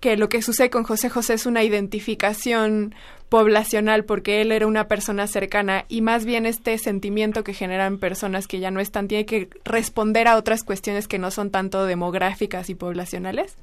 que 0.00 0.16
lo 0.16 0.28
que 0.28 0.42
sucede 0.42 0.70
con 0.70 0.84
José 0.84 1.10
José 1.10 1.34
es 1.34 1.44
una 1.44 1.64
identificación 1.64 2.94
poblacional 3.28 4.04
porque 4.04 4.40
él 4.40 4.52
era 4.52 4.66
una 4.66 4.88
persona 4.88 5.26
cercana 5.26 5.84
y 5.88 6.00
más 6.00 6.24
bien 6.24 6.46
este 6.46 6.78
sentimiento 6.78 7.44
que 7.44 7.52
generan 7.52 7.98
personas 7.98 8.46
que 8.46 8.60
ya 8.60 8.70
no 8.70 8.80
están 8.80 9.08
tiene 9.08 9.26
que 9.26 9.48
responder 9.64 10.28
a 10.28 10.36
otras 10.36 10.62
cuestiones 10.62 11.08
que 11.08 11.18
no 11.18 11.30
son 11.30 11.50
tanto 11.50 11.84
demográficas 11.84 12.70
y 12.70 12.74
poblacionales? 12.74 13.56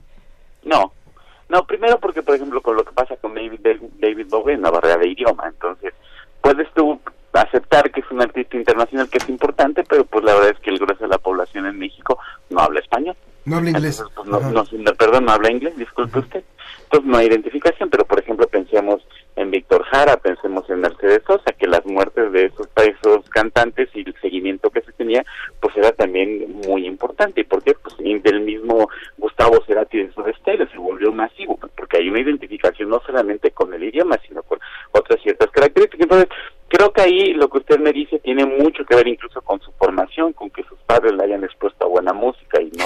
No, 0.63 0.91
no, 1.49 1.65
primero 1.65 1.99
porque, 1.99 2.23
por 2.23 2.35
ejemplo, 2.35 2.61
con 2.61 2.75
lo 2.75 2.83
que 2.83 2.91
pasa 2.91 3.15
con 3.17 3.35
David, 3.35 3.59
David 3.99 4.27
Bowie, 4.29 4.57
una 4.57 4.71
barrera 4.71 4.97
de 4.97 5.09
idioma. 5.09 5.45
Entonces, 5.47 5.93
puedes 6.41 6.71
tú 6.73 6.99
aceptar 7.33 7.91
que 7.91 7.99
es 7.99 8.11
un 8.11 8.21
artista 8.21 8.57
internacional 8.57 9.09
que 9.09 9.17
es 9.17 9.29
importante, 9.29 9.83
pero 9.83 10.05
pues 10.05 10.23
la 10.23 10.33
verdad 10.33 10.51
es 10.51 10.59
que 10.59 10.69
el 10.69 10.79
grueso 10.79 11.03
de 11.03 11.09
la 11.09 11.17
población 11.17 11.65
en 11.65 11.77
México 11.77 12.17
no 12.49 12.61
habla 12.61 12.79
español. 12.79 13.15
No 13.45 13.57
habla 13.57 13.69
inglés. 13.71 14.03
Pues, 14.15 14.27
no, 14.27 14.39
perdón, 14.95 15.25
no 15.25 15.31
habla 15.31 15.51
inglés, 15.51 15.77
disculpe 15.77 16.19
usted. 16.19 16.43
Entonces 16.83 17.09
no 17.09 17.17
hay 17.17 17.27
identificación, 17.27 17.89
pero 17.89 18.05
por 18.05 18.19
ejemplo 18.19 18.47
pensemos 18.47 19.05
en 19.35 19.51
Víctor 19.51 19.83
Jara, 19.83 20.17
pensemos 20.17 20.69
en 20.69 20.81
Mercedes 20.81 21.21
Sosa, 21.27 21.51
que 21.53 21.67
las 21.67 21.85
muertes 21.85 22.31
de 22.31 22.45
esos, 22.45 22.67
esos 22.77 23.29
cantantes 23.29 23.89
y 23.93 23.99
el 24.01 24.15
seguimiento 24.21 24.69
que 24.69 24.81
se 24.81 24.91
tenía, 24.93 25.23
pues 25.59 25.75
era 25.75 25.91
también 25.91 26.61
muy 26.67 26.85
importante. 26.87 27.41
¿Y 27.41 27.43
por 27.43 27.61
qué? 27.63 27.73
Pues 27.73 27.95
del 27.97 28.41
mismo 28.41 28.89
Gustavo 29.17 29.63
Cerati 29.65 29.97
de 29.97 30.03
esos 30.05 30.27
Estéreo 30.27 30.67
se 30.69 30.77
volvió 30.77 31.11
masivo, 31.11 31.59
porque 31.75 31.97
hay 31.97 32.09
una 32.09 32.21
identificación 32.21 32.89
no 32.89 33.01
solamente 33.05 33.51
con 33.51 33.73
el 33.73 33.83
idioma, 33.83 34.19
sino 34.27 34.41
con 34.43 34.59
otras 34.91 35.21
ciertas 35.21 35.49
características. 35.51 36.03
Entonces, 36.03 36.29
creo 36.67 36.91
que 36.91 37.01
ahí 37.01 37.33
lo 37.33 37.49
que 37.49 37.59
usted 37.59 37.79
me 37.79 37.91
dice 37.91 38.19
tiene 38.19 38.45
mucho 38.45 38.85
que 38.85 38.95
ver 38.95 39.07
incluso 39.07 39.41
con 39.41 39.59
su 39.61 39.71
formación, 39.73 40.33
con 40.33 40.49
que 40.49 40.63
sus 40.63 40.79
padres 40.85 41.13
le 41.13 41.23
hayan 41.23 41.43
expuesto 41.43 41.85
a 41.85 41.89
buena 41.89 42.13
música 42.13 42.61
y 42.61 42.71
no 42.77 42.85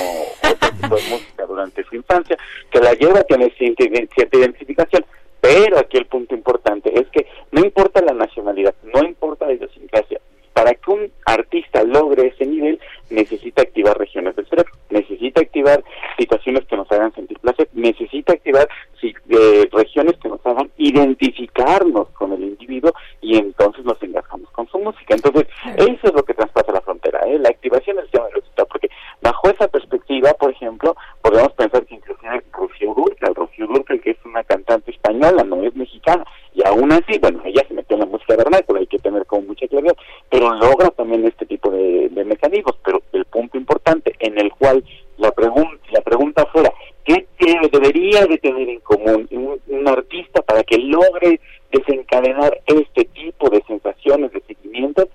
otro 0.52 0.70
tipo 0.82 0.96
de 0.96 1.02
música 1.10 1.46
durante 1.46 1.84
su 1.86 1.96
infancia, 1.96 2.38
que 2.72 2.80
la 2.80 2.94
lleva 2.94 3.20
a 3.20 3.24
tener 3.24 3.54
cierta 3.56 4.38
identificación. 4.38 5.06
Pero 5.42 5.78
aquí 5.78 5.98
el 5.98 6.06
punto 6.06 6.36
importante 6.36 6.92
es 7.00 7.08
que 7.10 7.28
no 7.52 7.62
importa 7.62 8.02
la 8.02 8.14
nacionalidad, 8.14 8.76
no 8.84 9.04
importa 9.04 9.46
la 9.48 9.54
idiosincrasia, 9.54 10.20
para 10.54 10.74
que 10.74 10.92
un 10.92 11.12
artista 11.26 11.84
logre 11.84 12.28
ese 12.28 12.46
nivel 12.46 12.80
necesita 13.10 13.62
activar 13.62 13.98
regiones 13.98 14.36
del 14.36 14.46
cerebro, 14.48 14.74
necesita 14.90 15.42
activar 15.42 15.82
situaciones 16.18 16.66
que 16.66 16.76
nos 16.76 16.92
hagan 16.92 17.14
sentir 17.14 17.40
placer, 17.40 17.70
necesita 17.74 18.34
activar 18.34 18.68
eh, 19.02 19.70
regiones 19.72 20.18
que 20.18 20.28
nos 20.28 20.46
hagan 20.46 20.70
identificarnos 20.78 22.10
con 22.10 22.34
el 22.34 22.44
individuo 22.44 22.92
y 23.22 23.38
entonces 23.38 23.86
nos 23.86 24.02
engajamos 24.04 24.50
con 24.52 24.68
su 24.68 24.80
música. 24.80 25.16
Entonces, 25.16 25.48
eso 25.78 26.08
es 26.08 26.14
lo 26.14 26.24
que 26.24 26.34
traspasa 26.34 26.74
la 26.74 26.82
frontera, 26.82 27.22
¿eh? 27.26 27.40
la 27.40 27.50
activación 27.50 27.96
del 27.96 28.06
sistema 28.06 28.28
resultado, 28.34 28.68
porque 28.68 28.90
bajo 29.22 29.50
esa 29.50 29.68
perspectiva, 29.68 30.34
por 30.34 30.52
ejemplo, 30.52 30.96
podemos 31.22 31.54
pensar 31.54 31.86
que 31.86 31.96
inclusive 31.96 32.44
Rocío 32.52 32.94
Durcal, 32.94 33.36
Rocío 33.36 33.68
Durcal, 33.68 34.02
que 34.02 34.12
es 34.12 34.18
una 34.26 34.44
cantante 34.44 34.92
española, 34.92 35.44
no 35.44 35.64
es 35.64 35.76
mexicana, 35.76 36.26
y 36.54 36.66
aún 36.66 36.92
así, 36.92 37.18
bueno, 37.20 37.42
ella 37.46 37.64
se 37.68 37.74
metió 37.74 37.96
en 37.96 38.02
la 38.02 38.06
música 38.06 38.36
vernácula, 38.36 38.80
hay 38.80 38.88
que 38.88 39.00
tener 39.00 39.26
como 39.26 39.44
mucha 39.44 39.68
claridad, 39.68 39.96
pero 40.30 40.54
logra 40.56 40.90
también 40.90 41.26
este 41.26 41.46
tipo 41.46 41.70
de, 41.72 42.10
mecanismos, 42.26 42.78
pero 42.84 43.02
el 43.14 43.26
punto 43.26 43.58
importante 43.58 44.14
en 44.20 44.38
el 44.38 44.52
cual 44.52 44.84
la, 45.18 45.32
pregunta 45.32 45.80
la 45.92 46.02
pregunta 46.02 46.46
fuera, 46.48 46.72
¿qué 47.06 47.26
debería 47.72 48.26
de 48.26 48.38
tener 48.38 48.70
en 48.70 48.80
común 48.82 49.28
un, 49.32 49.88
artista 49.88 50.42
para 50.42 50.64
que 50.64 50.78
logre 50.78 51.40
desencadenar 51.72 52.62
este 52.68 53.06
tipo 53.06 53.50
de 53.50 53.64
sensaciones 53.68 54.32
de 54.32 54.42
seguimiento? 54.42 55.08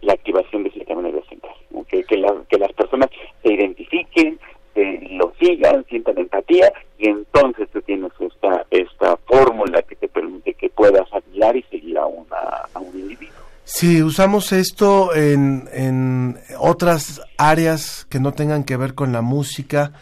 La 0.00 0.14
activación 0.14 0.62
del 0.62 0.72
sistema 0.72 1.02
nervioso 1.02 1.28
central, 1.28 1.54
que, 1.88 2.04
que, 2.04 2.24
que 2.48 2.58
las 2.58 2.72
personas 2.72 3.10
se 3.42 3.52
identifiquen, 3.52 4.38
lo 4.74 5.31
sigan, 5.42 5.84
sientan 5.88 6.18
empatía 6.18 6.72
y 6.98 7.08
entonces 7.08 7.68
tú 7.72 7.80
tienes 7.82 8.12
esta, 8.20 8.64
esta 8.70 9.16
fórmula 9.26 9.82
que 9.82 9.96
te 9.96 10.08
permite 10.08 10.54
que 10.54 10.70
puedas 10.70 11.12
admirar 11.12 11.56
y 11.56 11.62
seguir 11.64 11.98
a, 11.98 12.06
una, 12.06 12.36
a 12.72 12.78
un 12.78 12.96
individuo. 12.98 13.32
Si 13.64 14.02
usamos 14.02 14.52
esto 14.52 15.14
en, 15.14 15.68
en 15.72 16.38
otras 16.58 17.22
áreas 17.38 18.06
que 18.10 18.20
no 18.20 18.32
tengan 18.32 18.64
que 18.64 18.76
ver 18.76 18.94
con 18.94 19.12
la 19.12 19.22
música, 19.22 19.92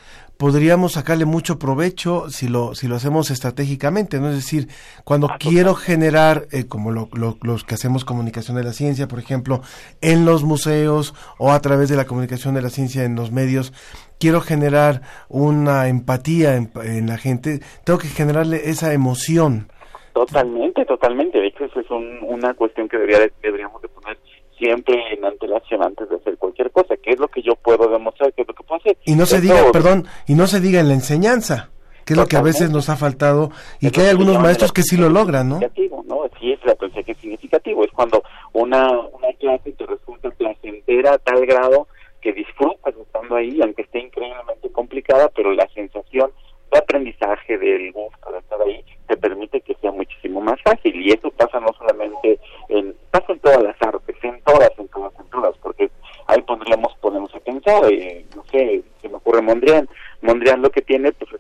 podríamos 0.41 0.93
sacarle 0.93 1.27
mucho 1.27 1.59
provecho 1.59 2.31
si 2.31 2.49
lo, 2.49 2.75
si 2.75 2.89
lo 2.89 2.97
hacemos 2.97 3.31
estratégicamente, 3.31 4.19
¿no? 4.19 4.31
Es 4.31 4.37
decir, 4.37 4.69
cuando 5.05 5.29
ah, 5.31 5.37
quiero 5.39 5.75
generar, 5.75 6.49
eh, 6.51 6.65
como 6.65 6.91
lo, 6.91 7.11
los 7.13 7.65
que 7.65 7.75
hacemos 7.75 8.07
comunicación 8.07 8.57
de 8.57 8.65
la 8.65 8.73
ciencia, 8.73 9.07
por 9.07 9.19
ejemplo, 9.19 9.61
en 10.01 10.25
los 10.25 10.43
museos 10.43 11.15
o 11.37 11.53
a 11.53 11.61
través 11.61 11.91
de 11.91 11.97
la 11.97 12.07
comunicación 12.07 12.55
de 12.55 12.63
la 12.63 12.71
ciencia 12.71 13.05
en 13.05 13.17
los 13.17 13.31
medios, 13.31 13.75
quiero 14.21 14.41
generar 14.41 15.01
una 15.29 15.89
empatía 15.89 16.55
en, 16.55 17.07
la 17.07 17.17
gente, 17.17 17.61
tengo 17.85 17.99
que 17.99 18.07
generarle 18.07 18.69
esa 18.71 18.93
emoción. 18.93 19.69
Totalmente, 20.13 20.85
totalmente. 20.85 21.39
De 21.39 21.49
hecho, 21.49 21.65
eso 21.65 21.81
es 21.81 21.87
una 21.91 22.55
cuestión 22.55 22.89
que 22.89 22.99
debería, 22.99 23.31
deberíamos 23.43 23.81
de 23.83 23.89
poner 23.89 24.19
siempre 24.59 24.95
en 25.15 25.25
antelación 25.25 25.83
antes 25.83 26.09
de 26.09 26.17
hacer 26.17 26.37
cualquier 26.37 26.71
cosa. 26.71 26.95
¿Qué 27.03 27.13
es 27.13 27.19
lo 27.19 27.29
que 27.29 27.43
yo 27.43 27.57
puedo 27.57 27.89
demostrar? 27.89 28.33
¿Qué 28.35 28.43
es 28.43 28.49
lo 28.49 28.55
que 28.55 28.63
puedo 28.63 28.81
hacer? 28.81 28.97
Y 29.07 29.15
no 29.15 29.25
se 29.25 29.41
diga, 29.41 29.73
perdón, 29.73 30.07
y 30.29 30.35
no 30.35 30.47
se 30.47 30.61
diga 30.61 30.81
en 30.81 30.89
la 30.89 30.95
enseñanza, 30.95 31.71
que 32.05 32.13
es 32.13 32.19
lo 32.19 32.27
que 32.27 32.37
a 32.37 32.43
veces 32.43 32.71
nos 32.71 32.91
ha 32.91 32.97
faltado 32.97 33.51
y 33.81 33.91
que 33.91 34.03
hay 34.03 34.09
algunos 34.09 34.39
maestros 34.39 34.73
que 34.73 34.83
sí 34.83 34.99
lo 34.99 35.09
logran, 35.09 35.49
¿no? 35.49 35.61
¿no? 35.61 36.23
Sí, 36.39 36.53
es 36.53 36.65
la 36.65 36.75
que 36.75 37.13
es 37.13 37.19
significativo. 37.19 37.85
Es 37.85 37.93
cuando 37.93 38.23
una, 38.53 38.91
una 38.91 39.33
clase 39.39 39.73
te 39.73 39.87
resulta 39.87 40.31
placentera 40.31 41.15
a 41.15 41.19
tal 41.19 41.47
grado 41.47 41.87
que 42.21 42.33
disfrutas 42.33 42.95
estando 42.97 43.37
ahí, 43.37 43.61
aunque 43.63 43.83
esté 43.83 44.01
increíblemente 44.01 44.71
complicada, 44.73 45.29
pero 45.35 45.53
la 45.53 45.69
sensación 45.69 46.31
de 46.71 46.79
aprendizaje, 46.79 47.59
del 47.59 47.93
gusto 47.93 48.31
de 48.33 48.39
estar 48.39 48.61
ahí, 48.63 48.85
te 49.09 49.17
permite 49.17 49.61
que 49.61 49.75
sea 49.77 49.91
muchísimo 49.91 50.41
más 50.41 50.61
fácil. 50.63 50.95
Y 51.01 51.11
eso 51.11 51.31
pasa 51.33 51.59
no 51.61 51.73
solamente 51.79 52.39
en, 52.69 52.95
pasa 53.11 53.33
en 53.33 53.41
todas 53.41 53.63
las 53.63 53.77
artes, 53.83 54.17
en 54.23 54.41
todas, 54.43 54.71
en 54.79 54.89
todas, 54.89 55.13
en 55.19 55.31
todas, 55.31 55.57
porque 55.59 55.91
ahí 56.27 56.41
podríamos 56.43 56.95
ponernos 57.01 57.35
a 57.35 57.41
pensar, 57.41 57.85
eh, 57.91 58.25
no 58.37 58.45
sé, 58.45 58.83
se 59.01 59.09
me 59.09 59.17
ocurre 59.17 59.43
Mondrian. 59.43 59.89
Mondrian 60.23 60.63
lo 60.63 60.71
que 60.71 60.83
tiene, 60.83 61.13
pues, 61.13 61.31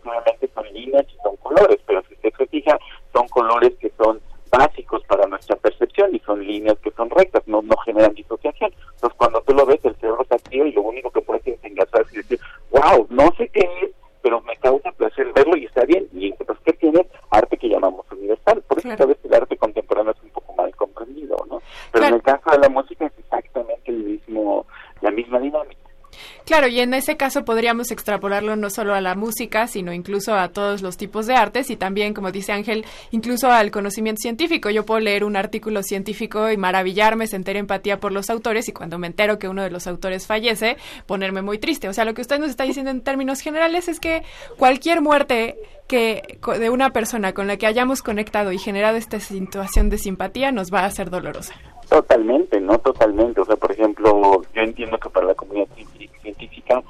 son 0.55 0.73
líneas 0.73 1.07
y 1.09 1.23
son 1.23 1.36
colores, 1.36 1.78
pero 1.86 2.02
si 2.09 2.15
usted 2.15 2.32
se 2.36 2.47
fija, 2.47 2.78
son 3.12 3.28
colores 3.28 3.73
que 3.78 3.93
son 3.97 4.20
básicos 4.51 5.01
disociación 5.81 6.15
y 6.15 6.19
son 6.20 6.47
líneas 6.47 6.78
que 6.82 6.90
son 6.93 7.11
rectas, 7.11 7.43
no, 7.47 7.62
no 7.62 7.77
generan 7.78 8.15
disociación. 8.15 8.73
Entonces 8.94 9.16
cuando 9.16 9.40
tú 9.43 9.55
lo 9.55 9.66
ves, 9.66 9.81
el 9.85 9.94
cerebro 9.97 10.23
está 10.23 10.36
activo 10.36 10.66
y 10.66 10.73
lo 10.73 10.82
único 10.82 11.11
que 11.11 11.20
puedes 11.20 11.47
es 11.47 11.62
engatarse 11.62 12.15
y 12.15 12.19
decir, 12.19 12.40
wow, 12.70 13.07
no 13.11 13.32
sé 13.36 13.48
qué 13.48 13.69
es, 13.82 13.90
pero 14.23 14.40
me 14.43 14.57
causa 14.57 14.93
placer 14.93 15.32
verlo 15.35 15.57
y 15.57 15.65
está 15.65 15.85
bien. 15.85 16.07
Y 16.12 16.32
pues, 16.32 16.59
¿qué 16.65 16.73
tiene? 16.74 17.07
Arte 17.31 17.57
que 17.57 17.69
llamamos 17.69 18.05
universal. 18.12 18.62
Por 18.69 18.78
eso 18.78 18.90
a 18.90 19.07
veces 19.07 19.24
el 19.24 19.35
arte 19.35 19.57
contemporáneo 19.57 20.12
es 20.12 20.23
un 20.23 20.31
poco 20.31 20.55
mal 20.55 20.74
comprendido, 20.77 21.36
¿no? 21.48 21.62
Pero 21.93 22.07
en 22.07 22.15
el 22.15 22.23
caso 22.23 22.51
de 22.51 22.59
la 22.59 22.69
música 22.69 23.07
es 23.07 23.12
exactamente 23.19 23.90
el 23.90 24.05
mismo, 24.05 24.66
la 25.01 25.11
misma 25.11 25.39
dinámica. 25.39 25.81
Claro, 26.61 26.74
y 26.74 26.81
en 26.81 26.93
ese 26.93 27.16
caso 27.16 27.47
podríamos 27.47 27.91
extrapolarlo 27.91 28.55
no 28.55 28.69
solo 28.69 28.93
a 28.93 29.01
la 29.01 29.15
música, 29.15 29.66
sino 29.66 29.95
incluso 29.95 30.35
a 30.35 30.49
todos 30.49 30.82
los 30.82 30.99
tipos 30.99 31.27
de 31.27 31.32
artes 31.35 31.70
y 31.70 31.77
también, 31.77 32.12
como 32.12 32.32
dice 32.32 32.53
Ángel, 32.53 32.85
incluso 33.12 33.51
al 33.51 33.70
conocimiento 33.70 34.20
científico. 34.20 34.69
Yo 34.69 34.85
puedo 34.85 35.01
leer 35.01 35.24
un 35.24 35.37
artículo 35.37 35.82
científico 35.82 36.51
y 36.51 36.59
maravillarme, 36.59 37.27
sentir 37.28 37.57
empatía 37.57 37.99
por 37.99 38.12
los 38.12 38.28
autores 38.28 38.69
y 38.69 38.73
cuando 38.73 38.99
me 38.99 39.07
entero 39.07 39.39
que 39.39 39.49
uno 39.49 39.62
de 39.62 39.70
los 39.70 39.87
autores 39.87 40.27
fallece, 40.27 40.77
ponerme 41.07 41.41
muy 41.41 41.57
triste. 41.57 41.89
O 41.89 41.95
sea, 41.95 42.05
lo 42.05 42.12
que 42.12 42.20
usted 42.20 42.39
nos 42.39 42.51
está 42.51 42.65
diciendo 42.65 42.91
en 42.91 43.01
términos 43.01 43.41
generales 43.41 43.89
es 43.89 43.99
que 43.99 44.23
cualquier 44.59 45.01
muerte 45.01 45.57
que 45.89 46.39
de 46.59 46.69
una 46.69 46.91
persona 46.91 47.32
con 47.32 47.47
la 47.47 47.57
que 47.57 47.69
hayamos 47.69 48.03
conectado 48.03 48.53
y 48.53 48.59
generado 48.59 48.99
esta 48.99 49.19
situación 49.19 49.89
de 49.89 49.97
simpatía 49.97 50.53
nos 50.53 50.70
va 50.70 50.81
a 50.81 50.85
hacer 50.85 51.09
dolorosa. 51.09 51.55
Totalmente, 51.91 52.61
no 52.61 52.79
totalmente. 52.79 53.41
O 53.41 53.45
sea, 53.45 53.57
por 53.57 53.73
ejemplo, 53.73 54.43
yo 54.55 54.62
entiendo 54.62 54.97
que 54.99 55.11
para 55.11 55.27
la 55.27 55.35
comunidad 55.35 55.67
científica, 56.23 56.83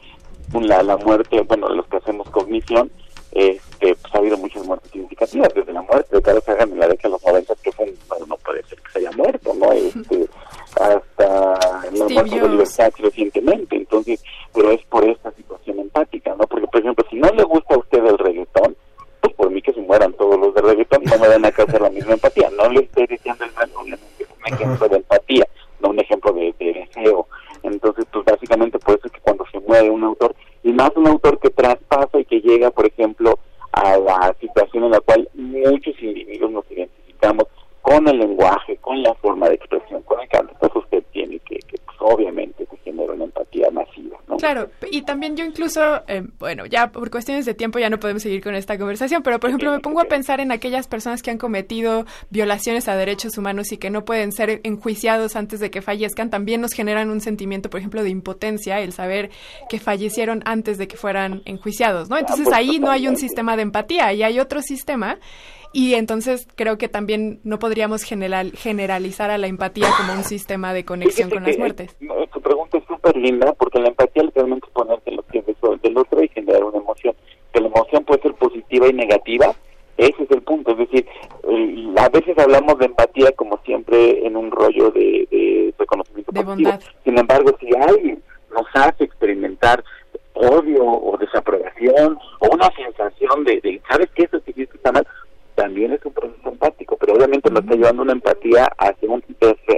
la, 0.52 0.82
la 0.82 0.98
muerte, 0.98 1.40
bueno, 1.40 1.70
los 1.70 1.86
que 1.86 1.96
hacemos 1.96 2.28
cognición, 2.28 2.90
este, 3.32 3.94
pues 3.94 4.14
ha 4.14 4.18
habido 4.18 4.36
muchas 4.36 4.66
muertes 4.66 4.90
significativas, 4.90 5.48
desde 5.54 5.72
la 5.72 5.80
muerte 5.80 6.16
de 6.16 6.22
Carlos 6.22 6.44
Sagan 6.44 6.72
en 6.72 6.80
la 6.80 6.88
década 6.88 7.08
de 7.08 7.12
los 7.12 7.24
90, 7.24 7.54
que 7.62 7.72
fue, 7.72 7.94
bueno, 8.08 8.26
no 8.26 8.36
puede 8.36 8.62
ser 8.64 8.78
que 8.78 8.92
se 8.92 8.98
haya 8.98 9.12
muerto, 9.12 9.54
¿no? 9.54 9.72
Este, 9.72 10.28
hasta 10.78 11.58
la 11.92 12.08
muerte 12.08 12.38
de 12.38 12.48
libertad 12.48 12.92
recientemente, 12.98 13.76
entonces, 13.76 14.22
pero 14.52 14.70
es 14.70 14.84
por 14.84 15.04
esta 15.08 15.30
situación 15.32 15.78
empática, 15.78 16.34
¿no? 16.36 16.46
Porque, 16.46 16.66
por 16.66 16.80
ejemplo, 16.80 17.06
si 17.08 17.16
no 17.16 17.28
le 17.30 17.44
gusta 17.44 17.74
a 17.74 17.78
usted 17.78 18.04
el 18.04 18.18
reggaetón, 18.18 18.76
pues 19.22 19.34
por 19.34 19.50
mí 19.50 19.62
que 19.62 19.72
se 19.72 19.80
mueran 19.80 20.12
todos 20.12 20.38
los 20.38 20.54
de 20.54 20.60
reggaetón, 20.60 21.04
no 21.04 21.18
me 21.18 21.28
van 21.28 21.46
a 21.46 21.52
causar 21.52 21.80
la 21.80 21.90
misma 21.90 22.12
empatía, 22.12 22.50
no 22.50 22.68
le 22.68 22.80
estoy 22.80 23.06
diciendo 23.06 23.44
el 23.44 23.52
mal, 23.54 23.70
obviamente, 23.76 24.19
un 24.46 24.54
ejemplo 24.54 24.88
de 24.88 24.96
empatía, 24.96 25.46
no 25.80 25.90
un 25.90 26.00
ejemplo 26.00 26.32
de, 26.32 26.54
de 26.58 26.72
deseo, 26.72 27.26
entonces, 27.62 28.06
pues 28.12 28.24
básicamente 28.24 28.78
por 28.78 28.96
eso 28.96 29.06
es 29.06 29.12
que 29.12 29.20
cuando 29.20 29.44
se 29.52 29.60
muere 29.60 29.90
un 29.90 30.04
autor, 30.04 30.34
y 30.62 30.72
más 30.72 30.90
un 30.96 31.08
autor 31.08 31.38
que 31.38 31.50
traspasa 31.50 32.18
y 32.18 32.24
que 32.24 32.40
llega, 32.40 32.70
por 32.70 32.86
ejemplo, 32.86 33.38
a 33.72 33.96
la 33.98 34.34
situación 34.40 34.84
en 34.84 34.90
la 34.92 35.00
cual 35.00 35.28
muchos 35.34 35.94
individuos 36.02 36.50
nos 36.50 36.70
identificamos 36.70 37.44
con 37.82 38.06
el 38.08 38.18
lenguaje, 38.18 38.76
con 38.76 39.02
la 39.02 39.14
forma 39.14 39.48
de 39.48 39.54
expresión, 39.54 40.02
con 40.02 40.20
el 40.20 40.28
canto, 40.28 40.54
pues 40.58 40.74
usted 40.74 41.02
tiene 41.12 41.38
que, 41.40 41.58
obviamente, 42.00 42.66
se 42.70 42.76
genera 42.78 43.12
una 43.12 43.24
empatía 43.24 43.70
masiva, 43.70 44.18
¿no? 44.28 44.36
Claro, 44.36 44.70
y 44.90 45.02
también 45.02 45.36
yo 45.36 45.44
incluso, 45.44 46.02
eh, 46.08 46.22
bueno, 46.38 46.66
ya 46.66 46.90
por 46.90 47.10
cuestiones 47.10 47.44
de 47.44 47.54
tiempo 47.54 47.78
ya 47.78 47.90
no 47.90 48.00
podemos 48.00 48.22
seguir 48.22 48.42
con 48.42 48.54
esta 48.54 48.78
conversación, 48.78 49.22
pero 49.22 49.38
por 49.38 49.50
ejemplo 49.50 49.70
me 49.70 49.80
pongo 49.80 50.00
a 50.00 50.04
pensar 50.04 50.40
en 50.40 50.50
aquellas 50.52 50.88
personas 50.88 51.22
que 51.22 51.30
han 51.30 51.38
cometido 51.38 52.06
violaciones 52.30 52.88
a 52.88 52.96
derechos 52.96 53.36
humanos 53.36 53.72
y 53.72 53.76
que 53.76 53.90
no 53.90 54.04
pueden 54.04 54.32
ser 54.32 54.60
enjuiciados 54.64 55.36
antes 55.36 55.60
de 55.60 55.70
que 55.70 55.82
fallezcan, 55.82 56.30
también 56.30 56.60
nos 56.60 56.72
generan 56.72 57.10
un 57.10 57.20
sentimiento, 57.20 57.70
por 57.70 57.80
ejemplo, 57.80 58.02
de 58.02 58.10
impotencia, 58.10 58.80
el 58.80 58.92
saber 58.92 59.30
que 59.68 59.78
fallecieron 59.78 60.42
antes 60.46 60.78
de 60.78 60.88
que 60.88 60.96
fueran 60.96 61.42
enjuiciados, 61.44 62.08
¿no? 62.08 62.16
Entonces 62.16 62.48
ahí 62.52 62.78
no 62.78 62.90
hay 62.90 63.08
un 63.08 63.16
sistema 63.16 63.56
de 63.56 63.62
empatía, 63.62 64.06
ahí 64.06 64.22
hay 64.22 64.40
otro 64.40 64.62
sistema 64.62 65.18
y 65.72 65.94
entonces 65.94 66.48
creo 66.56 66.78
que 66.78 66.88
también 66.88 67.40
no 67.44 67.58
podríamos 67.58 68.02
general, 68.02 68.52
generalizar 68.52 69.30
a 69.30 69.38
la 69.38 69.46
empatía 69.46 69.88
como 69.96 70.12
un 70.14 70.24
sistema 70.24 70.72
de 70.72 70.84
conexión 70.84 71.30
con 71.30 71.44
las 71.44 71.58
muertes. 71.58 71.96
Tu 72.32 72.40
pregunta 72.40 72.78
es 72.78 72.84
súper 72.86 73.16
linda 73.16 73.52
porque 73.52 73.78
la 73.78 73.88
empatía 73.88 74.24
literalmente 74.24 74.66
es 74.66 74.72
ponerte 74.72 75.10
en 75.10 75.16
los 75.16 75.24
pies 75.26 75.44
del 75.82 75.96
otro 75.96 76.22
y 76.22 76.28
generar 76.28 76.64
una 76.64 76.78
emoción. 76.78 77.14
Que 77.52 77.60
la 77.60 77.68
emoción 77.68 78.04
puede 78.04 78.22
ser 78.22 78.34
positiva 78.34 78.88
y 78.88 78.92
negativa, 78.92 79.54
ese 79.96 80.22
es 80.22 80.30
el 80.30 80.42
punto. 80.42 80.72
Es 80.72 80.78
decir, 80.78 81.06
a 81.96 82.08
veces 82.08 82.38
hablamos 82.38 82.78
de 82.78 82.86
empatía 82.86 83.32
como 83.32 83.58
siempre 83.64 84.26
en 84.26 84.36
un 84.36 84.50
rollo 84.50 84.90
de, 84.90 85.28
de 85.30 85.74
reconocimiento 85.78 86.32
de 86.32 86.42
bondad. 86.42 86.80
Sin 87.04 87.18
embargo, 87.18 87.50
si 87.60 87.68
alguien 87.76 88.22
nos 88.52 88.66
hace 88.74 89.04
experimentar 89.04 89.84
odio 90.34 90.84
o 90.84 91.16
desaprobación 91.18 92.18
o 92.40 92.48
una 92.54 92.70
sensación 92.74 93.44
de, 93.44 93.60
de 93.60 93.80
¿sabes 93.88 94.08
qué? 94.14 94.24
Eso 94.24 94.40
que 94.42 94.62
está 94.62 94.92
mal, 94.92 95.06
también 95.60 95.92
es 95.92 96.04
un 96.06 96.14
proceso 96.14 96.48
empático, 96.48 96.96
pero 96.96 97.12
obviamente 97.12 97.50
nos 97.50 97.62
está 97.62 97.74
llevando 97.74 98.02
una 98.02 98.12
empatía 98.12 98.72
hacia 98.78 99.10
un, 99.10 99.22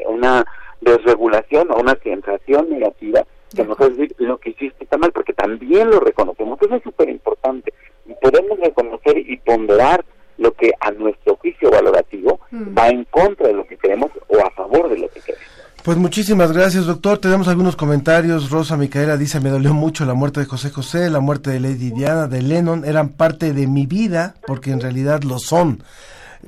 una 0.06 0.44
desregulación 0.80 1.72
o 1.72 1.80
una 1.80 1.96
sensación 2.04 2.70
negativa 2.70 3.26
que 3.54 3.64
nos 3.64 3.80
hace 3.80 3.90
decir 3.90 4.14
lo 4.18 4.38
que 4.38 4.50
hiciste 4.50 4.84
está 4.84 4.96
mal, 4.96 5.10
porque 5.10 5.32
también 5.32 5.90
lo 5.90 5.98
reconocemos. 5.98 6.62
Eso 6.62 6.76
es 6.76 6.82
súper 6.84 7.08
importante. 7.08 7.74
Y 8.06 8.14
podemos 8.14 8.60
reconocer 8.60 9.18
y 9.18 9.36
ponderar 9.38 10.04
lo 10.38 10.52
que 10.52 10.72
a 10.78 10.92
nuestro 10.92 11.34
juicio 11.36 11.68
valorativo 11.70 12.38
va 12.78 12.88
en 12.88 13.04
contra 13.06 13.48
de 13.48 13.54
lo 13.54 13.66
que 13.66 13.76
queremos 13.76 14.12
o 14.28 14.38
a 14.38 14.50
favor 14.50 14.88
de 14.88 14.98
lo 14.98 15.08
que 15.08 15.20
queremos. 15.20 15.46
Pues 15.92 16.00
muchísimas 16.00 16.52
gracias, 16.52 16.86
doctor. 16.86 17.18
Tenemos 17.18 17.48
algunos 17.48 17.76
comentarios. 17.76 18.48
Rosa 18.48 18.78
Micaela 18.78 19.18
dice, 19.18 19.40
me 19.40 19.50
dolió 19.50 19.74
mucho 19.74 20.06
la 20.06 20.14
muerte 20.14 20.40
de 20.40 20.46
José 20.46 20.70
José, 20.70 21.10
la 21.10 21.20
muerte 21.20 21.50
de 21.50 21.60
Lady 21.60 21.90
Diana, 21.90 22.28
de 22.28 22.40
Lennon, 22.40 22.86
eran 22.86 23.10
parte 23.10 23.52
de 23.52 23.66
mi 23.66 23.84
vida, 23.84 24.34
porque 24.46 24.70
en 24.70 24.80
realidad 24.80 25.22
lo 25.22 25.38
son. 25.38 25.84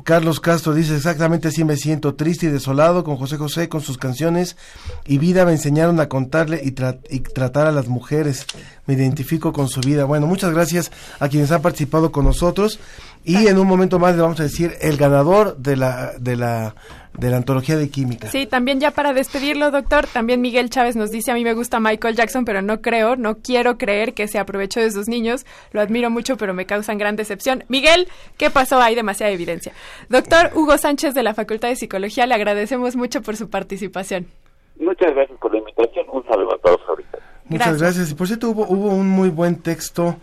Carlos 0.02 0.40
Castro 0.40 0.72
dice, 0.72 0.96
exactamente 0.96 1.48
así 1.48 1.62
me 1.62 1.76
siento, 1.76 2.14
triste 2.14 2.46
y 2.46 2.48
desolado 2.48 3.04
con 3.04 3.16
José 3.16 3.36
José, 3.36 3.68
con 3.68 3.82
sus 3.82 3.98
canciones 3.98 4.56
y 5.04 5.18
vida 5.18 5.44
me 5.44 5.52
enseñaron 5.52 6.00
a 6.00 6.08
contarle 6.08 6.62
y, 6.64 6.74
y, 7.14 7.20
tratar 7.20 7.66
a 7.66 7.72
las 7.72 7.86
mujeres. 7.86 8.46
Me 8.86 8.94
identifico 8.94 9.52
con 9.52 9.68
su 9.68 9.82
vida. 9.82 10.04
Bueno, 10.04 10.26
muchas 10.26 10.54
gracias 10.54 10.90
a 11.20 11.28
quienes 11.28 11.52
han 11.52 11.60
participado 11.60 12.12
con 12.12 12.24
nosotros 12.24 12.80
y 13.24 13.46
en 13.46 13.58
un 13.58 13.66
momento 13.66 13.98
más 13.98 14.16
le 14.16 14.22
vamos 14.22 14.40
a 14.40 14.44
decir 14.44 14.74
el 14.80 14.96
ganador 14.96 15.58
de 15.58 15.76
la, 15.76 16.12
de 16.18 16.36
la 16.36 16.74
de 17.18 17.30
la 17.30 17.36
antología 17.36 17.76
de 17.76 17.88
química. 17.88 18.28
Sí, 18.28 18.46
también 18.46 18.80
ya 18.80 18.90
para 18.90 19.12
despedirlo, 19.12 19.70
doctor, 19.70 20.06
también 20.06 20.40
Miguel 20.40 20.70
Chávez 20.70 20.96
nos 20.96 21.10
dice, 21.10 21.30
a 21.30 21.34
mí 21.34 21.44
me 21.44 21.54
gusta 21.54 21.80
Michael 21.80 22.16
Jackson, 22.16 22.44
pero 22.44 22.62
no 22.62 22.80
creo, 22.80 23.16
no 23.16 23.36
quiero 23.38 23.78
creer 23.78 24.14
que 24.14 24.28
se 24.28 24.38
aprovechó 24.38 24.80
de 24.80 24.90
sus 24.90 25.08
niños, 25.08 25.46
lo 25.72 25.80
admiro 25.80 26.10
mucho, 26.10 26.36
pero 26.36 26.54
me 26.54 26.66
causan 26.66 26.98
gran 26.98 27.16
decepción. 27.16 27.64
Miguel, 27.68 28.08
¿qué 28.36 28.50
pasó? 28.50 28.80
Hay 28.80 28.94
demasiada 28.94 29.32
evidencia. 29.32 29.72
Doctor 30.08 30.50
Hugo 30.54 30.76
Sánchez 30.76 31.14
de 31.14 31.22
la 31.22 31.34
Facultad 31.34 31.68
de 31.68 31.76
Psicología, 31.76 32.26
le 32.26 32.34
agradecemos 32.34 32.96
mucho 32.96 33.22
por 33.22 33.36
su 33.36 33.48
participación. 33.48 34.26
Muchas 34.78 35.14
gracias 35.14 35.38
por 35.38 35.52
la 35.52 35.58
invitación, 35.58 36.06
un 36.10 36.24
saludo 36.26 36.54
a 36.54 36.58
todos 36.58 36.80
ahorita. 36.88 37.18
Muchas 37.46 37.80
gracias. 37.80 38.10
Y 38.10 38.14
por 38.14 38.26
cierto, 38.26 38.50
hubo, 38.50 38.66
hubo 38.66 38.88
un 38.88 39.08
muy 39.08 39.28
buen 39.28 39.62
texto 39.62 40.16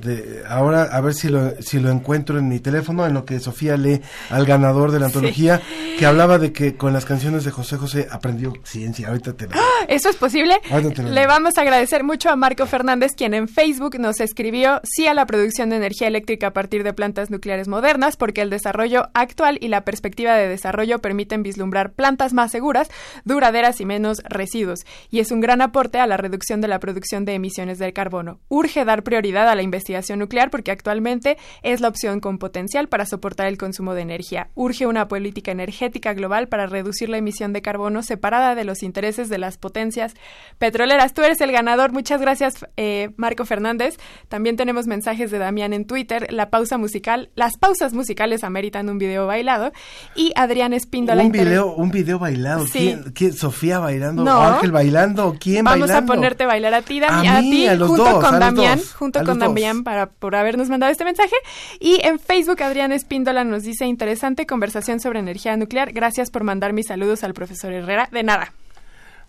de 0.00 0.42
ahora 0.48 0.84
a 0.84 1.00
ver 1.00 1.14
si 1.14 1.28
lo, 1.28 1.60
si 1.60 1.78
lo 1.80 1.90
encuentro 1.90 2.38
en 2.38 2.48
mi 2.48 2.60
teléfono, 2.60 3.06
en 3.06 3.14
lo 3.14 3.24
que 3.24 3.40
Sofía 3.40 3.76
lee 3.76 4.00
al 4.30 4.46
ganador 4.46 4.92
de 4.92 5.00
la 5.00 5.06
antología, 5.06 5.60
que 5.98 6.06
hablaba 6.06 6.38
de 6.38 6.52
que 6.52 6.76
con 6.76 6.92
las 6.92 7.04
canciones 7.04 7.44
de 7.44 7.50
José 7.50 7.76
José 7.76 8.08
aprendió 8.10 8.52
ciencia. 8.62 9.08
Ahorita 9.08 9.32
te 9.34 9.48
¡Ah! 9.52 9.86
¿Eso 9.88 10.08
es 10.08 10.16
posible? 10.16 10.60
Le 10.96 11.26
vamos 11.26 11.58
a 11.58 11.62
agradecer 11.62 12.04
mucho 12.04 12.30
a 12.30 12.36
Marco 12.36 12.66
Fernández, 12.66 13.12
quien 13.16 13.34
en 13.34 13.48
Facebook 13.48 13.98
nos 13.98 14.20
escribió 14.20 14.80
sí 14.84 15.06
a 15.06 15.14
la 15.14 15.26
producción 15.26 15.70
de 15.70 15.76
energía 15.76 16.08
eléctrica 16.08 16.48
a 16.48 16.52
partir 16.52 16.84
de 16.84 16.92
plantas 16.92 17.30
nucleares 17.30 17.68
modernas, 17.68 18.16
porque 18.16 18.42
el 18.42 18.50
desarrollo 18.50 19.08
actual 19.14 19.58
y 19.60 19.68
la 19.68 19.84
perspectiva 19.84 20.34
de 20.34 20.48
desarrollo 20.48 21.00
permiten 21.00 21.42
vislumbrar 21.42 21.92
plantas 21.92 22.32
más 22.32 22.52
seguras, 22.52 22.88
duraderas 23.24 23.80
y 23.80 23.84
menos 23.84 24.22
residuos, 24.28 24.80
y 25.10 25.20
es 25.20 25.32
un 25.32 25.40
gran 25.40 25.62
aporte 25.62 25.98
a 25.98 26.06
la 26.06 26.16
reducción 26.16 26.60
de 26.60 26.68
la 26.68 26.78
producción 26.78 27.24
de 27.24 27.34
emisiones 27.34 27.78
de 27.78 27.92
carbono. 27.92 28.40
Urge 28.48 28.84
dar 28.84 29.02
prioridad 29.02 29.48
a 29.48 29.54
la 29.54 29.62
investigación 29.62 29.87
nuclear 30.16 30.50
porque 30.50 30.70
actualmente 30.70 31.36
es 31.62 31.80
la 31.80 31.88
opción 31.88 32.20
con 32.20 32.38
potencial 32.38 32.88
para 32.88 33.06
soportar 33.06 33.46
el 33.46 33.58
consumo 33.58 33.94
de 33.94 34.02
energía. 34.02 34.48
Urge 34.54 34.86
una 34.86 35.08
política 35.08 35.50
energética 35.50 36.14
global 36.14 36.48
para 36.48 36.66
reducir 36.66 37.08
la 37.08 37.18
emisión 37.18 37.52
de 37.52 37.62
carbono 37.62 38.02
separada 38.02 38.54
de 38.54 38.64
los 38.64 38.82
intereses 38.82 39.28
de 39.28 39.38
las 39.38 39.58
potencias 39.58 40.14
petroleras. 40.58 41.14
Tú 41.14 41.22
eres 41.22 41.40
el 41.40 41.52
ganador. 41.52 41.92
Muchas 41.92 42.20
gracias, 42.20 42.66
eh, 42.76 43.10
Marco 43.16 43.44
Fernández. 43.44 43.96
También 44.28 44.56
tenemos 44.56 44.86
mensajes 44.86 45.30
de 45.30 45.38
Damián 45.38 45.72
en 45.72 45.84
Twitter. 45.84 46.32
La 46.32 46.50
pausa 46.50 46.78
musical, 46.78 47.30
las 47.34 47.56
pausas 47.56 47.94
musicales 47.94 48.44
ameritan 48.44 48.88
un 48.88 48.98
video 48.98 49.26
bailado. 49.26 49.72
Y 50.14 50.32
Adrián 50.36 50.72
Espíndola. 50.72 51.22
Un 51.22 51.32
video, 51.32 51.74
un 51.74 51.90
video 51.90 52.18
bailado. 52.18 52.64
¿Quién, 52.70 53.32
¿Sofía 53.32 53.78
bailando? 53.78 54.28
¿Ángel 54.30 54.72
bailando? 54.72 55.36
¿Quién 55.38 55.64
Vamos 55.64 55.90
a 55.90 56.04
ponerte 56.04 56.44
a 56.44 56.46
bailar 56.46 56.74
a 56.74 56.82
ti, 56.82 57.00
Damián. 57.00 57.36
A, 57.36 57.40
ti, 57.40 57.66
junto 57.78 58.20
con 58.20 58.38
Damián. 58.38 58.80
Junto 58.98 59.24
con 59.24 59.38
Damián 59.38 59.67
para, 59.84 60.06
por 60.06 60.34
habernos 60.34 60.68
mandado 60.68 60.92
este 60.92 61.04
mensaje. 61.04 61.36
Y 61.80 62.00
en 62.04 62.18
Facebook, 62.18 62.62
Adrián 62.62 62.92
Espíndola 62.92 63.44
nos 63.44 63.62
dice 63.62 63.86
interesante 63.86 64.46
conversación 64.46 65.00
sobre 65.00 65.20
energía 65.20 65.56
nuclear. 65.56 65.92
Gracias 65.92 66.30
por 66.30 66.44
mandar 66.44 66.72
mis 66.72 66.86
saludos 66.86 67.24
al 67.24 67.34
profesor 67.34 67.72
Herrera. 67.72 68.08
De 68.10 68.22
nada. 68.22 68.52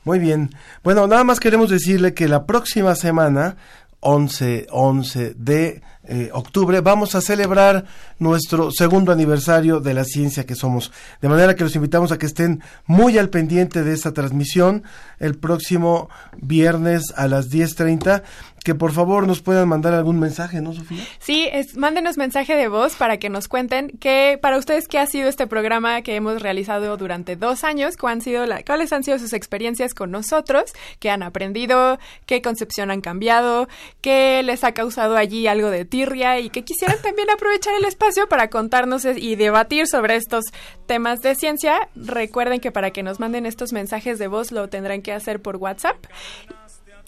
Muy 0.03 0.19
bien. 0.19 0.49
Bueno, 0.83 1.07
nada 1.07 1.23
más 1.23 1.39
queremos 1.39 1.69
decirle 1.69 2.13
que 2.13 2.27
la 2.27 2.45
próxima 2.45 2.95
semana, 2.95 3.57
11, 3.99 4.67
11 4.69 5.33
de 5.35 5.81
eh, 6.11 6.31
octubre, 6.33 6.81
vamos 6.81 7.13
a 7.13 7.21
celebrar 7.21 7.85
nuestro 8.17 8.71
segundo 8.71 9.11
aniversario 9.11 9.79
de 9.79 9.93
la 9.93 10.03
ciencia 10.03 10.45
que 10.45 10.55
somos. 10.55 10.91
De 11.21 11.29
manera 11.29 11.55
que 11.55 11.63
los 11.63 11.75
invitamos 11.75 12.11
a 12.11 12.17
que 12.17 12.25
estén 12.25 12.63
muy 12.87 13.19
al 13.19 13.29
pendiente 13.29 13.83
de 13.83 13.93
esta 13.93 14.11
transmisión 14.11 14.83
el 15.19 15.37
próximo 15.37 16.09
viernes 16.41 17.13
a 17.15 17.27
las 17.27 17.51
10.30 17.51 18.23
que 18.63 18.75
por 18.75 18.91
favor 18.91 19.27
nos 19.27 19.41
puedan 19.41 19.67
mandar 19.67 19.93
algún 19.93 20.19
mensaje, 20.19 20.61
¿no, 20.61 20.73
Sofía? 20.73 21.03
Sí, 21.19 21.47
es, 21.51 21.77
mándenos 21.77 22.17
mensaje 22.17 22.55
de 22.55 22.67
voz 22.67 22.95
para 22.95 23.17
que 23.17 23.29
nos 23.29 23.47
cuenten 23.47 23.89
que 23.99 24.37
para 24.41 24.57
ustedes 24.57 24.87
qué 24.87 24.99
ha 24.99 25.05
sido 25.05 25.29
este 25.29 25.47
programa 25.47 26.01
que 26.01 26.15
hemos 26.15 26.41
realizado 26.41 26.97
durante 26.97 27.35
dos 27.35 27.63
años, 27.63 27.95
han 28.03 28.21
sido 28.21 28.45
la, 28.45 28.63
cuáles 28.63 28.91
han 28.91 29.03
sido 29.03 29.19
sus 29.19 29.33
experiencias 29.33 29.93
con 29.93 30.11
nosotros, 30.11 30.73
qué 30.99 31.09
han 31.09 31.23
aprendido, 31.23 31.99
qué 32.25 32.41
concepción 32.41 32.91
han 32.91 33.01
cambiado, 33.01 33.67
qué 34.01 34.41
les 34.43 34.63
ha 34.63 34.73
causado 34.73 35.15
allí 35.15 35.47
algo 35.47 35.69
de 35.69 35.85
y 36.01 36.49
que 36.49 36.63
quisieran 36.63 37.01
también 37.01 37.29
aprovechar 37.29 37.73
el 37.75 37.85
espacio 37.85 38.27
para 38.27 38.49
contarnos 38.49 39.05
y 39.05 39.35
debatir 39.35 39.87
sobre 39.87 40.15
estos 40.15 40.45
temas 40.85 41.19
de 41.21 41.35
ciencia. 41.35 41.89
Recuerden 41.95 42.59
que 42.59 42.71
para 42.71 42.91
que 42.91 43.03
nos 43.03 43.19
manden 43.19 43.45
estos 43.45 43.73
mensajes 43.73 44.19
de 44.19 44.27
voz 44.27 44.51
lo 44.51 44.69
tendrán 44.69 45.01
que 45.01 45.11
hacer 45.11 45.41
por 45.41 45.57
WhatsApp 45.57 45.97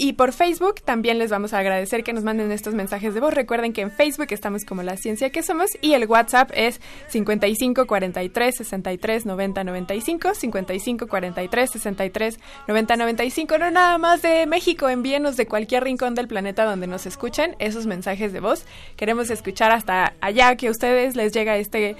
y 0.01 0.13
por 0.13 0.33
Facebook 0.33 0.81
también 0.83 1.19
les 1.19 1.29
vamos 1.29 1.53
a 1.53 1.59
agradecer 1.59 2.03
que 2.03 2.11
nos 2.11 2.23
manden 2.23 2.51
estos 2.51 2.73
mensajes 2.73 3.13
de 3.13 3.19
voz. 3.19 3.35
Recuerden 3.35 3.71
que 3.71 3.81
en 3.81 3.91
Facebook 3.91 4.29
estamos 4.31 4.65
como 4.65 4.81
La 4.81 4.97
Ciencia 4.97 5.29
que 5.29 5.43
Somos 5.43 5.69
y 5.79 5.93
el 5.93 6.07
WhatsApp 6.07 6.49
es 6.55 6.81
55 7.09 7.85
43 7.85 8.55
63 8.57 9.25
90 9.27 9.63
95. 9.63 10.33
55 10.33 11.07
43 11.07 11.69
63 11.69 12.39
90 12.67 12.95
95. 12.97 13.57
No 13.59 13.69
nada 13.69 13.99
más 13.99 14.23
de 14.23 14.47
México, 14.47 14.89
envíenos 14.89 15.37
de 15.37 15.45
cualquier 15.45 15.83
rincón 15.83 16.15
del 16.15 16.27
planeta 16.27 16.65
donde 16.65 16.87
nos 16.87 17.05
escuchen 17.05 17.55
esos 17.59 17.85
mensajes 17.85 18.33
de 18.33 18.39
voz. 18.39 18.65
Queremos 18.95 19.29
escuchar 19.29 19.71
hasta 19.71 20.15
allá 20.19 20.55
que 20.55 20.69
a 20.69 20.71
ustedes 20.71 21.15
les 21.15 21.31
llega 21.31 21.57
este 21.57 21.95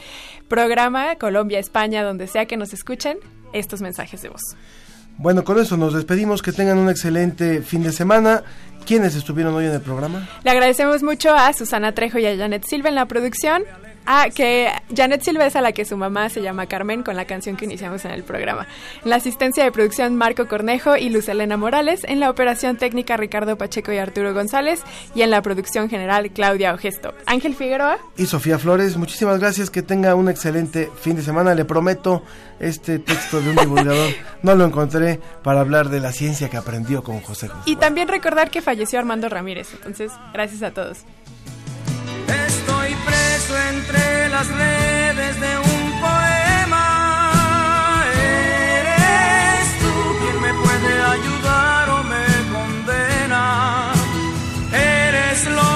programa, 0.47 1.17
Colombia, 1.17 1.59
España, 1.59 2.03
donde 2.03 2.25
sea 2.25 2.47
que 2.47 2.57
nos 2.57 2.73
escuchen, 2.73 3.19
estos 3.53 3.79
mensajes 3.83 4.23
de 4.23 4.29
voz. 4.29 4.41
Bueno, 5.21 5.43
con 5.43 5.59
eso 5.59 5.77
nos 5.77 5.93
despedimos. 5.93 6.41
Que 6.41 6.51
tengan 6.51 6.79
un 6.79 6.89
excelente 6.89 7.61
fin 7.61 7.83
de 7.83 7.91
semana. 7.91 8.43
¿Quiénes 8.87 9.15
estuvieron 9.15 9.53
hoy 9.53 9.67
en 9.67 9.73
el 9.73 9.81
programa? 9.81 10.27
Le 10.43 10.49
agradecemos 10.49 11.03
mucho 11.03 11.31
a 11.35 11.53
Susana 11.53 11.93
Trejo 11.93 12.17
y 12.17 12.25
a 12.25 12.35
Janet 12.35 12.65
Silva 12.65 12.89
en 12.89 12.95
la 12.95 13.05
producción. 13.05 13.61
Ah, 14.05 14.27
que 14.33 14.69
Janet 14.95 15.21
Silva 15.21 15.45
es 15.45 15.55
a 15.55 15.61
la 15.61 15.73
que 15.73 15.85
su 15.85 15.95
mamá 15.95 16.29
se 16.29 16.41
llama 16.41 16.65
Carmen 16.65 17.03
con 17.03 17.15
la 17.15 17.25
canción 17.25 17.55
que 17.55 17.65
iniciamos 17.65 18.03
en 18.05 18.11
el 18.11 18.23
programa. 18.23 18.67
En 19.03 19.09
la 19.09 19.17
asistencia 19.17 19.63
de 19.63 19.71
producción 19.71 20.15
Marco 20.15 20.47
Cornejo 20.47 20.97
y 20.97 21.09
Luz 21.09 21.29
Elena 21.29 21.55
Morales, 21.55 22.01
en 22.05 22.19
la 22.19 22.29
operación 22.29 22.77
técnica 22.77 23.15
Ricardo 23.15 23.57
Pacheco 23.57 23.91
y 23.91 23.97
Arturo 23.97 24.33
González 24.33 24.81
y 25.13 25.21
en 25.21 25.29
la 25.29 25.41
producción 25.41 25.89
general 25.89 26.31
Claudia 26.31 26.73
Ogesto. 26.73 27.13
Ángel 27.25 27.55
Figueroa 27.55 27.99
y 28.17 28.25
Sofía 28.25 28.57
Flores, 28.57 28.97
muchísimas 28.97 29.39
gracias, 29.39 29.69
que 29.69 29.83
tenga 29.83 30.15
un 30.15 30.29
excelente 30.29 30.89
fin 30.99 31.15
de 31.15 31.21
semana. 31.21 31.53
Le 31.53 31.65
prometo 31.65 32.23
este 32.59 32.99
texto 32.99 33.39
de 33.39 33.51
un 33.51 33.55
divulgador, 33.55 34.11
no 34.41 34.55
lo 34.55 34.65
encontré 34.65 35.19
para 35.43 35.61
hablar 35.61 35.89
de 35.89 35.99
la 35.99 36.11
ciencia 36.11 36.49
que 36.49 36.57
aprendió 36.57 37.03
con 37.03 37.21
José 37.21 37.47
José. 37.47 37.69
Y 37.69 37.75
también 37.75 38.07
recordar 38.07 38.49
que 38.49 38.61
falleció 38.61 38.99
Armando 38.99 39.29
Ramírez. 39.29 39.73
Entonces, 39.73 40.11
gracias 40.33 40.63
a 40.63 40.71
todos 40.71 41.05
entre 43.81 44.29
las 44.29 44.47
redes 44.47 45.39
de 45.39 45.57
un 45.57 45.81
poema. 46.05 46.87
Eres 48.77 49.65
tú 49.81 49.93
quien 50.19 50.37
me 50.45 50.53
puede 50.53 50.93
ayudar 51.15 51.89
o 51.89 52.03
me 52.03 52.25
condena. 52.55 53.91
Eres 54.71 55.45
lo 55.57 55.70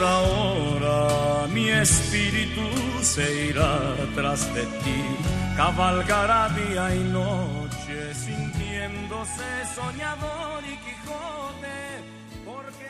ahora, 0.00 1.46
mi 1.48 1.68
espíritu 1.68 2.62
se 3.02 3.46
irá 3.46 3.78
tras 4.14 4.52
de 4.54 4.62
ti, 4.62 5.02
cabalgará 5.56 6.48
día 6.50 6.94
y 6.94 7.00
noche, 7.00 8.14
sintiéndose 8.14 9.44
soñador 9.74 10.62
y 10.64 10.76
Quijote, 10.84 11.78
porque 12.44 12.86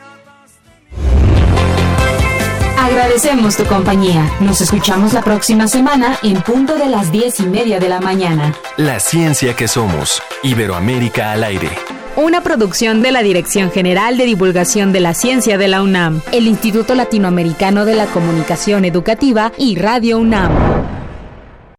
Agradecemos 2.79 3.57
tu 3.57 3.65
compañía. 3.65 4.29
Nos 4.39 4.61
escuchamos 4.61 5.13
la 5.13 5.21
próxima 5.21 5.67
semana 5.67 6.17
en 6.23 6.41
punto 6.41 6.75
de 6.77 6.87
las 6.87 7.11
diez 7.11 7.39
y 7.39 7.43
media 7.47 7.79
de 7.79 7.89
la 7.89 7.99
mañana. 7.99 8.53
La 8.77 8.99
ciencia 8.99 9.55
que 9.55 9.67
somos. 9.67 10.21
Iberoamérica 10.43 11.31
al 11.31 11.43
aire. 11.43 11.96
Una 12.17 12.41
producción 12.41 13.03
de 13.03 13.11
la 13.11 13.21
Dirección 13.21 13.69
General 13.69 14.17
de 14.17 14.25
Divulgación 14.25 14.91
de 14.91 15.01
la 15.01 15.13
Ciencia 15.13 15.59
de 15.59 15.67
la 15.67 15.83
UNAM, 15.83 16.23
el 16.31 16.47
Instituto 16.47 16.95
Latinoamericano 16.95 17.85
de 17.85 17.93
la 17.93 18.07
Comunicación 18.07 18.85
Educativa 18.85 19.51
y 19.55 19.75
Radio 19.75 20.17
UNAM. 20.17 21.06